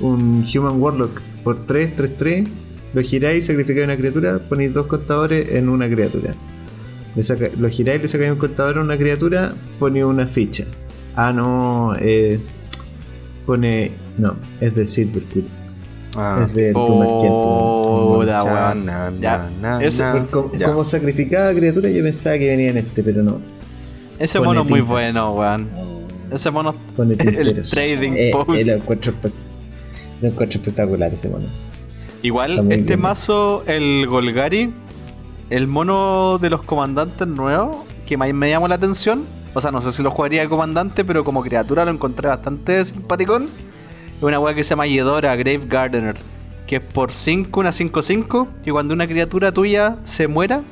Un 0.00 0.44
Human 0.54 0.80
Warlock. 0.80 1.20
Por 1.44 1.66
3, 1.66 1.94
3, 1.96 2.16
3. 2.18 2.48
Lo 2.94 3.02
giráis, 3.02 3.46
sacrificáis 3.46 3.86
una 3.86 3.96
criatura. 3.96 4.38
Ponéis 4.48 4.72
dos 4.72 4.86
contadores 4.86 5.52
en 5.52 5.68
una 5.68 5.88
criatura. 5.88 6.34
Le 7.14 7.22
saca- 7.22 7.50
lo 7.58 7.68
giráis, 7.68 8.02
le 8.02 8.08
sacáis 8.08 8.30
un 8.32 8.38
contador 8.38 8.78
a 8.78 8.80
una 8.82 8.96
criatura. 8.96 9.52
Ponéis 9.78 10.04
una 10.04 10.26
ficha. 10.26 10.64
Ah, 11.16 11.32
no. 11.32 11.94
Eh, 12.00 12.40
pone. 13.46 13.90
No, 14.18 14.36
es 14.60 14.74
de 14.74 14.86
Silverwood. 14.86 15.44
Ah, 16.16 16.44
Es 16.46 16.54
de 16.54 16.72
Oh, 16.74 18.18
weón. 18.20 18.86
na, 18.86 19.10
Ya. 19.20 19.48
na, 19.60 19.82
Ese- 19.82 20.02
na. 20.04 20.26
Como, 20.30 20.52
Ya. 20.56 20.68
como 20.68 20.84
sacrificada 20.84 21.52
criatura, 21.52 21.88
yo 21.90 22.02
pensaba 22.04 22.38
que 22.38 22.46
venía 22.48 22.70
en 22.70 22.78
este, 22.78 23.02
pero 23.02 23.22
no. 23.22 23.40
Ese 24.18 24.38
mono 24.40 24.62
es 24.62 24.68
muy 24.68 24.80
bueno, 24.80 25.32
weón. 25.32 25.68
Ese 26.30 26.50
mono. 26.50 26.74
Pone 26.96 27.14
El 27.18 27.64
trading 27.68 28.12
Eh, 28.16 28.30
post. 28.32 28.60
eh, 28.60 28.64
lo, 28.66 28.72
encuentro, 28.74 29.12
espe- 29.12 29.32
lo 30.22 30.28
encuentro 30.28 30.58
espectacular 30.60 31.12
ese 31.12 31.28
mono. 31.28 31.46
Igual, 32.22 32.58
este 32.72 32.76
bien. 32.84 33.00
mazo, 33.00 33.64
el 33.66 34.06
Golgari, 34.06 34.72
el 35.50 35.66
mono 35.66 36.38
de 36.38 36.48
los 36.50 36.62
comandantes 36.62 37.26
nuevos, 37.26 37.76
que 38.06 38.16
más 38.16 38.32
me 38.32 38.48
llamó 38.50 38.68
la 38.68 38.76
atención. 38.76 39.24
O 39.52 39.60
sea, 39.60 39.70
no 39.72 39.80
sé 39.80 39.92
si 39.92 40.02
lo 40.02 40.10
jugaría 40.10 40.42
de 40.42 40.48
comandante, 40.48 41.04
pero 41.04 41.22
como 41.24 41.42
criatura 41.42 41.84
lo 41.84 41.90
encontré 41.90 42.28
bastante 42.28 42.84
simpaticón. 42.84 43.48
Es 44.16 44.22
una 44.22 44.38
weá 44.38 44.54
que 44.54 44.64
se 44.64 44.70
llama 44.70 44.86
Yedora 44.86 45.34
Grave 45.36 45.62
Gardener. 45.66 46.16
Que 46.66 46.76
es 46.76 46.82
por 46.82 47.12
5, 47.12 47.60
una 47.60 47.70
5-5. 47.70 48.48
Y 48.64 48.70
cuando 48.70 48.94
una 48.94 49.06
criatura 49.06 49.52
tuya 49.52 49.98
se 50.04 50.28
muera, 50.28 50.62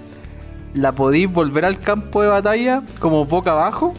la 0.74 0.92
podéis 0.92 1.30
volver 1.30 1.64
al 1.64 1.78
campo 1.78 2.22
de 2.22 2.28
batalla 2.28 2.82
como 2.98 3.26
boca 3.26 3.52
abajo, 3.52 3.94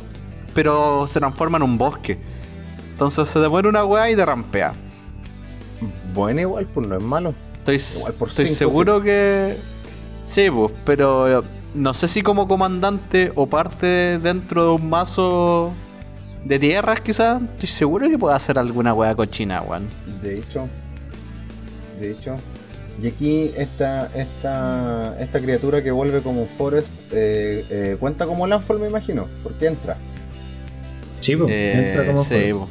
pero 0.54 1.08
se 1.08 1.20
transforma 1.20 1.58
en 1.58 1.64
un 1.64 1.78
bosque. 1.78 2.18
Entonces 2.92 3.28
se 3.28 3.42
te 3.42 3.50
muere 3.50 3.70
una 3.70 3.86
weá 3.86 4.10
y 4.10 4.16
te 4.16 4.26
rampea. 4.26 4.74
Bueno, 6.14 6.42
igual, 6.42 6.66
pues 6.66 6.88
no 6.88 6.98
es 6.98 7.04
malo. 7.04 7.34
Estoy, 7.60 7.76
estoy 7.76 8.48
cinco, 8.48 8.54
seguro 8.54 9.02
que. 9.02 9.58
Sí, 10.26 10.50
pues, 10.50 10.72
pero 10.86 11.42
eh, 11.42 11.44
no 11.74 11.94
sé 11.94 12.08
si 12.08 12.22
como 12.22 12.48
comandante 12.48 13.32
o 13.36 13.48
parte 13.48 14.20
dentro 14.20 14.64
de 14.64 14.72
un 14.72 14.90
mazo 14.90 15.74
de 16.46 16.60
tierras, 16.60 17.00
quizás. 17.02 17.42
Estoy 17.42 17.70
seguro 17.70 18.10
que 18.10 18.18
puede 18.18 18.36
hacer 18.36 18.58
alguna 18.60 18.94
wea 18.94 19.16
cochina, 19.16 19.62
weón. 19.62 19.88
De 20.22 20.40
hecho, 20.40 20.68
de 22.00 22.12
hecho, 22.12 22.38
y 23.02 23.08
aquí 23.08 23.52
esta, 23.58 24.10
esta, 24.16 25.18
esta 25.20 25.40
criatura 25.40 25.84
que 25.84 25.92
vuelve 25.92 26.22
como 26.22 26.42
un 26.42 26.48
forest 26.48 26.90
eh, 27.12 27.66
eh, 27.70 27.98
cuenta 28.00 28.26
como 28.26 28.46
landfall, 28.48 28.80
me 28.80 28.88
imagino, 28.88 29.28
porque 29.42 29.68
entra. 29.68 29.98
Sí, 31.22 31.36
po, 31.36 31.46
Eh, 31.50 31.90
entra 31.90 32.06
como 32.08 32.24
sí, 32.24 32.30
forest. 32.52 32.52
po. 32.60 32.68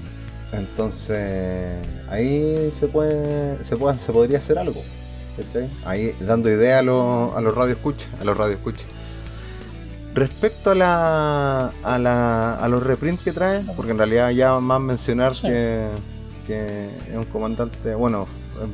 Entonces, 0.52 1.72
ahí 2.10 2.70
se 2.78 2.86
puede, 2.88 3.62
se 3.64 3.76
puede, 3.76 3.98
se 3.98 4.12
podría 4.12 4.38
hacer 4.38 4.58
algo. 4.58 4.82
¿cachai? 5.36 5.66
Ahí 5.86 6.14
dando 6.20 6.50
idea 6.50 6.80
a 6.80 6.82
los, 6.82 7.34
a 7.34 7.40
los 7.40 7.54
radio 7.54 7.72
escucha, 7.72 8.08
a 8.20 8.24
los 8.24 8.36
radio 8.36 8.52
escucha. 8.54 8.84
Respecto 10.14 10.72
a 10.72 10.74
la, 10.74 11.66
a 11.82 11.98
la 11.98 12.54
a 12.56 12.68
los 12.68 12.82
reprints 12.82 13.22
que 13.22 13.32
trae, 13.32 13.62
porque 13.76 13.92
en 13.92 13.98
realidad 13.98 14.30
ya 14.30 14.60
más 14.60 14.80
mencionar 14.80 15.34
Sí. 15.34 15.46
que, 15.48 15.88
que 16.46 16.86
es 17.10 17.16
un 17.16 17.24
comandante, 17.24 17.94
bueno, 17.94 18.26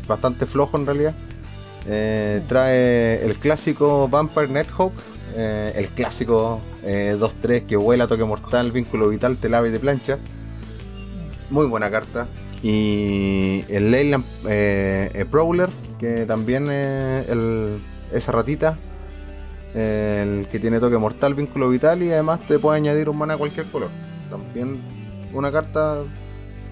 bastante 0.09 0.47
flojo 0.47 0.77
en 0.77 0.87
realidad. 0.87 1.15
Eh, 1.87 2.43
trae 2.49 3.25
el 3.25 3.39
clásico 3.39 4.09
Vampire 4.09 4.49
Nethawk, 4.49 4.93
eh, 5.37 5.73
el 5.77 5.89
clásico 5.91 6.61
eh, 6.83 7.17
2-3 7.19 7.67
que 7.67 7.77
vuela, 7.77 8.09
toque 8.09 8.25
mortal, 8.25 8.73
vínculo 8.73 9.09
vital, 9.09 9.37
te 9.37 9.49
lava 9.49 9.69
y 9.69 9.73
te 9.73 9.79
plancha. 9.79 10.19
Muy 11.51 11.67
buena 11.67 11.89
carta. 11.91 12.27
Y 12.65 13.65
el 13.69 13.93
Leyland 13.93 14.25
eh, 14.49 15.25
Prowler, 15.31 15.69
que 16.01 16.27
también 16.27 16.67
eh, 16.69 17.25
el- 17.29 17.79
esa 18.13 18.33
ratita, 18.33 18.77
el 19.75 20.47
que 20.51 20.59
tiene 20.59 20.81
toque 20.81 20.97
mortal, 20.99 21.35
vínculo 21.35 21.69
vital 21.69 22.03
y 22.03 22.11
además 22.11 22.41
te 22.47 22.59
puede 22.59 22.79
añadir 22.79 23.09
un 23.09 23.19
mana 23.19 23.35
a 23.35 23.37
cualquier 23.37 23.67
color. 23.67 23.91
También 24.31 24.77
una 25.33 25.51
carta 25.53 25.99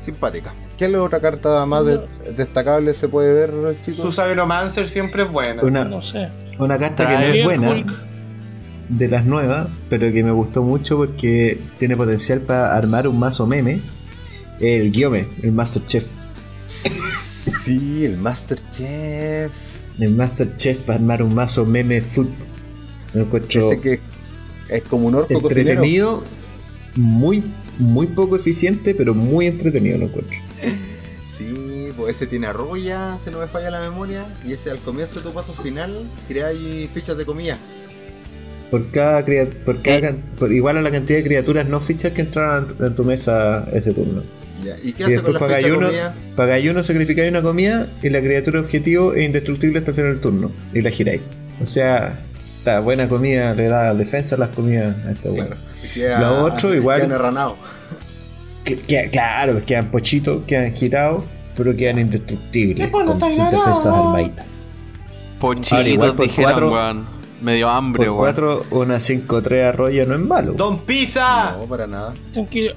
simpática. 0.01 0.53
¿Qué 0.79 0.95
otra 0.97 1.21
carta 1.21 1.65
más 1.67 1.85
de- 1.87 2.01
destacable 2.37 2.93
se 2.95 3.09
puede 3.09 3.33
ver, 3.33 3.77
chicos? 3.85 4.03
Su 4.03 4.13
Saberomancer 4.13 4.87
siempre 4.89 5.23
es 5.25 5.31
buena. 5.33 5.63
Una, 5.63 5.85
No 5.85 6.03
sé. 6.03 6.29
una 6.59 6.79
carta 6.79 7.07
que 7.07 7.13
no 7.15 7.21
es 7.21 7.45
buena 7.45 7.71
Hulk. 7.71 7.93
de 8.91 9.09
las 9.09 9.25
nuevas, 9.25 9.69
pero 9.89 10.13
que 10.13 10.23
me 10.23 10.33
gustó 10.33 10.63
mucho 10.63 10.97
porque 10.99 11.59
tiene 11.79 11.97
potencial 11.97 12.41
para 12.41 12.75
armar 12.75 13.09
un 13.09 13.19
mazo 13.19 13.47
meme. 13.47 13.81
El 14.61 14.91
Guiome, 14.93 15.27
el 15.43 15.53
Master 15.53 15.85
Chef. 15.87 16.05
Sí, 17.65 18.05
el 18.05 18.17
Master 18.19 18.59
Chef. 18.71 19.51
El 19.99 20.15
Master 20.15 20.55
Chef 20.57 20.79
para 20.79 20.99
armar 20.99 21.23
un 21.23 21.35
mazo 21.35 21.65
meme 21.65 22.01
food. 22.03 22.29
Encuentro 23.15 23.73
Ese 23.73 23.81
que 23.81 24.01
es 24.69 24.83
como 24.83 25.07
un 25.07 25.15
orco 25.15 25.41
cocinero. 25.41 25.71
entretenido, 25.71 26.23
muy, 26.97 27.43
muy 27.79 28.07
poco 28.09 28.37
eficiente, 28.37 28.95
pero 28.95 29.15
muy 29.15 29.47
entretenido 29.47 29.99
lo 29.99 30.07
encuentro. 30.07 30.37
Sí, 31.29 31.89
pues 31.97 32.17
ese 32.17 32.27
tiene 32.27 32.47
arroya, 32.47 33.19
si 33.23 33.31
no 33.31 33.39
me 33.39 33.47
falla 33.47 33.71
la 33.71 33.81
memoria. 33.81 34.25
Y 34.47 34.53
ese 34.53 34.71
al 34.71 34.79
comienzo 34.79 35.21
de 35.21 35.27
tu 35.27 35.33
paso 35.33 35.53
final, 35.53 35.93
creáis 36.29 36.89
fichas 36.91 37.17
de 37.17 37.27
comida. 37.27 37.59
Por 38.71 38.91
cada, 38.91 39.25
por 39.65 39.81
cada 39.83 40.15
por 40.39 40.53
igual 40.53 40.79
a 40.79 40.83
la 40.83 40.91
cantidad 40.91 41.19
de 41.19 41.25
criaturas 41.25 41.69
no 41.69 41.79
fichas 41.79 42.13
que 42.13 42.23
entraron 42.23 42.75
en 42.81 42.95
tu 42.95 43.05
mesa 43.05 43.69
ese 43.73 43.93
turno. 43.93 44.23
Ya, 44.65 44.77
¿Y 44.83 44.93
qué 44.93 45.03
Y 45.03 45.07
hace 45.07 45.17
con 45.17 45.33
después 45.33 45.35
las 45.35 45.43
pagáis 45.43 45.65
fichas 45.65 45.81
de 45.81 45.87
uno, 45.87 46.13
pagáis 46.35 46.71
uno, 46.71 46.83
sacrificáis 46.83 47.31
una 47.31 47.43
comida 47.43 47.87
y 48.03 48.11
la 48.11 48.21
criatura 48.21 48.61
objetivo 48.61 49.15
es 49.15 49.25
indestructible 49.25 49.79
hasta 49.79 49.93
el 49.93 49.95
final 49.95 50.13
del 50.13 50.21
turno. 50.21 50.51
Y 50.75 50.81
la 50.81 50.91
giráis. 50.91 51.21
O 51.61 51.67
sea, 51.67 52.19
buena 52.81 53.09
comida, 53.09 53.55
le 53.55 53.69
da 53.69 53.95
defensa 53.95 54.35
a 54.37 54.39
las 54.39 54.49
comidas 54.51 54.95
a 55.07 55.13
esta 55.13 55.29
queda- 55.95 56.21
Lo 56.21 56.45
otro 56.45 56.75
igual- 56.75 57.01
quedan 57.01 57.13
arranados. 57.13 57.55
Que- 58.65 58.79
que- 58.79 59.09
claro, 59.11 59.63
quedan 59.65 59.91
pochitos, 59.91 60.43
quedan 60.47 60.73
girados, 60.75 61.25
pero 61.57 61.75
quedan 61.77 61.99
indestructibles. 62.01 62.89
Con 62.91 63.09
está 63.11 63.27
sus 63.29 63.37
defensas 63.37 63.87
armaditas. 63.87 64.47
Pochitos 65.39 66.17
dijeron, 66.19 66.73
weón. 66.73 67.17
Medio 67.43 67.69
hambre, 67.69 68.05
weón. 68.09 68.17
4, 68.19 68.63
una 68.71 68.99
5-3 68.99 69.69
arroya 69.69 70.05
no 70.05 70.15
es 70.15 70.21
malo. 70.21 70.53
¡Don 70.55 70.79
Pisa! 70.81 71.55
No, 71.59 71.67
para 71.67 71.87
nada. 71.87 72.15
Tranquilo, 72.33 72.73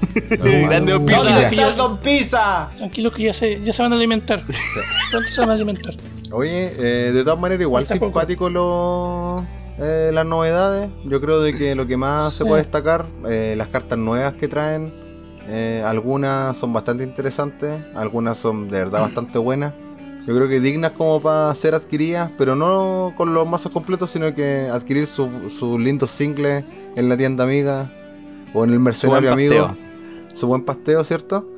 No, 0.38 0.44
Grande 0.68 0.92
Don 0.92 1.04
Pisa. 1.06 1.18
¿Dónde 1.22 1.40
ya- 1.40 1.48
está 1.50 1.68
el 1.68 1.76
Don 1.76 1.98
Pisa? 1.98 2.68
tranquilo 2.76 3.10
que 3.10 3.22
ya 3.24 3.32
se, 3.32 3.60
ya 3.62 3.72
se 3.72 3.82
van 3.82 3.92
a 3.92 3.96
alimentar. 3.96 4.42
Pronto 5.10 5.28
se 5.28 5.40
van 5.40 5.50
a 5.50 5.52
alimentar. 5.54 5.94
Oye, 6.32 6.72
eh, 6.78 7.12
de 7.12 7.22
todas 7.24 7.38
maneras, 7.38 7.62
igual 7.62 7.86
simpático 7.86 8.50
lo- 8.50 9.44
eh, 9.78 10.10
las 10.12 10.26
novedades. 10.26 10.90
Yo 11.04 11.20
creo 11.20 11.40
de 11.40 11.56
que 11.56 11.74
lo 11.74 11.86
que 11.86 11.96
más 11.96 12.34
se 12.34 12.44
puede 12.44 12.62
destacar, 12.62 13.06
eh, 13.28 13.54
las 13.56 13.68
cartas 13.68 13.98
nuevas 13.98 14.34
que 14.34 14.48
traen, 14.48 14.92
eh, 15.48 15.82
algunas 15.84 16.56
son 16.56 16.72
bastante 16.72 17.04
interesantes, 17.04 17.80
algunas 17.94 18.36
son 18.38 18.68
de 18.68 18.78
verdad 18.78 19.02
bastante 19.02 19.38
buenas. 19.38 19.72
Yo 20.26 20.34
creo 20.34 20.48
que 20.48 20.58
dignas 20.58 20.90
como 20.92 21.20
para 21.22 21.54
ser 21.54 21.74
adquiridas, 21.76 22.30
pero 22.36 22.56
no 22.56 23.14
con 23.16 23.32
los 23.32 23.46
mazos 23.48 23.70
completos, 23.70 24.10
sino 24.10 24.34
que 24.34 24.68
adquirir 24.72 25.06
sus 25.06 25.28
su 25.56 25.78
lindos 25.78 26.10
singles 26.10 26.64
en 26.96 27.08
la 27.08 27.16
tienda 27.16 27.44
amiga 27.44 27.88
o 28.52 28.64
en 28.64 28.70
el 28.70 28.76
Su 28.76 28.82
mercenario 28.82 29.32
amigo. 29.32 29.76
Su 30.32 30.48
buen 30.48 30.64
pasteo, 30.64 31.04
¿cierto? 31.04 31.48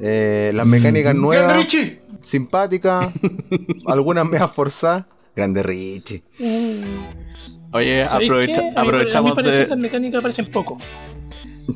Eh, 0.00 0.52
las 0.54 0.66
Mm. 0.66 0.70
mecánicas 0.70 1.12
Bien, 1.14 1.22
nuevas 1.22 1.44
¡Grande 1.46 1.62
Richie! 1.64 2.01
Simpática, 2.22 3.12
algunas 3.86 4.24
medias 4.24 4.50
forzadas. 4.52 5.04
Grande 5.34 5.62
Richie. 5.62 6.22
Mm, 6.38 7.72
Oye, 7.74 8.04
¿sabéis 8.04 8.30
aprovecha- 8.30 8.60
qué? 8.60 8.68
A 8.68 8.70
mí- 8.70 8.76
A 8.76 8.80
aprovechamos 8.82 9.36
mí 9.36 9.42
de, 9.44 9.66
las 9.66 9.78
mecánicas 9.78 10.20
parecen 10.22 10.50
poco. 10.50 10.78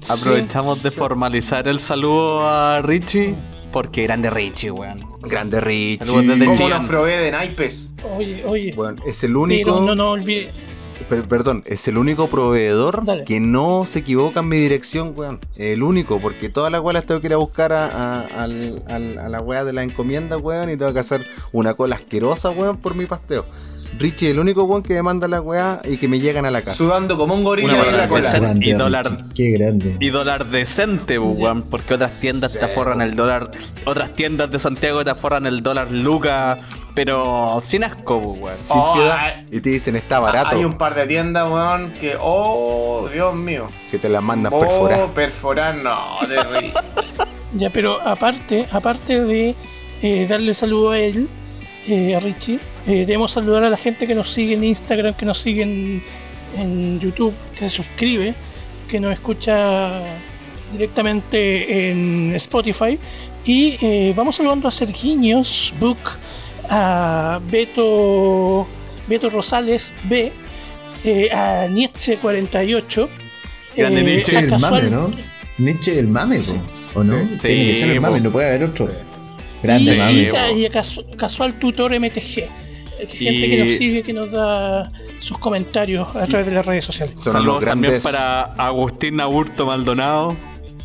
aprovechamos 0.08 0.82
de 0.82 0.90
formalizar 0.90 1.66
el 1.68 1.80
saludo 1.80 2.46
a 2.46 2.82
Richie. 2.82 3.34
Porque 3.72 4.04
grande 4.04 4.30
Richie, 4.30 4.70
weón. 4.70 5.04
Grande 5.22 5.60
Richie. 5.60 5.98
Saludos 5.98 6.26
desde 6.28 6.44
¿Cómo 6.46 6.68
nos 6.68 6.86
provee 6.86 7.12
de 7.16 7.30
naipes? 7.30 7.94
Oye, 8.16 8.44
oye. 8.46 8.72
Bueno, 8.74 9.02
es 9.06 9.22
el 9.24 9.30
pero 9.30 9.40
único. 9.42 9.80
no 9.80 9.94
nos 9.94 10.06
olvide- 10.18 10.52
perdón, 11.28 11.62
es 11.66 11.86
el 11.88 11.98
único 11.98 12.28
proveedor 12.28 13.04
Dale. 13.04 13.24
que 13.24 13.40
no 13.40 13.84
se 13.86 14.00
equivoca 14.00 14.40
en 14.40 14.48
mi 14.48 14.56
dirección, 14.56 15.12
weón. 15.16 15.40
El 15.56 15.82
único, 15.82 16.20
porque 16.20 16.48
todas 16.48 16.72
las 16.72 16.80
weas 16.80 16.94
las 16.94 17.06
tengo 17.06 17.20
que 17.20 17.26
ir 17.28 17.32
a 17.34 17.36
buscar 17.38 17.72
a, 17.72 17.86
a- 17.86 18.42
al- 18.42 18.82
a 18.88 19.28
la 19.28 19.40
wea 19.40 19.64
de 19.64 19.72
la 19.72 19.82
encomienda, 19.82 20.36
weón, 20.38 20.70
y 20.70 20.76
tengo 20.76 20.92
que 20.92 21.00
hacer 21.00 21.26
una 21.52 21.74
cola 21.74 21.96
asquerosa, 21.96 22.50
weón, 22.50 22.78
por 22.78 22.94
mi 22.94 23.06
pasteo. 23.06 23.44
Richie 23.98 24.28
es 24.28 24.32
el 24.34 24.38
único 24.40 24.64
weón 24.64 24.82
que 24.82 24.94
me 24.94 25.02
manda 25.02 25.26
la 25.28 25.40
wea 25.40 25.80
y 25.84 25.96
que 25.96 26.06
me 26.08 26.20
llegan 26.20 26.44
a 26.44 26.50
la 26.50 26.62
casa. 26.62 26.76
Sudando 26.76 27.16
como 27.16 27.34
un 27.34 27.44
gorila 27.44 27.72
en 27.88 27.96
la 27.96 28.08
cola. 28.08 28.30
Grande, 28.30 28.66
y 28.66 28.72
dólar- 28.72 29.06
Richie, 29.06 29.24
Qué 29.34 29.50
grande. 29.58 29.96
Y 30.00 30.10
dólar 30.10 30.46
decente, 30.46 31.18
pues, 31.20 31.40
weón, 31.40 31.62
porque 31.62 31.94
otras 31.94 32.20
tiendas 32.20 32.58
te 32.58 32.64
aforran 32.64 33.00
el 33.00 33.16
dólar, 33.16 33.50
otras 33.84 34.14
tiendas 34.14 34.50
de 34.50 34.58
Santiago 34.58 35.04
te 35.04 35.10
aforran 35.10 35.46
el 35.46 35.62
dólar 35.62 35.90
Luca, 35.90 36.58
pero 36.94 37.58
sin 37.60 37.84
asco, 37.84 38.20
pues, 38.22 38.40
weón. 38.40 38.58
Sin 38.62 38.76
Oh, 38.78 38.94
piedad. 38.94 39.16
ay. 39.18 39.46
Y 39.50 39.60
te 39.60 39.70
dicen, 39.70 39.96
está 39.96 40.18
barato. 40.20 40.56
Hay 40.56 40.64
un 40.64 40.76
par 40.78 40.94
de 40.94 41.06
tiendas, 41.06 41.50
weón, 41.50 41.92
que. 41.94 42.16
Oh, 42.20 43.08
Dios 43.12 43.34
mío. 43.34 43.66
Que 43.90 43.98
te 43.98 44.08
las 44.08 44.22
mandan 44.22 44.52
oh, 44.54 44.58
perforar. 44.58 45.06
perforar, 45.14 45.74
no, 45.76 46.16
terrible. 46.26 46.72
Ya, 47.52 47.70
pero 47.70 48.00
aparte, 48.06 48.66
aparte 48.70 49.24
de 49.24 49.54
eh, 50.02 50.26
darle 50.28 50.52
saludo 50.52 50.90
a 50.90 50.98
él, 50.98 51.26
eh, 51.88 52.14
a 52.14 52.20
Richie, 52.20 52.58
eh, 52.86 53.04
debemos 53.06 53.30
saludar 53.32 53.64
a 53.64 53.70
la 53.70 53.76
gente 53.76 54.06
que 54.06 54.14
nos 54.14 54.30
sigue 54.30 54.54
en 54.54 54.64
Instagram, 54.64 55.14
que 55.14 55.24
nos 55.26 55.38
sigue 55.38 55.62
en, 55.62 56.02
en 56.56 57.00
YouTube, 57.00 57.34
que 57.58 57.60
se 57.68 57.70
suscribe, 57.70 58.34
que 58.88 59.00
nos 59.00 59.12
escucha 59.12 60.02
directamente 60.72 61.90
en 61.90 62.32
Spotify. 62.34 62.98
Y 63.44 63.76
eh, 63.80 64.12
vamos 64.16 64.36
saludando 64.36 64.66
a 64.68 64.70
Sergiños 64.70 65.72
Book, 65.78 65.98
a 66.68 67.40
Beto, 67.50 68.66
Beto 69.06 69.30
Rosales 69.30 69.94
B, 70.04 70.32
eh, 71.04 71.30
a 71.30 71.66
Nietzsche48. 71.68 73.08
Grande 73.76 74.02
Nietzsche. 74.02 74.32
Nietzsche 74.32 74.36
a 74.36 74.40
el 74.40 74.60
mame, 74.60 74.82
¿no? 74.90 75.10
Nietzsche 75.58 75.98
el 75.98 76.08
mame, 76.08 76.42
Sí. 76.42 76.56
¿o 76.94 77.04
no? 77.04 77.16
Sí. 77.34 77.48
Tiene 77.48 77.66
que 77.72 77.74
ser 77.76 77.90
el 77.90 78.00
mame, 78.00 78.20
no 78.20 78.30
puede 78.30 78.48
haber 78.48 78.64
otro. 78.64 78.90
Sí. 79.60 79.66
Grande 79.66 80.12
y, 80.12 80.20
y 80.20 80.26
po. 80.26 80.34
ca- 80.34 80.52
y 80.52 80.64
a 80.66 80.70
casu- 80.70 81.16
Casual 81.16 81.58
Tutor 81.58 81.92
MTG. 81.98 82.44
Gente 83.08 83.24
Y- 83.24 83.50
que 83.50 83.64
nos 83.64 83.76
sigue, 83.76 84.02
que 84.02 84.12
nos 84.12 84.30
da 84.30 84.90
sus 85.20 85.36
comentarios 85.38 86.08
a 86.16 86.24
través 86.26 86.46
de 86.46 86.52
las 86.54 86.64
redes 86.64 86.84
sociales. 86.84 87.14
Son 87.20 87.32
Saludos 87.34 87.56
los 87.56 87.64
también 87.64 87.92
grandes. 87.92 88.02
para 88.12 88.42
Agustín 88.54 89.20
Aburto 89.20 89.66
Maldonado, 89.66 90.34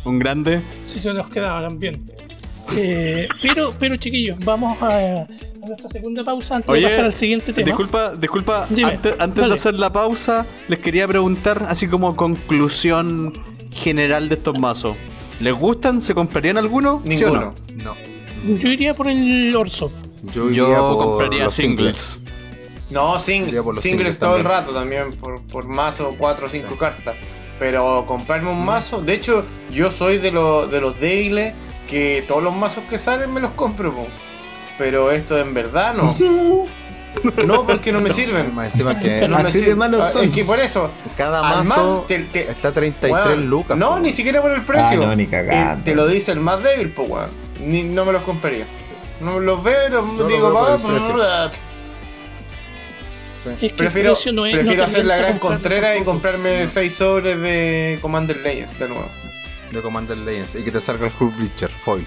un 0.04 0.18
grande. 0.18 0.60
Si 0.86 0.98
se 0.98 1.12
nos 1.14 1.28
quedaba 1.28 1.66
también. 1.66 2.04
Eh, 2.76 3.26
pero, 3.42 3.74
pero 3.78 3.96
chiquillos, 3.96 4.36
vamos 4.44 4.80
a, 4.82 5.22
a 5.22 5.26
nuestra 5.66 5.88
segunda 5.90 6.22
pausa 6.22 6.56
antes 6.56 6.68
Oye, 6.70 6.82
de 6.82 6.88
pasar 6.88 7.04
al 7.06 7.14
siguiente 7.14 7.52
tema. 7.52 7.66
Disculpa, 7.66 8.14
disculpa, 8.14 8.66
Dime, 8.70 8.92
antes, 8.92 9.14
antes 9.18 9.48
de 9.48 9.54
hacer 9.54 9.74
la 9.74 9.92
pausa, 9.92 10.46
les 10.68 10.78
quería 10.78 11.08
preguntar, 11.08 11.64
así 11.68 11.88
como 11.88 12.14
conclusión 12.14 13.32
general 13.72 14.28
de 14.28 14.34
estos 14.36 14.58
mazos. 14.58 14.96
¿Les 15.40 15.52
gustan? 15.54 16.00
¿Se 16.02 16.14
comprarían 16.14 16.56
alguno? 16.58 17.02
¿Sí 17.08 17.24
o 17.24 17.30
Ninguno. 17.30 17.54
no? 17.76 17.84
No. 17.84 18.11
Yo 18.44 18.68
iría 18.68 18.94
por 18.94 19.08
el 19.08 19.54
Orsoft. 19.56 19.94
Yo, 20.24 20.50
Yo 20.50 20.64
iría 20.66 20.78
por 20.78 20.98
compraría 20.98 21.44
los 21.44 21.54
singles. 21.54 22.22
No, 22.90 23.16
Iría 23.16 23.20
por 23.20 23.20
sing 23.20 23.42
los 23.48 23.58
singles 23.62 23.82
singles 23.82 24.18
todo 24.18 24.36
el 24.36 24.44
rato 24.44 24.72
también, 24.72 25.12
por, 25.16 25.40
por 25.42 25.66
mazo, 25.66 26.14
4 26.18 26.46
o 26.46 26.50
5 26.50 26.68
Sí. 26.70 26.74
cartas. 26.78 27.14
Pero 27.58 28.04
comprarme 28.06 28.50
un 28.50 28.64
mazo, 28.64 29.00
de 29.00 29.14
hecho, 29.14 29.44
yo 29.72 29.90
soy 29.90 30.18
de, 30.18 30.30
los 30.32 30.70
de 30.70 30.80
los 30.80 30.98
débiles 30.98 31.54
que 31.88 32.24
todos 32.26 32.42
los 32.42 32.54
mazos 32.54 32.84
que 32.90 32.98
salen 32.98 33.32
me 33.32 33.40
los 33.40 33.52
compro, 33.52 33.92
po. 33.92 34.06
pero 34.78 35.10
esto 35.12 35.38
en 35.38 35.54
verdad 35.54 35.94
no. 35.94 36.14
No, 37.46 37.66
porque 37.66 37.92
no 37.92 38.00
me 38.00 38.10
sirven. 38.10 38.54
Más 38.54 38.66
encima 38.72 38.98
que 38.98 39.20
No 39.28 39.36
me 39.38 39.48
Así 39.48 39.58
de 39.58 39.64
sirven. 39.64 39.78
malos 39.78 40.12
son. 40.12 40.24
Es 40.24 40.30
que 40.30 40.44
por 40.44 40.58
eso. 40.58 40.90
cada 41.16 41.42
mazo 41.42 41.98
man 41.98 42.06
te- 42.08 42.18
te- 42.24 42.50
está 42.50 42.68
a 42.68 42.72
33 42.72 43.12
weón, 43.26 43.46
lucas. 43.50 43.76
No, 43.76 43.90
po. 43.90 43.98
ni 43.98 44.12
siquiera 44.12 44.40
por 44.40 44.50
el 44.50 44.62
precio. 44.62 45.02
Ah, 45.02 45.06
no, 45.06 45.16
ni 45.16 45.24
Eh, 45.30 45.76
te 45.84 45.94
lo 45.94 46.06
dice 46.06 46.32
el 46.32 46.40
más 46.40 46.62
débil, 46.62 46.90
pues, 46.90 47.08
weón. 47.08 47.30
Ni- 47.60 47.84
No 47.84 48.04
me 48.04 48.12
los 48.12 48.22
compraría. 48.22 48.66
No 49.20 49.38
los 49.38 49.62
veo, 49.62 49.88
los 49.88 50.18
lo 50.18 50.26
digo, 50.26 50.52
va, 50.52 51.50
Sí. 53.42 53.48
Es 53.48 53.58
que 53.58 53.70
Prefiero, 53.70 54.10
no 54.10 54.46
es- 54.46 54.54
no 54.54 54.60
prefiero 54.60 54.84
hacer 54.84 55.04
la 55.04 55.16
gran 55.16 55.38
contrera 55.38 55.96
y 55.96 56.04
comprarme 56.04 56.68
6 56.68 56.94
sobres 56.94 57.40
de 57.40 57.98
Commander 58.00 58.36
Legends 58.36 58.78
de 58.78 58.88
nuevo. 58.88 59.06
De 59.72 59.82
Commander 59.82 60.16
Legends. 60.16 60.54
Y 60.54 60.62
que 60.62 60.70
te 60.70 60.80
salga 60.80 61.06
el 61.08 61.12
Hulk 61.18 61.36
Bleacher, 61.36 61.68
foil. 61.70 62.06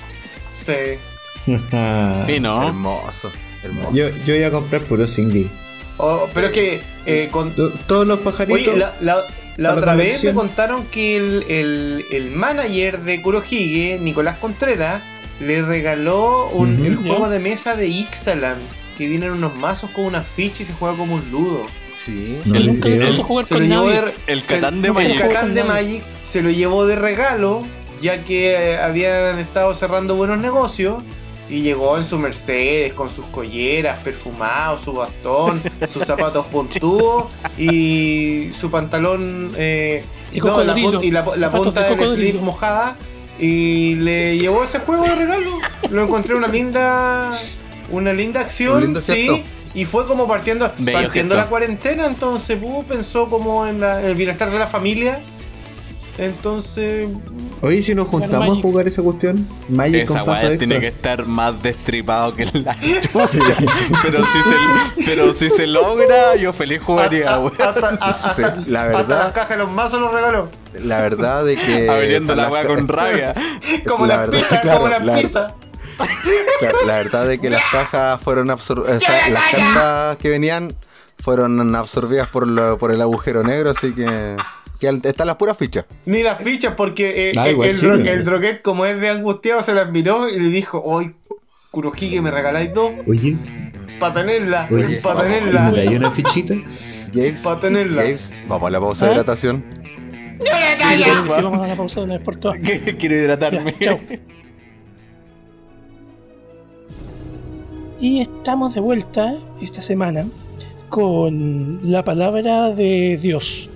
Sí. 0.54 0.98
Fino. 2.26 2.68
Hermoso. 2.68 3.32
Hermoso. 3.66 3.96
yo, 3.96 4.10
yo 4.26 4.36
iba 4.36 4.48
a 4.48 4.52
comprar 4.52 4.82
puro 4.84 5.06
single. 5.08 5.48
Oh, 5.98 6.26
pero 6.34 6.48
es 6.48 6.54
que 6.54 6.82
eh, 7.06 7.30
con, 7.32 7.54
Todos 7.88 8.06
los 8.08 8.20
pajaritos. 8.20 8.62
Oye, 8.74 8.78
la, 8.78 8.94
la- 9.02 9.24
la 9.58 9.70
para 9.70 9.76
la 9.76 9.94
otra 9.94 9.96
vez 9.96 10.22
me 10.24 10.34
contaron 10.34 10.86
que 10.88 11.16
el, 11.16 11.46
el, 11.48 12.06
el 12.12 12.32
manager 12.32 13.00
de 13.04 13.22
Kurohige, 13.22 13.98
Nicolás 14.02 14.38
Contreras, 14.40 15.02
le 15.40 15.62
regaló 15.62 16.50
un- 16.50 16.86
el 16.86 16.96
juego 16.98 17.30
de 17.30 17.40
mesa 17.40 17.76
de 17.78 17.88
Ixalan, 17.88 18.58
que 18.98 19.08
vienen 19.08 19.32
unos 19.32 19.56
mazos 19.56 19.90
con 19.92 20.06
una 20.06 20.22
ficha 20.24 20.64
y 20.64 20.66
se 20.66 20.74
juega 20.74 20.98
como 20.98 21.16
un 21.16 21.32
ludo. 21.32 21.66
Sí. 21.94 22.38
No, 22.44 22.56
El- 22.56 22.68
nunca 22.68 22.90
el- 22.90 23.00
le 23.00 23.06
puse 23.08 23.22
a 23.22 23.24
jugar 23.24 23.48
con 23.48 23.70
nadie. 23.70 24.02
de, 24.02 24.14
El 24.28 24.44
Catán 24.44 24.82
de 24.82 24.88
el 24.90 24.94
Magic. 24.94 25.18
Catán 25.22 25.54
de. 25.54 25.64
Magic 25.64 26.04
se 26.24 26.42
lo 26.42 26.50
llevó 26.50 26.86
de 26.86 26.96
regalo, 26.98 27.64
ya 28.02 28.26
que 28.26 28.52
eh, 28.74 28.78
habían 28.78 29.40
estado 29.40 29.74
cerrando 29.76 30.16
buenos 30.18 30.40
negocios. 30.40 31.02
Y 31.50 31.62
llegó 31.62 31.98
en 31.98 32.06
su 32.06 32.18
Mercedes 32.18 32.94
con 32.94 33.10
sus 33.12 33.26
colleras, 33.28 34.00
perfumado, 34.02 34.78
su 34.78 34.94
bastón, 34.94 35.62
sus 35.92 36.04
zapatos 36.04 36.48
puntudos 36.48 37.26
y 37.58 38.52
su 38.60 38.72
pantalón 38.72 39.54
eh, 39.56 40.04
De 40.32 40.40
no, 40.40 40.64
la, 40.64 40.78
y 40.78 41.12
la, 41.12 41.24
punta 41.24 41.84
de 41.84 41.96
del 41.96 42.16
slip 42.16 42.42
mojada 42.42 42.96
y 43.40 43.96
le 43.96 44.38
llevó 44.38 44.64
ese 44.64 44.80
juego 44.80 45.04
de 45.04 45.16
regalo. 45.16 45.50
Lo 45.92 46.04
encontré 46.04 46.36
una 46.36 46.48
linda 46.48 47.32
una 47.92 48.14
linda 48.14 48.42
acción, 48.42 48.96
sí. 49.04 49.44
Y 49.74 49.84
fue 49.84 50.08
como 50.08 50.26
partiendo, 50.26 50.72
Bello 50.78 51.00
partiendo 51.00 51.36
gesto. 51.36 51.44
la 51.46 51.50
cuarentena, 51.50 52.06
entonces 52.06 52.58
uh, 52.62 52.84
pensó 52.86 53.30
como 53.30 53.68
en, 53.68 53.82
la- 53.82 54.00
en 54.00 54.06
el 54.08 54.16
bienestar 54.16 54.50
de 54.50 54.58
la 54.58 54.68
familia. 54.68 55.22
Entonces, 56.18 57.10
Oye, 57.62 57.82
si 57.82 57.94
nos 57.94 58.08
juntamos 58.08 58.58
a 58.58 58.62
jugar 58.62 58.88
esa 58.88 59.02
cuestión, 59.02 59.48
Magic 59.68 60.04
Esa 60.04 60.08
con 60.08 60.18
paso 60.20 60.32
weá 60.32 60.42
extra. 60.42 60.58
tiene 60.58 60.80
que 60.80 60.88
estar 60.88 61.26
más 61.26 61.62
destripado 61.62 62.34
que 62.36 62.46
la 62.46 62.76
chucha. 63.02 63.56
pero, 64.02 64.26
si 64.28 64.42
se, 64.44 65.04
pero 65.06 65.34
si 65.34 65.50
se 65.50 65.68
logra, 65.68 66.36
yo 66.36 66.54
feliz 66.54 66.82
jugaría, 66.82 67.32
a- 67.32 67.36
a- 67.36 67.40
weón. 67.40 67.54
hasta, 67.62 67.88
a- 68.00 68.14
Sí, 68.14 68.44
hasta- 68.44 68.64
la 68.68 68.84
hasta 68.86 68.98
verdad- 68.98 69.20
las 69.26 69.34
cajas 69.34 69.50
de 69.50 69.58
los 69.58 69.72
mazos 69.72 70.00
los 70.00 70.12
regaló. 70.14 70.50
La 70.82 71.02
verdad 71.02 71.44
de 71.44 71.58
que. 71.58 71.90
Abriendo 71.96 72.36
la 72.36 72.50
weá 72.50 72.66
con 72.66 72.88
rabia. 72.88 73.34
Como 73.88 74.06
La 74.06 74.18
verdad, 74.18 74.38
pizzas, 74.38 74.60
claro, 74.62 74.78
como 74.80 74.90
las 74.90 75.04
la 75.06 75.16
pizzas. 75.18 75.54
Claro, 76.60 76.78
la 76.88 76.94
verdad 76.96 77.26
de 77.28 77.40
que 77.40 77.50
las 77.50 77.64
cajas 77.72 78.20
fueron 78.22 78.50
absorbidas, 78.52 78.98
o 78.98 79.00
sea, 79.06 79.30
las 79.30 79.44
cartas 79.52 80.18
que 80.18 80.30
venían 80.30 80.74
fueron 81.20 81.74
absorbidas 81.76 82.28
por, 82.28 82.48
lo- 82.48 82.78
por 82.78 82.92
el 82.92 83.02
agujero 83.02 83.44
negro, 83.44 83.70
así 83.72 83.94
que, 83.94 84.36
que 85.02 85.10
están 85.10 85.28
las 85.28 85.36
puras 85.36 85.58
fichas. 85.58 85.86
Ni 86.06 86.24
las 86.24 86.42
fichas, 86.42 86.74
porque 86.76 87.30
eh, 87.30 87.34
Ah, 87.38 87.50
igual 87.50 87.70
el, 87.70 88.08
el 88.08 88.24
droguet, 88.24 88.62
como 88.62 88.86
es 88.86 89.00
de 89.00 89.10
angustiado, 89.10 89.62
se 89.62 89.74
las 89.74 89.92
miró 89.92 90.28
y 90.30 90.40
le 90.40 90.50
dijo: 90.50 90.82
Hoy, 90.84 91.14
Kurohige, 91.72 92.22
me 92.22 92.32
regaláis 92.32 92.74
dos 92.74 92.92
Oye, 93.08 93.38
para 94.00 94.14
tenerla, 94.16 94.70
para 95.04 95.22
tenerla. 95.24 95.72
¿me 95.72 95.80
hay 95.82 95.96
una 95.96 96.12
fichita? 96.12 96.54
James, 97.14 97.42
Pa' 97.42 97.60
tenerla. 97.60 98.02
James, 98.04 98.34
vamos 98.48 98.68
a 98.68 98.72
la 98.72 98.80
pausa 98.80 99.06
de 99.06 99.12
¿Ah? 99.12 99.14
hidratación. 99.16 99.66
Sí, 100.38 101.04
sí, 101.04 101.42
vamos 101.42 101.62
a 101.62 101.68
la 101.68 101.76
pausa 101.76 102.00
de 102.02 102.06
una 102.06 102.16
vez 102.16 102.24
por 102.26 102.36
todas. 102.36 102.58
Quiero 102.60 103.16
Ya, 103.16 103.22
hidratarme. 103.22 103.76
chao. 103.80 104.00
Y 108.00 108.20
estamos 108.22 108.76
de 108.76 108.82
vuelta 108.82 109.36
esta 109.62 109.82
semana 109.82 110.26
con 110.90 111.80
la 111.84 112.04
palabra 112.04 112.72
de 112.72 113.18
Dios, 113.22 113.70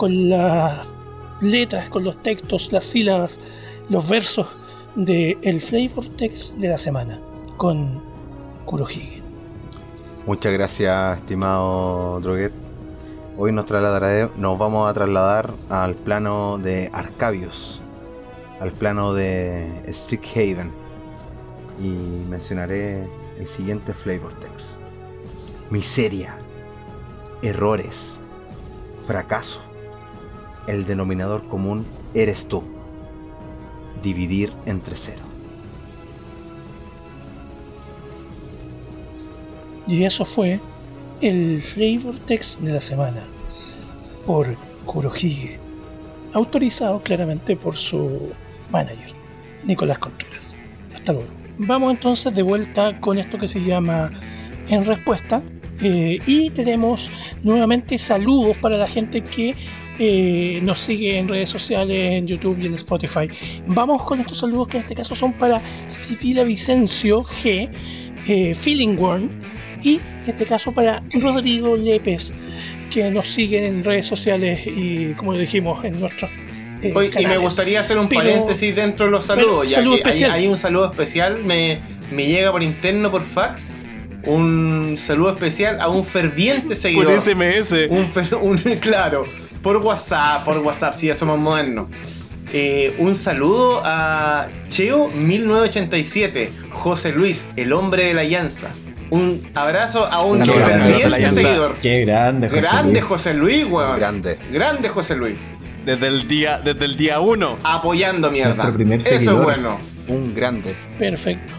con 0.00 0.30
las 0.30 0.88
letras, 1.42 1.90
con 1.90 2.04
los 2.04 2.22
textos, 2.22 2.72
las 2.72 2.84
sílabas, 2.84 3.38
los 3.90 4.08
versos 4.08 4.46
de 4.96 5.36
el 5.42 5.60
flavor 5.60 6.06
text 6.16 6.54
de 6.56 6.68
la 6.68 6.78
semana 6.78 7.20
con 7.58 8.02
Kurohige. 8.64 9.20
Muchas 10.24 10.54
gracias, 10.54 11.18
estimado 11.18 12.18
Droguet. 12.20 12.50
Hoy 13.36 13.52
nos, 13.52 13.66
trasladaré- 13.66 14.30
nos 14.36 14.58
vamos 14.58 14.88
a 14.88 14.94
trasladar 14.94 15.50
al 15.68 15.94
plano 15.96 16.56
de 16.56 16.88
Arcabios, 16.94 17.82
al 18.58 18.72
plano 18.72 19.12
de 19.12 19.82
Strixhaven. 19.86 20.72
Y 21.78 21.88
mencionaré 22.30 23.06
el 23.38 23.46
siguiente 23.46 23.92
flavor 23.92 24.32
text. 24.40 24.76
Miseria, 25.68 26.38
errores, 27.42 28.18
fracaso. 29.06 29.60
El 30.70 30.86
denominador 30.86 31.48
común 31.48 31.84
eres 32.14 32.46
tú. 32.46 32.62
Dividir 34.04 34.52
entre 34.66 34.94
cero. 34.94 35.24
Y 39.88 40.04
eso 40.04 40.24
fue 40.24 40.60
el 41.20 41.60
flavor 41.60 42.16
text 42.20 42.60
de 42.60 42.72
la 42.72 42.80
semana. 42.80 43.20
por 44.24 44.54
Kurohige, 44.86 45.58
autorizado 46.34 47.02
claramente 47.02 47.56
por 47.56 47.76
su 47.76 48.30
manager, 48.70 49.10
Nicolás 49.64 49.98
Contreras. 49.98 50.54
Hasta 50.94 51.14
luego. 51.14 51.30
Vamos 51.58 51.90
entonces 51.90 52.32
de 52.32 52.42
vuelta 52.44 53.00
con 53.00 53.18
esto 53.18 53.38
que 53.38 53.48
se 53.48 53.60
llama 53.60 54.12
En 54.68 54.84
Respuesta. 54.84 55.42
eh, 55.82 56.20
y 56.26 56.50
tenemos 56.50 57.10
nuevamente 57.42 57.98
saludos 57.98 58.56
para 58.58 58.76
la 58.76 58.86
gente 58.86 59.22
que 59.22 59.56
eh, 60.02 60.60
nos 60.62 60.78
sigue 60.80 61.18
en 61.18 61.28
redes 61.28 61.48
sociales, 61.50 62.12
en 62.12 62.26
YouTube 62.26 62.58
y 62.60 62.66
en 62.66 62.74
Spotify. 62.74 63.28
Vamos 63.66 64.02
con 64.02 64.18
estos 64.20 64.38
saludos 64.38 64.68
que 64.68 64.78
en 64.78 64.82
este 64.84 64.94
caso 64.94 65.14
son 65.14 65.34
para 65.34 65.60
Sibila 65.88 66.42
Vicencio 66.42 67.22
G, 67.22 67.68
eh, 68.26 68.54
Feeling 68.54 68.96
Worm 68.96 69.28
y 69.82 69.94
en 69.96 70.00
este 70.26 70.46
caso 70.46 70.72
para 70.72 71.02
Rodrigo 71.12 71.76
Lepes, 71.76 72.32
que 72.90 73.10
nos 73.10 73.28
siguen 73.28 73.64
en 73.64 73.84
redes 73.84 74.06
sociales 74.06 74.66
y 74.66 75.12
como 75.14 75.34
dijimos 75.34 75.84
en 75.84 76.00
nuestros 76.00 76.30
eh, 76.82 76.94
y 77.20 77.26
me 77.26 77.36
gustaría 77.36 77.80
hacer 77.80 77.98
un 77.98 78.08
Pero- 78.08 78.22
paréntesis 78.22 78.74
dentro 78.74 79.04
de 79.04 79.12
los 79.12 79.26
pero, 79.26 79.40
saludos. 79.40 79.68
ya 79.70 79.74
saludo 79.76 79.96
que 79.96 79.98
hay- 79.98 80.02
especial. 80.10 80.30
Hay, 80.32 80.46
un 80.48 80.56
saludo 80.58 80.90
especial, 80.90 81.44
me, 81.44 81.80
me 82.10 82.26
llega 82.26 82.50
por 82.50 82.62
interno, 82.62 83.10
por 83.10 83.20
fax. 83.22 83.74
Un 84.24 84.96
saludo 84.98 85.30
especial 85.34 85.78
a 85.80 85.88
un 85.88 86.04
ferviente 86.06 86.68
Por 86.68 86.76
seguidor. 86.76 87.20
SMS. 87.20 87.72
Un, 87.90 88.10
fer- 88.12 88.38
un- 88.40 88.56
claro, 88.80 89.24
por 89.62 89.76
WhatsApp, 89.78 90.44
por 90.44 90.58
WhatsApp, 90.58 90.94
si 90.94 91.06
ya 91.08 91.14
somos 91.14 91.38
modernos. 91.38 91.88
Eh, 92.52 92.96
un 92.98 93.14
saludo 93.14 93.80
a 93.84 94.48
Cheo1987, 94.68 96.50
José 96.70 97.12
Luis, 97.12 97.46
el 97.56 97.72
hombre 97.72 98.06
de 98.06 98.14
la 98.14 98.24
llanza. 98.24 98.70
Un 99.10 99.48
abrazo 99.54 100.06
a 100.06 100.24
un 100.24 100.44
ferviente 100.44 101.28
seguidor. 101.30 101.76
Qué 101.82 102.04
grande, 102.04 102.48
José 102.48 102.60
Grande 102.60 102.92
Luis. 102.92 103.04
José 103.04 103.34
Luis, 103.34 103.64
weón. 103.66 103.96
Grande. 103.98 104.38
Grande 104.52 104.88
José 104.88 105.16
Luis. 105.16 105.36
Desde 105.84 106.06
el 106.06 106.28
día, 106.28 106.60
desde 106.60 106.84
el 106.84 106.96
día 106.96 107.20
uno. 107.20 107.56
Apoyando 107.64 108.30
mierda. 108.30 108.70
Primer 108.72 108.98
Eso 108.98 109.08
seguidor. 109.08 109.38
es 109.38 109.44
bueno. 109.44 109.78
Un 110.08 110.34
grande. 110.34 110.74
Perfecto. 110.98 111.52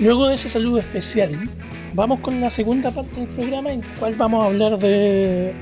Luego 0.00 0.28
de 0.28 0.34
ese 0.34 0.48
saludo 0.48 0.78
especial, 0.78 1.50
vamos 1.92 2.20
con 2.20 2.40
la 2.40 2.50
segunda 2.50 2.90
parte 2.92 3.20
del 3.20 3.28
programa 3.28 3.72
en 3.72 3.82
cual 3.98 4.14
vamos 4.16 4.44
a 4.44 4.46
hablar 4.46 4.78
de 4.78 5.54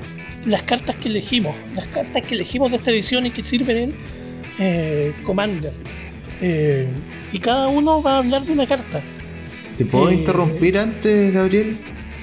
las 0.47 0.63
cartas 0.63 0.95
que 0.95 1.09
elegimos, 1.09 1.55
las 1.75 1.85
cartas 1.87 2.23
que 2.23 2.33
elegimos 2.35 2.71
de 2.71 2.77
esta 2.77 2.89
edición 2.91 3.25
y 3.25 3.31
que 3.31 3.43
sirven 3.43 3.77
en 3.77 3.93
eh, 4.59 5.13
Commander. 5.25 5.73
Eh, 6.41 6.87
y 7.31 7.39
cada 7.39 7.67
uno 7.67 8.01
va 8.01 8.15
a 8.15 8.17
hablar 8.19 8.43
de 8.43 8.53
una 8.53 8.65
carta. 8.65 9.01
¿Te 9.77 9.85
puedo 9.85 10.09
Eh, 10.09 10.15
interrumpir 10.15 10.77
antes, 10.79 11.33
Gabriel? 11.33 11.75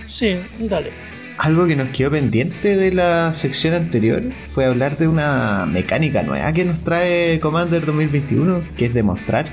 Sí, 0.07 0.37
dale. 0.59 0.91
Algo 1.39 1.67
que 1.67 1.75
nos 1.77 1.89
quedó 1.91 2.13
pendiente 2.13 2.77
de 2.77 2.93
la 2.93 3.35
sección 3.35 3.75
anterior 3.75 4.23
fue 4.53 4.67
hablar 4.67 4.97
de 4.99 5.09
una 5.09 5.67
mecánica 5.67 6.23
nueva 6.23 6.53
que 6.53 6.65
nos 6.65 6.81
trae 6.85 7.41
Commander 7.41 7.85
2021, 7.85 8.63
que 8.77 8.87
es 8.87 8.95
demostrar. 8.95 9.47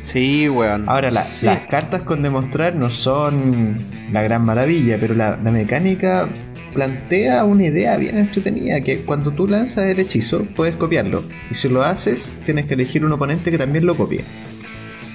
Sí, 0.00 0.48
weón. 0.48 0.88
Ahora, 0.88 1.10
la- 1.10 1.22
Sí. 1.22 1.46
las 1.46 1.60
cartas 1.60 2.02
con 2.02 2.22
demostrar 2.22 2.74
no 2.76 2.90
son 2.90 3.76
la 4.12 4.22
gran 4.22 4.44
maravilla, 4.44 4.98
pero 5.00 5.14
la, 5.14 5.36
la 5.42 5.50
mecánica 5.50 6.28
plantea 6.76 7.44
una 7.44 7.64
idea 7.64 7.96
bien 7.96 8.18
entretenida, 8.18 8.82
que 8.82 8.98
cuando 8.98 9.32
tú 9.32 9.48
lanzas 9.48 9.86
el 9.86 9.98
hechizo 9.98 10.44
puedes 10.54 10.76
copiarlo, 10.76 11.24
y 11.50 11.54
si 11.54 11.70
lo 11.70 11.82
haces 11.82 12.30
tienes 12.44 12.66
que 12.66 12.74
elegir 12.74 13.04
un 13.04 13.12
oponente 13.12 13.50
que 13.50 13.56
también 13.56 13.86
lo 13.86 13.96
copie. 13.96 14.24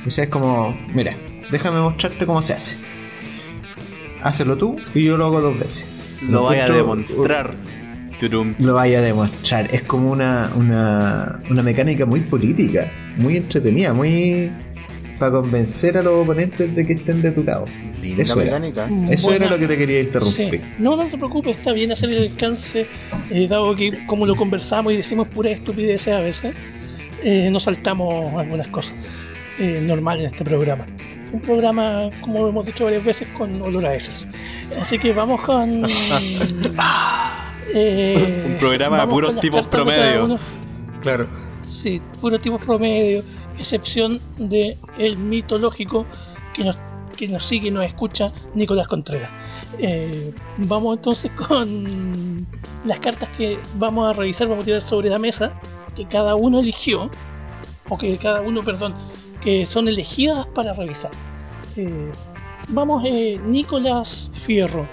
O 0.05 0.09
sea, 0.09 0.23
es 0.23 0.29
como, 0.31 0.75
mira, 0.93 1.15
déjame 1.51 1.79
mostrarte 1.79 2.25
cómo 2.25 2.41
se 2.41 2.53
hace. 2.53 2.75
Hácelo 4.23 4.57
tú 4.57 4.75
y 4.95 5.03
yo 5.03 5.17
lo 5.17 5.27
hago 5.27 5.39
dos 5.39 5.57
veces. 5.57 5.85
Lo 6.27 6.45
vaya 6.45 6.65
a 6.65 6.69
demostrar. 6.69 7.55
Turum. 8.19 8.55
Lo 8.59 8.73
vaya 8.73 8.99
a 8.99 9.01
demostrar. 9.01 9.69
Es 9.73 9.83
como 9.83 10.11
una, 10.11 10.51
una, 10.55 11.39
una 11.49 11.61
mecánica 11.61 12.07
muy 12.07 12.21
política, 12.21 12.91
muy 13.17 13.37
entretenida, 13.37 13.93
muy 13.93 14.51
para 15.21 15.33
convencer 15.33 15.97
a 15.99 16.01
los 16.01 16.13
oponentes 16.23 16.75
de 16.75 16.85
que 16.85 16.93
estén 16.93 17.21
de 17.21 17.29
tu 17.31 17.43
lado. 17.43 17.65
Linda 18.01 18.23
Eso 18.23 18.33
era. 18.41 18.45
mecánica. 18.59 18.89
Eso 19.11 19.27
Buena- 19.27 19.45
era 19.45 19.55
lo 19.55 19.59
que 19.61 19.67
te 19.67 19.77
quería 19.77 19.99
Sí. 20.01 20.05
interrumpir. 20.07 20.61
No, 20.79 20.95
no 20.95 21.05
te 21.05 21.15
preocupes, 21.17 21.57
está 21.59 21.71
bien 21.73 21.91
hacer 21.91 22.09
el 22.09 22.23
alcance, 22.31 22.87
eh, 23.29 23.47
dado 23.47 23.75
que 23.75 24.03
como 24.07 24.25
lo 24.25 24.35
conversamos 24.35 24.93
y 24.93 24.97
decimos 24.97 25.27
puras 25.27 25.53
estupideces 25.53 26.11
a 26.13 26.19
veces, 26.21 26.55
eh, 27.23 27.49
nos 27.51 27.63
saltamos 27.63 28.33
algunas 28.35 28.67
cosas 28.69 28.93
eh, 29.59 29.79
normales 29.83 30.23
en 30.25 30.31
este 30.31 30.43
programa. 30.43 30.87
Un 31.31 31.39
programa, 31.39 32.09
como 32.21 32.47
hemos 32.47 32.65
dicho 32.65 32.83
varias 32.85 33.05
veces, 33.05 33.27
con 33.37 33.61
olor 33.61 33.85
a 33.85 33.93
heces. 33.93 34.25
Así 34.81 34.97
que 34.97 35.13
vamos 35.13 35.39
con... 35.41 35.83
eh, 37.75 38.43
Un 38.53 38.57
programa 38.57 39.01
de 39.01 39.07
puros 39.07 39.39
tipos 39.39 39.67
promedio. 39.67 40.39
Claro. 41.01 41.27
Sí, 41.63 42.01
puro 42.19 42.39
tipo 42.39 42.57
promedio, 42.57 43.23
excepción 43.61 44.19
de 44.37 44.77
el 44.97 45.17
mitológico 45.17 46.05
que 46.53 46.63
nos, 46.63 46.77
que 47.15 47.27
nos 47.27 47.43
sigue 47.43 47.69
y 47.69 47.71
nos 47.71 47.85
escucha 47.85 48.33
Nicolás 48.53 48.87
Contreras. 48.87 49.29
Eh, 49.79 50.33
vamos 50.57 50.97
entonces 50.97 51.31
con 51.31 52.45
las 52.85 52.99
cartas 52.99 53.29
que 53.29 53.59
vamos 53.75 54.09
a 54.09 54.17
revisar, 54.17 54.47
vamos 54.47 54.63
a 54.63 54.65
tirar 54.65 54.81
sobre 54.81 55.09
la 55.09 55.19
mesa, 55.19 55.53
que 55.95 56.05
cada 56.05 56.35
uno 56.35 56.59
eligió, 56.59 57.09
o 57.89 57.97
que 57.97 58.17
cada 58.17 58.41
uno, 58.41 58.61
perdón, 58.61 58.95
que 59.41 59.65
son 59.65 59.87
elegidas 59.87 60.47
para 60.47 60.73
revisar. 60.73 61.11
Eh, 61.75 62.11
vamos, 62.69 63.03
eh, 63.05 63.39
Nicolás 63.45 64.31
Fierro. 64.33 64.87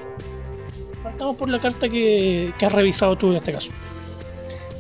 Partamos 1.03 1.37
por 1.37 1.49
la 1.49 1.61
carta 1.61 1.89
que, 1.89 2.53
que 2.59 2.67
has 2.67 2.73
revisado 2.73 3.17
tú 3.17 3.31
en 3.31 3.37
este 3.37 3.53
caso. 3.53 3.71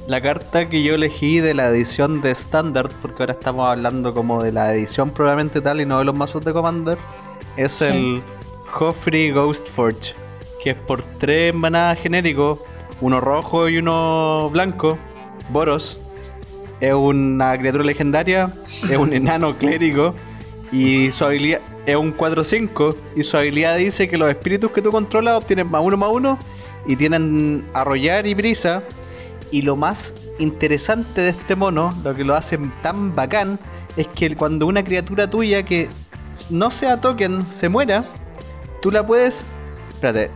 La 0.08 0.22
carta 0.22 0.70
que 0.70 0.82
yo 0.82 0.94
elegí 0.94 1.38
de 1.40 1.52
la 1.52 1.68
edición 1.68 2.22
de 2.22 2.30
Standard, 2.30 2.90
porque 3.02 3.22
ahora 3.22 3.34
estamos 3.34 3.68
hablando 3.68 4.14
como 4.14 4.42
de 4.42 4.52
la 4.52 4.72
edición 4.74 5.10
probablemente 5.10 5.60
tal 5.60 5.82
y 5.82 5.86
no 5.86 5.98
de 5.98 6.06
los 6.06 6.14
mazos 6.14 6.42
de 6.42 6.54
Commander, 6.54 6.96
es 7.58 7.72
Sí. 7.72 7.84
el 7.84 8.22
Joffrey 8.72 9.30
Ghostforge, 9.32 10.14
que 10.64 10.70
es 10.70 10.76
por 10.76 11.02
tres 11.02 11.52
manadas 11.54 11.98
genéricos, 11.98 12.60
uno 13.02 13.20
rojo 13.20 13.68
y 13.68 13.76
uno 13.76 14.48
blanco, 14.50 14.96
Boros. 15.50 16.00
Es 16.80 16.94
una 16.94 17.58
criatura 17.58 17.84
legendaria, 17.84 18.50
es 18.88 18.96
un 18.96 19.12
enano 19.12 19.58
clérigo 19.58 20.14
y 20.72 21.10
su 21.10 21.26
habilidad 21.26 21.60
es 21.84 21.96
un 21.96 22.16
4-5 22.16 22.96
y 23.14 23.22
su 23.24 23.36
habilidad 23.36 23.76
dice 23.76 24.08
que 24.08 24.16
los 24.16 24.30
espíritus 24.30 24.72
que 24.72 24.80
tú 24.80 24.90
controlas 24.90 25.34
obtienen 25.34 25.70
más 25.70 25.82
uno 25.84 25.98
más 25.98 26.08
uno 26.10 26.38
y 26.86 26.96
tienen 26.96 27.66
arrollar 27.74 28.26
y 28.26 28.32
brisa 28.32 28.82
y 29.50 29.62
lo 29.62 29.76
más 29.76 30.14
interesante 30.38 31.20
de 31.20 31.28
este 31.30 31.56
mono, 31.56 31.94
lo 32.04 32.14
que 32.14 32.24
lo 32.24 32.34
hace 32.34 32.58
tan 32.82 33.14
bacán, 33.14 33.58
es 33.96 34.06
que 34.08 34.34
cuando 34.36 34.66
una 34.66 34.84
criatura 34.84 35.28
tuya 35.28 35.64
que 35.64 35.88
no 36.50 36.70
sea 36.70 37.00
token 37.00 37.50
se 37.50 37.68
muera, 37.68 38.04
tú 38.82 38.90
la 38.90 39.04
puedes. 39.04 39.46
Espérate. 39.90 40.30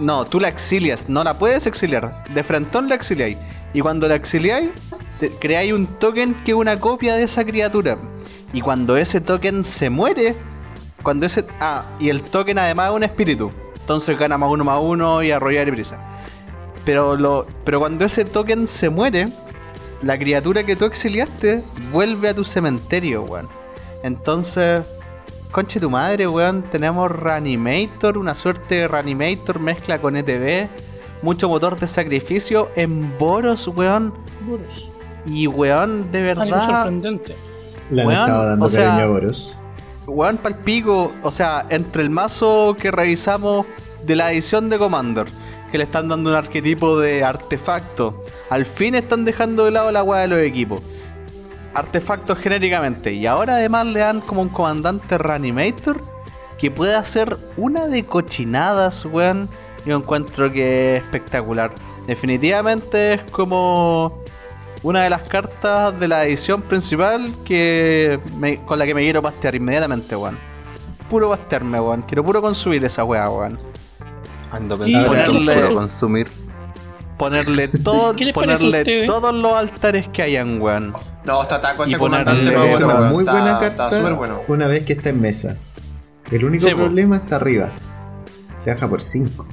No, 0.00 0.24
tú 0.24 0.40
la 0.40 0.48
exilias, 0.48 1.08
no 1.08 1.22
la 1.22 1.38
puedes 1.38 1.66
exiliar. 1.66 2.24
De 2.30 2.42
frentón 2.42 2.88
la 2.88 2.96
exiliáis. 2.96 3.38
Y 3.72 3.80
cuando 3.80 4.08
la 4.08 4.16
exiliáis, 4.16 4.70
creáis 5.40 5.72
un 5.72 5.86
token 5.86 6.34
que 6.44 6.50
es 6.50 6.56
una 6.56 6.78
copia 6.78 7.14
de 7.14 7.22
esa 7.22 7.44
criatura. 7.44 7.96
Y 8.52 8.60
cuando 8.60 8.96
ese 8.96 9.20
token 9.20 9.64
se 9.64 9.90
muere, 9.90 10.34
cuando 11.02 11.26
ese. 11.26 11.46
Ah, 11.60 11.84
y 12.00 12.08
el 12.08 12.22
token 12.22 12.58
además 12.58 12.90
es 12.90 12.96
un 12.96 13.02
espíritu. 13.04 13.52
Entonces 13.78 14.18
gana 14.18 14.38
más 14.38 14.50
uno 14.50 14.64
más 14.64 14.78
uno 14.80 15.22
y 15.22 15.30
arrollar 15.30 15.68
y 15.68 15.70
brisa. 15.70 16.00
Pero, 16.84 17.16
lo, 17.16 17.46
pero 17.64 17.80
cuando 17.80 18.04
ese 18.04 18.24
token 18.24 18.68
se 18.68 18.90
muere, 18.90 19.28
la 20.02 20.18
criatura 20.18 20.64
que 20.64 20.76
tú 20.76 20.84
exiliaste 20.84 21.62
vuelve 21.90 22.28
a 22.28 22.34
tu 22.34 22.44
cementerio, 22.44 23.22
weón. 23.22 23.48
Entonces, 24.02 24.82
conche 25.50 25.80
tu 25.80 25.88
madre, 25.88 26.26
weón. 26.28 26.62
Tenemos 26.70 27.10
Reanimator, 27.10 28.18
una 28.18 28.34
suerte 28.34 28.74
de 28.76 28.88
Reanimator 28.88 29.58
mezcla 29.60 29.98
con 29.98 30.16
ETB. 30.16 30.68
Mucho 31.22 31.48
motor 31.48 31.78
de 31.78 31.86
sacrificio 31.88 32.68
en 32.76 33.16
Boros, 33.18 33.66
weón. 33.68 34.12
Boros. 34.42 34.90
Y 35.24 35.46
weón, 35.46 36.12
de 36.12 36.30
Algo 36.32 36.44
verdad. 36.44 36.66
sorprendente. 36.70 37.34
Le 37.90 38.02
han 38.02 38.08
Weón, 38.08 38.20
estado 38.28 38.48
dando 38.48 38.66
o 38.66 38.68
sea- 38.68 38.84
cariño 38.90 39.04
a 39.04 39.06
Boros. 39.08 39.56
Weón 40.06 40.36
palpico, 40.36 41.14
o 41.22 41.30
sea, 41.32 41.64
entre 41.70 42.02
el 42.02 42.10
mazo 42.10 42.76
que 42.78 42.90
revisamos 42.90 43.64
de 44.02 44.16
la 44.16 44.30
edición 44.32 44.68
de 44.68 44.76
Commander, 44.76 45.26
que 45.74 45.78
le 45.78 45.84
están 45.84 46.06
dando 46.06 46.30
un 46.30 46.36
arquetipo 46.36 47.00
de 47.00 47.24
artefacto, 47.24 48.22
al 48.48 48.64
fin 48.64 48.94
están 48.94 49.24
dejando 49.24 49.64
de 49.64 49.72
lado 49.72 49.90
la 49.90 50.04
weá 50.04 50.20
de 50.20 50.28
los 50.28 50.38
equipos. 50.38 50.80
Artefactos 51.74 52.38
genéricamente, 52.38 53.12
y 53.12 53.26
ahora 53.26 53.56
además 53.56 53.86
le 53.86 53.98
dan 53.98 54.20
como 54.20 54.42
un 54.42 54.50
comandante 54.50 55.18
reanimator 55.18 56.00
que 56.60 56.70
puede 56.70 56.94
hacer 56.94 57.36
una 57.56 57.88
de 57.88 58.04
cochinadas, 58.04 59.04
weón. 59.04 59.48
Yo 59.84 59.96
encuentro 59.96 60.52
que 60.52 60.98
es 60.98 61.02
espectacular. 61.02 61.74
Definitivamente 62.06 63.14
es 63.14 63.22
como 63.32 64.22
una 64.84 65.02
de 65.02 65.10
las 65.10 65.22
cartas 65.22 65.98
de 65.98 66.06
la 66.06 66.24
edición 66.24 66.62
principal 66.62 67.34
que 67.44 68.20
con 68.64 68.78
la 68.78 68.86
que 68.86 68.94
me 68.94 69.02
quiero 69.02 69.20
pastear 69.22 69.56
inmediatamente, 69.56 70.14
weón. 70.14 70.38
Puro 71.10 71.30
pastearme, 71.30 71.80
weón. 71.80 72.02
Quiero 72.02 72.24
puro 72.24 72.40
consumir 72.40 72.84
esa 72.84 73.02
weá, 73.02 73.28
weón. 73.28 73.73
Ando 74.50 74.76
Y 74.86 74.92
pensando 74.92 75.14
en 75.14 75.24
ponerle- 75.26 75.60
puro 75.62 75.74
consumir. 75.74 76.28
ponerle 77.18 77.68
todo, 77.84 78.12
¿Qué 78.12 78.24
les 78.26 78.34
parece 78.34 78.52
a 78.52 78.66
ponerle 78.66 79.06
todos 79.06 79.34
los 79.34 79.52
altares 79.56 80.08
que 80.08 80.22
hayan, 80.22 80.60
weón. 80.60 80.94
No, 81.24 81.42
está 81.42 81.60
taco 81.60 81.84
Y 81.84 81.90
ese 81.90 81.98
comandante. 81.98 82.48
Es 82.48 82.78
bueno, 82.80 82.86
una 82.98 83.10
muy 83.10 83.20
Está- 83.24 83.32
buena 83.32 83.58
carta 83.58 83.88
bueno. 84.14 84.42
una 84.48 84.66
vez 84.66 84.84
que 84.84 84.92
está 84.94 85.08
en 85.10 85.20
mesa. 85.20 85.56
El 86.30 86.44
único 86.44 86.64
Sí, 86.68 86.74
problema 86.74 87.16
está 87.16 87.36
arriba. 87.36 87.70
Se 88.56 88.72
baja 88.72 88.88
por 88.88 89.02
5. 89.02 89.46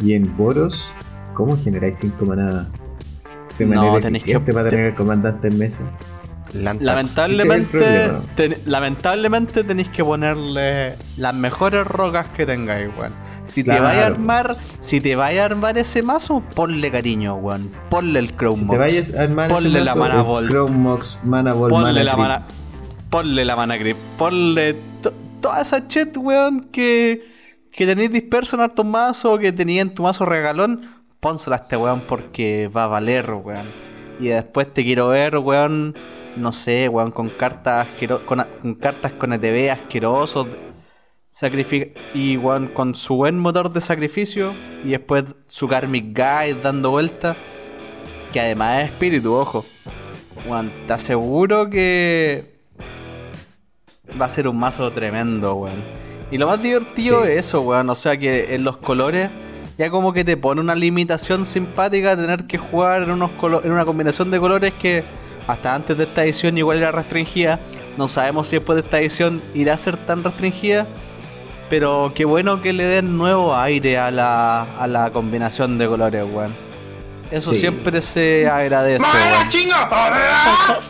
Y 0.00 0.14
en 0.14 0.36
Boros, 0.36 0.92
¿cómo 1.34 1.56
generáis 1.62 1.98
5 1.98 2.24
manadas? 2.24 2.68
De 3.58 3.66
No, 3.66 3.74
manera 3.82 4.00
tenéis 4.00 4.24
que- 4.24 4.30
eficiente 4.30 4.52
para 4.52 4.64
te- 4.66 4.70
tener 4.76 4.86
el 4.86 4.94
comandante 4.94 5.48
en 5.48 5.58
mesa. 5.58 5.80
Lantax. 6.54 6.82
Lamentablemente, 6.86 8.10
ten- 8.36 8.56
lamentablemente 8.64 9.64
tenéis 9.64 9.88
que 9.90 10.02
ponerle 10.04 10.94
las 11.18 11.34
mejores 11.34 11.86
rocas 11.86 12.26
que 12.36 12.46
tengáis, 12.46 12.88
weón. 12.98 13.12
Si 13.48 13.64
te 13.64 13.80
vaya 13.80 14.02
a 14.04 14.06
armar, 14.06 14.56
si 14.80 15.00
te 15.00 15.16
vaya 15.16 15.42
a 15.42 15.46
armar 15.46 15.78
ese 15.78 16.02
mazo, 16.02 16.42
ponle 16.54 16.90
cariño, 16.92 17.36
weón. 17.36 17.72
Ponle 17.88 18.18
el 18.18 18.36
Chrome 18.36 18.66
Si 18.70 18.76
vayas 18.76 19.14
a 19.14 19.22
armar 19.22 19.48
Ponle 19.48 19.68
ese 19.70 19.84
la 19.84 19.94
mazo, 19.94 19.98
mana 20.08 20.20
el 20.20 20.26
Volt. 20.26 20.48
Chrome 20.50 20.76
Mox, 20.76 21.20
Mana 21.24 21.52
Ball, 21.54 21.70
ponle 21.70 21.86
Mana 21.86 22.04
la 22.04 22.16
mana. 22.16 22.46
Ponle 23.10 23.44
la 23.44 23.56
mana 23.56 23.76
grip. 23.78 23.96
Ponle 24.18 24.74
to- 25.02 25.14
toda 25.40 25.62
esa 25.62 25.86
chat, 25.88 26.14
weón, 26.16 26.68
que, 26.70 27.24
que 27.72 27.86
tenéis 27.86 28.12
disperso 28.12 28.56
en 28.56 28.62
hartos 28.62 28.84
mazos, 28.84 29.38
que 29.40 29.50
tenía 29.52 29.80
en 29.82 29.94
tu 29.94 30.02
mazo 30.02 30.26
regalón. 30.26 30.80
Pónsela 31.20 31.56
a 31.56 31.58
este 31.60 31.76
weón 31.76 32.02
porque 32.06 32.68
va 32.68 32.84
a 32.84 32.86
valer, 32.88 33.32
weón. 33.32 33.66
Y 34.20 34.28
después 34.28 34.72
te 34.72 34.84
quiero 34.84 35.08
ver, 35.08 35.38
weón. 35.38 35.94
No 36.36 36.52
sé, 36.52 36.88
weón, 36.88 37.10
con 37.10 37.30
cartas 37.30 37.88
con, 38.26 38.44
con 38.62 38.74
cartas 38.74 39.12
con 39.14 39.32
ETB 39.32 39.70
asquerosos. 39.72 40.46
Y 42.14 42.36
con 42.74 42.94
su 42.94 43.16
buen 43.16 43.38
motor 43.38 43.72
de 43.72 43.80
sacrificio. 43.80 44.54
Y 44.84 44.90
después 44.90 45.24
su 45.46 45.68
Karmic 45.68 46.06
Guide 46.16 46.60
dando 46.62 46.90
vueltas. 46.90 47.36
Que 48.32 48.40
además 48.40 48.84
es 48.84 48.90
espíritu, 48.90 49.34
ojo. 49.34 49.64
Weón, 50.48 50.70
te 50.86 50.92
aseguro 50.92 51.68
que 51.68 52.58
va 54.20 54.26
a 54.26 54.28
ser 54.28 54.48
un 54.48 54.58
mazo 54.58 54.90
tremendo, 54.92 55.54
weón. 55.54 55.82
Y 56.30 56.38
lo 56.38 56.46
más 56.46 56.62
divertido 56.62 57.24
Sí. 57.24 57.32
es 57.32 57.40
eso, 57.46 57.62
weón. 57.62 57.88
O 57.90 57.94
sea 57.94 58.16
que 58.18 58.54
en 58.54 58.64
los 58.64 58.76
colores 58.78 59.30
ya 59.78 59.90
como 59.90 60.12
que 60.12 60.24
te 60.24 60.36
pone 60.36 60.60
una 60.60 60.74
limitación 60.74 61.44
simpática 61.46 62.16
tener 62.16 62.46
que 62.46 62.58
jugar 62.58 63.02
en, 63.04 63.10
unos 63.12 63.30
colo- 63.38 63.64
en 63.64 63.70
una 63.72 63.84
combinación 63.84 64.30
de 64.30 64.40
colores 64.40 64.74
que 64.74 65.04
hasta 65.46 65.74
antes 65.74 65.96
de 65.96 66.04
esta 66.04 66.24
edición 66.24 66.58
igual 66.58 66.78
era 66.78 66.90
restringida. 66.92 67.60
No 67.96 68.08
sabemos 68.08 68.48
si 68.48 68.56
después 68.56 68.76
de 68.76 68.82
esta 68.82 68.98
edición 69.00 69.40
irá 69.54 69.74
a 69.74 69.78
ser 69.78 69.96
tan 69.96 70.22
restringida. 70.24 70.86
Pero 71.70 72.12
qué 72.14 72.24
bueno 72.24 72.62
que 72.62 72.72
le 72.72 72.84
den 72.84 73.16
nuevo 73.18 73.54
aire 73.54 73.98
a 73.98 74.10
la, 74.10 74.62
a 74.78 74.86
la 74.86 75.10
combinación 75.10 75.76
de 75.78 75.86
colores, 75.86 76.24
weón. 76.32 76.52
Eso 77.30 77.52
Sí. 77.52 77.60
siempre 77.60 78.00
se 78.00 78.48
agradece, 78.48 79.02
¡Madre 79.02 79.30
weón. 79.36 79.48
chinga! 79.48 79.88
Falta, 79.88 80.80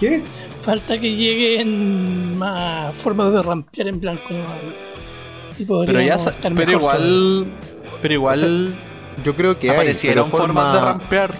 ¿Qué? 0.00 0.22
falta 0.62 0.98
que 0.98 1.14
lleguen 1.14 2.36
más 2.36 2.96
formas 2.96 3.32
de 3.32 3.42
rampear 3.42 3.86
en 3.88 4.00
blanco. 4.00 4.22
¿no? 4.30 4.38
Y 5.56 5.64
Pero 5.64 5.84
ya 5.84 5.86
podríamos 5.86 6.22
sa- 6.22 6.30
estar 6.30 6.52
pero 6.54 6.66
mejor 6.66 6.80
igual 6.80 7.46
pero 8.02 8.14
igual 8.14 8.74
Yo 9.24 9.34
creo 9.34 9.58
que 9.58 9.70
hay, 9.70 9.76
aparecieron 9.76 10.28
formas 10.28 10.72
de 10.72 10.78
forma, 10.78 10.92
rampear 10.98 11.34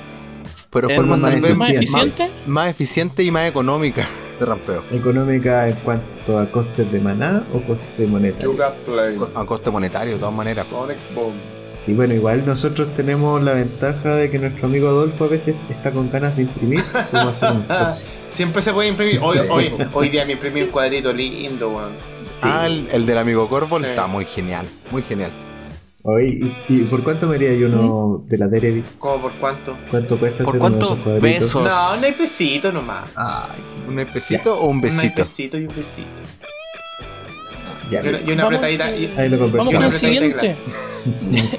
pero 0.70 0.90
en 0.90 0.96
formas 0.96 1.18
más 1.20 1.30
tal 1.30 1.40
vez 1.40 1.56
¿Más 1.56 1.68
eficiente. 1.70 2.06
eficiente? 2.24 2.30
más 2.46 2.68
eficiente 2.70 3.22
y 3.24 3.30
más 3.30 3.48
económica 3.48 4.06
de 4.38 4.46
rampeo. 4.46 4.84
¿Económica 4.92 5.68
en 5.68 5.74
cuanto 5.76 6.38
a 6.38 6.46
costes 6.50 6.90
de 6.92 7.00
maná 7.00 7.44
o 7.52 7.60
coste 7.60 8.06
monetario? 8.06 8.54
A 9.34 9.44
coste 9.44 9.70
monetario, 9.70 10.14
de 10.14 10.18
todas 10.18 10.34
maneras. 10.34 10.66
Sonic 10.66 10.96
Boom. 11.14 11.34
Sí, 11.76 11.92
bueno, 11.94 12.12
igual 12.12 12.44
nosotros 12.44 12.88
tenemos 12.96 13.40
la 13.42 13.52
ventaja 13.52 14.16
de 14.16 14.30
que 14.30 14.38
nuestro 14.40 14.66
amigo 14.66 14.88
Adolfo 14.88 15.24
a 15.24 15.28
veces 15.28 15.54
está 15.70 15.92
con 15.92 16.10
ganas 16.10 16.34
de 16.36 16.42
imprimir. 16.42 16.82
Podemos 17.10 17.36
hacer 17.40 17.52
un 17.56 17.62
proxy. 17.66 18.04
Siempre 18.30 18.62
se 18.62 18.72
puede 18.72 18.88
imprimir. 18.88 19.20
Hoy, 19.22 19.38
hoy, 19.48 19.72
hoy 19.92 20.08
día 20.08 20.24
me 20.24 20.32
imprimí 20.32 20.62
un 20.62 20.68
cuadrito 20.70 21.12
lindo, 21.12 21.68
weón. 21.70 21.92
Sí. 22.32 22.48
Ah, 22.50 22.66
el, 22.66 22.88
el 22.92 23.06
del 23.06 23.18
amigo 23.18 23.48
Corvo 23.48 23.78
Sí. 23.78 23.86
está 23.86 24.06
muy 24.08 24.24
genial, 24.24 24.66
muy 24.90 25.02
genial. 25.02 25.30
Oye, 26.10 26.26
¿y, 26.26 26.56
y 26.70 26.78
por 26.84 27.02
cuánto 27.02 27.26
me 27.26 27.36
haría 27.36 27.52
yo 27.52 27.66
uno 27.66 28.22
de 28.26 28.38
la 28.38 28.48
Terebi? 28.48 28.82
¿Cómo 28.98 29.20
por 29.22 29.32
cuánto? 29.34 29.76
¿Cuánto 29.90 30.18
cuesta 30.18 30.42
¿Por 30.42 30.56
hacer 30.56 30.60
uno 30.62 30.78
de 30.78 30.86
cuántos 30.86 31.20
besos? 31.22 31.64
No, 31.64 32.00
no 32.00 32.06
hay 32.06 32.12
pesito 32.12 32.72
nomás. 32.72 33.10
Ay, 33.14 33.60
¿Un 33.86 34.06
pesito 34.10 34.58
o 34.58 34.68
un 34.68 34.80
besito? 34.80 35.16
pesito 35.22 35.58
y 35.58 35.66
un 35.66 35.76
besito. 35.76 36.08
ya. 37.90 38.02
Y 38.02 38.08
una, 38.08 38.20
y 38.20 38.32
una 38.32 38.44
Vamos, 38.44 38.58
apretadita. 38.58 38.96
y- 38.96 39.14
Ahí 39.18 39.28
lo 39.28 39.38
Vamos 39.50 39.70
con 39.70 39.82
el 39.84 39.92
siguiente. 39.92 40.56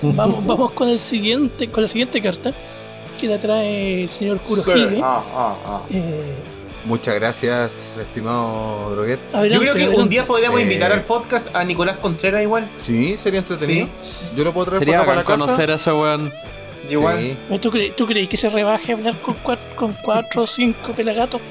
vamos, 0.02 0.45
vamos 0.47 0.72
con 0.72 0.89
el 0.89 1.00
siguiente, 1.00 1.68
con 1.70 1.84
la 1.84 1.88
siguiente 1.88 2.20
carta 2.20 2.52
que 3.22 3.28
la 3.28 3.39
trae 3.39 4.04
el 4.04 4.10
señor 4.10 4.39
Kurohige. 4.39 5.00
Ah, 5.04 5.22
ah, 5.36 5.56
ah. 5.66 5.82
Eh, 5.91 6.34
Muchas 6.86 7.16
gracias, 7.16 7.98
estimado 7.98 8.92
Droguet. 8.92 9.20
Yo 9.52 9.60
creo 9.60 9.74
que 9.76 9.90
un 9.90 10.08
día 10.10 10.26
podríamos 10.26 10.60
Eh. 10.60 10.64
invitar 10.64 10.92
al 10.92 11.04
podcast 11.04 11.54
a 11.56 11.64
Nicolás 11.64 11.98
Contreras 11.98 12.42
igual. 12.42 12.68
Sí, 12.80 13.18
sería 13.18 13.40
entretenido. 13.40 13.88
Sí. 14.00 14.26
Yo 14.36 14.44
lo 14.44 14.54
puedo 14.54 14.66
traer 14.68 14.80
Sería 14.80 15.00
para 15.06 15.16
la 15.18 15.24
casa. 15.24 15.38
conocer 15.38 15.72
a 15.72 15.76
ese 15.76 15.92
weón. 15.92 16.32
Igual. 16.90 17.20
Sí. 17.50 17.58
¿Tú, 17.60 17.70
crees, 17.70 17.96
¿Tú 17.96 18.08
crees 18.08 18.30
que 18.30 18.38
se 18.38 18.50
rebaje 18.50 18.94
a 18.94 18.96
hablar 18.96 19.20
con 19.22 19.36
cuatro, 19.44 19.68
con 19.76 19.94
cuatro 20.02 20.44
o 20.44 20.48
cinco 20.48 20.94
pelagatos 20.94 21.42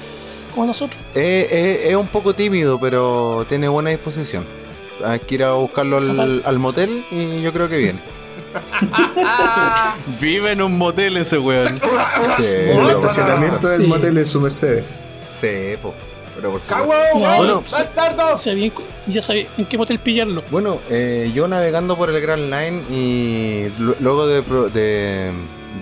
como 0.55 0.67
nosotros? 0.67 1.01
Eh, 1.15 1.47
eh, 1.51 1.81
es 1.91 1.95
un 1.95 2.09
poco 2.09 2.35
tímido, 2.35 2.81
pero 2.81 3.45
tiene 3.49 3.69
buena 3.69 3.91
disposición. 3.91 4.45
Hay 5.05 5.21
que 5.21 5.35
ir 5.37 5.45
a 5.45 5.53
buscarlo 5.53 5.99
al, 5.99 6.43
al 6.45 6.59
motel 6.59 7.05
y 7.13 7.43
yo 7.43 7.53
creo 7.53 7.69
que 7.69 7.77
viene. 7.77 8.01
Vive 10.21 10.53
en 10.53 10.63
un 10.63 10.77
motel 10.77 11.19
ese 11.19 11.39
weón. 11.39 11.79
Sí, 12.39 12.45
El 12.47 12.91
estacionamiento 12.91 13.69
del 13.69 13.83
Sí. 13.83 13.87
motel 13.87 14.19
en 14.19 14.27
su 14.27 14.41
Mercedes. 14.41 14.85
Sí, 15.31 15.77
po, 15.83 15.95
pero 16.35 16.53
por 16.53 16.61
supuesto. 16.61 17.19
Bueno. 17.39 17.63
Ya 19.07 19.23
sabía 19.23 19.47
en 19.57 19.67
qué 19.67 19.77
motel 19.79 19.99
pillarlo. 19.99 20.43
Bueno, 20.51 20.79
eh, 20.91 21.31
yo 21.35 21.49
navegando 21.49 21.97
por 21.97 22.11
el 22.11 22.21
Grand 22.21 22.51
Line 22.53 22.83
y 22.91 23.69
lu- 23.79 23.97
luego 24.01 24.27
de, 24.27 24.43
de, 24.71 25.33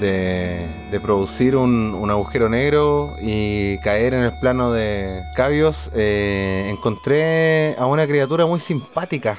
de- 0.00 0.66
de 0.90 1.00
producir 1.00 1.56
un, 1.56 1.94
un 1.94 2.10
agujero 2.10 2.48
negro 2.48 3.14
y 3.20 3.78
caer 3.78 4.14
en 4.14 4.22
el 4.22 4.32
plano 4.40 4.72
de 4.72 5.22
Cabios, 5.34 5.90
eh, 5.94 6.66
encontré 6.70 7.74
a 7.78 7.86
una 7.86 8.06
criatura 8.06 8.46
muy 8.46 8.60
simpática 8.60 9.38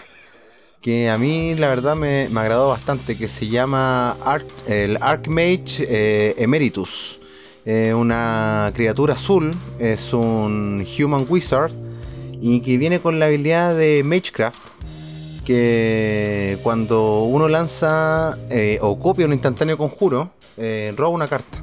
que 0.82 1.10
a 1.10 1.18
mí 1.18 1.56
la 1.56 1.70
verdad 1.70 1.96
me, 1.96 2.28
me 2.30 2.40
agradó 2.42 2.70
bastante, 2.70 3.18
que 3.18 3.28
se 3.28 3.48
llama 3.48 4.16
Arc- 4.24 4.46
el 4.68 4.98
Archmage 5.02 5.86
eh, 5.90 6.36
Emeritus. 6.38 7.20
Eh, 7.70 7.94
una 7.94 8.72
criatura 8.74 9.16
azul, 9.16 9.54
es 9.78 10.14
un 10.14 10.88
Human 10.98 11.26
Wizard 11.28 11.70
y 12.40 12.62
que 12.62 12.78
viene 12.78 13.02
con 13.02 13.20
la 13.20 13.26
habilidad 13.26 13.76
de 13.76 14.04
Magecraft 14.06 14.58
que 15.46 16.58
cuando 16.64 17.24
uno 17.24 17.50
lanza 17.50 18.38
eh, 18.50 18.80
o 18.82 18.98
copia 18.98 19.26
un 19.26 19.34
instantáneo 19.34 19.78
conjuro, 19.78 20.32
eh, 20.56 20.94
roba 20.96 21.10
una 21.10 21.28
carta. 21.28 21.62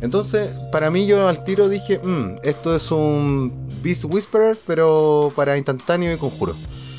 Entonces, 0.00 0.50
para 0.70 0.88
mí 0.88 1.06
yo 1.06 1.26
al 1.26 1.42
tiro 1.42 1.68
dije, 1.68 1.98
"Mm, 1.98 2.36
esto 2.44 2.76
es 2.76 2.88
un 2.92 3.52
Beast 3.82 4.04
Whisperer, 4.04 4.56
pero 4.68 5.32
para 5.34 5.56
instantáneo 5.56 6.12
y 6.14 6.16
conjuro. 6.16 6.54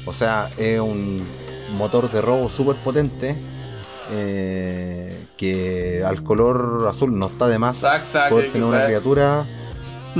O 0.06 0.12
sea, 0.12 0.50
es 0.58 0.78
un 0.82 1.22
motor 1.78 2.12
de 2.12 2.20
robo 2.20 2.50
súper 2.50 2.76
potente. 2.84 3.34
eh, 4.14 5.01
que 5.42 6.04
al 6.06 6.24
color 6.24 6.88
azul 6.88 7.18
no 7.18 7.26
está 7.26 7.48
de 7.48 7.58
más 7.58 7.78
Sac, 7.78 8.04
sac, 8.06 8.30
poder 8.30 8.52
tener 8.52 8.68
una 8.68 8.78
sac. 8.78 8.86
criatura 8.86 9.46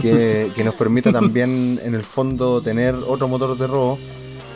que, 0.02 0.52
que 0.56 0.64
nos 0.64 0.74
permita 0.74 1.12
también 1.12 1.80
en 1.84 1.94
el 1.94 2.04
fondo 2.04 2.60
tener 2.60 2.96
otro 3.08 3.28
motor 3.28 3.56
de 3.56 3.68
robo. 3.68 4.00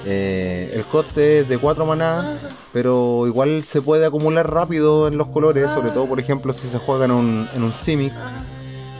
Eh, 0.07 0.71
el 0.73 0.83
coste 0.85 1.41
es 1.41 1.49
de 1.49 1.59
4 1.59 1.85
maná, 1.85 2.39
pero 2.73 3.27
igual 3.27 3.63
se 3.63 3.83
puede 3.83 4.07
acumular 4.07 4.51
rápido 4.51 5.07
en 5.07 5.17
los 5.19 5.27
colores, 5.27 5.69
sobre 5.69 5.91
todo 5.91 6.07
por 6.07 6.19
ejemplo 6.19 6.51
si 6.51 6.67
se 6.67 6.79
juega 6.79 7.05
en 7.05 7.11
un, 7.11 7.47
en 7.53 7.63
un 7.63 7.71
Simic. 7.71 8.13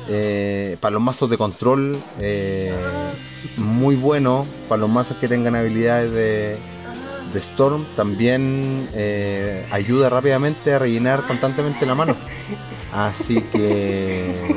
Eh, 0.08 0.78
para 0.80 0.94
los 0.94 1.02
mazos 1.02 1.32
de 1.32 1.38
control, 1.38 1.98
eh, 2.20 2.76
muy 3.58 3.96
bueno. 3.96 4.46
Para 4.70 4.82
los 4.82 4.90
mazos 4.90 5.18
que 5.18 5.28
tengan 5.28 5.56
habilidades 5.56 6.12
de, 6.12 6.58
de 7.36 7.42
Storm, 7.42 7.86
también 7.98 8.88
eh, 8.94 9.68
ayuda 9.70 10.10
rápidamente 10.10 10.74
a 10.74 10.80
rellenar 10.80 11.22
constantemente 11.28 11.86
la 11.86 11.94
mano. 11.94 12.16
Así 12.94 13.42
que 13.42 14.56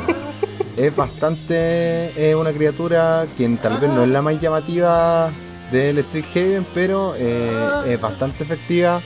es 0.77 0.97
bastante 0.97 2.13
eh, 2.17 2.37
una 2.37 2.53
criatura 2.53 3.27
quien 3.37 3.59
tal 3.59 3.79
vez 3.79 3.91
no 3.91 4.05
es 4.05 4.09
la 4.09 4.23
más 4.23 4.41
llamativa 4.41 5.33
del 5.73 5.99
Street 5.99 6.25
Haven, 6.35 6.67
pero 6.73 7.15
eh, 7.19 7.51
es 7.89 8.01
bastante 8.01 8.45
efectiva 8.45 9.01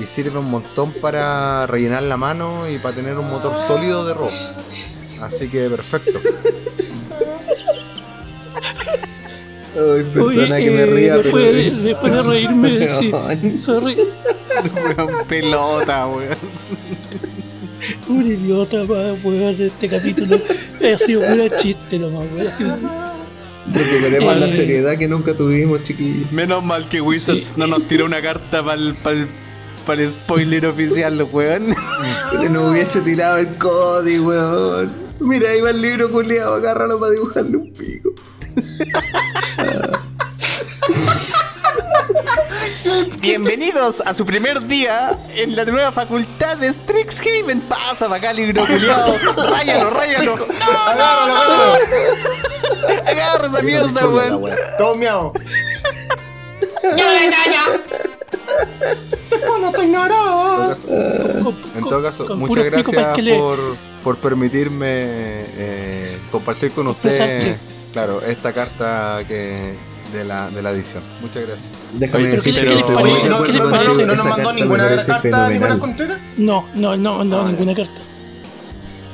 y 0.00 0.06
sirve 0.06 0.38
un 0.38 0.48
montón 0.48 0.92
para 0.92 1.66
rellenar 1.66 2.04
la 2.04 2.16
mano 2.16 2.70
y 2.70 2.78
para 2.78 2.94
tener 2.94 3.18
un 3.18 3.28
motor 3.28 3.56
sólido 3.66 4.06
de 4.06 4.14
robo. 4.14 4.30
Así 5.20 5.48
que 5.48 5.68
perfecto. 5.68 6.20
Ay, 9.78 10.04
perdona 10.12 10.56
Oye, 10.56 10.64
que 10.64 10.70
me 10.70 10.80
eh, 10.82 10.86
ría, 10.86 11.16
después, 11.18 11.44
pero. 11.46 11.56
de, 11.58 11.70
después 11.82 12.12
de 12.12 12.22
reírme, 12.22 12.88
sí. 13.00 13.58
Sorry. 13.58 13.96
Weón 14.96 15.08
pelota, 15.28 16.06
weón. 16.08 16.36
Un 18.08 18.26
idiota, 18.26 18.84
pa- 18.86 19.14
weón, 19.24 19.56
de 19.56 19.66
este 19.68 19.88
capítulo. 19.88 20.36
Ha 20.36 20.98
sido 20.98 21.22
pura 21.22 21.56
chiste 21.56 21.98
nomás, 21.98 22.24
weón. 22.34 22.46
Ha 22.46 22.50
sido... 22.50 22.76
Recuperemos 23.72 24.36
Eh, 24.36 24.40
la 24.40 24.46
sí. 24.46 24.52
seriedad 24.56 24.96
que 24.98 25.06
nunca 25.08 25.34
tuvimos, 25.34 25.84
chiquillos. 25.84 26.32
Menos 26.32 26.64
mal 26.64 26.88
que 26.88 27.00
Wizards 27.02 27.54
no 27.56 27.66
nos 27.66 27.82
tiró 27.86 28.06
una 28.06 28.20
carta 28.22 28.62
para 28.64 28.80
el, 28.80 30.08
spoiler 30.10 30.66
oficial, 30.66 31.22
weón. 31.30 31.74
Que 32.40 32.48
no 32.48 32.70
hubiese 32.70 33.00
tirado 33.02 33.36
el 33.38 33.48
código, 33.56 34.28
weón. 34.28 34.90
Mira, 35.20 35.50
ahí 35.50 35.60
va 35.60 35.70
el 35.70 35.82
libro 35.82 36.10
culiado, 36.10 36.54
agárralo 36.54 36.98
para 36.98 37.12
dibujarle 37.12 37.56
un 37.56 37.72
pico. 37.72 38.10
Bienvenidos 43.20 44.00
a 44.04 44.14
su 44.14 44.24
primer 44.24 44.66
día 44.66 45.18
en 45.34 45.54
la 45.54 45.64
nueva 45.64 45.92
facultad 45.92 46.56
de 46.56 46.72
Strixhaven. 46.72 47.60
Pasa 47.62 48.06
para 48.06 48.16
acá, 48.16 48.32
libro 48.32 48.64
culiado. 48.66 49.16
Ráyalo, 49.50 49.90
ráyalo. 49.90 50.34
Agárralo, 50.60 51.34
agárralo. 51.34 51.74
Agarra 53.06 53.46
esa 53.46 53.62
mierda, 53.62 54.08
weón. 54.08 54.50
Todo 54.78 54.94
miau. 54.94 55.32
En 61.76 61.84
todo 61.84 62.02
caso, 62.02 62.26
con 62.26 62.38
muchas 62.38 62.64
picos 62.64 62.94
para 62.94 63.14
gracias 63.14 63.36
por, 63.38 63.76
por 64.02 64.16
permitirme 64.16 64.86
eh, 64.86 66.18
compartir 66.30 66.72
con 66.72 66.86
ustedes, 66.88 67.56
claro, 67.92 68.22
esta 68.22 68.52
carta 68.52 69.20
que 69.26 69.74
de 70.12 70.24
la, 70.24 70.48
de 70.50 70.62
la 70.62 70.70
edición. 70.70 71.02
Muchas 71.20 71.46
gracias. 71.46 71.68
Déjame 71.92 72.24
decir 72.28 72.54
¿qué 72.54 72.60
que 72.62 72.66
les 72.74 72.76
de 72.76 72.82
no, 72.82 72.88
acuerdo 72.98 73.44
qué 73.44 73.52
les 73.52 73.62
no, 73.62 73.70
parece? 73.70 74.00
no, 74.02 74.06
no 74.06 74.14
nos 74.16 74.24
mandó 74.26 74.36
carta 74.44 74.52
ninguna 74.54 74.84
parece 74.84 75.06
carta, 75.06 75.28
ninguna 75.28 75.48
fenomenal. 75.48 75.78
contreras. 75.78 76.20
No, 76.38 76.64
no, 76.74 76.96
no, 76.96 77.24
no, 77.24 77.40
Ah, 77.40 77.44
ninguna 77.48 77.74
carta. 77.74 78.00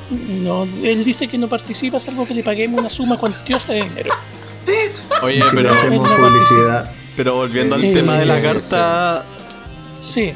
No, 0.09 0.67
él 0.83 1.03
dice 1.03 1.27
que 1.27 1.37
no 1.37 1.47
participa 1.47 1.99
salvo 1.99 2.25
que 2.27 2.33
le 2.35 2.43
paguemos 2.43 2.79
una 2.79 2.89
suma 2.89 3.17
cuantiosa 3.17 3.73
de 3.73 3.83
dinero. 3.83 4.13
Oye, 5.23 5.41
si 5.49 5.55
le 5.55 5.61
pero, 5.63 5.73
hacemos 5.73 6.07
no, 6.09 6.17
no, 6.17 6.27
publicidad, 6.27 6.91
pero 7.17 7.35
volviendo 7.35 7.75
al 7.75 7.83
Eh, 7.83 7.93
tema 7.93 8.17
de 8.19 8.25
la 8.25 8.39
eh, 8.39 8.43
carta. 8.43 9.25
Sí, 9.99 10.33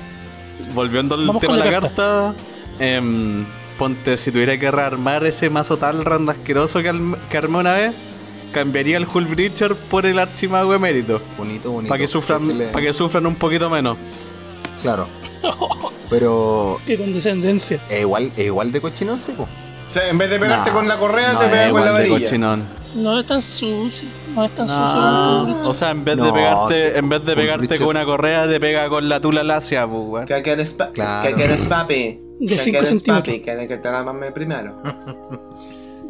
Volviendo 0.73 1.15
al 1.15 1.25
Vamos 1.25 1.41
tema 1.41 1.53
de 1.57 1.59
la 1.59 1.65
la 1.71 1.71
carta. 1.81 2.33
em, 2.79 3.45
ponte, 3.77 4.17
si 4.17 4.31
tuviera 4.31 4.57
que 4.57 4.69
rearmar 4.71 5.25
ese 5.25 5.49
mazo 5.49 5.77
tal 5.77 6.03
randa 6.03 6.33
asqueroso 6.33 6.81
que, 6.81 6.91
que 7.29 7.37
armé 7.37 7.57
una 7.59 7.73
vez, 7.73 7.93
cambiaría 8.51 8.97
el 8.97 9.07
Hull 9.13 9.25
Breacher 9.25 9.75
por 9.75 10.05
el 10.05 10.19
Archimago 10.19 10.73
emérito. 10.73 11.21
Bonito, 11.37 11.71
bonito. 11.71 11.89
Para 11.89 11.99
que 12.01 12.07
sufran, 12.07 12.39
Porque 12.41 12.53
le- 12.57 12.67
para 12.67 12.85
que 12.85 12.93
sufran 12.93 13.25
un 13.25 13.35
poquito 13.35 13.69
menos. 13.69 13.97
Claro. 14.81 15.07
Pero 16.09 16.79
qué 16.85 16.97
condescendencia. 16.97 17.79
es 17.89 18.01
igual, 18.01 18.31
es 18.35 18.45
igual 18.45 18.71
de 18.71 18.81
cochino, 18.81 19.15
sí, 19.17 19.31
po. 19.33 19.43
O 19.43 19.91
sea, 19.91 20.07
en 20.09 20.17
vez 20.17 20.29
de 20.29 20.39
pegarte 20.39 20.69
No, 20.69 20.75
con 20.75 20.87
la 20.87 20.97
correa, 20.97 21.33
no 21.33 21.39
te 21.39 21.47
pegas 21.47 21.71
con 21.71 21.85
la 21.85 21.91
varilla. 21.91 22.19
cochinón. 22.19 22.63
No 22.95 23.19
es 23.19 23.25
tan 23.27 23.41
sucio, 23.41 24.07
no 24.35 24.45
es 24.45 24.51
tan 24.51 24.65
No, 24.67 25.45
sucio. 25.47 25.69
o 25.69 25.73
sea, 25.73 25.91
en 25.91 26.03
vez 26.05 26.17
de 26.17 26.31
pegarte, 26.33 26.97
en 26.97 27.09
vez 27.09 27.23
de 27.25 27.35
pegarte 27.35 27.77
con 27.77 27.87
una 27.89 28.05
correa, 28.05 28.47
te 28.47 28.59
pega 28.59 28.89
con 28.89 29.07
la 29.09 29.19
tula 29.19 29.43
lacia, 29.43 29.85
pues, 29.87 30.01
weón. 30.05 30.25
Que 30.25 30.41
que 30.43 30.51
eres 30.51 30.73
pa- 30.73 30.89
Claro. 30.91 31.35
que 31.35 31.43
eres 31.43 31.61
papi. 31.61 32.19
De 32.39 32.47
Que 32.47 32.57
cinco 32.57 32.71
que 32.71 32.77
eres 32.77 32.89
centímetros. 32.89 33.35
papi, 33.37 33.41
Que 33.41 33.67
que 33.67 33.77
te 33.77 33.91
la 33.91 34.03
mame 34.03 34.31
primero. 34.31 34.75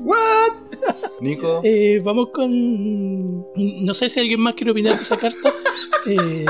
Nico, 1.22 1.62
Eh, 1.64 2.02
vamos 2.04 2.30
con. 2.34 3.46
No 3.56 3.94
sé 3.94 4.10
si 4.10 4.20
alguien 4.20 4.40
más 4.42 4.54
quiere 4.54 4.72
opinar 4.72 4.96
de 4.96 5.02
esa 5.02 5.18
carta. 5.18 5.54
Eh, 6.08 6.46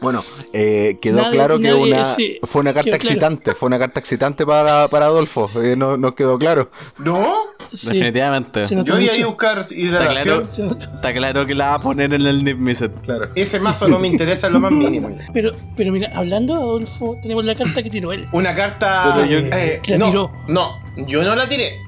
bueno, 0.00 0.24
eh, 0.52 0.96
quedó 1.00 1.18
Nadie- 1.22 1.32
claro 1.32 1.58
que 1.58 1.68
nadie- 1.68 1.82
una, 1.82 2.04
sí, 2.14 2.38
fue 2.42 2.62
una 2.62 2.72
carta 2.72 2.90
quedó 2.90 2.98
claro. 2.98 3.08
excitante, 3.10 3.54
fue 3.54 3.66
una 3.66 3.78
carta 3.78 4.00
excitante 4.00 4.46
para, 4.46 4.88
para 4.88 5.06
Adolfo, 5.06 5.50
eh, 5.62 5.76
no, 5.76 5.96
nos 5.98 6.14
quedó 6.14 6.38
claro. 6.38 6.68
¿No? 6.98 7.34
sí, 7.72 7.88
Definitivamente. 7.88 8.66
Yo 8.84 8.98
iba 8.98 9.12
a 9.12 9.26
buscar 9.26 9.58
Está 9.60 9.74
hidratación. 9.74 10.22
claro, 10.38 10.46
Se 10.52 10.62
notó. 10.62 10.84
está 10.94 11.12
claro 11.12 11.46
que 11.46 11.54
la 11.54 11.68
va 11.68 11.74
a 11.74 11.78
poner 11.78 12.14
en 12.14 12.22
el 12.26 12.42
Nip. 12.42 12.58
Claro. 13.02 13.30
Ese 13.34 13.60
mazo 13.60 13.86
no 13.86 13.98
me 13.98 14.08
interesa 14.08 14.46
en 14.46 14.54
lo 14.54 14.60
más 14.60 14.72
mínimo. 14.72 15.14
Pero, 15.34 15.52
pero 15.76 15.92
mira, 15.92 16.10
hablando 16.14 16.54
de 16.54 16.60
Adolfo, 16.60 17.16
tenemos 17.22 17.44
la 17.44 17.54
carta 17.54 17.82
que 17.82 17.90
tiró 17.90 18.12
él. 18.12 18.26
Una 18.32 18.54
carta. 18.54 19.14
Eh, 19.28 19.80
que 19.82 19.92
la 19.92 19.98
no, 19.98 20.06
tiró. 20.10 20.32
no, 20.48 20.82
yo 21.06 21.22
no 21.22 21.34
la 21.36 21.46
tiré. 21.48 21.78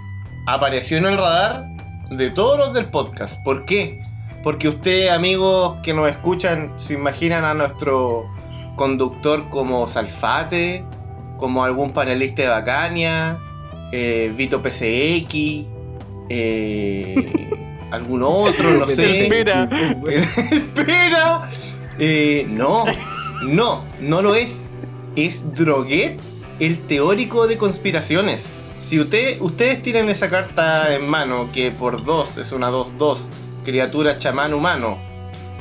Apareció 0.46 0.98
en 0.98 1.06
el 1.06 1.16
radar 1.16 1.64
de 2.10 2.30
todos 2.30 2.58
los 2.58 2.74
del 2.74 2.86
podcast. 2.86 3.42
¿Por 3.42 3.64
qué? 3.64 4.02
Porque 4.42 4.68
ustedes, 4.68 5.10
amigos 5.10 5.78
que 5.82 5.92
nos 5.92 6.08
escuchan, 6.08 6.72
se 6.76 6.94
imaginan 6.94 7.44
a 7.44 7.54
nuestro 7.54 8.26
conductor 8.76 9.48
como 9.48 9.88
Salfate, 9.88 10.84
como 11.38 11.64
algún 11.64 11.92
panelista 11.92 12.42
de 12.42 12.48
Bacania, 12.48 13.38
eh, 13.92 14.32
Vito 14.36 14.62
PCX, 14.62 15.66
eh, 16.28 17.50
algún 17.90 18.22
otro, 18.22 18.70
no 18.78 18.86
sé. 18.86 19.24
Espera. 19.24 19.64
Espera. 20.50 21.50
Eh, 21.98 22.46
no, 22.48 22.84
no, 23.42 23.82
no 24.00 24.22
lo 24.22 24.34
es. 24.34 24.68
Es 25.16 25.54
Droguet, 25.54 26.20
el 26.60 26.78
teórico 26.86 27.46
de 27.46 27.56
conspiraciones. 27.56 28.54
Si 28.86 29.00
usted, 29.00 29.40
ustedes 29.40 29.82
tienen 29.82 30.08
esa 30.10 30.30
carta 30.30 30.94
en 30.94 31.08
mano, 31.08 31.50
que 31.52 31.72
por 31.72 32.04
dos 32.04 32.36
es 32.36 32.52
una 32.52 32.70
2-2, 32.70 33.18
criatura 33.64 34.16
chamán 34.16 34.54
humano, 34.54 34.96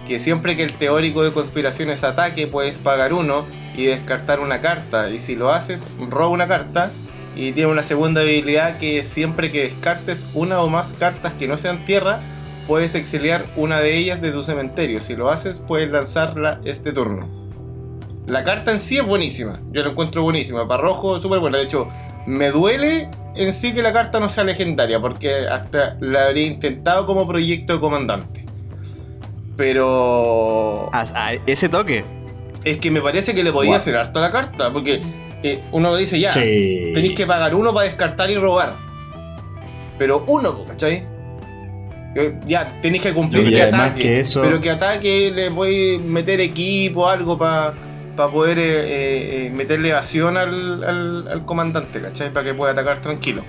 que 0.07 0.19
siempre 0.19 0.55
que 0.55 0.61
el 0.61 0.73
teórico 0.73 1.23
de 1.23 1.31
conspiraciones 1.31 2.03
ataque 2.03 2.45
puedes 2.45 2.77
pagar 2.77 3.13
uno 3.13 3.43
y 3.75 3.85
descartar 3.85 4.39
una 4.39 4.61
carta. 4.61 5.09
Y 5.09 5.21
si 5.21 5.35
lo 5.35 5.51
haces, 5.51 5.87
roba 6.07 6.27
una 6.27 6.47
carta. 6.47 6.91
Y 7.35 7.51
tiene 7.53 7.71
una 7.71 7.81
segunda 7.81 8.21
habilidad 8.21 8.77
que 8.77 9.03
siempre 9.03 9.51
que 9.51 9.63
descartes 9.63 10.23
una 10.35 10.61
o 10.61 10.69
más 10.69 10.91
cartas 10.91 11.33
que 11.33 11.47
no 11.47 11.57
sean 11.57 11.83
tierra, 11.83 12.19
puedes 12.67 12.93
exiliar 12.93 13.47
una 13.55 13.79
de 13.79 13.97
ellas 13.97 14.21
de 14.21 14.33
tu 14.33 14.43
cementerio. 14.43 15.01
Si 15.01 15.15
lo 15.15 15.31
haces, 15.31 15.59
puedes 15.61 15.89
lanzarla 15.89 16.61
este 16.63 16.91
turno. 16.91 17.27
La 18.27 18.43
carta 18.43 18.71
en 18.71 18.79
sí 18.79 18.99
es 18.99 19.07
buenísima. 19.07 19.61
Yo 19.71 19.81
la 19.81 19.89
encuentro 19.89 20.21
buenísima. 20.21 20.67
Para 20.67 20.83
rojo, 20.83 21.19
súper 21.19 21.39
buena. 21.39 21.57
De 21.57 21.63
hecho, 21.63 21.87
me 22.27 22.49
duele 22.51 23.09
en 23.35 23.51
sí 23.53 23.73
que 23.73 23.81
la 23.81 23.91
carta 23.93 24.19
no 24.19 24.29
sea 24.29 24.43
legendaria, 24.43 24.99
porque 24.99 25.47
hasta 25.47 25.97
la 25.99 26.25
habría 26.27 26.45
intentado 26.47 27.05
como 27.05 27.27
proyecto 27.27 27.73
de 27.73 27.79
comandante. 27.79 28.45
Pero. 29.57 30.89
A, 30.93 31.01
a 31.15 31.33
ese 31.45 31.69
toque. 31.69 32.03
Es 32.63 32.77
que 32.77 32.89
me 32.91 33.01
parece 33.01 33.33
que 33.35 33.43
le 33.43 33.51
podía 33.51 33.69
Guau. 33.69 33.77
hacer 33.77 33.95
harto 33.95 34.19
a 34.19 34.23
la 34.23 34.31
carta, 34.31 34.69
porque 34.71 35.01
eh, 35.43 35.59
uno 35.71 35.95
dice 35.95 36.19
ya, 36.19 36.33
Sí. 36.33 36.91
tenéis 36.93 37.13
que 37.13 37.25
pagar 37.27 37.53
uno 37.55 37.73
para 37.73 37.85
descartar 37.87 38.29
y 38.29 38.35
robar. 38.37 38.75
Pero 39.97 40.23
uno, 40.27 40.63
¿cachai? 40.65 41.03
Eh, 42.15 42.39
Ya, 42.45 42.79
tenéis 42.81 43.03
que 43.03 43.13
cumplir 43.13 43.47
Y 43.47 43.51
que 43.53 43.61
ataque. 43.63 44.01
que 44.01 44.19
eso- 44.21 44.41
Pero 44.41 44.59
que 44.59 44.71
ataque 44.71 45.31
le 45.33 45.49
voy 45.49 45.95
a 45.97 45.99
meter 45.99 46.39
equipo, 46.41 47.07
algo 47.07 47.37
para 47.37 47.73
poder 48.15 48.59
eh, 48.59 49.47
eh, 49.47 49.49
meterle 49.51 49.89
evasión 49.89 50.37
al, 50.37 50.83
al, 50.83 51.27
al 51.27 51.45
comandante, 51.45 52.01
¿cachai? 52.01 52.31
Para 52.31 52.45
que 52.45 52.53
pueda 52.53 52.71
atacar 52.71 53.01
tranquilo. 53.01 53.43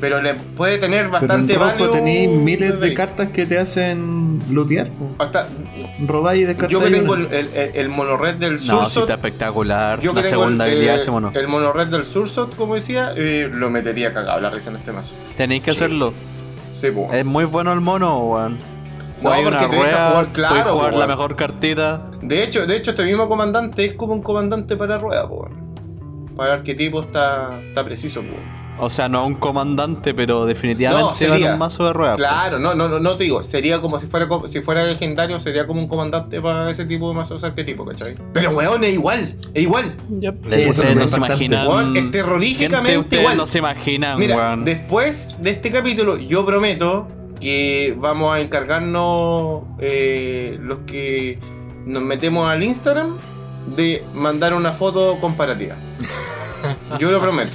Pero 0.00 0.20
le 0.20 0.34
puede 0.34 0.78
tener 0.78 1.04
Pero 1.04 1.06
en 1.06 1.12
bastante 1.12 1.54
rojo 1.54 1.66
value 1.66 1.90
tenéis 1.90 2.28
miles 2.28 2.80
de 2.80 2.94
cartas 2.94 3.28
que 3.28 3.46
te 3.46 3.58
hacen 3.58 4.40
lootear. 4.50 4.90
Hasta, 5.18 5.48
Robáis 6.06 6.42
y 6.42 6.46
descartáis. 6.46 6.72
yo 6.72 6.80
que 6.80 6.90
tengo 6.90 7.14
el, 7.14 7.32
el, 7.32 7.48
el, 7.74 7.88
monored 7.88 8.34
del 8.34 8.54
No, 8.54 8.58
sí 8.58 8.66
Sursot, 8.68 9.02
está 9.04 9.14
espectacular. 9.14 10.00
Yo 10.00 10.12
la 10.12 10.24
segunda 10.24 10.66
el, 10.66 10.72
habilidad 10.72 10.94
eh, 10.94 10.96
de 10.96 11.02
ese 11.02 11.10
mono. 11.10 11.32
El 11.34 11.48
monored 11.48 11.86
del 11.86 12.04
Sursot, 12.04 12.54
como 12.56 12.74
decía, 12.74 13.12
eh, 13.16 13.48
lo 13.52 13.70
metería 13.70 14.12
cagado 14.12 14.40
la 14.40 14.50
risa 14.50 14.70
en 14.70 14.76
este 14.76 14.92
mazo. 14.92 15.14
Tenéis 15.36 15.62
que 15.62 15.70
hacerlo. 15.70 16.12
Sí, 16.72 16.90
po. 16.90 17.08
Es 17.12 17.24
muy 17.24 17.44
bueno 17.44 17.72
el 17.72 17.80
mono, 17.80 18.18
weón. 18.18 18.58
No, 19.24 19.32
Hay 19.32 19.42
porque 19.42 19.56
una 19.58 19.68
te 19.70 19.76
deja 19.76 19.82
rueda, 19.88 20.08
jugar 20.10 20.32
claro, 20.32 20.54
puedes 20.54 20.72
jugar 20.72 20.92
po, 20.92 20.98
la 20.98 21.06
mejor 21.06 21.36
cartita. 21.36 22.10
De 22.22 22.42
hecho, 22.42 22.66
de 22.66 22.76
hecho, 22.76 22.90
este 22.90 23.04
mismo 23.04 23.28
comandante 23.28 23.84
es 23.84 23.94
como 23.94 24.12
un 24.12 24.22
comandante 24.22 24.76
para 24.76 24.98
rueda, 24.98 25.28
po. 25.28 25.48
Para 26.36 26.54
el 26.54 26.58
arquetipo 26.60 27.00
está, 27.00 27.60
está 27.68 27.84
preciso, 27.84 28.20
po. 28.22 28.36
O 28.76 28.90
sea, 28.90 29.08
no 29.08 29.24
un 29.24 29.36
comandante, 29.36 30.14
pero 30.14 30.46
definitivamente 30.46 31.00
No, 31.00 31.10
va 31.10 31.14
sería. 31.36 31.52
un 31.52 31.58
mazo 31.60 31.86
de 31.86 31.92
ruedas. 31.92 32.16
Claro, 32.16 32.58
no, 32.58 32.74
no, 32.74 32.88
no, 32.88 32.98
no 32.98 33.16
te 33.16 33.22
digo, 33.22 33.44
sería 33.44 33.80
como 33.80 34.00
si 34.00 34.08
fuera 34.08 34.26
si 34.46 34.62
fuera 34.62 34.82
legendario, 34.84 35.38
sería 35.38 35.64
como 35.64 35.80
un 35.80 35.86
comandante 35.86 36.40
para 36.40 36.68
ese 36.72 36.84
tipo 36.84 37.08
de 37.08 37.14
mazos 37.14 37.44
arquetipo, 37.44 37.84
¿cachai? 37.84 38.16
Pero 38.32 38.50
weón, 38.50 38.82
es 38.82 38.94
igual, 38.94 39.36
es 39.54 39.62
igual. 39.62 39.94
Ya, 40.18 40.32
Sí, 40.32 40.66
Ustedes 40.68 40.78
eso 40.80 40.98
no 40.98 41.04
es 41.04 41.10
se 41.12 41.16
imaginan. 41.18 41.68
Weón, 41.68 41.96
es 41.96 42.10
terroríficamente 42.10 43.20
igual. 43.20 43.36
no 43.36 43.46
se 43.46 43.58
imaginan, 43.58 44.18
Mira, 44.18 44.36
weón. 44.36 44.64
después 44.64 45.36
de 45.40 45.50
este 45.50 45.70
capítulo, 45.70 46.16
yo 46.18 46.44
prometo 46.44 47.06
que 47.44 47.94
vamos 47.98 48.34
a 48.34 48.40
encargarnos 48.40 49.64
eh, 49.78 50.56
los 50.62 50.78
que 50.86 51.38
nos 51.84 52.02
metemos 52.02 52.48
al 52.48 52.62
Instagram 52.62 53.18
de 53.76 54.02
mandar 54.14 54.54
una 54.54 54.72
foto 54.72 55.18
comparativa. 55.20 55.74
Yo 56.98 57.10
lo 57.10 57.20
prometo. 57.20 57.52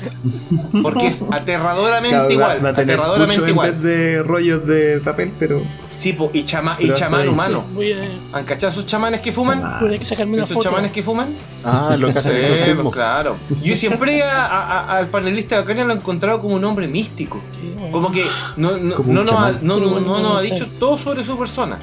Porque 0.81 1.07
es 1.07 1.23
aterradoramente 1.31 2.09
Claro, 2.15 2.27
va, 2.27 2.33
igual. 2.33 2.65
va 2.65 2.69
a 2.69 2.75
tener 2.75 2.97
mucho 2.97 3.03
aterradoramente 3.11 3.43
en 3.43 3.49
igual. 3.49 3.71
vez 3.71 3.81
de 3.83 4.23
rollos 4.23 4.65
de 4.67 4.99
papel, 5.03 5.31
pero. 5.39 5.61
Sí, 5.95 6.13
po, 6.13 6.29
y, 6.33 6.43
chama, 6.45 6.77
y 6.79 6.93
chamán 6.93 7.27
humano. 7.27 7.65
Voy 7.73 7.91
a, 7.91 7.97
¿Han 8.37 8.45
cachado 8.45 8.71
esos 8.71 8.85
chamanes 8.85 9.19
que 9.19 9.33
fuman? 9.33 9.59
Chamán. 9.61 9.79
voy 9.81 9.95
a 9.97 10.01
sacarme 10.01 10.33
una 10.35 10.43
¿Esos 10.43 10.55
foto. 10.55 10.69
chamanes 10.69 10.91
que 10.91 11.03
fuman? 11.03 11.35
Ah, 11.65 11.95
lo 11.99 12.13
que 12.13 12.19
hace 12.19 12.53
el 12.53 12.59
Sí, 12.59 12.71
pues, 12.81 12.93
claro. 12.93 13.35
Yo 13.61 13.75
siempre 13.75 14.23
a- 14.23 14.45
a- 14.45 14.79
a- 14.93 14.97
al 14.97 15.07
panelista 15.07 15.55
de 15.55 15.61
Arcania 15.61 15.83
lo 15.83 15.91
he 15.93 15.97
encontrado 15.97 16.39
como 16.41 16.55
un 16.55 16.63
hombre 16.63 16.87
místico. 16.87 17.41
Sí, 17.59 17.73
bueno. 17.75 17.91
Como 17.91 18.11
que 18.11 18.25
no, 18.55 18.77
no, 18.77 18.95
Como 18.95 19.11
no 19.13 19.23
nos, 19.25 19.33
ha, 19.33 19.51
no, 19.61 19.77
no- 19.77 19.99
no 19.99 20.19
nos 20.19 20.37
ha 20.37 20.41
dicho 20.41 20.67
todo 20.79 20.97
sobre 20.97 21.25
su 21.25 21.37
persona. 21.37 21.79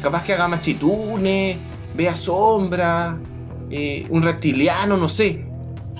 Capaz 0.00 0.22
que 0.22 0.34
haga 0.34 0.46
machitunes, 0.46 1.56
vea 1.96 2.16
sombra, 2.16 3.16
eh, 3.70 4.06
un 4.08 4.22
reptiliano, 4.22 4.96
no 4.96 5.08
sé. 5.08 5.47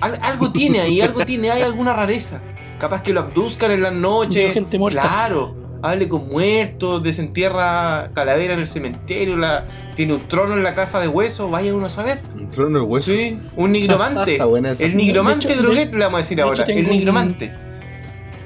Al- 0.01 0.19
algo 0.23 0.53
tiene 0.53 0.81
ahí, 0.81 1.01
algo 1.01 1.25
tiene, 1.25 1.51
hay 1.51 1.63
alguna 1.63 1.93
rareza. 1.93 2.41
Capaz 2.79 3.03
que 3.03 3.13
lo 3.13 3.21
abduzcan 3.21 3.71
en 3.73 3.83
las 3.83 3.93
noches. 3.93 4.53
Gente 4.55 4.79
muerta. 4.79 5.01
Claro, 5.01 5.55
hable 5.83 6.09
con 6.09 6.29
muertos, 6.29 7.03
desentierra 7.03 8.11
calavera 8.15 8.55
en 8.55 8.61
el 8.61 8.69
cementerio, 8.69 9.37
la, 9.37 9.67
tiene 9.97 10.15
un 10.15 10.21
trono 10.29 10.55
en 10.55 10.63
la 10.63 10.75
casa 10.75 11.01
de 11.01 11.09
hueso, 11.09 11.51
vaya 11.51 11.75
uno 11.75 11.87
a 11.87 11.91
saber. 11.91 12.21
Un 12.35 12.51
trono 12.51 12.79
de 12.81 12.85
hueso. 12.85 13.11
Sí, 13.13 13.37
un 13.57 13.73
nigromante. 13.73 14.33
Está 14.35 14.45
buena 14.45 14.71
esa. 14.73 14.85
el 14.85 14.97
nigromante 14.97 15.49
De 15.49 15.55
hecho- 15.55 15.63
droguet 15.63 15.93
le 15.93 15.99
vamos 16.05 16.19
a 16.19 16.23
decir 16.23 16.37
de 16.37 16.43
hecho 16.43 16.49
ahora. 16.51 16.65
tengo 16.65 16.81
El 16.81 16.87
un- 16.87 16.93
nigromante. 16.93 17.53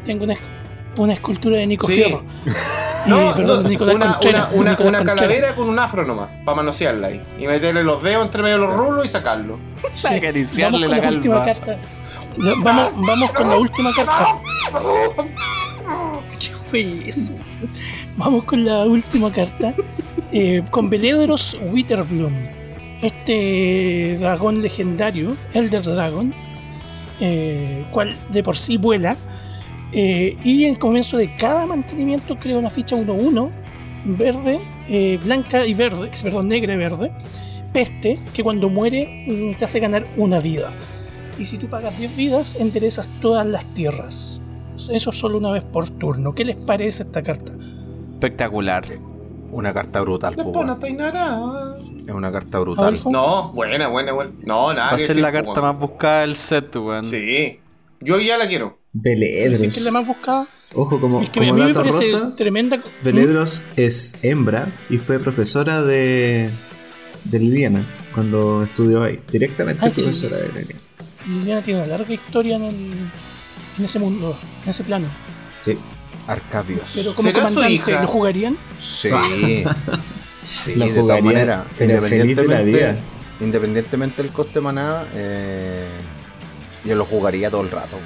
Tengo 0.04 0.24
una, 0.24 0.36
una 0.96 1.12
escultura 1.12 1.56
de 1.58 1.66
Nico 1.66 1.86
Sí. 1.88 1.94
Fierro. 1.94 2.24
No, 3.06 3.34
perdón, 3.34 3.62
no, 3.64 3.68
Nicolás 3.68 3.94
una, 3.96 4.12
Conchera, 4.12 4.38
una, 4.52 4.60
una, 4.60 4.70
Nicolás 4.70 4.88
una 4.88 4.98
Conchera. 4.98 5.16
calavera 5.16 5.54
con 5.56 5.68
un 5.68 5.78
afro 5.78 6.04
nomás, 6.06 6.28
para 6.44 6.56
manosearla 6.56 7.06
ahí. 7.08 7.22
Y 7.38 7.46
meterle 7.46 7.82
los 7.84 8.02
dedos 8.02 8.24
entre 8.26 8.42
medio 8.42 8.54
de 8.60 8.66
los 8.66 8.76
rulos 8.76 9.04
y 9.04 9.08
sacarlo. 9.08 9.58
Sí. 9.92 10.06
Acariciarle 10.14 10.86
Vamos 10.86 10.88
con 10.88 11.04
la 11.04 11.10
la, 11.10 11.16
última 11.16 11.34
calva. 11.44 11.54
carta. 11.54 11.78
Ya, 12.38 12.52
Vamos, 12.62 12.90
vamos 12.96 13.32
con 13.32 13.48
la 13.48 13.56
última 13.56 13.90
carta. 13.94 14.36
¿Qué 16.38 16.48
fue 16.70 17.08
eso? 17.08 17.32
Vamos 18.16 18.44
con 18.44 18.64
la 18.64 18.84
última 18.84 19.30
carta. 19.32 19.74
Eh, 20.32 20.62
con 20.70 20.88
Beledros 20.88 21.56
Witterbloom. 21.72 22.32
Este 23.02 24.16
dragón 24.20 24.62
legendario, 24.62 25.36
Elder 25.54 25.82
Dragon, 25.82 26.32
eh, 27.20 27.84
cual 27.90 28.16
de 28.30 28.42
por 28.42 28.56
sí 28.56 28.76
vuela. 28.78 29.16
Eh, 29.92 30.36
y 30.42 30.64
en 30.64 30.70
el 30.70 30.78
comienzo 30.78 31.16
de 31.16 31.34
cada 31.36 31.66
mantenimiento 31.66 32.38
crea 32.38 32.58
una 32.58 32.70
ficha 32.70 32.96
1-1, 32.96 33.50
verde, 34.04 34.60
eh, 34.88 35.18
blanca 35.22 35.66
y 35.66 35.74
verde, 35.74 36.10
perdón, 36.22 36.48
negra 36.48 36.74
y 36.74 36.76
verde, 36.76 37.12
peste, 37.72 38.18
que 38.32 38.42
cuando 38.42 38.68
muere 38.68 39.26
mm, 39.28 39.58
te 39.58 39.64
hace 39.64 39.80
ganar 39.80 40.06
una 40.16 40.40
vida. 40.40 40.72
Y 41.38 41.46
si 41.46 41.58
tú 41.58 41.66
pagas 41.68 41.98
10 41.98 42.16
vidas, 42.16 42.54
enderezas 42.54 43.08
todas 43.20 43.46
las 43.46 43.64
tierras. 43.74 44.40
Eso 44.90 45.12
solo 45.12 45.38
una 45.38 45.50
vez 45.50 45.64
por 45.64 45.88
turno. 45.88 46.34
¿Qué 46.34 46.44
les 46.44 46.56
parece 46.56 47.04
esta 47.04 47.22
carta? 47.22 47.52
Espectacular. 48.14 48.84
Una 49.50 49.74
carta 49.74 50.00
brutal, 50.00 50.34
Después 50.34 50.66
no 50.66 50.78
nada. 51.12 51.76
Es 52.06 52.14
una 52.14 52.32
carta 52.32 52.58
brutal. 52.58 52.94
No, 53.10 53.52
buena, 53.52 53.88
buena, 53.88 54.12
buena. 54.12 54.32
No, 54.44 54.72
nada. 54.72 54.90
Va 54.90 54.96
a 54.96 54.98
ser 54.98 55.16
la 55.16 55.30
pues, 55.30 55.42
carta 55.42 55.60
más 55.60 55.78
buscada 55.78 56.20
del 56.22 56.36
set, 56.36 56.74
weón. 56.76 57.04
Sí. 57.04 57.58
Yo 58.04 58.18
ya 58.20 58.36
la 58.36 58.48
quiero. 58.48 58.78
Beledros. 58.92 59.52
¿Dicen 59.58 59.70
que 59.70 59.78
es 59.78 59.84
la 59.84 59.90
más 59.92 60.06
buscada? 60.06 60.46
Ojo, 60.74 61.00
como, 61.00 61.20
Es 61.22 61.30
que 61.30 61.40
a 61.40 61.42
como 61.42 61.54
mí 61.54 61.60
me 61.60 61.66
dato 61.72 61.80
parece 61.90 62.12
rosa, 62.12 62.36
tremenda. 62.36 62.82
Beledros 63.04 63.62
es 63.76 64.14
hembra 64.22 64.68
y 64.90 64.98
fue 64.98 65.18
profesora 65.18 65.82
de, 65.82 66.50
de 67.24 67.38
Liliana 67.38 67.84
cuando 68.14 68.62
estudió 68.62 69.02
ahí. 69.02 69.20
Directamente 69.30 69.84
Ah, 69.84 69.90
que 69.90 70.02
profesora 70.02 70.38
de 70.38 70.48
Liliana. 70.48 70.80
Liliana 71.28 71.62
tiene 71.62 71.80
una 71.80 71.88
larga 71.88 72.12
historia 72.14 72.56
en, 72.56 72.64
el- 72.64 72.92
en 73.78 73.84
ese 73.84 73.98
mundo, 73.98 74.38
en 74.64 74.70
ese 74.70 74.84
plano. 74.84 75.08
Sí. 75.64 75.76
Arcabios. 76.26 76.92
Pero 76.94 77.14
como 77.14 77.28
¿Será 77.28 77.40
su 77.48 77.54
comandante, 77.54 77.90
hija? 77.90 78.02
¿lo 78.02 78.08
jugarían? 78.08 78.56
Sí. 78.78 79.08
sí, 80.48 80.74
La 80.76 80.86
de 80.86 80.92
todas 80.94 81.22
maneras. 81.22 81.64
feliz 81.76 82.36
de 82.36 82.46
la 82.46 82.62
vida. 82.62 82.78
Independientemente, 82.90 82.98
independientemente 83.40 84.22
del 84.22 84.30
coste 84.32 84.60
maná, 84.60 85.04
eh, 85.14 85.86
yo 86.84 86.96
lo 86.96 87.04
jugaría 87.04 87.50
todo 87.50 87.62
el 87.62 87.70
rato. 87.70 87.98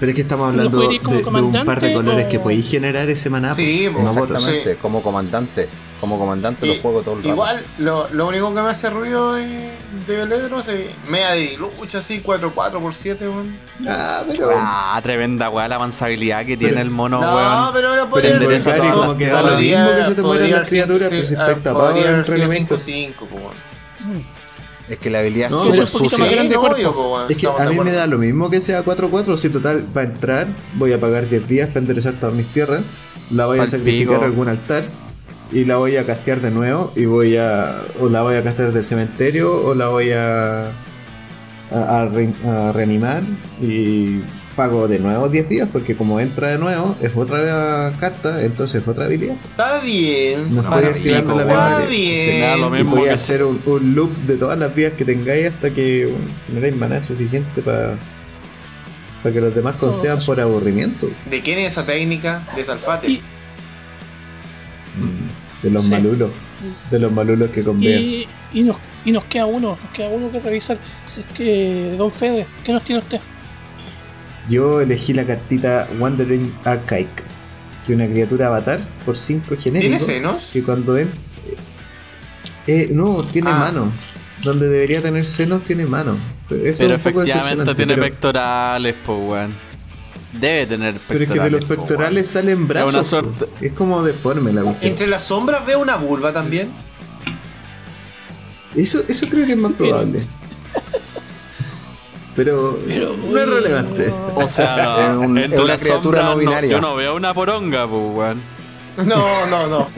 Pero 0.00 0.10
es 0.12 0.16
que 0.16 0.22
estamos 0.22 0.54
¿Lo 0.54 0.62
hablando 0.62 0.80
de, 0.88 0.98
de 1.00 1.42
un 1.42 1.64
par 1.64 1.80
de 1.80 1.92
colores 1.92 2.26
o- 2.26 2.28
que 2.28 2.38
podéis 2.38 2.70
generar 2.70 3.08
ese 3.10 3.28
maná. 3.30 3.52
Sí, 3.52 3.88
pues, 3.92 4.04
pues, 4.04 4.16
no 4.16 4.22
Exactamente, 4.24 4.76
como 4.76 5.02
comandante. 5.02 5.68
Como 6.00 6.16
comandante 6.16 6.64
Y- 6.64 6.76
lo 6.76 6.80
juego 6.82 7.02
todo 7.02 7.14
el 7.16 7.18
rato. 7.24 7.28
Igual, 7.30 7.64
lo, 7.78 8.08
lo 8.10 8.28
único 8.28 8.54
que 8.54 8.62
me 8.62 8.70
hace 8.70 8.88
ruido 8.88 9.34
de, 9.34 9.72
de 10.06 10.16
Veledros 10.16 10.68
es 10.68 10.90
media 11.08 11.30
de 11.30 11.56
lucha 11.58 11.98
así, 11.98 12.22
4-4 12.24 12.80
por 12.80 12.94
7, 12.94 13.28
weón. 13.28 13.58
Ah, 13.88 14.22
pero. 14.32 14.50
Ah, 14.54 15.00
tremenda 15.02 15.50
weá 15.50 15.66
la 15.66 15.74
avanzabilidad 15.74 16.46
que 16.46 16.56
tiene 16.56 16.80
el 16.80 16.90
mono, 16.92 17.20
No, 17.20 17.34
weón. 17.34 17.70
pero 17.72 17.88
lo 17.88 17.94
Pero 17.96 18.10
podría 18.10 18.38
Belisari 18.38 18.78
todas 18.78 18.92
como 18.94 19.06
las 19.08 19.18
que 19.18 19.26
da 19.26 19.42
lo 19.42 19.58
mismo 19.58 19.88
que 19.96 20.04
se 20.04 20.14
te 20.14 20.22
mueran 20.22 20.50
las 20.52 20.68
criaturas, 20.68 21.08
pues 21.08 21.20
si 21.22 21.26
sí, 21.26 21.32
estáis 21.34 21.56
ah, 21.58 21.60
tapados 21.64 21.88
podría 21.90 22.02
en 22.08 22.14
haber 22.14 22.24
sido 22.26 22.36
entrenamiento. 22.36 22.78
5-5, 22.78 23.12
weón. 23.32 24.37
Es 24.88 24.96
que 24.98 25.10
la 25.10 25.18
habilidad 25.20 25.50
No, 25.50 25.62
es 25.64 25.66
súper 25.70 25.82
es 25.84 25.90
sucia. 25.90 26.18
más 26.36 26.48
no, 26.48 26.60
cuerpo. 26.60 27.26
que 27.28 27.46
a 27.46 27.68
mí 27.68 27.78
me 27.80 27.92
da 27.92 28.06
lo 28.06 28.18
mismo 28.18 28.48
que 28.50 28.60
sea 28.60 28.84
4-4, 28.84 29.36
si 29.38 29.48
total 29.50 29.84
va 29.96 30.00
a 30.02 30.04
entrar, 30.04 30.46
voy 30.74 30.92
a 30.92 31.00
pagar 31.00 31.28
10 31.28 31.46
días 31.48 31.68
para 31.68 31.80
enderezar 31.80 32.14
todas 32.14 32.34
mis 32.34 32.46
tierras, 32.46 32.82
la 33.30 33.46
voy 33.46 33.58
a 33.58 33.66
sacrificar 33.66 34.22
a 34.22 34.26
algún 34.26 34.48
altar 34.48 34.84
y 35.52 35.64
la 35.64 35.76
voy 35.76 35.96
a 35.96 36.04
castear 36.06 36.40
de 36.40 36.50
nuevo 36.50 36.92
y 36.96 37.04
voy 37.06 37.36
a 37.36 37.82
o 38.00 38.08
la 38.08 38.22
voy 38.22 38.36
a 38.36 38.42
castear 38.44 38.72
del 38.72 38.84
cementerio 38.84 39.52
o 39.64 39.74
la 39.74 39.88
voy 39.88 40.10
a 40.12 40.68
a, 41.70 42.00
a 42.00 42.06
re- 42.06 42.32
a 42.46 42.72
reanimar 42.72 43.22
y 43.62 44.20
pago 44.58 44.88
de 44.88 44.98
nuevo 44.98 45.28
10 45.28 45.48
días 45.48 45.68
porque 45.72 45.96
como 45.96 46.18
entra 46.18 46.48
de 46.48 46.58
nuevo 46.58 46.96
es 47.00 47.12
otra 47.16 47.92
carta, 48.00 48.42
entonces 48.42 48.82
es 48.82 48.88
otra 48.88 49.04
habilidad. 49.04 49.36
Está 49.50 49.78
bien. 49.78 50.52
No 50.52 50.62
estoy 50.62 50.84
activando 50.84 51.36
la 51.36 51.42
Está 51.42 51.80
lo 51.80 51.86
bien. 51.86 52.40
Y 52.58 52.70
mismo 52.82 52.90
voy 52.96 53.02
a 53.02 53.04
que 53.04 53.10
hacer 53.12 53.44
un, 53.44 53.60
un 53.64 53.94
loop 53.94 54.10
de 54.26 54.36
todas 54.36 54.58
las 54.58 54.74
vías 54.74 54.94
que 54.94 55.04
tengáis 55.04 55.46
hasta 55.54 55.70
que 55.70 56.06
bueno, 56.06 56.26
generéis 56.48 56.76
maná 56.76 57.00
suficiente 57.00 57.62
para 57.62 57.96
para 59.22 59.32
que 59.32 59.40
los 59.40 59.54
demás 59.54 59.76
concedan 59.76 60.18
por 60.26 60.40
aburrimiento. 60.40 61.08
¿De 61.30 61.40
quién 61.40 61.58
es 61.60 61.72
esa 61.72 61.86
técnica? 61.86 62.42
De 62.56 62.64
Salfate. 62.64 63.08
Y- 63.08 63.22
De 65.62 65.70
los 65.70 65.84
Sí. 65.84 65.90
malulos. 65.90 66.30
De 66.90 66.98
los 66.98 67.12
malulos 67.12 67.50
que 67.50 67.62
convean. 67.62 68.00
Y, 68.02 68.26
y 68.52 68.62
nos, 68.64 68.76
y 69.04 69.12
nos 69.12 69.24
queda 69.24 69.46
uno, 69.46 69.76
nos 69.82 69.92
queda 69.92 70.08
uno 70.08 70.30
que 70.30 70.40
revisar. 70.40 70.78
Si 71.04 71.20
es 71.20 71.26
que, 71.34 71.94
Don 71.96 72.10
Fede, 72.10 72.46
¿qué 72.64 72.72
nos 72.72 72.84
tiene 72.84 73.00
usted? 73.00 73.20
Yo 74.48 74.80
elegí 74.80 75.12
la 75.12 75.24
cartita 75.24 75.88
Wandering 75.98 76.52
Archaic, 76.64 77.08
que 77.86 77.92
es 77.92 77.96
una 77.96 78.06
criatura 78.06 78.46
avatar 78.48 78.80
por 79.04 79.16
5 79.16 79.56
¿Tiene 79.56 79.80
genéricos. 79.80 80.06
senos? 80.06 80.50
Que 80.52 80.62
cuando 80.62 80.96
en. 80.96 81.10
Eh, 82.66 82.88
no, 82.92 83.24
tiene 83.24 83.50
Ah. 83.50 83.58
mano. 83.58 83.92
Donde 84.42 84.68
debería 84.68 85.02
tener 85.02 85.26
senos, 85.26 85.64
tiene 85.64 85.84
mano. 85.86 86.14
Eso 86.48 86.56
es 86.64 86.78
Pero 86.78 86.94
efectivamente 86.94 87.74
tiene 87.74 87.94
pero- 87.94 88.06
pectorales, 88.06 88.94
pues 89.04 89.18
weón. 89.20 89.54
Debe 90.32 90.66
tener 90.66 90.94
Pero 91.08 91.18
pectorales. 91.20 91.30
es 91.30 91.32
que 91.32 91.44
de 91.44 91.50
los 91.50 91.64
po, 91.64 91.74
pectorales 91.86 92.28
salen 92.28 92.68
brazos. 92.68 92.90
una 92.90 92.98
po. 93.00 93.04
suerte. 93.04 93.46
Es 93.66 93.72
como 93.72 94.02
deforme 94.04 94.52
la 94.52 94.62
cuestión. 94.62 94.92
Entre 94.92 95.06
las 95.08 95.24
sombras 95.24 95.66
veo 95.66 95.80
una 95.80 95.96
vulva 95.96 96.32
también. 96.32 96.68
Eso, 98.76 99.02
eso 99.08 99.26
creo 99.28 99.46
que 99.46 99.52
es 99.52 99.58
más 99.58 99.72
Pero- 99.76 99.90
probable. 99.90 100.20
Pero, 102.38 102.78
Pero, 102.86 103.16
no 103.16 103.36
es 103.40 103.48
relevante. 103.48 104.14
O 104.36 104.46
sea, 104.46 105.10
Es 105.20 105.26
un- 105.26 105.36
es 105.38 105.58
una 105.58 105.76
criatura 105.76 106.22
no 106.22 106.36
binaria. 106.36 106.70
yo 106.70 106.80
no 106.80 106.94
veo 106.94 107.16
una 107.16 107.34
poronga, 107.34 107.86
pues 107.88 108.02
weón. 108.14 108.40
No, 109.04 109.46
no, 109.46 109.66
no. 109.66 109.88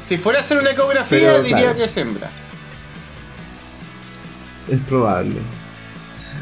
Si 0.00 0.16
fuera 0.16 0.38
a 0.38 0.42
hacer 0.42 0.58
una 0.58 0.70
ecografía, 0.70 1.18
Pero, 1.18 1.42
diría 1.42 1.58
claro. 1.58 1.76
que 1.76 1.84
es 1.84 1.96
hembra. 1.96 2.30
Es 4.68 4.78
probable. 4.80 5.36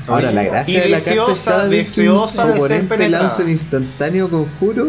Ahora, 0.09 0.27
Oye, 0.29 0.35
la 0.35 0.43
gracia 0.45 0.79
y 0.79 0.81
de 0.83 0.89
la 0.91 0.97
carta 0.99 1.11
deseosa- 1.11 1.33
es 1.33 1.45
cada 1.45 1.69
vez 1.69 1.95
que 1.95 2.01
deseosa 2.03 2.47
de 2.47 2.81
penetrada. 2.85 3.23
lanza 3.23 3.43
un 3.43 3.51
instantáneo 3.51 4.29
conjuro, 4.29 4.89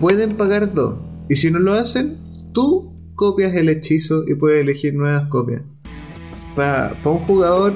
pueden 0.00 0.36
pagar 0.36 0.72
dos. 0.72 0.94
Y 1.28 1.36
si 1.36 1.50
no 1.50 1.58
lo 1.58 1.74
hacen, 1.74 2.18
tú 2.54 2.92
copias 3.16 3.54
el 3.54 3.68
hechizo 3.68 4.22
y 4.26 4.34
puedes 4.34 4.60
elegir 4.62 4.94
nuevas 4.94 5.28
copias. 5.28 5.62
Para 6.56 6.94
un 7.04 7.18
jugador 7.26 7.74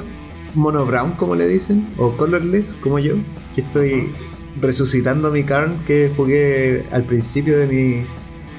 mono 0.57 0.85
brown, 0.87 1.13
como 1.13 1.35
le 1.35 1.47
dicen, 1.49 1.89
o 1.99 2.17
colorless, 2.17 2.75
como 2.81 2.99
yo, 2.99 3.15
que 3.55 3.61
estoy 3.63 4.13
resucitando 4.61 5.31
mi 5.31 5.45
Karn 5.45 5.79
que 5.87 6.13
jugué 6.17 6.85
al 6.91 7.05
principio 7.05 7.59
de 7.59 7.67
mis 7.67 8.07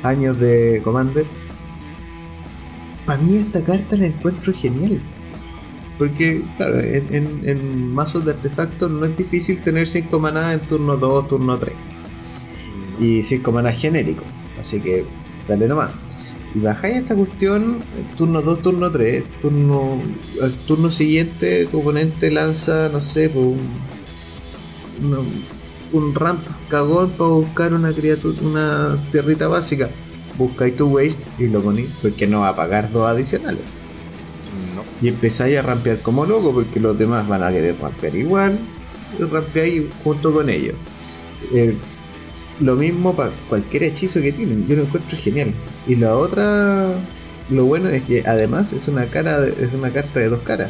años 0.03 0.39
de 0.39 0.81
Commander. 0.83 1.25
Para 3.05 3.21
mí 3.21 3.37
esta 3.37 3.63
carta 3.63 3.95
la 3.95 4.07
encuentro 4.07 4.53
genial. 4.53 4.99
Porque, 5.97 6.43
claro, 6.57 6.79
en, 6.79 7.13
en- 7.13 7.41
en 7.49 7.93
mazos 7.93 8.23
de 8.25 8.31
artefactos 8.31 8.91
no 8.91 9.05
es 9.05 9.17
difícil 9.17 9.61
tener 9.63 9.87
5 9.87 10.19
maná 10.19 10.53
en 10.53 10.59
turno 10.61 10.95
2, 10.97 11.27
turno 11.27 11.57
3. 11.57 11.73
Y 12.99 13.23
5 13.23 13.51
maná 13.51 13.71
genérico. 13.71 14.23
Así 14.59 14.79
que, 14.79 15.05
dale 15.47 15.67
nomás. 15.67 15.91
Y 16.57 16.59
bajáis 16.59 16.97
esta 16.97 17.15
cuestión, 17.15 17.81
turno 18.17 18.41
2, 18.41 18.63
turno 18.63 18.91
3, 18.91 19.23
turno, 19.41 20.01
al 20.41 20.51
turno 20.65 20.89
siguiente 20.89 21.67
tu 21.67 21.81
oponente 21.81 22.31
lanza, 22.31 22.89
no 22.91 22.99
sé, 22.99 23.29
un, 23.35 23.59
un 25.93 26.15
ramp 26.15 26.41
cagón 26.67 27.11
para 27.11 27.29
buscar 27.29 27.73
una 27.75 27.91
criatura, 27.91 28.38
una 28.41 28.97
tierrita 29.11 29.47
básica. 29.47 29.88
Buscáis 30.39 30.75
tu 30.75 30.88
waste 30.88 31.23
y 31.38 31.47
lo 31.47 31.61
ponéis, 31.61 31.89
porque 32.01 32.25
no 32.25 32.39
va 32.39 32.49
a 32.49 32.55
pagar 32.55 32.91
dos 32.91 33.07
adicionales. 33.07 33.61
No. 34.75 34.84
Y 34.99 35.09
empezáis 35.09 35.59
a 35.59 35.61
rampear 35.61 35.99
como 35.99 36.25
loco, 36.25 36.53
porque 36.53 36.79
los 36.79 36.97
demás 36.97 37.27
van 37.27 37.43
a 37.43 37.51
querer 37.51 37.75
rampear 37.79 38.15
igual. 38.15 38.57
Y 39.19 39.23
rampeáis 39.23 39.84
junto 40.03 40.34
con 40.34 40.49
ellos. 40.49 40.73
Eh, 41.53 41.75
lo 42.61 42.75
mismo 42.75 43.15
para 43.15 43.29
cualquier 43.47 43.84
hechizo 43.84 44.19
que 44.21 44.31
tienen, 44.31 44.65
yo 44.67 44.75
lo 44.75 44.81
encuentro 44.84 45.15
genial. 45.19 45.53
Y 45.88 45.95
la 45.95 46.15
otra, 46.15 46.88
lo 47.49 47.65
bueno 47.65 47.89
es 47.89 48.03
que 48.03 48.23
además 48.27 48.73
es 48.73 48.88
una 48.88 49.05
cara, 49.05 49.39
de- 49.39 49.64
es 49.64 49.73
una 49.73 49.89
carta 49.91 50.19
de 50.19 50.30
dos 50.30 50.41
caras. 50.41 50.69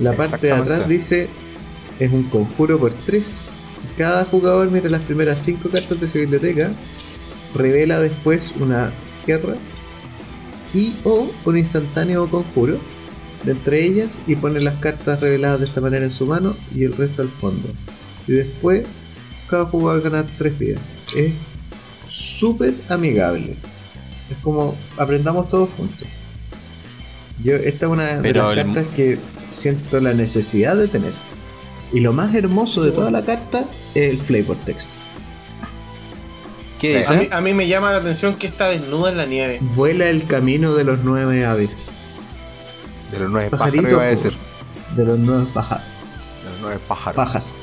La 0.00 0.12
parte 0.12 0.46
de 0.46 0.52
atrás 0.52 0.88
dice 0.88 1.28
es 2.00 2.12
un 2.12 2.22
conjuro 2.24 2.78
por 2.78 2.92
tres. 3.06 3.46
Cada 3.96 4.24
jugador 4.24 4.70
mira 4.70 4.88
las 4.88 5.02
primeras 5.02 5.42
cinco 5.42 5.68
cartas 5.68 6.00
de 6.00 6.08
su 6.08 6.18
biblioteca, 6.18 6.70
revela 7.54 8.00
después 8.00 8.52
una 8.60 8.90
guerra 9.26 9.54
y 10.72 10.94
o 11.04 11.30
un 11.44 11.58
instantáneo 11.58 12.26
conjuro 12.28 12.78
de 13.44 13.52
entre 13.52 13.84
ellas 13.84 14.10
y 14.26 14.36
pone 14.36 14.60
las 14.60 14.76
cartas 14.76 15.20
reveladas 15.20 15.60
de 15.60 15.66
esta 15.66 15.80
manera 15.80 16.04
en 16.04 16.10
su 16.10 16.26
mano 16.26 16.54
y 16.74 16.84
el 16.84 16.96
resto 16.96 17.22
al 17.22 17.28
fondo. 17.28 17.68
Y 18.26 18.32
después 18.32 18.84
cada 19.48 19.64
jugador 19.66 20.02
gana 20.02 20.24
tres 20.38 20.58
vidas. 20.58 20.82
Es 21.16 21.32
súper 22.08 22.74
amigable. 22.88 23.56
Es 24.30 24.36
como 24.42 24.76
aprendamos 24.96 25.48
todos 25.48 25.70
juntos. 25.76 26.06
Yo, 27.42 27.54
esta 27.54 27.86
es 27.86 27.92
una 27.92 28.18
Pero 28.22 28.50
de 28.50 28.56
las 28.56 28.66
el- 28.66 28.72
cartas 28.74 28.94
que 28.94 29.18
siento 29.56 30.00
la 30.00 30.12
necesidad 30.12 30.76
de 30.76 30.88
tener. 30.88 31.12
Y 31.92 32.00
lo 32.00 32.12
más 32.12 32.34
hermoso 32.34 32.82
de 32.82 32.90
toda 32.90 33.10
la 33.10 33.24
carta 33.24 33.64
es 33.94 34.12
el 34.12 34.18
flavor 34.18 34.56
text. 34.66 34.90
¿Qué? 36.80 37.04
A 37.06 37.12
mí, 37.12 37.28
a 37.30 37.40
mí 37.40 37.54
me 37.54 37.66
llama 37.66 37.90
la 37.90 37.98
atención 37.98 38.34
que 38.34 38.46
está 38.46 38.68
desnuda 38.68 39.10
en 39.10 39.16
la 39.16 39.26
nieve. 39.26 39.58
Vuela 39.60 40.08
el 40.08 40.24
camino 40.26 40.74
de 40.74 40.84
los 40.84 41.00
nueve 41.02 41.44
aves. 41.44 41.70
De 43.10 43.18
los 43.18 43.30
nueve 43.30 43.48
pájaros 43.50 43.74
Pajarito, 43.74 43.90
iba 43.90 44.02
a 44.02 44.04
po. 44.04 44.10
decir. 44.16 44.32
De 44.96 45.04
los 45.04 45.18
nueve 45.18 45.46
paja- 45.52 45.82
De 46.44 46.50
los 46.50 46.60
nueve 46.60 46.80
pájaros. 46.86 47.16
pajas. 47.16 47.56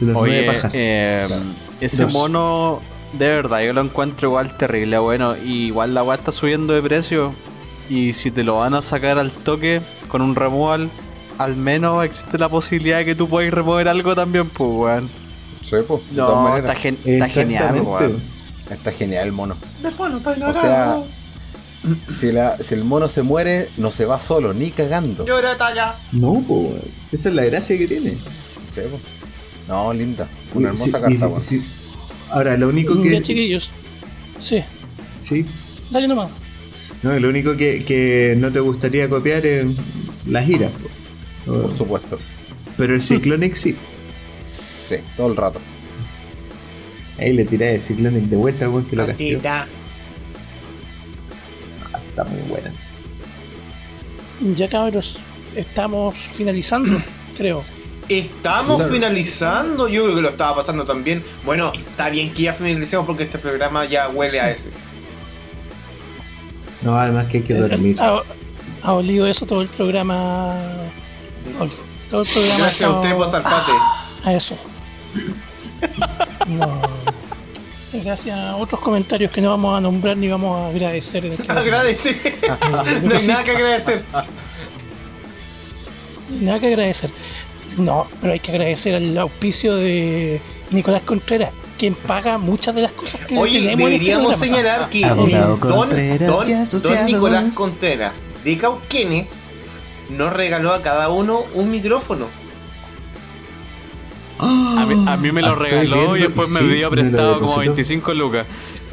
De 0.00 0.06
los 0.08 0.16
Oye, 0.16 0.42
nueve 0.44 0.52
pajas. 0.58 0.72
eh, 0.74 1.24
Claro. 1.26 1.42
ese 1.80 2.02
Dos. 2.02 2.12
mono, 2.12 2.82
de 3.12 3.28
verdad, 3.30 3.60
yo 3.62 3.72
lo 3.72 3.80
encuentro 3.82 4.28
igual 4.28 4.56
terrible. 4.56 4.98
Bueno, 4.98 5.36
y 5.36 5.66
igual 5.66 5.94
la 5.94 6.02
weá 6.02 6.16
está 6.16 6.32
subiendo 6.32 6.72
de 6.74 6.82
precio. 6.82 7.32
Y 7.88 8.12
si 8.12 8.30
te 8.30 8.44
lo 8.44 8.56
van 8.56 8.74
a 8.74 8.82
sacar 8.82 9.18
al 9.18 9.32
toque 9.32 9.80
con 10.08 10.22
un 10.22 10.34
removal, 10.36 10.88
al 11.38 11.56
menos 11.56 12.04
existe 12.04 12.38
la 12.38 12.48
posibilidad 12.48 12.98
de 12.98 13.04
que 13.04 13.14
tú 13.14 13.28
puedas 13.28 13.52
remover 13.52 13.88
algo 13.88 14.14
también, 14.14 14.48
pues, 14.48 14.70
weón. 14.70 15.08
Sí, 15.62 15.76
pues, 15.86 16.08
de 16.10 16.16
todas 16.16 16.34
No, 16.36 16.42
maneras. 16.42 16.70
está, 16.70 16.74
gen- 16.80 16.98
está 17.04 17.28
genial, 17.28 17.80
weón. 17.82 18.22
Está 18.70 18.92
genial 18.92 19.26
el 19.26 19.32
mono. 19.32 19.56
Después 19.82 20.10
no 20.12 20.18
está 20.18 20.30
O 20.48 20.52
sea, 20.52 20.98
si, 22.20 22.30
la, 22.30 22.56
si 22.58 22.74
el 22.74 22.84
mono 22.84 23.08
se 23.08 23.22
muere, 23.22 23.68
no 23.78 23.90
se 23.90 24.04
va 24.04 24.20
solo, 24.20 24.52
ni 24.54 24.70
cagando. 24.70 25.24
Llora 25.26 25.56
talla. 25.56 25.94
No, 26.12 26.42
pues, 26.46 26.82
esa 27.10 27.30
es 27.30 27.34
la 27.34 27.42
gracia 27.44 27.76
que 27.76 27.88
tiene. 27.88 28.10
Sí, 28.10 28.82
pues. 28.88 29.02
No, 29.66 29.92
linda. 29.92 30.28
Una 30.54 30.68
hermosa 30.68 30.88
y- 30.88 30.92
carta, 30.92 31.26
weón. 31.26 31.40
Ahora, 32.30 32.56
lo 32.56 32.68
único 32.68 32.94
Ya, 33.04 33.10
que. 33.10 33.22
chiquillos. 33.22 33.68
Sí, 34.38 34.62
Sí. 35.18 35.44
dale 35.90 36.08
nomás. 36.08 36.30
No, 37.02 37.18
lo 37.18 37.28
único 37.28 37.56
que, 37.56 37.84
que 37.84 38.34
no 38.38 38.50
te 38.50 38.60
gustaría 38.60 39.08
copiar 39.08 39.44
es 39.46 39.66
las 40.26 40.46
giras. 40.46 40.72
po. 40.72 41.52
Por 41.52 41.76
supuesto. 41.76 42.18
Pero 42.76 42.94
el 42.94 43.02
Cyclonic 43.02 43.54
sí. 43.56 43.74
Sí, 44.46 44.96
todo 45.16 45.28
el 45.28 45.36
rato. 45.36 45.60
Ahí 47.18 47.32
le 47.32 47.44
tiré 47.44 47.74
el 47.74 47.80
Cyclonic 47.82 48.24
de 48.24 48.36
vuelta 48.36 48.64
al 48.66 48.70
buen 48.70 48.84
que 48.84 48.96
lo 48.96 49.06
castió. 49.06 49.38
Tita. 49.38 49.66
Ah, 51.92 51.98
está 51.98 52.24
muy 52.24 52.40
buena. 52.48 52.70
Ya 54.56 54.68
cabros, 54.68 55.18
estamos 55.56 56.16
finalizando, 56.16 57.00
creo. 57.36 57.62
Estamos 58.10 58.82
finalizando. 58.90 59.86
Yo 59.88 60.02
creo 60.04 60.16
que 60.16 60.22
lo 60.22 60.28
estaba 60.30 60.56
pasando 60.56 60.84
también. 60.84 61.22
Bueno, 61.44 61.72
está 61.74 62.08
bien 62.10 62.34
que 62.34 62.42
ya 62.42 62.52
finalicemos 62.52 63.06
porque 63.06 63.22
este 63.22 63.38
programa 63.38 63.84
ya 63.84 64.08
huele 64.08 64.40
a 64.40 64.50
heces. 64.50 64.74
No, 66.82 66.98
además 66.98 67.26
que 67.26 67.38
hay 67.38 67.44
que 67.44 67.54
dormir. 67.54 67.96
Ha, 68.00 68.20
ha 68.82 68.92
olido 68.94 69.26
eso 69.28 69.46
todo 69.46 69.62
el 69.62 69.68
programa. 69.68 70.54
Todo 72.10 72.22
el 72.22 72.28
programa. 72.28 72.58
Gracias 72.58 72.82
a 72.82 72.90
usted, 72.90 73.14
vos 73.14 73.34
Alfate. 73.34 73.72
a 74.24 74.32
eso. 74.34 74.56
No. 76.48 76.80
Gracias 77.92 78.36
a 78.36 78.56
otros 78.56 78.80
comentarios 78.80 79.30
que 79.30 79.40
no 79.40 79.50
vamos 79.50 79.78
a 79.78 79.80
nombrar 79.80 80.16
ni 80.16 80.28
vamos 80.28 80.58
a 80.58 80.68
agradecer. 80.68 81.24
en 81.26 81.32
este 81.32 81.50
Agradece. 81.50 82.16
no 83.02 83.14
hay 83.16 83.26
nada 83.26 83.44
que 83.44 83.50
agradecer. 83.52 84.02
Nada 86.40 86.60
que 86.60 86.66
agradecer. 86.68 87.10
No, 87.78 88.06
pero 88.20 88.32
hay 88.32 88.40
que 88.40 88.50
agradecer 88.52 88.94
al 88.94 89.16
auspicio 89.18 89.74
de 89.76 90.40
Nicolás 90.70 91.02
Contreras, 91.02 91.50
quien 91.78 91.94
paga 91.94 92.36
muchas 92.38 92.74
de 92.74 92.82
las 92.82 92.92
cosas 92.92 93.24
que 93.26 93.36
Oye, 93.38 93.60
tenemos 93.60 93.88
en 93.88 93.92
este 93.94 94.04
deberíamos 94.04 94.36
programa. 94.36 94.56
señalar 94.56 94.90
que 94.90 95.04
Abogado 95.04 95.54
eh, 95.54 95.58
don, 95.60 95.76
Contreras 95.78 96.28
don- 96.28 96.82
don. 96.82 97.06
Nicolás 97.06 97.44
Contreras 97.54 98.12
de 98.44 98.56
Cauquenes 98.58 99.28
nos 100.10 100.32
regaló 100.32 100.72
a 100.72 100.82
cada 100.82 101.08
uno 101.10 101.42
un 101.54 101.70
micrófono. 101.70 102.26
A 104.38 104.86
mí, 104.86 105.04
a 105.06 105.16
mí 105.18 105.32
me 105.32 105.42
lo 105.42 105.48
Ah, 105.48 105.54
regaló 105.54 105.96
viendo 105.96 106.16
y 106.16 106.20
después 106.22 106.48
sí, 106.48 106.54
me 106.54 106.60
lo 106.80 106.90
prestado 106.90 107.34
como 107.34 107.50
depositó. 107.50 107.60
25 107.74 108.14
lucas. 108.14 108.46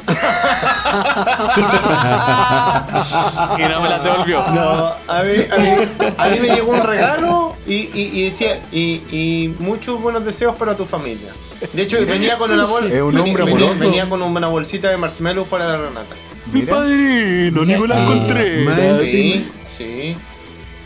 y 3.58 3.62
no 3.62 3.80
me 3.80 3.88
las 3.88 4.02
devolvió. 4.02 4.42
No, 4.52 4.92
a 5.08 5.22
mí, 5.22 5.32
a 5.50 5.56
mí, 5.58 5.68
a 6.16 6.28
mí 6.28 6.40
me 6.40 6.48
llegó 6.48 6.72
un 6.72 6.82
regalo 6.82 7.54
y, 7.66 7.74
y- 7.74 8.10
y 8.14 8.24
decía, 8.30 8.60
y, 8.72 9.02
y 9.10 9.54
muchos 9.58 10.00
buenos 10.00 10.24
deseos 10.24 10.56
para 10.56 10.74
tu 10.76 10.84
familia. 10.86 11.30
De 11.72 11.82
hecho, 11.82 11.98
venía 12.06 12.38
con 12.38 12.50
una 12.52 12.64
bolsa. 12.66 12.94
Es 12.94 13.02
un 13.02 13.16
hombre 13.18 13.44
venía, 13.44 13.66
amoroso. 13.66 13.80
venía 13.84 14.08
con 14.08 14.22
una 14.22 14.46
bolsita 14.48 14.88
de 14.90 14.96
marshmallow 14.96 15.44
para 15.46 15.66
la 15.66 15.76
Renata. 15.76 16.14
Mi 16.52 16.62
padrino, 16.62 17.64
Nicolás 17.64 17.98
Ah, 18.00 18.06
Contreras. 18.06 19.02
Sí, 19.02 19.46
sí. 19.76 20.16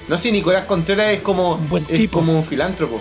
No 0.09 0.19
sé, 0.19 0.33
Nicolás 0.33 0.65
Contreras 0.65 1.11
es 1.11 1.21
como, 1.23 1.55
Un 1.55 1.69
buen 1.69 1.87
es 1.89 2.11
como 2.11 2.37
un 2.37 2.45
filántropo. 2.45 3.01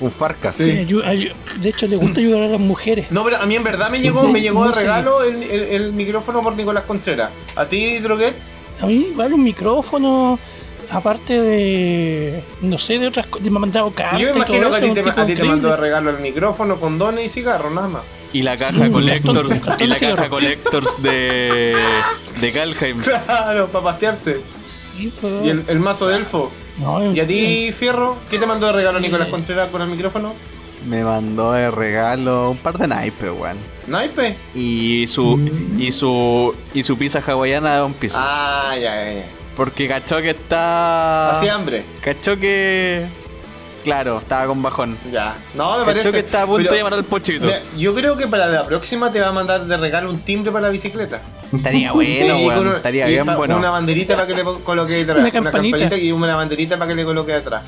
Un 0.00 0.10
Farcas. 0.10 0.56
Sí, 0.56 0.64
de 0.72 1.68
hecho, 1.68 1.86
le 1.86 1.96
gusta 1.96 2.20
ayudar 2.20 2.42
a 2.42 2.48
las 2.48 2.60
mujeres. 2.60 3.06
No, 3.10 3.24
pero 3.24 3.38
a 3.38 3.46
mí 3.46 3.54
en 3.56 3.62
verdad 3.64 3.90
me 3.90 4.00
llegó, 4.00 4.24
me 4.28 4.40
llegó 4.40 4.66
de 4.68 4.72
regalo 4.80 5.22
el, 5.22 5.42
el- 5.42 5.62
el 5.82 5.92
micrófono 5.92 6.42
por 6.42 6.56
Nicolás 6.56 6.84
Contreras. 6.84 7.30
¿A 7.56 7.64
ti, 7.66 7.98
Droguet? 7.98 8.34
A 8.80 8.86
mí, 8.86 9.06
igual, 9.10 9.32
un 9.34 9.42
micrófono, 9.44 10.38
aparte 10.90 11.40
de. 11.40 12.42
No 12.62 12.76
sé, 12.78 12.98
de 12.98 13.06
otras 13.08 13.26
cosas. 13.26 13.48
Me 13.50 13.56
ha 13.56 13.60
mandado 13.60 13.90
cartas. 13.90 14.20
Yo 14.20 14.26
me 14.34 14.40
y 14.40 14.42
todo 14.44 14.56
imagino 14.56 14.70
que 14.70 14.76
a 14.76 14.80
ti 14.80 14.90
te, 15.14 15.20
a 15.20 15.26
ti 15.26 15.34
te 15.34 15.44
mandó 15.44 15.68
de 15.70 15.76
regalo 15.76 16.10
el 16.10 16.18
micrófono, 16.18 16.76
condones 16.76 17.26
y 17.26 17.28
cigarros, 17.28 17.72
nada 17.72 17.88
más. 17.88 18.02
Y 18.32 18.42
la 18.42 18.56
Sí, 18.58 18.64
caja 18.64 18.80
un 18.80 18.92
collectors, 18.92 19.62
cartón- 19.62 19.76
y 19.80 19.86
la 19.86 19.94
de 19.94 20.00
caja 20.00 20.12
cigarro. 20.12 20.30
collectors 20.30 21.02
de 21.02 21.76
de 22.40 22.50
Galheim. 22.50 23.00
Claro, 23.02 23.68
para 23.68 23.84
pastearse. 23.84 24.40
Sí, 24.64 25.12
pues, 25.20 25.32
Y 25.44 25.50
el, 25.50 25.64
el 25.68 25.78
mazo 25.78 26.08
de 26.08 26.16
elfo. 26.16 26.50
No, 26.78 27.12
¿Y 27.14 27.20
a 27.20 27.26
ti, 27.26 27.72
Fierro? 27.72 28.16
¿Qué 28.30 28.38
te 28.38 28.46
mandó 28.46 28.66
de 28.66 28.72
regalo 28.72 29.00
Nicolás 29.00 29.28
Eh. 29.28 29.30
Contreras 29.30 29.70
con 29.70 29.82
el 29.82 29.88
micrófono? 29.88 30.34
Me 30.88 31.02
mandó 31.02 31.52
de 31.52 31.70
regalo 31.70 32.50
un 32.50 32.56
par 32.58 32.76
de 32.76 32.86
naipes, 32.86 33.30
weón. 33.38 33.56
¿Naipe? 33.86 34.36
Y 34.54 35.06
su 35.06 35.38
y 35.78 35.92
su 35.92 36.54
y 36.74 36.82
su 36.82 36.98
pizza 36.98 37.22
hawaiana 37.26 37.76
de 37.76 37.82
un 37.84 37.94
piso. 37.94 38.16
Ah, 38.20 38.72
ya, 38.74 38.94
ya, 39.04 39.12
ya. 39.14 39.24
Porque 39.56 39.86
cachó 39.88 40.18
que 40.20 40.30
está 40.30 41.30
Hacía 41.30 41.54
hambre. 41.54 41.84
Cachó 42.02 42.36
que 42.38 43.06
claro, 43.82 44.18
estaba 44.18 44.46
con 44.46 44.62
bajón. 44.62 44.96
Ya. 45.12 45.36
No, 45.54 45.72
me 45.72 45.84
Cachó 45.84 45.86
parece. 45.86 46.12
que 46.12 46.18
estaba 46.18 46.44
a 46.44 46.46
punto 46.48 46.62
pero- 46.62 46.72
de 46.72 46.78
llamar 46.78 46.94
al 46.94 47.04
pochito. 47.04 47.44
Mira, 47.46 47.62
yo 47.78 47.94
creo 47.94 48.16
que 48.16 48.26
para 48.26 48.46
la 48.48 48.66
próxima 48.66 49.10
te 49.12 49.20
va 49.20 49.28
a 49.28 49.32
mandar 49.32 49.64
de 49.64 49.76
regalo 49.76 50.10
un 50.10 50.18
timbre 50.20 50.50
para 50.52 50.66
la 50.66 50.70
bicicleta. 50.72 51.20
Estaría 51.56 51.92
bueno, 52.34 52.70
Sí, 52.70 52.76
Estaría 52.76 53.06
bien 53.06 53.26
pa- 53.26 53.36
bueno. 53.36 53.56
Una 53.58 53.70
banderita 53.70 54.14
para 54.14 54.26
que 54.26 54.34
le 54.34 54.44
coloque 54.44 55.02
atrás. 55.02 55.18
Una 55.18 55.30
campanita. 55.30 55.96
y 55.96 56.12
una 56.12 56.36
banderita 56.36 56.76
para 56.76 56.88
que 56.88 56.94
le 56.94 57.04
coloque 57.04 57.32
atrás. 57.34 57.62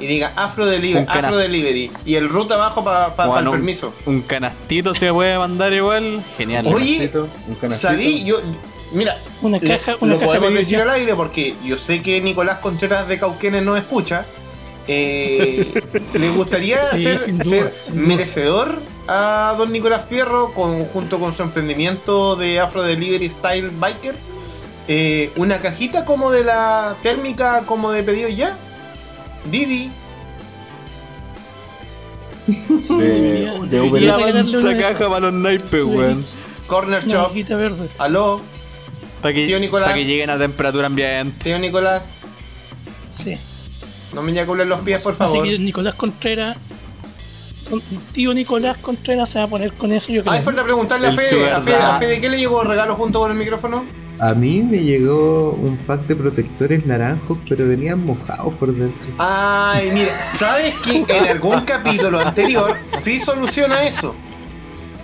Y 0.00 0.06
diga 0.06 0.32
Afro 0.36 0.64
Delivery, 0.66 1.06
Afro 1.08 1.36
Delivery. 1.36 1.90
Y 2.06 2.14
el 2.14 2.28
root 2.28 2.52
abajo 2.52 2.84
para 2.84 3.12
el 3.40 3.48
un- 3.48 3.52
permiso. 3.52 3.92
Un 4.06 4.22
canastito 4.22 4.94
se 4.94 5.12
puede 5.12 5.36
mandar 5.38 5.72
igual. 5.72 6.22
Genial. 6.36 6.66
Oye, 6.68 6.96
canastito, 6.98 7.28
un 7.48 7.54
canastito. 7.56 7.88
¿sabí? 7.92 8.22
Yo, 8.24 8.40
mira, 8.92 9.16
Una 9.42 9.58
le- 9.58 9.68
caja, 9.68 9.96
una 10.00 10.12
lo 10.14 10.20
caja 10.20 10.26
podemos 10.28 10.50
de 10.52 10.58
decir 10.58 10.80
al 10.80 10.90
aire 10.90 11.14
porque 11.16 11.54
yo 11.64 11.76
sé 11.78 12.00
que 12.00 12.20
Nicolás 12.20 12.58
Contreras 12.58 13.08
de 13.08 13.18
Cauquenes 13.18 13.64
no 13.64 13.76
escucha. 13.76 14.24
Eh, 14.90 15.70
¿Le 16.14 16.30
gustaría 16.30 16.80
Sí, 16.94 17.02
ser, 17.02 17.18
sin 17.18 17.38
duda, 17.38 17.62
ser 17.64 17.72
sin 17.84 17.94
duda. 17.96 18.06
merecedor 18.06 18.78
a 19.06 19.54
don 19.58 19.70
Nicolás 19.70 20.02
Fierro 20.08 20.52
con, 20.54 20.84
junto 20.86 21.18
con 21.20 21.34
su 21.36 21.42
emprendimiento 21.42 22.36
de 22.36 22.58
Afro 22.60 22.82
Delivery 22.82 23.28
Style 23.28 23.70
Biker? 23.78 24.14
eh, 24.90 25.30
una 25.36 25.60
cajita 25.60 26.06
como 26.06 26.30
de 26.30 26.44
la 26.44 26.94
térmica, 27.02 27.62
como 27.66 27.90
de 27.92 28.02
pedido 28.02 28.28
ya. 28.30 28.56
Didi. 29.50 29.90
De, 32.46 33.80
Uber 33.82 34.02
Esa 34.48 34.76
caja 34.78 35.08
para 35.08 35.20
los 35.20 35.34
naipes, 35.34 35.84
weón. 35.84 36.24
Corner 36.66 37.02
Una 37.04 37.12
Shop. 37.12 37.28
cajita 37.28 37.56
verde. 37.56 37.88
Aló, 37.98 38.40
Para 39.20 39.34
que, 39.34 39.46
Tío 39.46 39.58
Nicolás. 39.60 39.90
pa' 39.90 39.94
que 39.94 40.04
lleguen 40.06 40.30
a 40.30 40.38
temperatura 40.38 40.86
ambiente. 40.86 41.42
señor 41.42 41.60
Nicolás. 41.60 42.04
Sí. 43.08 43.36
No 44.14 44.22
me 44.22 44.32
eyaculen 44.32 44.68
los 44.68 44.80
pies, 44.80 45.00
por 45.02 45.12
Así 45.12 45.18
favor. 45.18 45.44
que 45.44 45.58
Nicolás 45.58 45.94
Contreras. 45.94 46.56
con- 47.68 47.82
Tío 48.12 48.32
Nicolás 48.32 48.78
Contreras 48.78 49.28
se 49.28 49.38
va 49.38 49.44
a 49.44 49.48
poner 49.48 49.72
con 49.72 49.92
eso, 49.92 50.10
yo 50.10 50.22
creo. 50.22 50.32
Ay, 50.32 50.42
falta 50.42 50.64
preguntarle 50.64 51.08
a 51.08 51.12
Fede, 51.12 51.50
a 51.50 51.60
Fede. 51.60 51.76
¿A. 51.76 51.98
Fede 51.98 52.20
qué 52.20 52.28
le 52.30 52.38
llegó 52.38 52.62
regalo 52.64 52.94
junto 52.94 53.20
con 53.20 53.30
el 53.30 53.36
micrófono? 53.36 53.84
A 54.20 54.32
mí 54.34 54.62
me 54.62 54.78
llegó 54.82 55.50
un 55.52 55.76
pack 55.76 56.06
de 56.06 56.16
protectores 56.16 56.86
naranjos, 56.86 57.38
pero 57.48 57.68
venían 57.68 58.04
mojados 58.04 58.54
por 58.54 58.74
dentro. 58.74 59.10
Ay, 59.18 59.90
mira, 59.92 60.20
¿sabes 60.22 60.74
que 60.78 61.04
en 61.08 61.28
algún 61.28 61.60
capítulo 61.60 62.18
anterior 62.18 62.74
sí 63.02 63.20
soluciona 63.20 63.84
eso? 63.84 64.14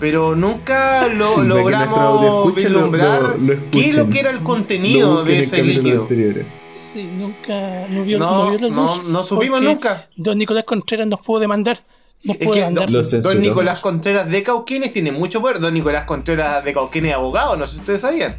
Pero 0.00 0.34
nunca 0.34 1.06
lo 1.08 1.26
Sí, 1.36 1.42
logramos 1.44 2.22
lo- 2.22 2.50
vislumbrar 2.52 3.22
lo- 3.22 3.36
lo 3.36 3.70
qué 3.70 3.88
es 3.90 3.94
lo 3.94 4.08
que 4.10 4.20
era 4.20 4.30
el 4.30 4.40
contenido 4.42 5.22
de 5.22 5.38
ese 5.40 5.62
líquido. 5.62 6.02
anteriores. 6.02 6.46
Sí, 6.74 7.04
nunca. 7.04 7.86
No 7.88 8.02
vio, 8.02 8.18
No, 8.18 8.44
no 8.44 8.50
vio 8.50 8.68
la 8.68 8.74
no, 8.74 8.82
luz. 8.96 9.04
no 9.04 9.24
supimos 9.24 9.62
nunca. 9.62 10.08
Don 10.16 10.36
Nicolás 10.36 10.64
Contreras 10.64 11.06
nos 11.06 11.20
pudo 11.20 11.38
demandar. 11.40 11.78
Nos 12.24 12.36
Es 12.36 12.44
pudo 12.44 12.54
que 12.54 13.20
don, 13.20 13.40
Nicolás 13.40 13.80
Contreras 13.80 14.28
de 14.28 14.42
Cauquenes 14.42 14.92
tiene 14.92 15.12
mucho 15.12 15.40
poder. 15.40 15.60
Don 15.60 15.72
Nicolás 15.72 16.04
Contreras 16.04 16.64
de 16.64 16.74
Cauquenes 16.74 17.12
es 17.12 17.16
abogado, 17.16 17.56
no 17.56 17.66
sé 17.66 17.74
si 17.74 17.80
ustedes 17.80 18.00
sabían. 18.00 18.36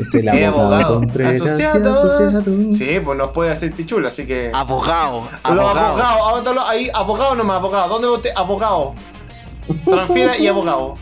Es 0.00 0.14
el 0.14 0.28
Es 0.28 0.46
abogado, 0.48 0.60
abogado. 0.74 0.94
Contreras 1.00 1.34
Asociados. 1.40 1.98
asociados. 2.04 2.76
Sí, 2.76 3.00
pues 3.04 3.18
nos 3.18 3.30
puede 3.32 3.50
hacer 3.50 3.72
pichula, 3.72 4.08
así 4.08 4.24
que. 4.26 4.50
Abogado, 4.54 5.22
Los 5.32 5.44
abogado. 5.44 5.78
abogados, 5.78 6.46
ahora 6.46 6.68
ahí, 6.70 6.90
abogado 6.94 7.34
nomás, 7.34 7.56
abogado. 7.56 7.88
¿Dónde 7.88 8.08
usted? 8.08 8.30
Abogado. 8.36 8.94
Transfiera 9.88 10.36
y 10.38 10.46
abogado. 10.46 10.94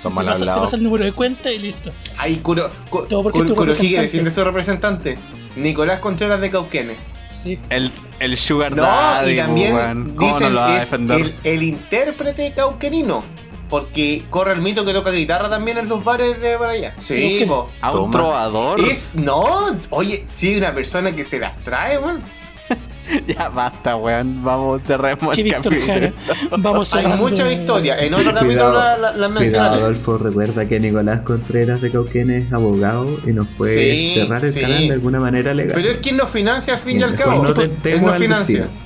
Son 0.00 0.12
mal 0.14 0.26
pasa, 0.26 0.36
te 0.36 0.42
hablados. 0.42 0.64
pasa 0.64 0.76
el 0.76 0.82
número 0.82 1.04
de 1.04 1.12
cuenta 1.12 1.50
y 1.50 1.58
listo. 1.58 1.90
Ahí, 2.18 2.36
Kuro, 2.36 2.70
Ku- 2.90 3.04
Todo 3.06 3.22
porque 3.22 3.38
Kuro- 3.54 3.72
defiende 3.72 4.28
a 4.28 4.32
su 4.32 4.44
representante. 4.44 5.16
Nicolás 5.56 6.00
Contreras 6.00 6.40
de 6.40 6.50
Cauquenes. 6.50 6.96
Sí. 7.42 7.58
El, 7.68 7.90
el 8.20 8.36
Sugar 8.36 8.74
No, 8.74 8.82
Daddy, 8.82 9.32
y 9.32 9.36
también 9.36 9.74
weón. 9.74 10.14
¿Cómo 10.16 10.28
no 10.30 10.34
dicen 10.38 10.54
lo 10.54 10.60
va 10.60 10.66
a 10.68 10.74
es 10.76 10.80
defender? 10.80 11.20
el, 11.20 11.34
el 11.44 11.62
intérprete 11.62 12.52
cauquenino. 12.54 13.22
Porque 13.68 14.24
corre 14.30 14.52
el 14.52 14.60
mito 14.60 14.84
que 14.84 14.92
toca 14.92 15.10
guitarra 15.10 15.50
también 15.50 15.78
en 15.78 15.88
los 15.88 16.04
bares 16.04 16.40
de 16.40 16.56
por 16.56 16.68
allá. 16.68 16.94
Sí. 17.02 17.46
A 17.80 17.92
un 17.92 18.10
trovador. 18.10 18.80
Es, 18.80 19.08
no, 19.14 19.76
oye, 19.90 20.24
sí, 20.28 20.56
una 20.56 20.74
persona 20.74 21.12
que 21.12 21.24
se 21.24 21.38
las 21.38 21.56
trae, 21.64 21.98
man. 21.98 22.22
Ya 23.26 23.48
basta, 23.48 23.96
weón. 23.96 24.42
Vamos, 24.42 24.82
cerremos 24.82 25.36
el 25.36 25.50
capítulo. 25.52 25.76
Jara. 25.86 26.12
Vamos 26.58 26.94
Hay 26.94 27.06
muchas 27.08 27.52
historias. 27.52 28.00
En 28.02 28.08
Sí, 28.08 28.14
otro 28.14 28.32
capítulo 28.34 28.70
cuidado, 28.70 28.98
la- 29.02 29.12
la- 29.12 29.28
mencionaré. 29.28 29.76
Adolfo, 29.76 30.18
recuerda 30.18 30.66
que 30.66 30.80
Nicolás 30.80 31.20
Contreras 31.22 31.80
de 31.80 31.90
Cauquenes 31.90 32.46
es 32.46 32.52
abogado 32.52 33.06
y 33.26 33.32
nos 33.32 33.46
puede 33.48 33.74
Sí, 33.94 34.14
cerrar 34.14 34.44
el 34.44 34.52
sí. 34.52 34.60
canal 34.60 34.88
de 34.88 34.92
alguna 34.94 35.20
manera 35.20 35.52
legal. 35.54 35.72
Pero 35.74 35.90
es 35.90 35.98
quien 35.98 36.16
nos 36.16 36.30
financia 36.30 36.74
al 36.74 36.80
fin 36.80 37.00
y 37.00 37.02
al 37.02 37.14
cabo. 37.16 37.42
no 37.42 37.48
Él 37.48 37.54
tentemos 37.54 38.10
nos 38.10 38.18
financia. 38.18 38.60
destino. 38.62 38.84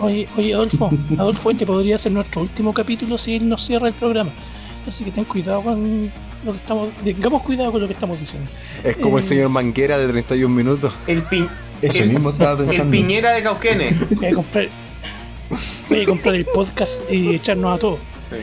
Oye, 0.00 0.28
oye, 0.36 0.54
Adolfo, 0.54 0.90
Adolfo, 1.18 1.50
este 1.50 1.66
podría 1.66 1.98
ser 1.98 2.12
nuestro 2.12 2.42
último 2.42 2.72
capítulo 2.72 3.18
si 3.18 3.36
él 3.36 3.48
nos 3.48 3.64
cierra 3.66 3.88
el 3.88 3.94
programa. 3.94 4.30
Así 4.86 5.04
que 5.04 5.10
ten 5.10 5.24
cuidado 5.24 5.60
con 5.62 6.10
lo 6.44 6.52
que 6.52 6.56
estamos. 6.58 6.88
Tengamos 7.04 7.42
cuidado 7.42 7.70
con 7.72 7.80
lo 7.80 7.86
que 7.86 7.92
estamos 7.94 8.18
diciendo. 8.18 8.50
Es 8.84 8.96
como 8.96 9.18
el 9.18 9.24
Eh. 9.24 9.26
señor 9.26 9.48
Manguera 9.50 9.98
de 9.98 10.06
31 10.06 10.54
minutos. 10.54 10.94
El, 11.06 11.22
pi- 11.22 11.48
Eso 11.82 12.02
el- 12.02 12.10
mismo 12.10 12.30
estaba 12.30 12.52
el 12.52 12.66
pensando. 12.66 12.90
piñera 12.90 13.32
de 13.32 13.42
Cauquenes. 13.42 14.10
Voy 14.16 14.26
a 14.26 14.34
comprar, 14.34 14.68
voy 15.88 16.02
a 16.02 16.06
comprar 16.06 16.34
el 16.34 16.44
podcast 16.46 17.02
y 17.10 17.34
echarnos 17.34 17.76
a 17.76 17.78
todos. 17.78 17.98
Sí. 18.30 18.36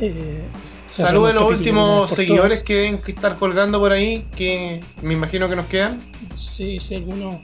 Eh, 0.00 0.44
Saludos 0.86 1.30
a 1.30 1.34
los 1.34 1.42
el 1.50 1.56
últimos 1.56 2.10
seguidores 2.10 2.62
que 2.64 2.74
deben 2.74 3.00
estar 3.06 3.36
colgando 3.36 3.78
por 3.78 3.92
ahí, 3.92 4.26
que 4.36 4.80
me 5.02 5.14
imagino 5.14 5.48
que 5.48 5.54
nos 5.56 5.66
quedan. 5.66 6.00
Sí, 6.36 6.80
sí, 6.80 6.96
algunos, 6.96 7.36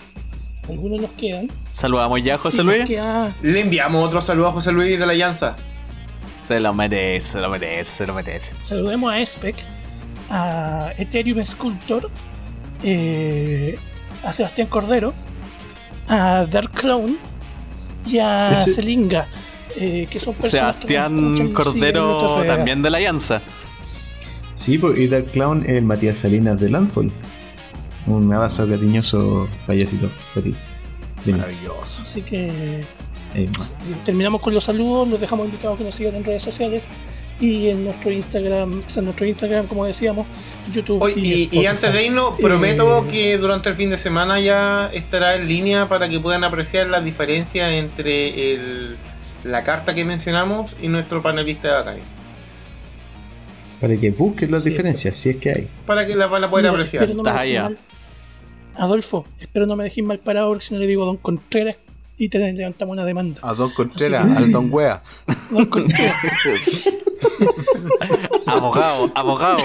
algunos 0.68 1.00
nos 1.00 1.10
quedan. 1.10 1.48
Saludamos 1.70 2.20
ya, 2.22 2.38
José 2.38 2.58
Sí, 2.58 2.64
nos 2.64 2.76
Luis. 2.76 2.86
queda- 2.88 3.34
Le 3.42 3.60
enviamos 3.60 4.04
otro 4.04 4.20
saludo 4.20 4.48
a 4.48 4.52
José 4.52 4.72
Luis 4.72 4.98
de 4.98 5.06
la 5.06 5.14
Llanza. 5.14 5.54
Se 6.40 6.58
lo 6.58 6.72
merece, 6.74 7.32
se 7.32 7.40
lo 7.40 7.48
merece, 7.50 7.84
se 7.84 8.06
lo 8.06 8.14
merece. 8.14 8.52
Saludemos 8.62 9.12
a 9.12 9.20
Spec, 9.24 9.56
a 10.30 10.92
Ethereum 10.98 11.44
Sculptor, 11.44 12.10
eh, 12.82 13.78
a 14.24 14.32
Sebastián 14.32 14.68
Cordero, 14.68 15.12
a 16.08 16.46
Dark 16.50 16.70
Clown 16.72 17.16
y 18.06 18.18
a 18.18 18.52
Ese- 18.52 18.74
Selinga, 18.74 19.26
eh, 19.76 20.06
que 20.10 20.18
son 20.18 20.34
que 20.34 20.44
Sebastián 20.44 21.34
siguen 21.36 21.52
Cordero 21.54 22.44
también 22.46 22.82
de 22.82 22.90
la 22.90 22.96
Alianza. 22.98 23.40
Sí, 24.52 24.78
pues, 24.78 24.98
y 24.98 25.08
Dark 25.08 25.26
Clown 25.26 25.62
es 25.62 25.70
el 25.76 25.84
Matías 25.84 26.18
Salinas 26.18 26.58
de 26.60 26.70
Landfall. 26.70 27.12
Un 28.06 28.32
abrazo 28.32 28.66
cariñoso 28.68 29.48
payasito 29.66 30.10
para 30.34 30.44
ti. 30.46 30.54
Maravilloso. 31.26 32.02
Así 32.02 32.22
que 32.22 32.82
Eh, 33.34 33.50
terminamos 34.06 34.40
con 34.40 34.54
los 34.54 34.64
saludos, 34.64 35.06
los 35.08 35.20
dejamos 35.20 35.46
invitados 35.46 35.74
a 35.74 35.78
que 35.78 35.84
nos 35.84 35.94
sigan 35.94 36.14
en 36.14 36.24
redes 36.24 36.42
sociales 36.42 36.82
y 37.40 37.68
en 37.68 37.84
nuestro 37.84 38.10
Instagram, 38.10 38.82
o 38.86 38.88
sea, 38.88 39.00
en 39.00 39.04
nuestro 39.06 39.26
Instagram, 39.26 39.66
como 39.66 39.84
decíamos, 39.84 40.26
YouTube 40.72 41.06
y, 41.16 41.20
y, 41.20 41.32
y 41.32 41.42
Spotify. 41.42 41.66
antes 41.66 41.92
de 41.92 42.06
irnos, 42.06 42.36
prometo 42.38 43.04
Eh, 43.04 43.08
que 43.10 43.38
durante 43.38 43.68
el 43.68 43.74
fin 43.76 43.90
de 43.90 43.98
semana 43.98 44.40
ya 44.40 44.90
estará 44.92 45.34
en 45.36 45.46
línea 45.48 45.88
para 45.88 46.08
que 46.08 46.18
puedan 46.18 46.44
apreciar 46.44 46.86
las 46.88 47.04
diferencias 47.04 47.70
entre 47.72 48.52
el- 48.54 48.96
la 49.44 49.62
carta 49.64 49.94
que 49.94 50.04
mencionamos 50.04 50.74
y 50.82 50.88
nuestro 50.88 51.20
panelista 51.22 51.68
de 51.68 51.74
batalla. 51.74 52.02
para 53.80 53.94
que 53.98 54.10
busquen 54.10 54.50
las 54.50 54.64
Sí. 54.64 54.70
diferencias, 54.70 55.14
si 55.16 55.28
es 55.30 55.36
que 55.36 55.50
hay. 55.50 55.68
Para 55.84 56.06
que 56.06 56.16
la 56.16 56.26
van 56.28 56.42
a 56.44 56.48
poder 56.50 56.64
Mira, 56.64 56.70
apreciar. 56.72 57.14
no. 57.14 57.22
Adolfo, 58.74 59.26
espero 59.38 59.66
no 59.66 59.76
me 59.76 59.84
dejes 59.84 60.02
mal 60.04 60.18
parado 60.18 60.48
porque 60.48 60.64
si 60.64 60.74
no 60.74 60.80
le 60.80 60.86
digo 60.86 61.02
a 61.02 61.06
Don 61.06 61.16
Contreras 61.18 61.76
y 62.18 62.28
te 62.28 62.38
levantamos 62.52 62.92
una 62.94 63.04
demanda. 63.04 63.40
A 63.42 63.54
Don 63.54 63.70
Contreras, 63.70 64.26
que- 64.26 64.36
al 64.44 64.52
Don 64.52 64.68
Wea. 64.72 65.02
Don 65.50 65.66
Contreras, 65.66 66.16
Abogado, 68.46 69.10
abogado. 69.14 69.58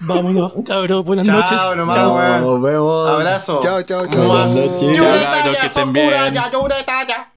vámonos, 0.00 0.52
cabros, 0.66 1.04
buenas 1.04 1.26
Chao, 1.26 1.36
noches. 1.36 1.58
nomás, 1.76 1.96
Chao. 1.96 2.40
Nos 2.40 2.62
vemos. 2.62 3.08
Abrazo. 3.08 3.60
Chao, 3.62 3.82
chao, 3.82 4.06
chao. 4.06 4.24
Buenas 4.26 4.50
noches. 4.50 5.00
Chao, 5.00 5.12
cabros, 5.22 5.56
que 5.58 5.66
estén 5.66 5.92
bien. 5.92 6.34